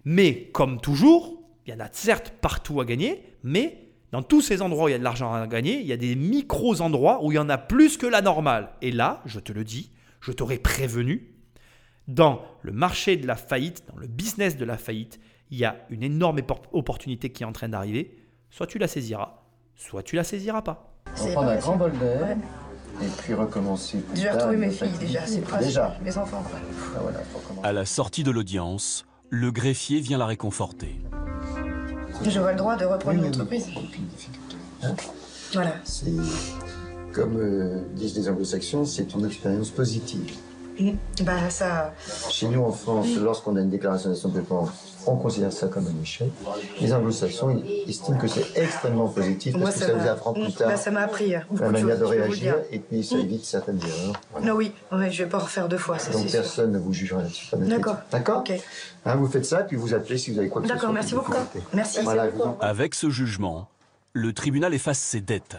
Mais 0.03 0.49
comme 0.53 0.81
toujours, 0.81 1.41
il 1.65 1.73
y 1.73 1.73
en 1.73 1.79
a 1.79 1.89
certes 1.91 2.33
partout 2.41 2.81
à 2.81 2.85
gagner, 2.85 3.23
mais 3.43 3.86
dans 4.11 4.21
tous 4.21 4.41
ces 4.41 4.61
endroits 4.61 4.85
où 4.85 4.87
il 4.89 4.91
y 4.91 4.95
a 4.95 4.99
de 4.99 5.03
l'argent 5.03 5.33
à 5.33 5.47
gagner, 5.47 5.79
il 5.79 5.85
y 5.85 5.93
a 5.93 5.97
des 5.97 6.15
micros 6.15 6.81
endroits 6.81 7.23
où 7.23 7.31
il 7.31 7.35
y 7.35 7.39
en 7.39 7.49
a 7.49 7.57
plus 7.57 7.97
que 7.97 8.05
la 8.05 8.21
normale. 8.21 8.69
Et 8.81 8.91
là, 8.91 9.21
je 9.25 9.39
te 9.39 9.51
le 9.51 9.63
dis, 9.63 9.91
je 10.21 10.31
t'aurais 10.31 10.57
prévenu, 10.57 11.33
dans 12.07 12.41
le 12.61 12.71
marché 12.71 13.17
de 13.17 13.27
la 13.27 13.35
faillite, 13.35 13.83
dans 13.91 13.99
le 13.99 14.07
business 14.07 14.55
de 14.55 14.63
la 14.63 14.77
faillite, 14.77 15.19
il 15.51 15.57
y 15.57 15.65
a 15.65 15.75
une 15.89 16.03
énorme 16.03 16.39
opportunité 16.71 17.31
qui 17.31 17.43
est 17.43 17.45
en 17.45 17.51
train 17.51 17.69
d'arriver. 17.69 18.17
Soit 18.49 18.67
tu 18.67 18.77
la 18.77 18.87
saisiras, 18.87 19.43
soit 19.75 20.03
tu 20.03 20.15
la 20.15 20.23
saisiras 20.23 20.61
pas. 20.61 20.93
On 21.19 21.25
va 21.25 21.31
prendre 21.31 21.49
un 21.49 21.57
grand 21.57 21.75
bol 21.75 21.91
d'air 21.97 22.37
et 23.01 23.07
puis 23.21 23.33
recommencer. 23.33 23.99
J'ai 24.15 24.29
retrouvé 24.29 24.57
mes 24.57 24.71
filles 24.71 24.97
déjà, 24.99 25.25
c'est 25.25 25.41
presque. 25.41 25.65
Déjà. 25.65 25.97
Mes 26.01 26.17
enfants. 26.17 26.43
Ah, 26.95 26.99
voilà, 27.01 27.19
à 27.63 27.71
la 27.73 27.85
sortie 27.85 28.23
de 28.23 28.31
l'audience, 28.31 29.05
le 29.29 29.51
greffier 29.51 29.99
vient 29.99 30.17
la 30.17 30.25
réconforter. 30.25 30.95
J'aurai 32.25 32.53
le 32.53 32.57
droit 32.57 32.75
de 32.75 32.85
reprendre 32.85 33.19
une 33.19 33.29
entreprise. 33.29 33.67
Hein 34.83 34.95
voilà. 35.53 35.73
C'est 35.83 36.11
comme 37.13 37.37
euh, 37.37 37.81
disent 37.95 38.15
les 38.15 38.29
anglo-saxons, 38.29 38.85
c'est 38.85 39.13
une 39.13 39.25
expérience 39.25 39.69
positive. 39.69 40.31
Bah 41.23 41.49
ça. 41.49 41.93
Chez 42.29 42.47
nous 42.47 42.61
en 42.61 42.71
France, 42.71 43.07
lorsqu'on 43.19 43.55
a 43.55 43.61
une 43.61 43.69
déclaration 43.69 44.09
d'action 44.09 44.29
de 44.29 44.41
paiement, 44.41 44.69
on 45.13 45.17
considère 45.17 45.51
ça 45.51 45.67
comme 45.67 45.87
un 45.87 46.01
échec. 46.01 46.29
Les 46.81 46.93
anglo-saxons 46.93 47.61
estiment 47.87 48.17
que 48.17 48.27
c'est 48.27 48.57
extrêmement 48.57 49.07
positif 49.07 49.53
parce 49.53 49.61
Moi, 49.63 49.71
que 49.71 49.79
ça 49.79 49.87
ça 49.87 49.93
vous 49.93 50.07
apprend 50.07 50.33
plus 50.33 50.53
tard 50.53 50.69
Bah, 50.69 50.77
ça 50.77 50.91
m'a 50.91 51.01
appris 51.01 51.33
beaucoup 51.49 51.61
la 51.61 51.67
de 51.67 51.73
manière 51.73 51.89
choses, 51.89 51.99
de 51.99 52.05
réagir 52.05 52.55
et 52.71 52.79
puis 52.79 53.03
ça 53.03 53.17
évite 53.17 53.45
certaines 53.45 53.79
erreurs. 53.79 54.21
Voilà. 54.31 54.47
Non, 54.47 54.53
oui, 54.55 54.71
ouais, 54.91 55.11
je 55.11 55.23
vais 55.23 55.29
pas 55.29 55.39
refaire 55.39 55.67
deux 55.67 55.77
fois, 55.77 55.97
ça 55.99 56.11
Donc 56.11 56.23
sûr. 56.27 56.31
personne 56.41 56.71
ne 56.71 56.79
vous 56.79 56.93
jugera 56.93 57.21
là-dessus. 57.21 57.47
D'accord. 57.55 57.97
D'accord. 58.11 58.43
Hein, 59.05 59.15
Vous 59.15 59.27
faites 59.27 59.45
ça, 59.45 59.63
puis 59.63 59.77
vous 59.77 59.93
appelez 59.93 60.17
si 60.17 60.31
vous 60.31 60.39
avez 60.39 60.49
quoi 60.49 60.61
que 60.61 60.67
ce 60.67 60.73
soit. 60.73 60.79
D'accord, 60.79 60.93
merci 60.93 61.15
beaucoup. 61.15 61.33
Merci. 61.73 61.99
Voilà, 62.03 62.25
en 62.43 62.57
Avec 62.59 62.93
ce 62.95 63.09
jugement, 63.09 63.69
le 64.13 64.33
tribunal 64.33 64.73
efface 64.73 64.99
ses 64.99 65.21
dettes. 65.21 65.57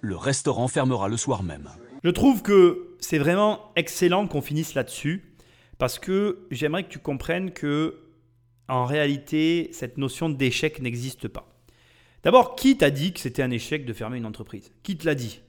Le 0.00 0.16
restaurant 0.16 0.68
fermera 0.68 1.08
le 1.08 1.16
soir 1.16 1.42
même. 1.42 1.68
Je 2.04 2.10
trouve 2.10 2.42
que 2.42 2.86
c'est 3.00 3.18
vraiment 3.18 3.60
excellent 3.76 4.26
qu'on 4.28 4.42
finisse 4.42 4.74
là-dessus 4.74 5.24
parce 5.78 5.98
que 5.98 6.38
j'aimerais 6.50 6.84
que 6.84 6.88
tu 6.88 6.98
comprennes 6.98 7.50
que 7.50 7.96
en 8.68 8.84
réalité, 8.84 9.70
cette 9.72 9.98
notion 9.98 10.28
d'échec 10.28 10.80
n'existe 10.80 11.28
pas. 11.28 11.48
D'abord, 12.22 12.56
qui 12.56 12.76
t'a 12.76 12.90
dit 12.90 13.12
que 13.12 13.20
c'était 13.20 13.42
un 13.42 13.50
échec 13.50 13.84
de 13.84 13.92
fermer 13.92 14.18
une 14.18 14.26
entreprise? 14.26 14.72
Qui 14.82 14.96
te 14.96 15.06
l'a 15.06 15.14
dit? 15.14 15.40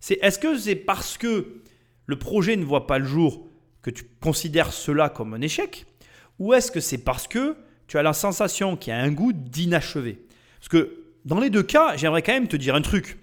C'est 0.00 0.18
est-ce 0.22 0.38
que 0.38 0.58
c'est 0.58 0.76
parce 0.76 1.16
que 1.16 1.62
le 2.04 2.18
projet 2.18 2.56
ne 2.56 2.64
voit 2.64 2.86
pas 2.86 2.98
le 2.98 3.06
jour 3.06 3.48
que 3.82 3.90
tu 3.90 4.04
considères 4.20 4.72
cela 4.72 5.08
comme 5.08 5.32
un 5.32 5.40
échec? 5.40 5.86
Ou 6.38 6.52
est-ce 6.52 6.70
que 6.70 6.80
c'est 6.80 6.98
parce 6.98 7.26
que 7.26 7.56
tu 7.86 7.96
as 7.96 8.02
la 8.02 8.12
sensation 8.12 8.76
qu'il 8.76 8.92
y 8.92 8.96
a 8.96 9.00
un 9.00 9.12
goût 9.12 9.32
d'inachevé? 9.32 10.26
Parce 10.58 10.68
que 10.68 11.04
dans 11.24 11.40
les 11.40 11.50
deux 11.50 11.62
cas, 11.62 11.96
j'aimerais 11.96 12.22
quand 12.22 12.32
même 12.32 12.48
te 12.48 12.56
dire 12.56 12.74
un 12.74 12.82
truc. 12.82 13.18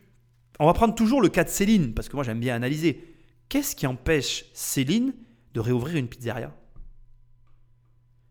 On 0.60 0.66
va 0.66 0.74
prendre 0.74 0.96
toujours 0.96 1.22
le 1.22 1.30
cas 1.30 1.44
de 1.44 1.50
Céline, 1.50 1.94
parce 1.94 2.10
que 2.10 2.16
moi 2.16 2.24
j'aime 2.24 2.40
bien 2.40 2.56
analyser. 2.56 3.14
Qu'est-ce 3.50 3.76
qui 3.76 3.86
empêche 3.86 4.46
Céline 4.54 5.14
de 5.54 5.60
réouvrir 5.60 5.98
une 5.98 6.08
pizzeria? 6.08 6.52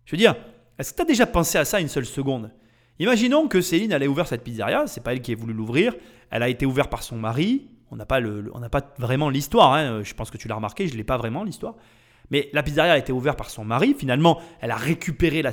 Je 0.05 0.13
veux 0.13 0.19
dire, 0.19 0.35
est-ce 0.79 0.93
que 0.93 0.97
tu 0.97 1.03
as 1.03 1.07
déjà 1.07 1.27
pensé 1.27 1.59
à 1.59 1.65
ça 1.65 1.81
une 1.81 1.89
seule 1.89 2.07
seconde? 2.07 2.51
Imaginons 2.99 3.49
que 3.49 3.61
Céline 3.61 3.93
elle 3.93 4.03
ait 4.03 4.09
ouvert 4.09 4.27
cette 4.27 4.45
pizzeria, 4.45 4.87
c'est 4.87 5.03
pas 5.03 5.13
elle 5.13 5.23
qui 5.23 5.33
a 5.33 5.37
voulu 5.37 5.53
l'ouvrir, 5.53 5.95
elle 6.31 6.43
a 6.43 6.49
été 6.49 6.67
ouverte 6.67 6.91
par 6.91 7.03
son 7.03 7.17
mari, 7.17 7.69
on 7.91 7.97
n'a 7.97 8.07
pas, 8.07 8.21
le, 8.21 8.51
pas 8.71 8.95
vraiment 8.99 9.29
l'histoire, 9.29 9.75
hein. 9.75 10.03
je 10.03 10.15
pense 10.15 10.31
que 10.31 10.39
tu 10.39 10.49
l'as 10.49 10.55
remarqué, 10.55 10.87
je 10.87 10.93
ne 10.93 10.99
l'ai 10.99 11.05
pas 11.05 11.17
vraiment 11.17 11.45
l'histoire. 11.45 11.75
Mais 12.31 12.49
la 12.55 12.63
pizzeria 12.63 12.93
a 12.95 12.99
été 12.99 13.13
ouverte 13.13 13.37
par 13.37 13.51
son 13.51 13.63
mari. 13.63 13.95
Finalement, 13.99 14.41
elle 14.63 14.71
a 14.71 14.77
récupéré 14.77 15.43
la, 15.43 15.51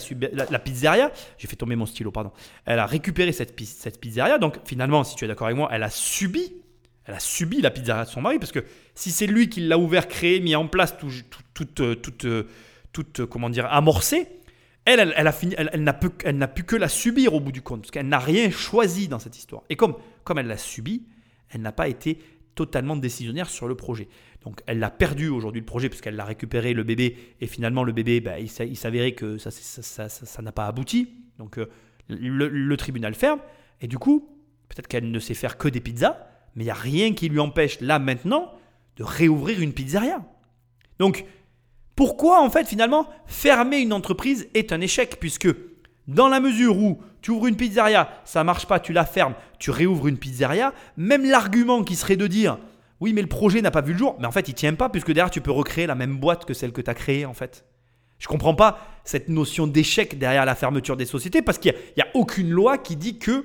la- 0.50 0.60
pizzeria. 0.60 1.12
J'ai 1.38 1.50
fait 1.50 1.58
tomber 1.58 1.76
mon 1.76 1.86
stylo, 1.86 2.10
pardon. 2.10 2.32
Elle 2.64 2.80
a 2.80 2.86
récupéré 2.86 3.34
cette, 3.34 3.60
cette 3.66 4.00
pizzeria. 4.00 4.38
Donc 4.38 4.60
finalement, 4.64 5.04
si 5.04 5.18
tu 5.18 5.26
es 5.26 5.28
d'accord 5.28 5.48
avec 5.48 5.58
moi, 5.58 5.68
elle 5.74 5.84
a 5.84 5.90
subi. 5.90 6.54
Elle 7.04 7.16
a 7.16 7.20
subi 7.20 7.60
la 7.60 7.70
pizzeria 7.70 8.06
de 8.06 8.10
son 8.10 8.22
mari. 8.22 8.40
Parce 8.40 8.54
que 8.54 8.64
si 8.96 9.12
c'est 9.12 9.28
lui 9.28 9.50
qui 9.50 9.60
l'a 9.60 9.78
ouvert, 9.78 10.08
créé, 10.08 10.40
mis 10.40 10.56
en 10.56 10.68
place, 10.68 10.98
tout, 10.98 11.12
tout, 11.30 11.66
tout, 11.66 11.84
euh, 11.84 11.96
euh, 12.26 12.44
euh, 13.20 13.26
comment 13.28 13.50
dire, 13.50 13.66
amorcé, 13.70 14.28
elle, 14.86 15.14
elle, 15.16 15.28
a 15.28 15.32
fini, 15.32 15.54
elle, 15.58 15.84
n'a 15.84 15.94
pu, 15.94 16.08
elle 16.24 16.38
n'a 16.38 16.48
pu 16.48 16.64
que 16.64 16.76
la 16.76 16.88
subir 16.90 17.34
au 17.34 17.40
bout 17.40 17.52
du 17.52 17.62
compte. 17.62 17.82
Parce 17.82 17.92
qu'elle 17.92 18.08
n'a 18.08 18.20
rien 18.20 18.50
choisi 18.50 19.08
dans 19.08 19.20
cette 19.20 19.38
histoire. 19.38 19.64
Et 19.70 19.76
comme, 19.76 19.96
comme 20.24 20.40
elle 20.40 20.48
l'a 20.48 20.58
subi, 20.58 21.04
elle 21.50 21.62
n'a 21.62 21.72
pas 21.72 21.88
été 21.88 22.20
totalement 22.56 22.96
décisionnaire 22.96 23.50
sur 23.50 23.68
le 23.68 23.76
projet. 23.76 24.08
Donc 24.44 24.62
elle 24.66 24.80
l'a 24.80 24.90
perdu 24.90 25.30
aujourd'hui 25.30 25.62
le 25.62 25.66
projet 25.66 25.90
puisqu'elle 25.90 26.16
l'a 26.16 26.26
récupéré 26.26 26.74
le 26.74 26.84
bébé 26.84 27.16
et 27.40 27.48
finalement 27.48 27.84
le 27.84 27.92
bébé 27.92 28.20
bah, 28.22 28.40
il 28.40 28.50
s'a- 28.50 28.66
il 28.66 28.76
s'avérait 28.78 29.14
que 29.14 29.38
ça 29.38 29.52
ça- 29.52 29.82
ça- 29.82 30.10
ça- 30.10 30.42
n'a 30.42 30.52
pas 30.52 30.66
abouti. 30.66 31.10
Donc 31.38 31.58
euh, 31.58 31.68
le, 32.10 32.48
le 32.48 32.78
tribunal 32.78 33.14
ferme 33.16 33.40
et 33.82 33.88
du 33.88 33.98
coup 33.98 34.28
peut-être 34.70 34.88
qu'elle 34.88 35.10
ne 35.12 35.20
sait 35.20 35.34
faire 35.36 35.58
que 35.58 35.68
des 35.68 35.80
pizzas 35.80 36.18
mais 36.56 36.64
il 36.64 36.68
n'y 36.68 36.72
a 36.72 36.76
rien 36.76 37.14
qui 37.14 37.30
lui 37.30 37.40
empêche 37.40 37.80
là 37.82 38.00
maintenant 38.00 38.52
de 38.98 39.04
réouvrir 39.04 39.62
une 39.62 39.74
pizzeria. 39.74 40.22
Donc 41.00 41.26
pourquoi 42.00 42.42
en 42.42 42.50
fait 42.50 42.66
finalement 42.66 43.10
fermer 43.26 43.80
une 43.80 43.92
entreprise 43.92 44.48
est 44.54 44.72
un 44.72 44.80
échec 44.80 45.18
puisque 45.20 45.50
dans 46.08 46.30
la 46.30 46.40
mesure 46.40 46.78
où 46.78 47.02
tu 47.22 47.32
ouvres 47.32 47.48
une 47.48 47.58
pizzeria, 47.58 48.10
ça 48.24 48.46
marche 48.46 48.68
pas, 48.68 48.80
tu 48.80 48.94
la 48.94 49.04
fermes, 49.04 49.34
tu 49.60 49.70
réouvres 49.70 50.08
une 50.08 50.18
pizzeria, 50.18 50.74
même 50.96 51.30
l'argument 51.30 51.84
qui 51.84 51.98
serait 51.98 52.16
de 52.16 52.26
dire 52.26 52.58
oui 53.02 53.12
mais 53.12 53.22
le 53.22 53.28
projet 53.28 53.62
n'a 53.62 53.70
pas 53.70 53.82
vu 53.82 53.92
le 53.92 54.00
jour, 54.00 54.16
mais 54.18 54.28
en 54.28 54.32
fait 54.32 54.48
il 54.48 54.54
tient 54.54 54.76
pas 54.76 54.88
puisque 54.88 55.12
derrière 55.12 55.30
tu 55.30 55.42
peux 55.42 55.52
recréer 55.52 55.88
la 55.88 55.96
même 55.96 56.16
boîte 56.16 56.46
que 56.46 56.54
celle 56.54 56.72
que 56.72 56.80
tu 56.80 56.90
as 56.90 56.94
créée 56.94 57.26
en 57.26 57.34
fait. 57.34 57.66
Je 58.18 58.30
comprends 58.30 58.56
pas 58.56 58.80
cette 59.04 59.28
notion 59.28 59.68
d'échec 59.68 60.18
derrière 60.18 60.46
la 60.46 60.56
fermeture 60.56 60.96
des 60.96 61.06
sociétés 61.06 61.42
parce 61.42 61.58
qu'il 61.58 61.76
n'y 61.98 62.04
a, 62.04 62.08
aucune 62.14 62.50
loi 62.50 62.78
qui 62.78 62.96
dit 62.96 63.20
que 63.20 63.44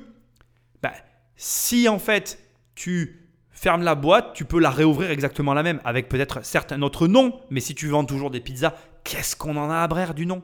bah, 0.80 0.92
si 1.34 1.88
en 1.88 1.98
fait 1.98 2.38
tu 2.76 3.23
la 3.64 3.94
boîte, 3.94 4.32
tu 4.34 4.44
peux 4.44 4.60
la 4.60 4.70
réouvrir 4.70 5.10
exactement 5.10 5.54
la 5.54 5.62
même 5.62 5.80
avec 5.84 6.08
peut-être 6.08 6.44
certes 6.44 6.72
un 6.72 6.82
autre 6.82 7.08
nom, 7.08 7.40
mais 7.50 7.60
si 7.60 7.74
tu 7.74 7.88
vends 7.88 8.04
toujours 8.04 8.30
des 8.30 8.40
pizzas, 8.40 8.74
qu'est-ce 9.04 9.36
qu'on 9.36 9.56
en 9.56 9.70
a 9.70 9.78
à 9.78 9.88
brère 9.88 10.14
du 10.14 10.26
nom? 10.26 10.42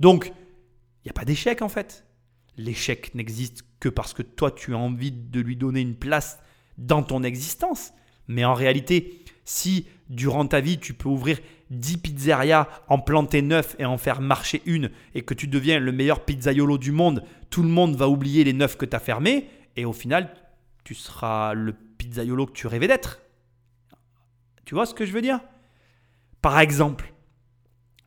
Donc, 0.00 0.26
il 0.26 1.06
n'y 1.06 1.10
a 1.10 1.14
pas 1.14 1.24
d'échec 1.24 1.62
en 1.62 1.68
fait. 1.68 2.04
L'échec 2.56 3.14
n'existe 3.14 3.64
que 3.80 3.88
parce 3.88 4.14
que 4.14 4.22
toi, 4.22 4.50
tu 4.50 4.74
as 4.74 4.78
envie 4.78 5.12
de 5.12 5.40
lui 5.40 5.56
donner 5.56 5.80
une 5.80 5.96
place 5.96 6.38
dans 6.78 7.02
ton 7.02 7.22
existence. 7.22 7.92
Mais 8.28 8.44
en 8.44 8.54
réalité, 8.54 9.24
si 9.44 9.86
durant 10.08 10.46
ta 10.46 10.60
vie, 10.60 10.78
tu 10.78 10.94
peux 10.94 11.08
ouvrir 11.08 11.38
10 11.70 11.98
pizzerias, 11.98 12.68
en 12.88 12.98
planter 12.98 13.42
9 13.42 13.76
et 13.78 13.84
en 13.84 13.98
faire 13.98 14.20
marcher 14.20 14.62
une, 14.66 14.90
et 15.14 15.22
que 15.22 15.34
tu 15.34 15.48
deviens 15.48 15.78
le 15.78 15.92
meilleur 15.92 16.24
pizzaiolo 16.24 16.78
du 16.78 16.92
monde, 16.92 17.24
tout 17.50 17.62
le 17.62 17.68
monde 17.68 17.96
va 17.96 18.08
oublier 18.08 18.44
les 18.44 18.52
9 18.52 18.76
que 18.76 18.84
tu 18.84 18.94
as 18.94 19.00
fermés, 19.00 19.48
et 19.76 19.84
au 19.84 19.92
final, 19.92 20.34
tu 20.84 20.94
seras 20.94 21.54
le 21.54 21.72
pizzaiolo 22.02 22.46
que 22.46 22.52
tu 22.52 22.66
rêvais 22.66 22.88
d'être. 22.88 23.20
Tu 24.64 24.74
vois 24.74 24.86
ce 24.86 24.94
que 24.94 25.04
je 25.04 25.12
veux 25.12 25.22
dire? 25.22 25.40
Par 26.40 26.58
exemple, 26.58 27.12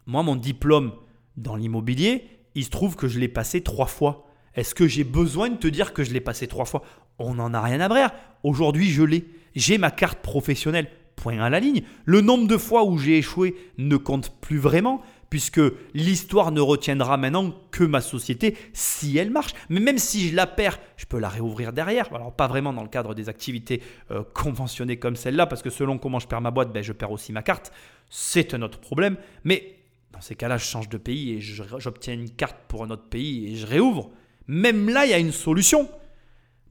moi, 0.06 0.24
mon 0.24 0.36
diplôme 0.36 0.94
dans 1.38 1.56
l'immobilier, 1.56 2.28
il 2.56 2.64
se 2.64 2.70
trouve 2.70 2.96
que 2.96 3.08
je 3.08 3.20
l'ai 3.20 3.28
passé 3.28 3.62
trois 3.62 3.88
fois. 3.88 4.28
Est-ce 4.54 4.76
que 4.76 4.88
j'ai 4.88 5.04
besoin 5.04 5.50
de 5.50 5.58
te 5.58 5.68
dire 5.68 5.94
que 5.94 6.04
je 6.04 6.14
l'ai 6.14 6.22
passé 6.22 6.48
trois 6.48 6.66
fois? 6.66 6.84
On 7.20 7.36
n'en 7.36 7.54
a 7.54 7.62
rien 7.62 7.80
à 7.80 7.88
brère. 7.88 8.12
Aujourd'hui, 8.44 8.90
je 8.90 9.04
l'ai. 9.04 9.26
J'ai 9.56 9.78
ma 9.78 9.92
carte 9.92 10.20
professionnelle. 10.20 10.90
Point 11.16 11.40
à 11.40 11.50
la 11.50 11.62
ligne. 11.62 11.84
Le 12.04 12.22
nombre 12.22 12.48
de 12.48 12.58
fois 12.58 12.84
où 12.84 12.98
j'ai 12.98 13.18
échoué 13.18 13.56
ne 13.78 13.96
compte 13.96 14.40
plus 14.42 14.58
vraiment, 14.58 15.02
puisque 15.36 15.60
l'histoire 15.94 16.54
ne 16.54 16.62
retiendra 16.62 17.18
maintenant 17.18 17.54
que 17.70 17.84
ma 17.84 18.00
société 18.00 18.56
si 18.72 19.18
elle 19.18 19.32
marche. 19.32 19.52
Mais 19.68 19.82
même 19.82 19.98
si 19.98 20.30
je 20.30 20.34
la 20.34 20.48
perds, 20.48 20.80
je 20.96 21.04
peux 21.04 21.20
la 21.20 21.28
réouvrir 21.28 21.74
derrière. 21.74 22.08
Alors 22.16 22.34
pas 22.34 22.48
vraiment 22.48 22.72
dans 22.72 22.84
le 22.84 22.88
cadre 22.88 23.14
des 23.14 23.28
activités 23.28 23.82
euh, 24.12 24.24
conventionnées 24.34 24.98
comme 24.98 25.18
celle-là, 25.18 25.46
parce 25.46 25.62
que 25.62 25.70
selon 25.70 25.98
comment 25.98 26.20
je 26.20 26.28
perds 26.30 26.40
ma 26.40 26.52
boîte, 26.52 26.72
ben, 26.72 26.82
je 26.82 26.94
perds 26.94 27.12
aussi 27.12 27.34
ma 27.34 27.44
carte. 27.44 27.74
C'est 28.10 28.54
un 28.54 28.62
autre 28.62 28.80
problème. 28.80 29.18
Mais 29.44 29.76
dans 30.14 30.22
ces 30.22 30.36
cas-là, 30.36 30.56
je 30.56 30.64
change 30.64 30.88
de 30.88 30.96
pays 30.96 31.34
et 31.34 31.42
j'obtiens 31.42 32.14
une 32.14 32.30
carte 32.30 32.56
pour 32.70 32.86
un 32.86 32.90
autre 32.90 33.10
pays 33.10 33.52
et 33.52 33.58
je 33.58 33.68
réouvre. 33.68 34.12
Même 34.48 34.88
là, 34.88 35.06
il 35.06 35.12
y 35.12 35.14
a 35.14 35.20
une 35.20 35.34
solution. 35.34 35.90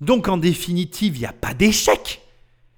Donc 0.01 0.27
en 0.27 0.39
définitive, 0.39 1.19
il 1.19 1.21
n'y 1.21 1.27
a 1.27 1.35
pas 1.35 1.53
d'échec. 1.53 2.23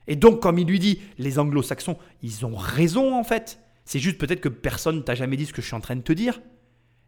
Et 0.08 0.16
donc, 0.16 0.40
comme 0.40 0.58
il 0.58 0.66
lui 0.66 0.80
dit, 0.80 1.00
les 1.18 1.38
anglo-saxons, 1.38 1.96
ils 2.24 2.44
ont 2.44 2.56
raison 2.56 3.16
en 3.16 3.22
fait. 3.22 3.60
C'est 3.86 3.98
juste 3.98 4.18
peut-être 4.18 4.42
que 4.42 4.50
personne 4.50 4.96
ne 4.96 5.00
t'a 5.00 5.14
jamais 5.14 5.38
dit 5.38 5.46
ce 5.46 5.54
que 5.54 5.62
je 5.62 5.66
suis 5.66 5.74
en 5.74 5.80
train 5.80 5.96
de 5.96 6.02
te 6.02 6.12
dire. 6.12 6.42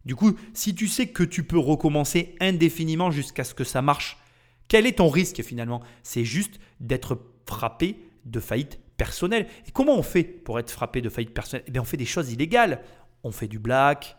Du 0.07 0.17
coup, 0.17 0.35
si 0.55 0.75
tu 0.75 0.89
sais 0.89 1.09
que 1.09 1.23
tu 1.23 1.43
peux 1.43 1.59
recommencer 1.59 2.35
indéfiniment 2.41 3.11
jusqu'à 3.11 3.45
ce 3.45 3.53
que 3.53 3.65
ça 3.65 3.83
marche, 3.83 4.17
quel 4.69 4.87
est 4.87 4.99
ton 4.99 5.11
risque 5.11 5.43
finalement? 5.43 5.83
C'est 6.03 6.25
juste 6.25 6.59
d'être 6.81 7.21
frappé 7.47 7.99
de 8.25 8.41
faillite 8.41 8.81
personnelle. 8.97 9.47
Et 9.67 9.71
comment 9.71 9.99
on 9.99 10.03
fait 10.03 10.23
pour 10.23 10.59
être 10.59 10.71
frappé 10.71 11.03
de 11.03 11.11
faillite 11.11 11.35
personnelle 11.35 11.65
Eh 11.69 11.71
bien, 11.71 11.83
on 11.83 11.85
fait 11.85 11.97
des 11.99 12.07
choses 12.07 12.33
illégales. 12.33 12.81
On 13.25 13.33
fait 13.33 13.49
du 13.49 13.59
black, 13.59 14.17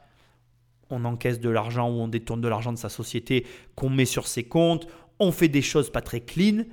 on 0.89 1.05
encaisse 1.05 1.39
de 1.39 1.49
l'argent 1.49 1.89
ou 1.89 1.93
on 1.93 2.07
détourne 2.07 2.41
de 2.41 2.47
l'argent 2.47 2.73
de 2.73 2.77
sa 2.77 2.89
société 2.89 3.45
qu'on 3.75 3.89
met 3.89 4.05
sur 4.05 4.27
ses 4.27 4.43
comptes, 4.43 4.87
on 5.19 5.31
fait 5.31 5.47
des 5.47 5.61
choses 5.61 5.91
pas 5.91 6.01
très 6.01 6.21
clean, 6.21 6.63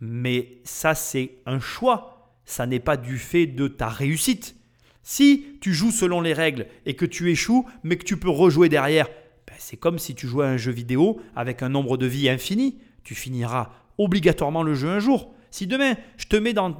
mais 0.00 0.58
ça 0.64 0.94
c'est 0.94 1.38
un 1.46 1.60
choix, 1.60 2.34
ça 2.44 2.66
n'est 2.66 2.80
pas 2.80 2.96
du 2.96 3.18
fait 3.18 3.46
de 3.46 3.68
ta 3.68 3.88
réussite. 3.88 4.56
Si 5.10 5.58
tu 5.60 5.74
joues 5.74 5.90
selon 5.90 6.20
les 6.20 6.32
règles 6.32 6.68
et 6.86 6.94
que 6.94 7.04
tu 7.04 7.32
échoues, 7.32 7.66
mais 7.82 7.96
que 7.96 8.04
tu 8.04 8.16
peux 8.16 8.30
rejouer 8.30 8.68
derrière, 8.68 9.08
ben, 9.44 9.56
c'est 9.58 9.76
comme 9.76 9.98
si 9.98 10.14
tu 10.14 10.28
jouais 10.28 10.46
à 10.46 10.50
un 10.50 10.56
jeu 10.56 10.70
vidéo 10.70 11.20
avec 11.34 11.64
un 11.64 11.68
nombre 11.68 11.96
de 11.96 12.06
vies 12.06 12.28
infini, 12.28 12.78
tu 13.02 13.16
finiras 13.16 13.70
obligatoirement 13.98 14.62
le 14.62 14.76
jeu 14.76 14.88
un 14.88 15.00
jour. 15.00 15.34
Si 15.50 15.66
demain 15.66 15.94
je 16.16 16.26
te 16.26 16.36
mets 16.36 16.52
dans, 16.52 16.72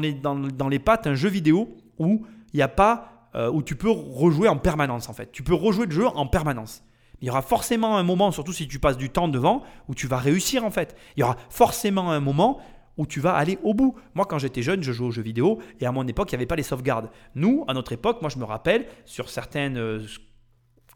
les 0.00 0.78
pattes 0.80 1.06
un 1.06 1.14
jeu 1.14 1.28
vidéo 1.28 1.76
où 2.00 2.26
il 2.52 2.56
n'y 2.56 2.62
a 2.62 2.66
pas 2.66 3.28
euh, 3.36 3.52
où 3.52 3.62
tu 3.62 3.76
peux 3.76 3.90
rejouer 3.90 4.48
en 4.48 4.56
permanence 4.56 5.08
en 5.08 5.12
fait. 5.12 5.30
Tu 5.30 5.44
peux 5.44 5.54
rejouer 5.54 5.86
le 5.86 5.92
jeu 5.92 6.08
en 6.08 6.26
permanence. 6.26 6.82
Il 7.20 7.28
y 7.28 7.30
aura 7.30 7.40
forcément 7.40 7.96
un 7.96 8.02
moment, 8.02 8.32
surtout 8.32 8.52
si 8.52 8.66
tu 8.66 8.80
passes 8.80 8.98
du 8.98 9.10
temps 9.10 9.28
devant, 9.28 9.62
où 9.88 9.94
tu 9.94 10.08
vas 10.08 10.18
réussir 10.18 10.64
en 10.64 10.72
fait. 10.72 10.96
Il 11.16 11.20
y 11.20 11.22
aura 11.22 11.36
forcément 11.50 12.10
un 12.10 12.20
moment 12.20 12.58
où 12.96 13.06
tu 13.06 13.20
vas 13.20 13.34
aller 13.34 13.58
au 13.62 13.74
bout. 13.74 13.94
Moi, 14.14 14.24
quand 14.26 14.38
j'étais 14.38 14.62
jeune, 14.62 14.82
je 14.82 14.92
jouais 14.92 15.08
aux 15.08 15.12
jeux 15.12 15.22
vidéo 15.22 15.60
et 15.80 15.86
à 15.86 15.92
mon 15.92 16.06
époque, 16.06 16.32
il 16.32 16.34
n'y 16.34 16.38
avait 16.38 16.46
pas 16.46 16.56
les 16.56 16.62
sauvegardes. 16.62 17.10
Nous, 17.34 17.64
à 17.68 17.74
notre 17.74 17.92
époque, 17.92 18.20
moi, 18.20 18.30
je 18.30 18.38
me 18.38 18.44
rappelle, 18.44 18.86
sur 19.04 19.28
certaines 19.28 19.76
euh, 19.76 20.00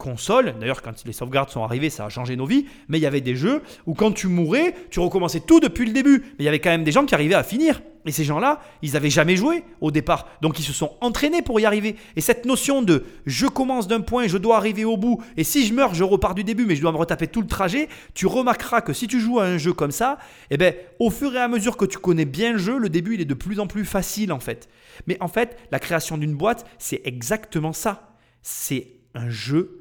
console. 0.01 0.55
D'ailleurs, 0.59 0.81
quand 0.81 1.05
les 1.05 1.13
sauvegardes 1.13 1.49
sont 1.49 1.63
arrivées, 1.63 1.91
ça 1.91 2.05
a 2.05 2.09
changé 2.09 2.35
nos 2.35 2.47
vies. 2.47 2.65
Mais 2.89 2.97
il 2.97 3.01
y 3.01 3.05
avait 3.05 3.21
des 3.21 3.35
jeux 3.35 3.61
où 3.85 3.93
quand 3.93 4.11
tu 4.11 4.27
mourais, 4.27 4.73
tu 4.89 4.99
recommençais 4.99 5.41
tout 5.41 5.59
depuis 5.59 5.85
le 5.85 5.93
début. 5.93 6.21
Mais 6.21 6.39
il 6.39 6.45
y 6.45 6.47
avait 6.47 6.59
quand 6.59 6.71
même 6.71 6.83
des 6.83 6.91
gens 6.91 7.05
qui 7.05 7.13
arrivaient 7.13 7.35
à 7.35 7.43
finir. 7.43 7.81
Et 8.07 8.11
ces 8.11 8.23
gens-là, 8.23 8.61
ils 8.81 8.93
n'avaient 8.93 9.11
jamais 9.11 9.35
joué 9.35 9.63
au 9.79 9.91
départ. 9.91 10.27
Donc 10.41 10.59
ils 10.59 10.63
se 10.63 10.73
sont 10.73 10.93
entraînés 11.01 11.43
pour 11.43 11.59
y 11.59 11.65
arriver. 11.65 11.97
Et 12.15 12.21
cette 12.21 12.45
notion 12.45 12.81
de 12.81 13.05
je 13.27 13.45
commence 13.45 13.87
d'un 13.87 14.01
point, 14.01 14.27
je 14.27 14.39
dois 14.39 14.57
arriver 14.57 14.85
au 14.85 14.97
bout. 14.97 15.23
Et 15.37 15.43
si 15.43 15.67
je 15.67 15.73
meurs, 15.73 15.93
je 15.93 16.03
repars 16.03 16.33
du 16.33 16.43
début, 16.43 16.65
mais 16.65 16.75
je 16.75 16.81
dois 16.81 16.91
me 16.91 16.97
retaper 16.97 17.27
tout 17.27 17.41
le 17.41 17.47
trajet. 17.47 17.87
Tu 18.15 18.25
remarqueras 18.25 18.81
que 18.81 18.93
si 18.93 19.05
tu 19.07 19.19
joues 19.19 19.39
à 19.39 19.45
un 19.45 19.59
jeu 19.59 19.73
comme 19.73 19.91
ça, 19.91 20.17
eh 20.49 20.57
ben, 20.57 20.73
au 20.99 21.11
fur 21.11 21.35
et 21.35 21.39
à 21.39 21.47
mesure 21.47 21.77
que 21.77 21.85
tu 21.85 21.99
connais 21.99 22.25
bien 22.25 22.53
le 22.53 22.57
jeu, 22.57 22.79
le 22.79 22.89
début, 22.89 23.13
il 23.13 23.21
est 23.21 23.25
de 23.25 23.35
plus 23.35 23.59
en 23.59 23.67
plus 23.67 23.85
facile 23.85 24.33
en 24.33 24.39
fait. 24.39 24.67
Mais 25.05 25.17
en 25.19 25.27
fait, 25.27 25.59
la 25.71 25.77
création 25.77 26.17
d'une 26.17 26.35
boîte, 26.35 26.65
c'est 26.79 27.01
exactement 27.05 27.73
ça. 27.73 28.15
C'est 28.41 28.87
un 29.13 29.29
jeu 29.29 29.80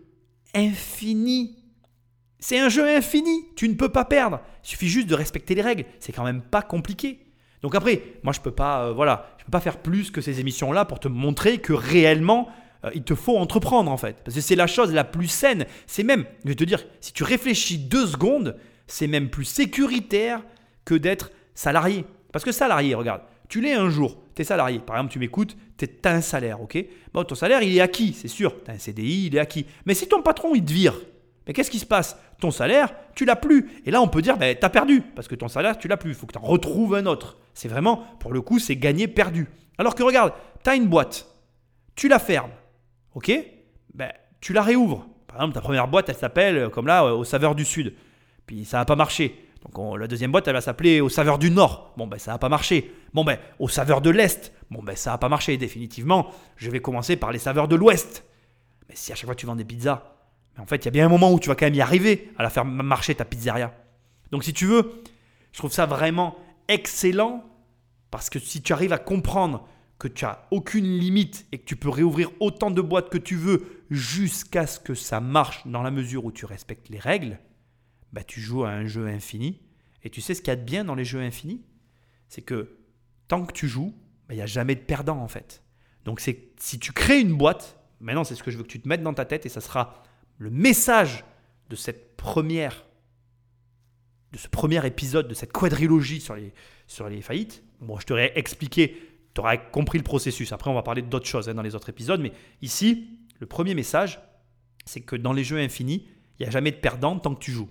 infini. 0.55 1.57
C'est 2.39 2.59
un 2.59 2.69
jeu 2.69 2.89
infini, 2.89 3.47
tu 3.57 3.69
ne 3.69 3.75
peux 3.75 3.91
pas 3.91 4.05
perdre. 4.05 4.41
Il 4.65 4.69
suffit 4.69 4.89
juste 4.89 5.09
de 5.09 5.15
respecter 5.15 5.55
les 5.55 5.63
règles, 5.63 5.85
c'est 5.99 6.13
quand 6.13 6.25
même 6.25 6.43
pas 6.43 6.63
compliqué. 6.63 7.27
Donc 7.63 7.75
après, 7.75 8.03
moi 8.23 8.33
je 8.33 8.41
peux 8.41 8.51
pas 8.51 8.87
euh, 8.87 8.93
voilà, 8.93 9.35
je 9.39 9.45
peux 9.45 9.51
pas 9.51 9.61
faire 9.61 9.79
plus 9.79 10.11
que 10.11 10.21
ces 10.21 10.41
émissions 10.41 10.73
là 10.73 10.85
pour 10.85 10.99
te 10.99 11.09
montrer 11.09 11.59
que 11.59 11.75
réellement 11.75 12.49
euh, 12.85 12.91
il 12.95 13.03
te 13.03 13.15
faut 13.15 13.37
entreprendre 13.37 13.91
en 13.91 13.99
fait 13.99 14.17
parce 14.25 14.35
que 14.35 14.41
c'est 14.41 14.57
la 14.57 14.67
chose 14.67 14.95
la 14.95 15.05
plus 15.05 15.29
saine, 15.29 15.67
c'est 15.87 16.03
même 16.03 16.25
je 16.45 16.49
vais 16.49 16.55
te 16.55 16.65
dire 16.65 16.85
si 17.01 17.13
tu 17.13 17.23
réfléchis 17.23 17.77
deux 17.77 18.07
secondes, 18.07 18.57
c'est 18.87 19.07
même 19.07 19.29
plus 19.29 19.45
sécuritaire 19.45 20.43
que 20.87 20.95
d'être 20.95 21.31
salarié. 21.55 22.07
Parce 22.33 22.45
que 22.45 22.53
salarié, 22.53 22.95
regarde, 22.95 23.23
tu 23.49 23.61
l'es 23.61 23.75
un 23.75 23.91
jour, 23.91 24.17
tu 24.35 24.43
es 24.43 24.45
salarié. 24.45 24.79
Par 24.79 24.97
exemple, 24.97 25.13
tu 25.13 25.19
m'écoutes, 25.19 25.57
tu 25.77 25.87
as 26.05 26.11
un 26.11 26.21
salaire, 26.21 26.61
ok? 26.61 26.85
Bon, 27.13 27.25
ton 27.25 27.35
salaire, 27.35 27.63
il 27.63 27.77
est 27.77 27.81
acquis, 27.81 28.13
c'est 28.13 28.29
sûr. 28.29 28.55
Tu 28.65 28.71
as 28.71 28.75
un 28.75 28.79
CDI, 28.79 29.27
il 29.27 29.37
est 29.37 29.41
acquis. 29.41 29.67
Mais 29.87 29.95
si 29.95 30.09
ton 30.09 30.23
patron, 30.23 30.55
il 30.55 30.65
te 30.65 30.73
vire, 30.73 30.95
mais 31.47 31.53
qu'est-ce 31.53 31.71
qui 31.71 31.79
se 31.79 31.87
passe? 31.87 32.17
Ton 32.41 32.51
salaire, 32.51 32.95
tu 33.15 33.25
l'as 33.25 33.37
plus. 33.37 33.71
Et 33.85 33.91
là, 33.91 34.01
on 34.01 34.09
peut 34.09 34.23
dire, 34.23 34.37
ben, 34.37 34.57
tu 34.59 34.65
as 34.65 34.71
perdu, 34.71 35.03
parce 35.03 35.29
que 35.29 35.35
ton 35.35 35.49
salaire, 35.49 35.79
tu 35.79 35.89
l'as 35.89 35.97
plus. 35.97 36.11
Il 36.11 36.15
faut 36.15 36.27
que 36.27 36.33
tu 36.33 36.39
en 36.39 36.43
retrouves 36.43 36.95
un 36.95 37.07
autre. 37.07 37.39
C'est 37.55 37.69
vraiment, 37.69 38.05
pour 38.21 38.33
le 38.33 38.41
coup, 38.41 38.59
c'est 38.59 38.77
gagné, 38.77 39.09
perdu. 39.09 39.49
Alors 39.79 39.95
que 39.95 40.03
regarde, 40.03 40.33
tu 40.63 40.71
as 40.71 40.75
une 40.77 40.87
boîte, 40.87 41.27
tu 41.97 42.09
la 42.09 42.19
fermes, 42.19 42.53
ok? 43.15 43.33
Ben, 43.95 44.13
Tu 44.41 44.53
la 44.53 44.63
réouvres. 44.63 45.07
Par 45.27 45.37
exemple, 45.37 45.55
ta 45.55 45.61
première 45.61 45.89
boîte, 45.89 46.09
elle 46.09 46.15
s'appelle, 46.15 46.71
comme 46.71 46.87
là, 46.87 47.15
au 47.15 47.25
saveur 47.25 47.55
du 47.55 47.65
Sud. 47.65 47.95
Puis 48.47 48.65
ça 48.65 48.79
n'a 48.79 48.85
pas 48.85 48.97
marché. 48.97 49.50
Donc 49.63 49.99
la 49.99 50.07
deuxième 50.07 50.33
boîte, 50.33 50.49
elle 50.49 50.55
va 50.55 50.61
s'appeler 50.61 51.01
aux 51.01 51.09
saveurs 51.09 51.39
du 51.39 51.51
Nord. 51.51 51.93
Bon, 51.97 52.07
ben 52.07 52.19
ça 52.19 52.33
n'a 52.33 52.39
pas 52.39 52.49
marché. 52.49 52.95
Bon, 53.13 53.25
ben 53.25 53.39
aux 53.59 53.69
saveurs 53.69 54.01
de 54.01 54.11
l'Est. 54.11 54.53
Bon, 54.71 54.83
ben 54.83 54.97
ça 54.97 55.11
n'a 55.11 55.19
pas 55.19 55.29
marché. 55.29 55.57
Définitivement, 55.57 56.31
je 56.57 56.71
vais 56.71 56.81
commencer 56.81 57.17
par 57.17 57.33
les 57.33 57.39
saveurs 57.39 57.69
de 57.69 57.77
l'Ouest. 57.77 58.25
Mais 58.89 58.97
si 58.97 59.13
à 59.13 59.15
chaque 59.15 59.27
fois 59.27 59.35
tu 59.35 59.47
vends 59.47 59.57
des 59.57 59.65
pizzas, 59.65 60.03
mais 60.55 60.63
en 60.63 60.67
fait, 60.67 60.77
il 60.77 60.85
y 60.87 60.89
a 60.89 60.91
bien 60.91 61.07
un 61.07 61.11
moment 61.11 61.33
où 61.33 61.39
tu 61.39 61.49
vas 61.49 61.55
quand 61.55 61.67
même 61.67 61.75
y 61.75 61.81
arriver 61.81 62.33
à 62.39 62.43
la 62.43 62.51
faire 62.51 62.65
marcher 62.65 63.15
ta 63.15 63.25
pizzeria. 63.25 63.75
Donc 64.33 64.45
si 64.45 64.53
tu 64.53 64.67
veux, 64.67 65.03
je 65.53 65.59
trouve 65.59 65.73
ça 65.73 65.87
vraiment 65.87 66.37
excellent 66.69 67.45
parce 68.11 68.31
que 68.31 68.39
si 68.39 68.63
tu 68.63 68.73
arrives 68.73 68.93
à 68.93 68.99
comprendre 68.99 69.69
que 69.99 70.09
tu 70.09 70.25
n'as 70.25 70.39
aucune 70.51 70.87
limite 70.87 71.47
et 71.53 71.59
que 71.59 71.65
tu 71.65 71.77
peux 71.77 71.91
réouvrir 71.91 72.31
autant 72.41 72.71
de 72.71 72.81
boîtes 72.81 73.11
que 73.11 73.19
tu 73.19 73.37
veux 73.37 73.85
jusqu'à 73.91 74.67
ce 74.67 74.81
que 74.81 74.95
ça 74.95 75.21
marche 75.21 75.67
dans 75.67 75.83
la 75.83 75.91
mesure 75.91 76.25
où 76.25 76.33
tu 76.33 76.47
respectes 76.47 76.89
les 76.89 76.99
règles, 76.99 77.39
bah, 78.13 78.25
tu 78.25 78.41
joues 78.41 78.65
à 78.65 78.71
un 78.71 78.87
jeu 78.87 79.07
infini. 79.07 79.61
Et 80.03 80.11
tu 80.11 80.21
sais 80.21 80.35
ce 80.35 80.41
qu'il 80.41 80.49
y 80.49 80.53
a 80.53 80.57
de 80.57 80.65
bien 80.65 80.85
dans 80.85 80.95
les 80.95 81.05
jeux 81.05 81.21
infinis? 81.21 81.63
C'est 82.29 82.43
que 82.43 82.79
tant 83.29 83.45
que 83.45 83.53
tu 83.53 83.69
joues, 83.69 83.95
bah, 84.29 84.35
il 84.35 84.37
n'y 84.37 84.43
a 84.43 84.47
jamais 84.47 84.75
de 84.75 84.81
perdant 84.81 85.19
en 85.19 85.29
fait. 85.29 85.63
Donc 86.05 86.21
c'est 86.21 86.51
si 86.59 86.79
tu 86.79 86.93
crées 86.93 87.21
une 87.21 87.37
boîte, 87.37 87.79
maintenant 88.01 88.25
c'est 88.25 88.35
ce 88.35 88.43
que 88.43 88.51
je 88.51 88.57
veux 88.57 88.63
que 88.63 88.69
tu 88.69 88.81
te 88.81 88.89
mettes 88.89 89.03
dans 89.03 89.15
ta 89.15 89.25
tête 89.25 89.47
et 89.47 89.49
ça 89.49 89.61
sera 89.61 90.03
le 90.39 90.51
message 90.51 91.25
de 91.69 91.77
cette 91.77 92.17
première 92.17 92.85
de 94.33 94.39
ce 94.39 94.49
premier 94.49 94.85
épisode 94.87 95.29
de 95.29 95.35
cette 95.35 95.53
quadrilogie 95.53 96.21
sur 96.21 96.37
les, 96.37 96.53
sur 96.87 97.09
les 97.09 97.21
faillites. 97.21 97.65
Bon, 97.81 97.99
je 97.99 98.07
t'aurais 98.07 98.33
expliqué, 98.37 98.97
tu 99.35 99.41
aurais 99.41 99.71
compris 99.71 99.99
le 99.99 100.05
processus. 100.05 100.53
Après, 100.53 100.71
on 100.71 100.75
va 100.75 100.83
parler 100.83 101.03
d'autres 101.03 101.27
choses 101.27 101.49
hein, 101.49 101.55
dans 101.55 101.63
les 101.63 101.75
autres 101.75 101.89
épisodes. 101.89 102.21
Mais 102.21 102.33
ici, 102.63 103.19
le 103.41 103.47
premier 103.47 103.75
message, 103.75 104.21
c'est 104.85 105.01
que 105.01 105.17
dans 105.17 105.33
les 105.33 105.45
jeux 105.45 105.59
infinis, 105.59 106.07
il 106.39 106.43
n'y 106.43 106.47
a 106.47 106.51
jamais 106.51 106.71
de 106.71 106.77
perdant 106.77 107.19
tant 107.19 107.35
que 107.35 107.41
tu 107.41 107.51
joues. 107.51 107.71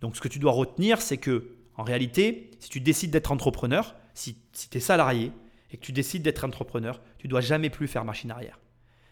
Donc 0.00 0.16
ce 0.16 0.20
que 0.20 0.28
tu 0.28 0.38
dois 0.38 0.52
retenir, 0.52 1.00
c'est 1.00 1.16
que 1.16 1.56
en 1.76 1.84
réalité, 1.84 2.50
si 2.58 2.70
tu 2.70 2.80
décides 2.80 3.10
d'être 3.10 3.32
entrepreneur, 3.32 3.94
si, 4.14 4.36
tu 4.70 4.78
es 4.78 4.80
salarié 4.80 5.32
et 5.70 5.76
que 5.76 5.82
tu 5.82 5.92
décides 5.92 6.22
d'être 6.22 6.44
entrepreneur, 6.44 7.00
tu 7.18 7.28
dois 7.28 7.40
jamais 7.40 7.70
plus 7.70 7.86
faire 7.86 8.04
machine 8.04 8.30
arrière. 8.30 8.58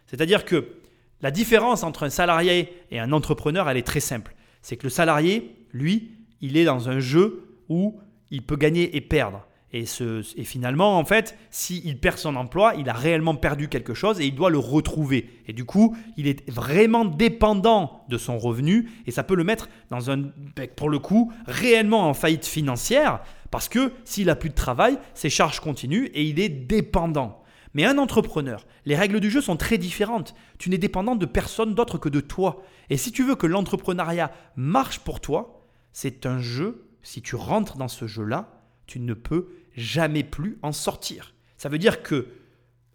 C'est-à-dire 0.07 0.45
que 0.45 0.77
la 1.21 1.31
différence 1.31 1.83
entre 1.83 2.05
un 2.05 2.11
salarié 2.11 2.73
et 2.91 2.99
un 2.99 3.13
entrepreneur, 3.13 3.69
elle 3.69 3.77
est 3.77 3.87
très 3.87 4.01
simple. 4.01 4.35
C'est 4.63 4.77
que 4.77 4.85
le 4.85 4.91
salarié, 4.91 5.67
lui, 5.73 6.13
il 6.41 6.57
est 6.57 6.65
dans 6.65 6.89
un 6.89 7.01
jeu 7.01 7.59
où 7.69 8.01
il 8.31 8.43
peut 8.43 8.57
gagner 8.57 8.97
et 8.97 9.01
perdre. 9.01 9.47
Et, 9.77 10.45
finalement, 10.45 10.99
en 10.99 11.05
fait, 11.05 11.37
s'il 11.51 11.99
perd 11.99 12.19
son 12.19 12.37
emploi, 12.37 12.75
il 12.79 12.89
a 12.89 12.93
réellement 12.93 13.35
perdu 13.35 13.69
quelque 13.69 13.93
chose 13.93 14.21
et 14.21 14.27
il 14.27 14.37
doit 14.37 14.49
le 14.49 14.59
retrouver. 14.59 15.29
Et 15.49 15.53
du 15.53 15.65
coup, 15.65 15.97
il 16.17 16.29
est 16.29 16.49
vraiment 16.49 17.05
dépendant 17.05 18.05
de 18.09 18.17
son 18.17 18.39
revenu 18.39 18.89
et 19.09 19.11
ça 19.11 19.25
peut 19.25 19.35
le 19.35 19.43
mettre 19.43 19.69
dans 19.91 20.13
un, 20.13 20.31
ben, 20.55 20.69
pour 20.77 20.89
le 20.89 21.01
coup, 21.01 21.33
réellement 21.49 22.09
en 22.09 22.15
faillite 22.15 22.47
financière 22.47 23.21
parce 23.51 23.69
que 23.69 23.91
s'il 24.05 24.31
a 24.31 24.37
plus 24.37 24.51
de 24.51 24.55
travail, 24.55 24.97
ses 25.13 25.29
charges 25.29 25.59
continuent 25.59 26.09
et 26.15 26.23
il 26.23 26.39
est 26.39 26.49
dépendant. 26.49 27.43
Mais 27.75 27.85
un 27.85 27.99
entrepreneur, 27.99 28.65
les 28.85 28.95
règles 28.95 29.19
du 29.19 29.29
jeu 29.29 29.41
sont 29.41 29.57
très 29.57 29.77
différentes. 29.77 30.37
Tu 30.57 30.71
n'es 30.71 30.79
dépendant 30.79 31.17
de 31.17 31.27
personne 31.27 31.75
d'autre 31.75 31.99
que 31.99 32.09
de 32.09 32.21
toi. 32.21 32.63
Et 32.91 32.97
si 32.97 33.11
tu 33.11 33.25
veux 33.25 33.35
que 33.35 33.49
l'entrepreneuriat 33.49 34.31
marche 34.55 35.01
pour 35.01 35.21
toi, 35.21 35.67
c'est 35.93 36.27
un 36.27 36.39
jeu. 36.39 36.87
Si 37.03 37.23
tu 37.23 37.35
rentres 37.35 37.77
dans 37.77 37.89
ce 37.89 38.07
jeu-là, 38.07 38.53
tu 38.87 39.01
ne 39.01 39.15
peux 39.15 39.49
jamais 39.77 40.25
plus 40.25 40.59
en 40.63 40.73
sortir. 40.73 41.35
Ça 41.57 41.69
veut 41.69 41.79
dire 41.79 42.03
que 42.03 42.29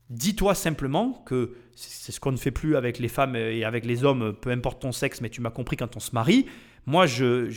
dis-toi 0.09 0.55
simplement 0.55 1.23
que 1.25 1.55
c'est 1.75 2.11
ce 2.11 2.19
qu'on 2.19 2.31
ne 2.31 2.37
fait 2.37 2.51
plus 2.51 2.75
avec 2.75 2.99
les 2.99 3.07
femmes 3.07 3.35
et 3.35 3.63
avec 3.63 3.85
les 3.85 4.03
hommes, 4.03 4.33
peu 4.33 4.49
importe 4.49 4.81
ton 4.81 4.91
sexe, 4.91 5.21
mais 5.21 5.29
tu 5.29 5.41
m'as 5.41 5.49
compris 5.49 5.77
quand 5.77 5.95
on 5.95 5.99
se 5.99 6.11
marie. 6.13 6.45
Moi, 6.85 7.05
je, 7.05 7.51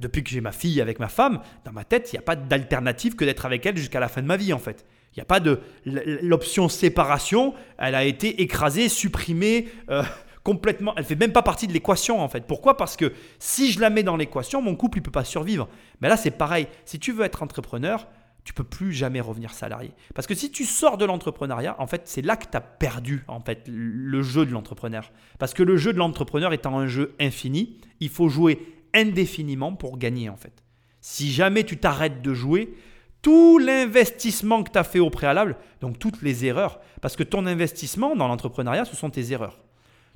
depuis 0.00 0.22
que 0.22 0.30
j'ai 0.30 0.40
ma 0.40 0.52
fille 0.52 0.80
avec 0.80 0.98
ma 0.98 1.08
femme, 1.08 1.40
dans 1.64 1.72
ma 1.72 1.84
tête, 1.84 2.12
il 2.12 2.16
n'y 2.16 2.18
a 2.18 2.22
pas 2.22 2.36
d'alternative 2.36 3.16
que 3.16 3.24
d'être 3.24 3.46
avec 3.46 3.64
elle 3.64 3.76
jusqu'à 3.76 4.00
la 4.00 4.08
fin 4.08 4.20
de 4.20 4.26
ma 4.26 4.36
vie, 4.36 4.52
en 4.52 4.58
fait. 4.58 4.84
Il 5.14 5.18
n'y 5.18 5.22
a 5.22 5.26
pas 5.26 5.40
de. 5.40 5.60
L'option 5.84 6.68
séparation, 6.68 7.54
elle 7.78 7.94
a 7.94 8.04
été 8.04 8.42
écrasée, 8.42 8.88
supprimée. 8.88 9.68
Euh, 9.90 10.02
complètement, 10.42 10.94
elle 10.96 11.04
fait 11.04 11.16
même 11.16 11.32
pas 11.32 11.42
partie 11.42 11.66
de 11.66 11.72
l'équation 11.72 12.20
en 12.20 12.28
fait. 12.28 12.46
Pourquoi? 12.46 12.76
Parce 12.76 12.96
que 12.96 13.12
si 13.38 13.72
je 13.72 13.80
la 13.80 13.90
mets 13.90 14.02
dans 14.02 14.16
l'équation, 14.16 14.62
mon 14.62 14.74
couple 14.74 14.98
il 14.98 15.02
peut 15.02 15.10
pas 15.10 15.24
survivre. 15.24 15.68
Mais 16.00 16.08
là 16.08 16.16
c'est 16.16 16.30
pareil. 16.30 16.66
Si 16.84 16.98
tu 16.98 17.12
veux 17.12 17.24
être 17.24 17.42
entrepreneur, 17.42 18.08
tu 18.44 18.52
peux 18.52 18.64
plus 18.64 18.92
jamais 18.92 19.20
revenir 19.20 19.52
salarié. 19.52 19.92
Parce 20.14 20.26
que 20.26 20.34
si 20.34 20.50
tu 20.50 20.64
sors 20.64 20.98
de 20.98 21.04
l'entrepreneuriat, 21.04 21.76
en 21.78 21.86
fait, 21.86 22.02
c'est 22.06 22.22
là 22.22 22.36
que 22.36 22.46
tu 22.50 22.56
as 22.56 22.60
perdu 22.60 23.24
en 23.28 23.40
fait 23.40 23.64
le 23.68 24.22
jeu 24.22 24.44
de 24.44 24.50
l'entrepreneur. 24.50 25.12
Parce 25.38 25.54
que 25.54 25.62
le 25.62 25.76
jeu 25.76 25.92
de 25.92 25.98
l'entrepreneur 25.98 26.52
étant 26.52 26.78
un 26.78 26.86
jeu 26.86 27.14
infini, 27.20 27.78
il 28.00 28.08
faut 28.08 28.28
jouer 28.28 28.66
indéfiniment 28.94 29.74
pour 29.74 29.98
gagner 29.98 30.28
en 30.28 30.36
fait. 30.36 30.64
Si 31.00 31.32
jamais 31.32 31.64
tu 31.64 31.78
t'arrêtes 31.78 32.22
de 32.22 32.34
jouer, 32.34 32.74
tout 33.22 33.58
l'investissement 33.58 34.64
que 34.64 34.70
tu 34.72 34.78
as 34.78 34.84
fait 34.84 34.98
au 34.98 35.10
préalable, 35.10 35.56
donc 35.80 35.98
toutes 35.98 36.22
les 36.22 36.44
erreurs, 36.44 36.80
parce 37.00 37.16
que 37.16 37.22
ton 37.22 37.46
investissement 37.46 38.16
dans 38.16 38.26
l'entrepreneuriat, 38.26 38.84
ce 38.84 38.96
sont 38.96 39.10
tes 39.10 39.32
erreurs. 39.32 39.60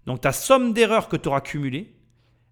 Donc 0.06 0.20
ta 0.20 0.32
somme 0.32 0.72
d'erreurs 0.72 1.08
que 1.08 1.16
tu 1.16 1.28
auras 1.28 1.40
cumulée, 1.40 1.95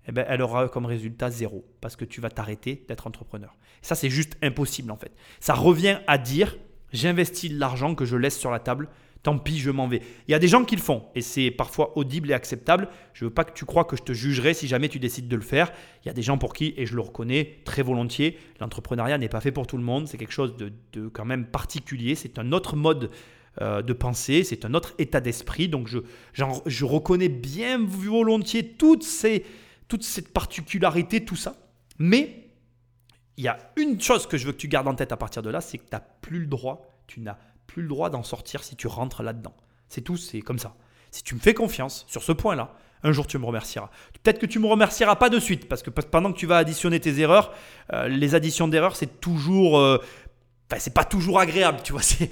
eh 0.07 0.13
ben, 0.13 0.25
elle 0.29 0.43
aura 0.43 0.69
comme 0.69 0.87
résultat 0.87 1.31
zéro, 1.31 1.65
parce 1.81 1.97
que 1.97 2.05
tu 2.05 2.21
vas 2.21 2.31
t'arrêter 2.31 2.85
d'être 2.89 3.07
entrepreneur. 3.07 3.57
Ça, 3.83 3.95
c'est 3.95 4.11
juste 4.11 4.37
impossible 4.43 4.91
en 4.91 4.97
fait. 4.97 5.13
Ça 5.41 5.55
revient 5.55 5.99
à 6.07 6.19
dire, 6.19 6.57
j'investis 6.93 7.51
de 7.51 7.59
l'argent 7.59 7.95
que 7.95 8.05
je 8.05 8.17
laisse 8.17 8.39
sur 8.39 8.51
la 8.51 8.61
table, 8.61 8.89
tant 9.23 9.39
pis, 9.39 9.59
je 9.59 9.71
m'en 9.71 9.89
vais. 9.89 10.03
Il 10.29 10.33
y 10.33 10.35
a 10.35 10.39
des 10.39 10.49
gens 10.49 10.65
qui 10.65 10.77
le 10.77 10.83
font, 10.83 11.03
et 11.15 11.23
c'est 11.23 11.51
parfois 11.51 11.97
audible 11.97 12.31
et 12.31 12.35
acceptable. 12.35 12.89
Je 13.15 13.25
ne 13.25 13.31
veux 13.31 13.35
pas 13.35 13.45
que 13.45 13.55
tu 13.55 13.65
crois 13.65 13.85
que 13.85 13.97
je 13.97 14.03
te 14.03 14.13
jugerai 14.13 14.53
si 14.53 14.69
jamais 14.69 14.89
tu 14.89 14.99
décides 14.99 15.27
de 15.27 15.37
le 15.37 15.43
faire. 15.43 15.73
Il 16.05 16.09
y 16.09 16.11
a 16.11 16.13
des 16.13 16.23
gens 16.23 16.39
pour 16.39 16.53
qui, 16.53 16.75
et 16.77 16.85
je 16.85 16.95
le 16.95 17.01
reconnais 17.01 17.61
très 17.65 17.83
volontiers, 17.83 18.39
l'entrepreneuriat 18.61 19.17
n'est 19.19 19.31
pas 19.31 19.41
fait 19.41 19.53
pour 19.53 19.67
tout 19.67 19.79
le 19.79 19.83
monde, 19.83 20.07
c'est 20.07 20.19
quelque 20.19 20.33
chose 20.33 20.55
de, 20.57 21.09
quand 21.09 21.25
même 21.25 21.47
particulier, 21.47 22.15
c'est 22.15 22.39
un 22.39 22.53
autre 22.53 22.77
mode 22.77 23.11
euh, 23.63 23.83
de 23.83 23.93
pensée, 23.95 24.45
c'est 24.45 24.67
un 24.67 24.75
autre 24.75 24.95
état 24.99 25.23
d'esprit. 25.23 25.69
Donc 25.69 25.89
je, 25.89 26.01
je 26.67 26.85
reconnais 26.85 27.31
bien 27.31 27.83
volontiers 27.83 28.75
toutes 28.77 29.05
ces, 29.05 29.45
toute 29.89 30.03
cette 30.03 30.33
particularité, 30.33 31.25
tout 31.25 31.37
ça. 31.37 31.57
Mais 31.99 32.51
il 33.37 33.45
y 33.45 33.49
a 33.49 33.59
une 33.77 34.01
chose 34.01 34.27
que 34.27 34.37
je 34.37 34.47
veux 34.47 34.53
que 34.53 34.59
tu 34.59 34.69
gardes 34.69 34.89
en 34.89 34.95
tête 34.95 35.13
à 35.13 35.17
partir 35.17 35.43
de 35.43 35.51
là, 35.51 35.61
c'est 35.61 35.79
que 35.79 35.85
tu 35.85 35.91
n'as 35.93 36.01
plus 36.01 36.41
le 36.41 36.47
droit, 36.47 36.89
tu 37.07 37.21
n'as 37.21 37.37
plus 37.67 37.83
le 37.83 37.89
droit 37.89 38.11
d'en 38.11 38.23
sortir 38.23 38.63
si 38.63 38.77
tu 38.77 38.87
rentres 38.87 39.23
là-dedans. 39.23 39.55
C'est 39.89 40.03
tout, 40.03 40.17
c'est 40.17 40.41
comme 40.41 40.59
ça. 40.59 40.75
Si 41.11 41.23
tu 41.23 41.35
me 41.35 41.41
fais 41.41 41.55
confiance 41.55 42.05
sur 42.09 42.23
ce 42.23 42.33
point-là, 42.33 42.75
un 43.03 43.13
jour 43.13 43.27
tu 43.27 43.39
me 43.39 43.45
remercieras. 43.45 43.91
Peut-être 44.23 44.39
que 44.39 44.47
tu 44.47 44.59
me 44.59 44.67
remercieras 44.67 45.17
pas 45.17 45.29
de 45.29 45.39
suite, 45.39 45.69
parce 45.69 45.83
que 45.83 45.91
pendant 45.91 46.33
que 46.33 46.39
tu 46.39 46.47
vas 46.47 46.57
additionner 46.57 47.01
tes 47.01 47.21
erreurs, 47.21 47.53
euh, 47.93 48.09
les 48.09 48.35
additions 48.35 48.67
d'erreurs, 48.67 48.97
c'est 48.97 49.21
toujours 49.21 49.79
euh, 49.79 49.99
Enfin, 50.71 50.81
c'est 50.81 50.95
pas 50.95 51.05
toujours 51.05 51.41
agréable, 51.41 51.81
tu 51.85 51.93
vois. 51.93 52.01
C'est, 52.03 52.31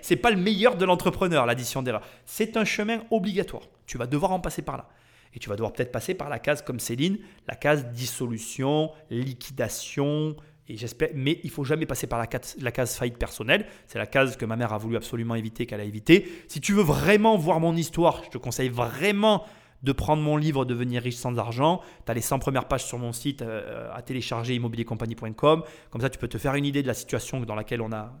c'est 0.00 0.16
pas 0.16 0.30
le 0.30 0.38
meilleur 0.38 0.76
de 0.76 0.86
l'entrepreneur, 0.86 1.44
l'addition 1.44 1.82
d'erreurs. 1.82 2.02
C'est 2.24 2.56
un 2.56 2.64
chemin 2.64 3.02
obligatoire. 3.10 3.64
Tu 3.84 3.98
vas 3.98 4.06
devoir 4.06 4.32
en 4.32 4.40
passer 4.40 4.62
par 4.62 4.78
là. 4.78 4.88
Et 5.34 5.38
tu 5.38 5.48
vas 5.48 5.56
devoir 5.56 5.72
peut-être 5.72 5.92
passer 5.92 6.14
par 6.14 6.28
la 6.28 6.38
case 6.38 6.62
comme 6.62 6.80
Céline, 6.80 7.18
la 7.48 7.54
case 7.54 7.86
dissolution, 7.92 8.90
liquidation, 9.10 10.36
et 10.68 10.76
j'espère, 10.76 11.10
mais 11.14 11.40
il 11.42 11.50
faut 11.50 11.64
jamais 11.64 11.86
passer 11.86 12.06
par 12.06 12.18
la 12.18 12.26
case, 12.26 12.96
faillite 12.96 13.18
personnelle. 13.18 13.66
C'est 13.86 13.98
la 13.98 14.06
case 14.06 14.36
que 14.36 14.44
ma 14.44 14.56
mère 14.56 14.72
a 14.72 14.78
voulu 14.78 14.96
absolument 14.96 15.34
éviter, 15.34 15.66
qu'elle 15.66 15.80
a 15.80 15.84
évité. 15.84 16.26
Si 16.48 16.60
tu 16.60 16.72
veux 16.72 16.82
vraiment 16.82 17.36
voir 17.36 17.58
mon 17.58 17.76
histoire, 17.76 18.22
je 18.24 18.30
te 18.30 18.38
conseille 18.38 18.68
vraiment 18.68 19.44
de 19.82 19.90
prendre 19.90 20.22
mon 20.22 20.36
livre 20.36 20.64
Devenir 20.64 21.02
riche 21.02 21.16
sans 21.16 21.36
argent. 21.38 21.80
Tu 22.06 22.12
as 22.12 22.14
les 22.14 22.20
100 22.20 22.38
premières 22.38 22.68
pages 22.68 22.84
sur 22.84 22.98
mon 22.98 23.12
site 23.12 23.42
euh, 23.42 23.90
à 23.92 24.02
télécharger 24.02 24.54
immobiliercompagnie.com. 24.54 25.64
Comme 25.90 26.00
ça, 26.00 26.08
tu 26.08 26.18
peux 26.18 26.28
te 26.28 26.38
faire 26.38 26.54
une 26.54 26.64
idée 26.64 26.82
de 26.82 26.86
la 26.86 26.94
situation 26.94 27.40
dans 27.40 27.56
laquelle 27.56 27.82
on, 27.82 27.92
a, 27.92 28.12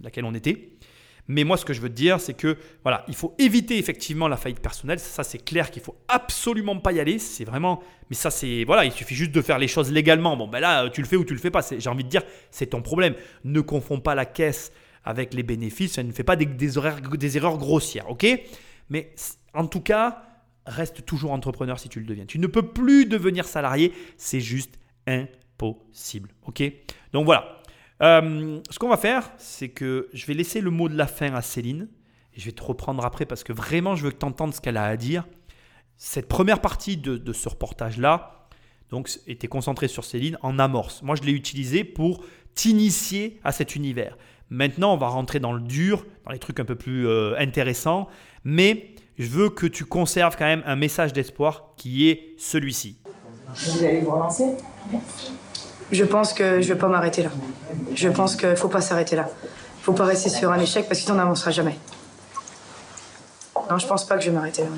laquelle 0.00 0.24
on 0.24 0.34
était. 0.34 0.72
Mais 1.28 1.44
moi, 1.44 1.56
ce 1.56 1.64
que 1.64 1.72
je 1.72 1.80
veux 1.80 1.88
te 1.88 1.94
dire, 1.94 2.20
c'est 2.20 2.34
que 2.34 2.56
voilà, 2.82 3.04
il 3.08 3.14
faut 3.14 3.34
éviter 3.38 3.78
effectivement 3.78 4.28
la 4.28 4.36
faillite 4.36 4.60
personnelle. 4.60 4.98
Ça, 4.98 5.22
c'est 5.22 5.38
clair 5.38 5.70
qu'il 5.70 5.82
faut 5.82 5.96
absolument 6.08 6.78
pas 6.78 6.92
y 6.92 7.00
aller. 7.00 7.18
C'est 7.18 7.44
vraiment. 7.44 7.82
Mais 8.08 8.16
ça, 8.16 8.30
c'est 8.30 8.64
voilà, 8.64 8.84
il 8.84 8.92
suffit 8.92 9.14
juste 9.14 9.32
de 9.32 9.42
faire 9.42 9.58
les 9.58 9.68
choses 9.68 9.92
légalement. 9.92 10.36
Bon, 10.36 10.48
ben 10.48 10.60
là, 10.60 10.88
tu 10.90 11.00
le 11.00 11.06
fais 11.06 11.16
ou 11.16 11.24
tu 11.24 11.34
le 11.34 11.40
fais 11.40 11.50
pas. 11.50 11.60
J'ai 11.76 11.90
envie 11.90 12.04
de 12.04 12.08
dire, 12.08 12.22
c'est 12.50 12.66
ton 12.66 12.82
problème. 12.82 13.14
Ne 13.44 13.60
confonds 13.60 14.00
pas 14.00 14.14
la 14.14 14.26
caisse 14.26 14.72
avec 15.04 15.34
les 15.34 15.42
bénéfices. 15.42 15.92
Ça 15.92 16.02
ne 16.02 16.12
fait 16.12 16.24
pas 16.24 16.36
des, 16.36 16.46
des, 16.46 16.72
des 17.18 17.36
erreurs 17.36 17.58
grossières, 17.58 18.10
ok? 18.10 18.26
Mais 18.88 19.14
en 19.54 19.66
tout 19.66 19.80
cas, 19.80 20.24
reste 20.66 21.04
toujours 21.04 21.32
entrepreneur 21.32 21.78
si 21.78 21.88
tu 21.88 22.00
le 22.00 22.06
deviens. 22.06 22.26
Tu 22.26 22.38
ne 22.38 22.46
peux 22.46 22.62
plus 22.62 23.06
devenir 23.06 23.44
salarié. 23.44 23.92
C'est 24.16 24.40
juste 24.40 24.78
impossible, 25.06 26.30
ok? 26.46 26.62
Donc 27.12 27.24
voilà. 27.24 27.59
Euh, 28.02 28.60
ce 28.70 28.78
qu'on 28.78 28.88
va 28.88 28.96
faire, 28.96 29.30
c'est 29.36 29.68
que 29.68 30.08
je 30.12 30.26
vais 30.26 30.34
laisser 30.34 30.60
le 30.60 30.70
mot 30.70 30.88
de 30.88 30.96
la 30.96 31.06
fin 31.06 31.34
à 31.34 31.42
Céline. 31.42 31.88
Et 32.34 32.40
je 32.40 32.46
vais 32.46 32.52
te 32.52 32.62
reprendre 32.62 33.04
après 33.04 33.26
parce 33.26 33.44
que 33.44 33.52
vraiment, 33.52 33.96
je 33.96 34.04
veux 34.04 34.10
que 34.10 34.18
tu 34.18 34.26
entendes 34.26 34.54
ce 34.54 34.60
qu'elle 34.60 34.76
a 34.76 34.84
à 34.84 34.96
dire. 34.96 35.26
Cette 35.96 36.28
première 36.28 36.60
partie 36.60 36.96
de, 36.96 37.32
ce 37.32 37.48
reportage-là 37.48 38.48
donc, 38.88 39.10
était 39.26 39.48
concentrée 39.48 39.88
sur 39.88 40.04
Céline 40.04 40.38
en 40.42 40.58
amorce. 40.58 41.02
Moi, 41.02 41.16
je 41.16 41.22
l'ai 41.22 41.32
utilisé 41.32 41.84
pour 41.84 42.24
t'initier 42.54 43.38
à 43.44 43.52
cet 43.52 43.76
univers. 43.76 44.16
Maintenant, 44.48 44.94
on 44.94 44.96
va 44.96 45.08
rentrer 45.08 45.38
dans 45.38 45.52
le 45.52 45.60
dur, 45.60 46.06
dans 46.24 46.32
les 46.32 46.38
trucs 46.38 46.58
un 46.58 46.64
peu 46.64 46.74
plus 46.74 47.06
euh, 47.06 47.36
intéressants. 47.38 48.08
Mais 48.44 48.94
je 49.18 49.28
veux 49.28 49.50
que 49.50 49.66
tu 49.66 49.84
conserves 49.84 50.36
quand 50.36 50.46
même 50.46 50.62
un 50.66 50.76
message 50.76 51.12
d'espoir 51.12 51.74
qui 51.76 52.08
est 52.08 52.34
celui-ci. 52.38 52.98
Vous 53.54 53.84
allez 53.84 54.00
vous 54.00 54.12
relancer? 54.12 54.56
Je 55.92 56.04
pense 56.04 56.32
que 56.32 56.60
je 56.60 56.68
vais 56.72 56.78
pas 56.78 56.88
m'arrêter 56.88 57.22
là. 57.22 57.30
Je 57.94 58.08
pense 58.08 58.36
qu'il 58.36 58.56
faut 58.56 58.68
pas 58.68 58.80
s'arrêter 58.80 59.16
là. 59.16 59.28
Faut 59.82 59.92
pas 59.92 60.04
rester 60.04 60.28
sur 60.28 60.52
un 60.52 60.58
échec 60.60 60.86
parce 60.86 61.00
que 61.00 61.04
sinon 61.04 61.16
on 61.16 61.18
n'avancera 61.18 61.50
jamais. 61.50 61.76
Non, 63.70 63.78
je 63.78 63.86
pense 63.86 64.06
pas 64.06 64.16
que 64.16 64.24
je 64.24 64.30
vais 64.30 64.36
m'arrêter 64.36 64.62
là. 64.62 64.68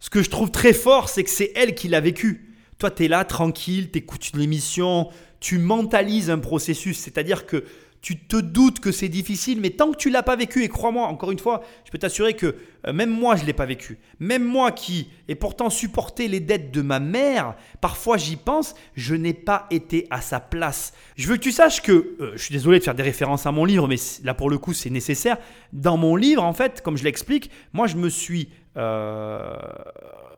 Ce 0.00 0.10
que 0.10 0.22
je 0.22 0.30
trouve 0.30 0.50
très 0.50 0.72
fort, 0.72 1.08
c'est 1.08 1.24
que 1.24 1.30
c'est 1.30 1.52
elle 1.56 1.74
qui 1.74 1.88
l'a 1.88 2.00
vécu. 2.00 2.54
Toi, 2.78 2.90
tu 2.90 3.04
es 3.04 3.08
là, 3.08 3.24
tranquille, 3.24 3.90
tu 3.90 3.98
écoutes 3.98 4.30
une 4.30 4.40
émission, 4.40 5.08
tu 5.40 5.58
mentalises 5.58 6.30
un 6.30 6.38
processus. 6.38 6.98
C'est-à-dire 6.98 7.46
que 7.46 7.64
tu 8.06 8.16
te 8.16 8.36
doutes 8.36 8.78
que 8.78 8.92
c'est 8.92 9.08
difficile, 9.08 9.60
mais 9.60 9.70
tant 9.70 9.90
que 9.90 9.96
tu 9.96 10.10
l'as 10.10 10.22
pas 10.22 10.36
vécu, 10.36 10.62
et 10.62 10.68
crois-moi, 10.68 11.08
encore 11.08 11.32
une 11.32 11.40
fois, 11.40 11.64
je 11.84 11.90
peux 11.90 11.98
t'assurer 11.98 12.34
que 12.34 12.54
euh, 12.86 12.92
même 12.92 13.10
moi, 13.10 13.34
je 13.34 13.44
l'ai 13.44 13.52
pas 13.52 13.66
vécu. 13.66 13.98
Même 14.20 14.44
moi 14.44 14.70
qui 14.70 15.08
ai 15.26 15.34
pourtant 15.34 15.70
supporté 15.70 16.28
les 16.28 16.38
dettes 16.38 16.70
de 16.70 16.82
ma 16.82 17.00
mère, 17.00 17.56
parfois 17.80 18.16
j'y 18.16 18.36
pense, 18.36 18.76
je 18.94 19.16
n'ai 19.16 19.34
pas 19.34 19.66
été 19.72 20.06
à 20.10 20.20
sa 20.20 20.38
place. 20.38 20.92
Je 21.16 21.26
veux 21.26 21.36
que 21.36 21.42
tu 21.42 21.50
saches 21.50 21.82
que, 21.82 22.14
euh, 22.20 22.30
je 22.36 22.42
suis 22.44 22.52
désolé 22.52 22.78
de 22.78 22.84
faire 22.84 22.94
des 22.94 23.02
références 23.02 23.44
à 23.44 23.50
mon 23.50 23.64
livre, 23.64 23.88
mais 23.88 23.96
là 24.22 24.34
pour 24.34 24.50
le 24.50 24.58
coup 24.58 24.72
c'est 24.72 24.88
nécessaire. 24.88 25.36
Dans 25.72 25.96
mon 25.96 26.14
livre, 26.14 26.44
en 26.44 26.52
fait, 26.52 26.82
comme 26.82 26.96
je 26.96 27.02
l'explique, 27.02 27.50
moi 27.72 27.88
je 27.88 27.96
me 27.96 28.08
suis 28.08 28.50
euh, 28.76 29.56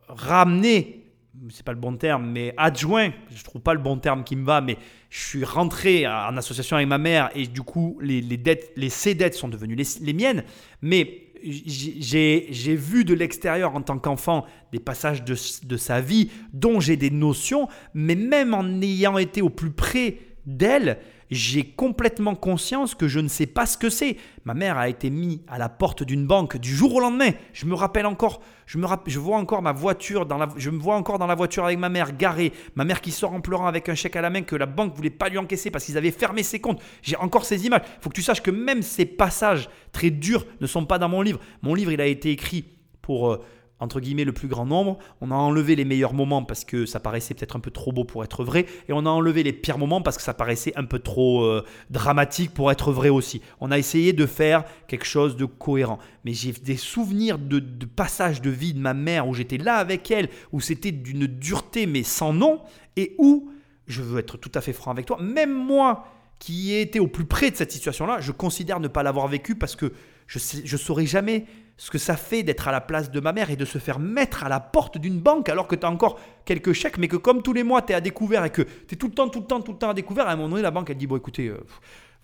ramené 0.09 1.05
c'est 1.51 1.65
pas 1.65 1.73
le 1.73 1.79
bon 1.79 1.97
terme, 1.97 2.31
mais 2.31 2.55
adjoint, 2.57 3.11
je 3.35 3.43
trouve 3.45 3.63
pas 3.63 3.75
le 3.75 3.81
bon 3.81 3.97
terme 3.97 4.25
qui 4.25 4.37
me 4.37 4.45
va, 4.45 4.61
mais 4.61 4.77
je 5.11 5.21
suis 5.21 5.45
rentré 5.45 6.07
en 6.07 6.37
association 6.37 6.77
avec 6.77 6.89
ma 6.89 6.99
mère 6.99 7.31
et 7.35 7.47
du 7.47 7.63
coup, 7.63 7.99
les, 8.01 8.21
dettes, 8.23 8.73
les 8.77 8.91
ses 8.91 9.15
dettes 9.15 9.35
sont 9.35 9.49
devenues 9.49 9.77
les, 9.77 10.13
miennes. 10.13 10.45
Mais 10.83 11.33
j'ai 11.43 12.77
vu 12.77 13.05
de 13.05 13.15
l'extérieur 13.15 13.75
en 13.75 13.83
tant 13.83 13.99
qu'enfant 13.99 14.45
des 14.73 14.81
passages 14.81 15.25
de, 15.25 15.35
de 15.65 15.77
sa 15.77 16.01
vie 16.01 16.31
dont 16.53 16.81
j'ai 16.81 16.97
des 16.97 17.11
notions, 17.11 17.69
mais 17.95 18.15
même 18.15 18.55
en 18.55 18.81
ayant 18.81 19.19
été 19.19 19.43
au 19.43 19.51
plus 19.51 19.71
près 19.71 20.19
d'elle, 20.47 20.99
j'ai 21.31 21.64
complètement 21.64 22.35
conscience 22.35 22.95
que 22.95 23.09
je 23.09 23.20
ne 23.20 23.29
sais 23.29 23.47
pas 23.47 23.66
ce 23.66 23.76
que 23.76 23.91
c'est. 23.91 24.16
Ma 24.45 24.55
mère 24.55 24.79
a 24.79 24.89
été 24.89 25.11
mise 25.11 25.41
à 25.47 25.59
la 25.59 25.68
porte 25.68 26.03
d'une 26.03 26.26
banque 26.26 26.57
du 26.57 26.74
jour 26.74 26.95
au 26.95 27.01
lendemain. 27.01 27.31
Je 27.53 27.66
me 27.66 27.74
rappelle 27.74 28.07
encore, 28.07 28.41
je 28.66 28.79
me 28.79 29.18
vois 29.18 29.37
encore 29.37 29.61
ma 29.61 29.72
voiture 29.72 30.24
dans 30.24 30.39
la 30.39 31.35
voiture 31.35 31.64
avec 31.64 31.79
ma 31.79 31.89
mère 31.89 32.16
garée, 32.16 32.53
ma 32.76 32.85
mère 32.85 33.01
qui 33.01 33.11
sort 33.11 33.33
en 33.33 33.41
pleurant 33.41 33.66
avec 33.66 33.89
un 33.89 33.95
chèque 33.95 34.16
à 34.16 34.22
la 34.22 34.31
main 34.31 34.43
que 34.43 34.57
la 34.57 34.66
banque 34.66 34.95
voulait 34.95 35.11
pas 35.11 35.29
lui 35.29 35.39
encaisser 35.39 35.70
parce 35.70 35.85
qu'ils 35.85 35.99
avaient 35.99 36.11
fermé 36.11 36.43
ses 36.43 36.61
comptes. 36.61 36.81
J'ai 37.03 37.16
encore 37.16 37.45
ces 37.45 37.66
images. 37.66 37.83
Il 37.85 38.03
faut 38.03 38.09
que 38.11 38.14
tu 38.14 38.22
saches 38.22 38.43
que 38.43 38.51
même 38.51 38.83
ces 38.83 39.05
passages 39.05 39.68
très 39.93 40.11
durs 40.11 40.47
ne 40.61 40.66
sont 40.66 40.87
pas 40.87 40.99
dans 40.99 41.09
mon 41.09 41.20
livre. 41.20 41.41
Mon 41.62 41.74
livre, 41.74 41.93
il 41.93 42.01
a 42.01 42.07
été 42.07 42.31
écrit 42.31 42.64
pour 43.03 43.31
euh, 43.31 43.45
entre 43.81 44.01
guillemets 44.01 44.24
le 44.24 44.33
plus 44.33 44.49
grand 44.49 44.66
nombre. 44.66 44.99
On 45.20 45.31
a 45.31 45.35
enlevé 45.35 45.76
les 45.76 45.85
meilleurs 45.85 46.14
moments 46.14 46.43
parce 46.43 46.64
que 46.64 46.87
ça 46.87 47.01
paraissait 47.01 47.35
peut-être 47.35 47.57
un 47.57 47.61
peu 47.61 47.70
trop 47.70 47.93
beau 47.93 48.05
pour 48.05 48.24
être 48.24 48.45
vrai. 48.45 48.66
Et 48.89 48.93
on 48.93 49.07
a 49.07 49.11
enlevé 49.11 49.43
les 49.43 49.53
pires 49.53 49.79
moments 49.79 50.03
parce 50.03 50.16
que 50.16 50.22
ça 50.22 50.35
paraissait 50.35 50.72
un 50.76 50.85
peu 50.85 50.99
trop 50.99 51.45
euh, 51.45 51.64
dramatique 51.91 52.53
pour 52.53 52.70
être 52.70 52.93
vrai 52.93 53.09
aussi. 53.09 53.41
On 53.61 53.70
a 53.70 53.79
essayé 53.79 54.12
de 54.12 54.26
faire 54.26 54.64
quelque 54.87 55.07
chose 55.07 55.37
de 55.37 55.45
cohérent. 55.45 55.99
Mais 56.24 56.33
j'ai 56.33 56.53
des 56.53 56.76
souvenirs 56.76 57.39
de, 57.39 57.59
de 57.59 57.87
passages 57.87 58.43
de 58.43 58.51
vie 58.51 58.74
de 58.74 58.81
ma 58.81 58.95
mère 58.95 59.29
où 59.29 59.35
j'étais 59.35 59.59
là 59.59 59.76
avec 59.76 60.11
elle, 60.11 60.29
où 60.53 60.61
c'était 60.61 60.93
d'une 60.93 61.26
dureté 61.26 61.87
mais 61.87 62.03
sans 62.03 62.33
nom, 62.33 62.61
et 62.97 63.14
où, 63.18 63.51
je 63.87 64.03
veux 64.03 64.18
être 64.18 64.37
tout 64.37 64.51
à 64.55 64.61
fait 64.61 64.72
franc 64.72 64.91
avec 64.91 65.07
toi, 65.07 65.18
même 65.20 65.53
moi 65.53 66.07
qui 66.39 66.72
ai 66.72 66.81
été 66.83 67.01
au 67.01 67.09
plus 67.09 67.24
près 67.24 67.51
de 67.51 67.57
cette 67.57 67.72
situation-là, 67.72 68.20
je 68.20 68.33
considère 68.33 68.81
ne 68.81 68.89
pas 68.89 69.03
l'avoir 69.03 69.29
vécu 69.29 69.55
parce 69.55 69.76
que 69.76 69.93
je 70.26 70.39
ne 70.61 70.79
saurais 70.79 71.07
jamais 71.07 71.47
ce 71.79 71.93
que 71.93 71.97
ça 71.97 72.16
fait 72.16 72.43
d'être 72.43 72.66
à 72.66 72.72
la 72.72 72.81
place 72.81 73.11
de 73.11 73.20
ma 73.20 73.33
mère 73.33 73.51
et 73.51 73.57
de 73.57 73.64
se 73.64 73.79
faire 73.79 74.01
mettre 74.01 74.45
à 74.45 74.49
la 74.49 74.59
porte 74.59 74.99
d'une 74.99 75.20
banque 75.20 75.49
alors 75.49 75.68
que 75.68 75.76
tu 75.76 75.87
as 75.87 75.91
encore 75.91 76.18
quelques 76.45 76.72
chèques, 76.72 76.99
mais 76.99 77.07
que 77.07 77.16
comme 77.16 77.41
tous 77.41 77.53
les 77.53 77.62
mois 77.62 77.83
tu 77.83 77.93
es 77.93 77.95
à 77.95 78.01
découvert 78.01 78.45
et 78.45 78.51
que 78.51 78.62
tu 78.62 78.95
es 78.95 78.97
tout 78.97 79.07
le 79.07 79.14
temps, 79.14 79.29
tout 79.29 79.41
le 79.41 79.47
temps, 79.47 79.61
tout 79.61 79.72
le 79.72 79.79
temps 79.79 79.91
à 79.91 79.95
découvert, 79.95 80.26
à 80.26 80.33
un 80.33 80.37
moment 80.37 80.51
donné, 80.51 80.62
la 80.62 80.72
banque 80.72 80.91
elle 80.91 80.97
dit 80.97 81.07
Bon, 81.07 81.16
écoutez, 81.16 81.47
euh, 81.47 81.64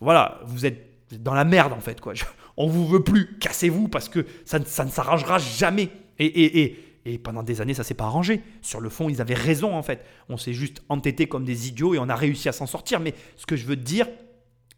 voilà, 0.00 0.40
vous 0.44 0.66
êtes 0.66 1.22
dans 1.22 1.34
la 1.34 1.44
merde 1.44 1.72
en 1.72 1.80
fait, 1.80 2.00
quoi. 2.00 2.14
on 2.57 2.66
vous 2.66 2.86
veut 2.86 3.05
plus, 3.05 3.38
cassez-vous 3.38 3.86
parce 3.86 4.09
que 4.09 4.26
ça, 4.44 4.59
ça 4.64 4.84
ne 4.84 4.90
s'arrangera 4.90 5.38
jamais. 5.38 5.88
Et, 6.18 6.26
et, 6.26 6.62
et, 6.62 6.78
et, 7.07 7.18
pendant 7.18 7.42
des 7.42 7.61
années, 7.61 7.74
ça 7.74 7.84
s'est 7.84 7.94
pas 7.94 8.05
arrangé. 8.05 8.40
Sur 8.61 8.80
le 8.80 8.88
fond, 8.88 9.09
ils 9.09 9.20
avaient 9.20 9.34
raison 9.34 9.76
en 9.76 9.82
fait. 9.82 10.05
On 10.28 10.36
s'est 10.36 10.52
juste 10.52 10.82
entêté 10.88 11.26
comme 11.28 11.44
des 11.44 11.68
idiots 11.68 11.94
et 11.94 11.98
on 11.98 12.09
a 12.09 12.16
réussi 12.16 12.48
à 12.48 12.52
s'en 12.52 12.66
sortir. 12.66 12.98
Mais 12.98 13.14
ce 13.36 13.46
que 13.46 13.57
je 13.57 13.66
veux 13.66 13.76
te 13.76 13.82
dire, 13.82 14.09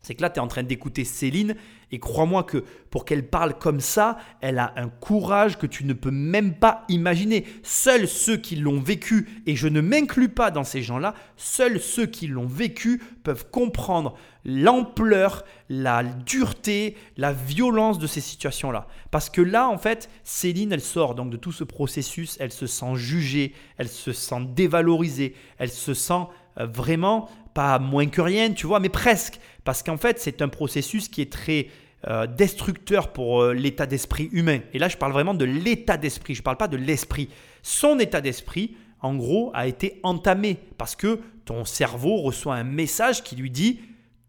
c'est 0.07 0.15
que 0.15 0.23
là, 0.23 0.31
tu 0.31 0.37
es 0.37 0.41
en 0.41 0.47
train 0.47 0.63
d'écouter 0.63 1.05
Céline 1.05 1.57
et 1.91 1.99
crois-moi 1.99 2.45
que 2.45 2.63
pour 2.91 3.05
qu'elle 3.05 3.27
parle 3.29 3.59
comme 3.59 3.81
ça, 3.81 4.19
elle 4.41 4.61
a 4.61 4.73
un 4.77 4.89
courage 4.89 5.59
que 5.59 5.67
tu 5.67 5.85
ne 5.85 5.95
peux 5.95 6.13
même 6.13 6.55
pas 6.55 6.85
imaginer. 6.89 7.45
Seuls 7.65 8.07
ceux 8.07 8.37
qui 8.37 8.55
l'ont 8.55 8.79
vécu, 8.79 9.29
et 9.47 9.57
je 9.57 9.67
ne 9.67 9.81
m'inclus 9.81 10.29
pas 10.29 10.53
dans 10.53 10.63
ces 10.63 10.81
gens-là, 10.81 11.15
seuls 11.37 11.81
ceux 11.81 12.07
qui 12.07 12.29
l'ont 12.29 12.47
vécu 12.47 13.03
peuvent 13.25 13.51
comprendre 13.51 14.15
l'ampleur, 14.45 15.45
la 15.69 16.05
dureté, 16.05 16.97
la 17.17 17.33
violence 17.33 17.99
de 17.99 18.07
ces 18.07 18.21
situations-là. 18.21 18.87
Parce 19.11 19.29
que 19.29 19.41
là, 19.41 19.68
en 19.68 19.76
fait, 19.76 20.09
Céline, 20.22 20.71
elle 20.71 20.80
sort 20.80 21.17
donc 21.17 21.30
de 21.30 21.37
tout 21.37 21.51
ce 21.51 21.64
processus, 21.64 22.37
elle 22.39 22.53
se 22.53 22.68
sent 22.68 22.95
jugée, 22.95 23.55
elle 23.76 23.89
se 23.89 24.13
sent 24.13 24.47
dévalorisée, 24.55 25.35
elle 25.59 25.72
se 25.72 25.95
sent 25.95 26.26
euh, 26.61 26.67
vraiment 26.67 27.29
pas 27.55 27.79
moins 27.79 28.07
que 28.07 28.21
rien, 28.21 28.53
tu 28.53 28.67
vois, 28.67 28.80
mais 28.80 28.91
presque. 28.91 29.41
Parce 29.67 29.83
qu'en 29.83 29.97
fait, 29.97 30.21
c'est 30.21 30.43
un 30.43 30.49
processus 30.49 31.09
qui 31.09 31.21
est 31.21 31.30
très 31.30 31.67
euh, 32.07 32.29
destructeur 32.29 33.13
pour 33.13 33.43
euh, 33.43 33.53
l'état 33.53 33.84
d'esprit 33.84 34.29
humain. 34.30 34.61
Et 34.72 34.79
là, 34.79 34.88
je 34.88 34.97
parle 34.97 35.13
vraiment 35.13 35.34
de 35.34 35.45
l'état 35.45 35.97
d'esprit, 35.97 36.37
je 36.37 36.41
ne 36.41 36.45
parle 36.45 36.57
pas 36.57 36.68
de 36.68 36.76
l'esprit. 36.76 37.29
Son 37.64 37.99
état 37.99 38.21
d'esprit, 38.21 38.76
en 39.01 39.17
gros, 39.17 39.51
a 39.55 39.67
été 39.67 39.99
entamé 40.05 40.57
parce 40.79 40.95
que 40.95 41.18
ton 41.45 41.64
cerveau 41.64 42.18
reçoit 42.18 42.55
un 42.55 42.63
message 42.63 43.25
qui 43.25 43.34
lui 43.34 43.51
dit 43.51 43.80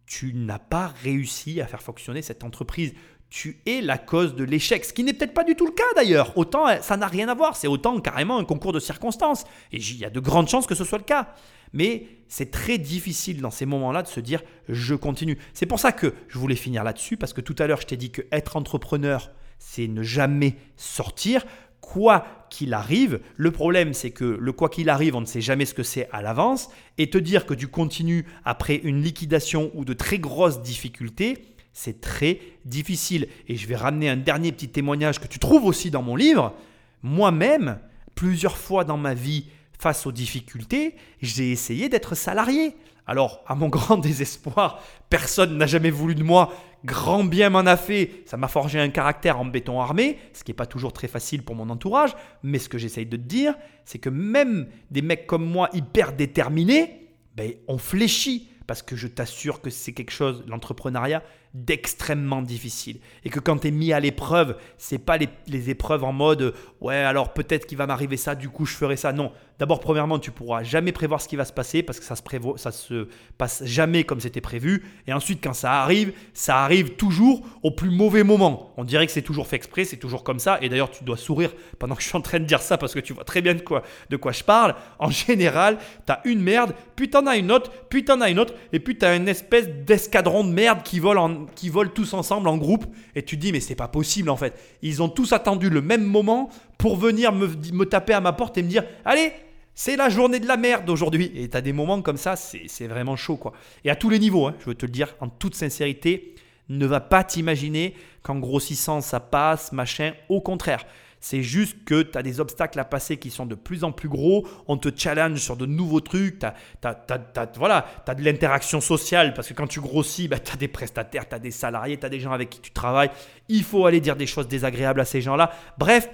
tu 0.07 0.33
n'as 0.33 0.57
pas 0.57 0.91
réussi 1.03 1.61
à 1.61 1.67
faire 1.67 1.83
fonctionner 1.83 2.23
cette 2.23 2.43
entreprise. 2.43 2.95
Tu 3.29 3.61
es 3.67 3.81
la 3.81 3.99
cause 3.99 4.35
de 4.35 4.43
l'échec, 4.43 4.85
ce 4.85 4.93
qui 4.93 5.03
n'est 5.03 5.13
peut-être 5.13 5.33
pas 5.35 5.43
du 5.43 5.53
tout 5.53 5.67
le 5.67 5.73
cas 5.73 5.83
d'ailleurs. 5.95 6.35
Autant 6.35 6.65
ça 6.81 6.97
n'a 6.97 7.07
rien 7.07 7.27
à 7.27 7.35
voir, 7.35 7.57
c'est 7.57 7.67
autant 7.67 7.99
carrément 7.99 8.39
un 8.39 8.45
concours 8.45 8.73
de 8.73 8.79
circonstances. 8.79 9.43
Et 9.71 9.77
il 9.77 9.97
y 9.97 10.05
a 10.05 10.09
de 10.09 10.19
grandes 10.19 10.47
chances 10.47 10.65
que 10.65 10.75
ce 10.75 10.83
soit 10.83 10.97
le 10.97 11.03
cas. 11.03 11.35
Mais 11.73 12.07
c'est 12.27 12.51
très 12.51 12.77
difficile 12.77 13.41
dans 13.41 13.51
ces 13.51 13.65
moments-là 13.65 14.03
de 14.03 14.07
se 14.07 14.19
dire 14.19 14.41
je 14.67 14.95
continue. 14.95 15.37
C'est 15.53 15.65
pour 15.65 15.79
ça 15.79 15.91
que 15.91 16.13
je 16.27 16.37
voulais 16.37 16.55
finir 16.55 16.83
là-dessus, 16.83 17.17
parce 17.17 17.33
que 17.33 17.41
tout 17.41 17.55
à 17.59 17.67
l'heure, 17.67 17.81
je 17.81 17.87
t'ai 17.87 17.97
dit 17.97 18.11
que 18.11 18.21
être 18.31 18.57
entrepreneur, 18.57 19.31
c'est 19.59 19.87
ne 19.87 20.03
jamais 20.03 20.55
sortir. 20.75 21.45
Quoi 21.79 22.25
qu'il 22.49 22.73
arrive, 22.73 23.21
le 23.37 23.51
problème 23.51 23.93
c'est 23.93 24.11
que 24.11 24.25
le 24.25 24.51
quoi 24.51 24.67
qu'il 24.67 24.89
arrive, 24.89 25.15
on 25.15 25.21
ne 25.21 25.25
sait 25.25 25.41
jamais 25.41 25.65
ce 25.65 25.73
que 25.73 25.83
c'est 25.83 26.09
à 26.11 26.21
l'avance, 26.21 26.69
et 26.97 27.09
te 27.09 27.17
dire 27.17 27.45
que 27.45 27.53
tu 27.53 27.67
continues 27.67 28.25
après 28.43 28.75
une 28.75 29.01
liquidation 29.01 29.71
ou 29.73 29.85
de 29.85 29.93
très 29.93 30.19
grosses 30.19 30.61
difficultés, 30.61 31.45
c'est 31.71 32.01
très 32.01 32.41
difficile. 32.65 33.27
Et 33.47 33.55
je 33.55 33.67
vais 33.67 33.75
ramener 33.75 34.09
un 34.09 34.17
dernier 34.17 34.51
petit 34.51 34.67
témoignage 34.67 35.21
que 35.21 35.27
tu 35.27 35.39
trouves 35.39 35.63
aussi 35.63 35.91
dans 35.91 36.01
mon 36.01 36.15
livre. 36.15 36.55
Moi-même, 37.03 37.79
plusieurs 38.15 38.57
fois 38.57 38.83
dans 38.83 38.97
ma 38.97 39.13
vie, 39.13 39.45
face 39.77 40.05
aux 40.05 40.11
difficultés, 40.11 40.95
j'ai 41.21 41.51
essayé 41.51 41.89
d'être 41.89 42.15
salarié. 42.15 42.75
Alors, 43.05 43.41
à 43.47 43.55
mon 43.55 43.69
grand 43.69 43.97
désespoir, 43.97 44.83
personne 45.09 45.57
n'a 45.57 45.65
jamais 45.65 45.91
voulu 45.91 46.13
de 46.13 46.23
moi. 46.23 46.53
Grand 46.85 47.23
bien 47.23 47.49
m'en 47.49 47.59
a 47.59 47.77
fait. 47.77 48.23
Ça 48.25 48.37
m'a 48.37 48.47
forgé 48.47 48.79
un 48.79 48.89
caractère 48.89 49.39
en 49.39 49.45
béton 49.45 49.81
armé, 49.81 50.19
ce 50.33 50.43
qui 50.43 50.51
n'est 50.51 50.55
pas 50.55 50.65
toujours 50.65 50.93
très 50.93 51.07
facile 51.07 51.43
pour 51.43 51.55
mon 51.55 51.69
entourage. 51.69 52.15
Mais 52.43 52.59
ce 52.59 52.69
que 52.69 52.77
j'essaye 52.77 53.05
de 53.05 53.17
te 53.17 53.21
dire, 53.21 53.55
c'est 53.85 53.99
que 53.99 54.09
même 54.09 54.67
des 54.91 55.01
mecs 55.01 55.25
comme 55.25 55.45
moi, 55.45 55.69
hyper 55.73 56.13
déterminés, 56.13 57.07
ben, 57.35 57.53
on 57.67 57.77
fléchit. 57.77 58.49
Parce 58.67 58.81
que 58.81 58.97
je 58.97 59.07
t'assure 59.07 59.61
que 59.61 59.69
c'est 59.69 59.93
quelque 59.93 60.11
chose, 60.11 60.43
l'entrepreneuriat, 60.45 61.23
d'extrêmement 61.53 62.41
difficile. 62.41 62.99
Et 63.23 63.29
que 63.29 63.39
quand 63.39 63.59
tu 63.59 63.69
es 63.69 63.71
mis 63.71 63.93
à 63.93 64.01
l'épreuve, 64.01 64.57
c'est 64.77 64.97
pas 64.97 65.17
les, 65.17 65.29
les, 65.47 65.69
épreuves 65.69 66.03
en 66.03 66.11
mode 66.11 66.53
ouais, 66.81 66.97
alors 66.97 67.33
peut-être 67.33 67.65
qu'il 67.65 67.77
va 67.77 67.87
m'arriver 67.87 68.17
ça, 68.17 68.35
du 68.35 68.49
coup 68.49 68.65
je 68.65 68.73
ferai 68.73 68.97
ça. 68.97 69.13
Non. 69.13 69.31
D'abord, 69.59 69.79
premièrement, 69.79 70.19
tu 70.19 70.29
pourras 70.29 70.61
jamais 70.61 70.91
prévoir 70.91 71.19
ce 71.19 71.27
qui 71.27 71.35
va 71.35 71.43
se 71.43 71.51
passer 71.51 71.81
parce 71.81 71.99
que 71.99 72.05
ça 72.05 72.15
se, 72.15 72.21
prévoit, 72.21 72.59
ça 72.59 72.71
se 72.71 73.07
passe 73.39 73.63
jamais 73.65 74.03
comme 74.03 74.19
c'était 74.19 74.41
prévu. 74.41 74.85
Et 75.07 75.13
ensuite, 75.13 75.43
quand 75.43 75.53
ça 75.53 75.81
arrive, 75.81 76.13
ça 76.33 76.59
arrive 76.59 76.91
toujours 76.91 77.41
au 77.63 77.71
plus 77.71 77.89
mauvais 77.89 78.23
moment. 78.23 78.71
On 78.77 78.83
dirait 78.83 79.07
que 79.07 79.11
c'est 79.11 79.23
toujours 79.23 79.47
fait 79.47 79.55
exprès, 79.55 79.83
c'est 79.83 79.97
toujours 79.97 80.23
comme 80.23 80.37
ça. 80.37 80.59
Et 80.61 80.69
d'ailleurs, 80.69 80.91
tu 80.91 81.03
dois 81.03 81.17
sourire 81.17 81.51
pendant 81.79 81.95
que 81.95 82.03
je 82.03 82.07
suis 82.07 82.17
en 82.17 82.21
train 82.21 82.39
de 82.39 82.45
dire 82.45 82.61
ça 82.61 82.77
parce 82.77 82.93
que 82.93 82.99
tu 82.99 83.13
vois 83.13 83.23
très 83.23 83.41
bien 83.41 83.55
de 83.55 83.61
quoi, 83.61 83.81
de 84.11 84.17
quoi 84.17 84.31
je 84.31 84.43
parle. 84.43 84.75
En 84.99 85.09
général, 85.09 85.79
tu 86.05 86.11
as 86.11 86.21
une 86.25 86.41
merde, 86.41 86.75
puis 86.95 87.09
tu 87.09 87.17
en 87.17 87.25
as 87.25 87.37
une 87.37 87.51
autre, 87.51 87.71
puis 87.89 88.05
tu 88.05 88.11
en 88.11 88.21
as 88.21 88.29
une 88.29 88.39
autre, 88.39 88.53
et 88.71 88.79
puis 88.79 88.95
tu 88.95 89.05
as 89.05 89.15
une 89.15 89.27
espèce 89.27 89.67
d'escadron 89.67 90.43
de 90.43 90.51
merde 90.51 90.83
qui 90.83 90.99
vole 90.99 91.17
en 91.17 91.45
qui 91.55 91.69
volent 91.69 91.91
tous 91.93 92.13
ensemble 92.13 92.47
en 92.47 92.57
groupe 92.57 92.85
et 93.15 93.23
tu 93.23 93.37
te 93.37 93.41
dis 93.41 93.51
mais 93.51 93.59
c'est 93.59 93.75
pas 93.75 93.87
possible 93.87 94.29
en 94.29 94.37
fait. 94.37 94.53
Ils 94.83 95.01
ont 95.01 95.09
tous 95.09 95.33
attendu 95.33 95.69
le 95.69 95.81
même 95.81 96.03
moment 96.03 96.49
pour 96.77 96.95
venir 96.97 97.31
me, 97.31 97.47
me 97.73 97.85
taper 97.85 98.13
à 98.13 98.21
ma 98.21 98.33
porte 98.33 98.57
et 98.57 98.63
me 98.63 98.69
dire 98.69 98.83
allez 99.03 99.31
c'est 99.77 99.95
la 99.95 100.09
journée 100.09 100.39
de 100.39 100.47
la 100.47 100.57
merde 100.57 100.89
aujourd'hui. 100.89 101.31
Et 101.35 101.49
tu 101.49 101.55
as 101.55 101.61
des 101.61 101.71
moments 101.71 102.01
comme 102.01 102.17
ça, 102.17 102.35
c'est 102.35 102.87
vraiment 102.87 103.15
chaud 103.15 103.37
quoi. 103.37 103.53
Et 103.85 103.91
à 103.91 103.95
tous 103.95 104.09
les 104.09 104.17
niveaux, 104.17 104.47
hein, 104.47 104.55
je 104.59 104.65
veux 104.65 104.75
te 104.75 104.87
le 104.87 104.91
dire 104.91 105.15
en 105.21 105.29
toute 105.29 105.53
sincérité, 105.53 106.33
ne 106.67 106.87
va 106.87 106.99
pas 106.99 107.23
t'imaginer 107.23 107.93
qu'en 108.23 108.39
grossissant 108.39 109.01
ça 109.01 109.19
passe, 109.19 109.71
machin. 109.71 110.13
Au 110.29 110.41
contraire, 110.41 110.83
c'est 111.19 111.43
juste 111.43 111.83
que 111.85 112.01
tu 112.01 112.17
as 112.17 112.23
des 112.23 112.39
obstacles 112.39 112.79
à 112.79 112.85
passer 112.85 113.17
qui 113.17 113.29
sont 113.29 113.45
de 113.45 113.53
plus 113.53 113.83
en 113.83 113.91
plus 113.91 114.09
gros. 114.09 114.47
On 114.67 114.77
te 114.77 114.89
challenge 114.95 115.39
sur 115.39 115.55
de 115.55 115.67
nouveaux 115.67 116.01
trucs. 116.01 116.39
Tu 116.39 116.47
as, 116.87 117.51
voilà, 117.55 117.85
as 118.07 118.15
de 118.15 118.23
l'interaction 118.23 118.81
sociale 118.81 119.35
parce 119.35 119.47
que 119.47 119.53
quand 119.53 119.67
tu 119.67 119.79
grossis, 119.79 120.27
bah, 120.27 120.39
tu 120.39 120.53
as 120.53 120.57
des 120.57 120.67
prestataires, 120.67 121.29
tu 121.29 121.35
as 121.35 121.39
des 121.39 121.51
salariés, 121.51 121.97
tu 121.97 122.05
as 122.05 122.09
des 122.09 122.19
gens 122.19 122.31
avec 122.31 122.49
qui 122.49 122.61
tu 122.61 122.71
travailles. 122.71 123.11
Il 123.47 123.63
faut 123.63 123.85
aller 123.85 124.01
dire 124.01 124.15
des 124.15 124.27
choses 124.27 124.47
désagréables 124.47 125.01
à 125.01 125.05
ces 125.05 125.21
gens-là. 125.21 125.51
Bref, 125.77 126.09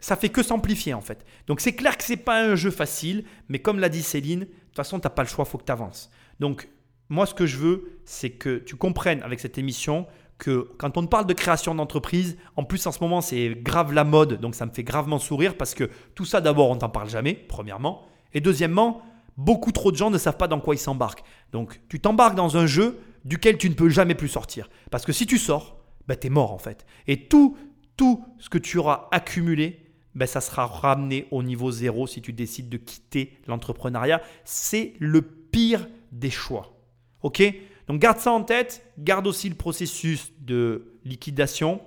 ça 0.00 0.16
fait 0.16 0.28
que 0.28 0.42
s'amplifier 0.42 0.94
en 0.94 1.00
fait. 1.00 1.24
Donc 1.46 1.60
c'est 1.60 1.74
clair 1.74 1.96
que 1.96 2.04
c'est 2.04 2.16
pas 2.16 2.42
un 2.42 2.54
jeu 2.54 2.70
facile, 2.70 3.24
mais 3.48 3.58
comme 3.58 3.78
l'a 3.78 3.88
dit 3.88 4.02
Céline, 4.02 4.40
de 4.40 4.44
toute 4.44 4.76
façon, 4.76 5.00
tu 5.00 5.06
n'as 5.06 5.10
pas 5.10 5.22
le 5.22 5.28
choix, 5.28 5.44
il 5.46 5.50
faut 5.50 5.58
que 5.58 5.64
tu 5.64 5.72
avances. 5.72 6.10
Donc 6.38 6.68
moi, 7.08 7.26
ce 7.26 7.34
que 7.34 7.46
je 7.46 7.56
veux, 7.56 8.00
c'est 8.04 8.30
que 8.30 8.58
tu 8.58 8.76
comprennes 8.76 9.22
avec 9.22 9.40
cette 9.40 9.58
émission 9.58 10.06
que 10.38 10.70
quand 10.78 10.96
on 10.96 11.06
parle 11.06 11.26
de 11.26 11.34
création 11.34 11.74
d'entreprise, 11.74 12.38
en 12.56 12.64
plus 12.64 12.86
en 12.86 12.92
ce 12.92 13.00
moment 13.00 13.20
c'est 13.20 13.50
grave 13.50 13.92
la 13.92 14.04
mode, 14.04 14.40
donc 14.40 14.54
ça 14.54 14.64
me 14.64 14.70
fait 14.70 14.84
gravement 14.84 15.18
sourire 15.18 15.56
parce 15.56 15.74
que 15.74 15.90
tout 16.14 16.24
ça 16.24 16.40
d'abord 16.40 16.70
on 16.70 16.76
t'en 16.76 16.88
parle 16.88 17.10
jamais, 17.10 17.34
premièrement, 17.34 18.06
et 18.32 18.40
deuxièmement, 18.40 19.02
beaucoup 19.36 19.72
trop 19.72 19.92
de 19.92 19.96
gens 19.96 20.10
ne 20.10 20.18
savent 20.18 20.36
pas 20.36 20.48
dans 20.48 20.60
quoi 20.60 20.74
ils 20.74 20.78
s'embarquent. 20.78 21.24
Donc 21.52 21.80
tu 21.88 22.00
t'embarques 22.00 22.36
dans 22.36 22.56
un 22.56 22.66
jeu 22.66 23.00
duquel 23.24 23.58
tu 23.58 23.68
ne 23.68 23.74
peux 23.74 23.88
jamais 23.88 24.14
plus 24.14 24.28
sortir. 24.28 24.70
Parce 24.90 25.04
que 25.04 25.12
si 25.12 25.26
tu 25.26 25.36
sors, 25.38 25.78
ben, 26.08 26.16
tu 26.16 26.28
es 26.28 26.30
mort 26.30 26.52
en 26.52 26.58
fait. 26.58 26.86
Et 27.06 27.28
tout, 27.28 27.56
tout 27.96 28.24
ce 28.38 28.48
que 28.48 28.58
tu 28.58 28.78
auras 28.78 29.08
accumulé, 29.12 29.89
ben, 30.14 30.26
ça 30.26 30.40
sera 30.40 30.66
ramené 30.66 31.26
au 31.30 31.42
niveau 31.42 31.70
zéro 31.70 32.06
si 32.06 32.20
tu 32.20 32.32
décides 32.32 32.68
de 32.68 32.76
quitter 32.76 33.38
l'entrepreneuriat. 33.46 34.20
C'est 34.44 34.94
le 34.98 35.22
pire 35.22 35.86
des 36.12 36.30
choix. 36.30 36.76
Ok? 37.22 37.42
Donc 37.86 38.00
garde 38.00 38.18
ça 38.18 38.32
en 38.32 38.42
tête, 38.42 38.84
garde 38.98 39.26
aussi 39.26 39.48
le 39.48 39.54
processus 39.54 40.32
de 40.40 40.94
liquidation, 41.04 41.80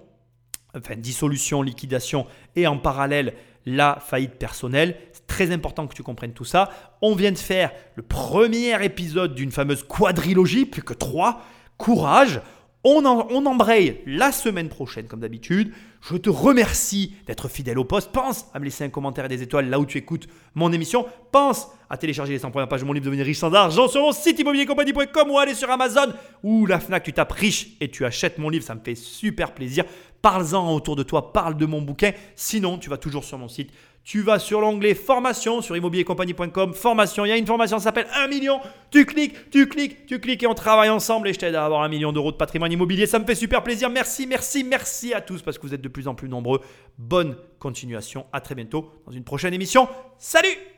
enfin 0.76 0.96
dissolution, 0.96 1.62
liquidation 1.62 2.28
et 2.56 2.68
en 2.68 2.78
parallèle 2.78 3.34
la 3.66 3.98
faillite 4.00 4.34
personnelle. 4.34 4.98
C'est 5.12 5.28
très 5.28 5.52
important 5.52 5.88
que 5.88 5.96
tu 5.96 6.04
comprennes 6.04 6.34
tout 6.34 6.46
ça. 6.46 6.70
On 7.02 7.16
vient 7.16 7.32
de 7.32 7.38
faire 7.38 7.72
le 7.96 8.04
premier 8.04 8.84
épisode 8.84 9.36
d'une 9.36 9.52
fameuse 9.52 9.84
quadrilogie, 9.84 10.66
plus 10.66 10.84
que 10.84 10.94
trois. 10.94 11.42
Courage, 11.78 12.42
on, 12.84 13.06
embraye 13.06 14.02
la 14.06 14.32
semaine 14.32 14.70
prochaine, 14.70 15.08
comme 15.08 15.22
d'habitude. 15.22 15.74
Je 16.06 16.18
te 16.18 16.30
remercie 16.30 17.16
d'être 17.28 17.48
fidèle 17.48 17.80
au 17.80 17.86
poste. 17.86 18.12
Pense 18.12 18.48
à 18.54 18.60
me 18.60 18.66
laisser 18.66 18.84
un 18.84 18.90
commentaire 18.90 19.24
et 19.24 19.30
des 19.30 19.42
étoiles 19.42 19.70
là 19.70 19.80
où 19.80 19.86
tu 19.86 19.98
écoutes 19.98 20.28
mon 20.54 20.74
émission. 20.74 21.06
Pense 21.32 21.70
à 21.90 21.96
télécharger 21.96 22.34
les 22.34 22.40
100 22.40 22.52
premières 22.52 22.68
pages 22.68 22.82
de 22.82 22.86
mon 22.86 22.92
livre 22.92 23.06
Devenir 23.06 23.26
riche 23.26 23.38
sans 23.38 23.54
argent 23.54 23.88
sur 23.88 24.02
mon 24.02 24.12
site 24.12 24.38
immobiliercompagnie.com 24.38 25.32
ou 25.32 25.38
aller 25.38 25.54
sur 25.54 25.72
Amazon 25.72 26.12
ou 26.44 26.66
la 26.66 26.82
Fnac. 26.82 27.04
Tu 27.04 27.14
tapes 27.14 27.32
riche 27.32 27.78
et 27.80 27.90
tu 27.90 28.04
achètes 28.04 28.38
mon 28.38 28.50
livre. 28.50 28.66
Ça 28.66 28.76
me 28.76 28.82
fait 28.84 28.96
super 28.96 29.54
plaisir. 29.54 29.86
Parle-en 30.22 30.74
autour 30.74 30.98
de 30.98 31.04
toi. 31.04 31.32
Parle 31.32 31.56
de 31.56 31.66
mon 31.66 31.82
bouquin. 31.82 32.12
Sinon, 32.36 32.78
tu 32.80 32.90
vas 32.90 32.98
toujours 32.98 33.24
sur 33.24 33.38
mon 33.38 33.48
site 33.48 33.72
tu 34.04 34.22
vas 34.22 34.38
sur 34.38 34.60
l'onglet 34.60 34.96
formation 34.96 35.62
sur 35.62 35.78
immobiliercompagnie.com. 35.78 36.74
Formation, 36.74 37.26
il 37.26 37.30
y 37.30 37.32
a 37.32 37.38
une 37.38 37.48
formation 37.48 37.78
qui 37.78 37.84
s'appelle 37.84 38.08
1 38.14 38.28
million. 38.28 38.60
Tu 38.92 39.06
cliques, 39.06 39.50
tu 39.50 39.68
cliques, 39.68 40.06
tu 40.06 40.20
cliques 40.20 40.44
et 40.44 40.48
on 40.48 40.54
travaille 40.54 40.90
ensemble 40.90 41.30
et 41.30 41.34
je 41.34 41.40
t'aide 41.40 41.56
à 41.56 41.66
avoir 41.66 41.84
un 41.84 41.90
million 41.90 42.12
d'euros 42.12 42.32
de 42.32 42.38
patrimoine 42.38 42.72
immobilier. 42.72 43.06
Ça 43.06 43.20
me 43.20 43.26
fait 43.26 43.36
super 43.36 43.64
plaisir. 43.64 43.90
Merci, 43.90 44.28
merci, 44.28 44.64
merci 44.64 45.14
à 45.14 45.22
tous 45.22 45.42
parce 45.42 45.58
que 45.58 45.66
vous 45.66 45.74
êtes 45.74 45.82
de 45.82 45.88
plus 45.88 46.08
en 46.08 46.16
plus 46.16 46.28
nombreux. 46.28 46.60
Bonne 46.98 47.38
continuation. 47.60 48.26
À 48.34 48.42
très 48.42 48.56
bientôt 48.56 48.92
dans 49.06 49.14
une 49.14 49.24
prochaine 49.24 49.54
émission. 49.54 49.88
Salut 50.18 50.73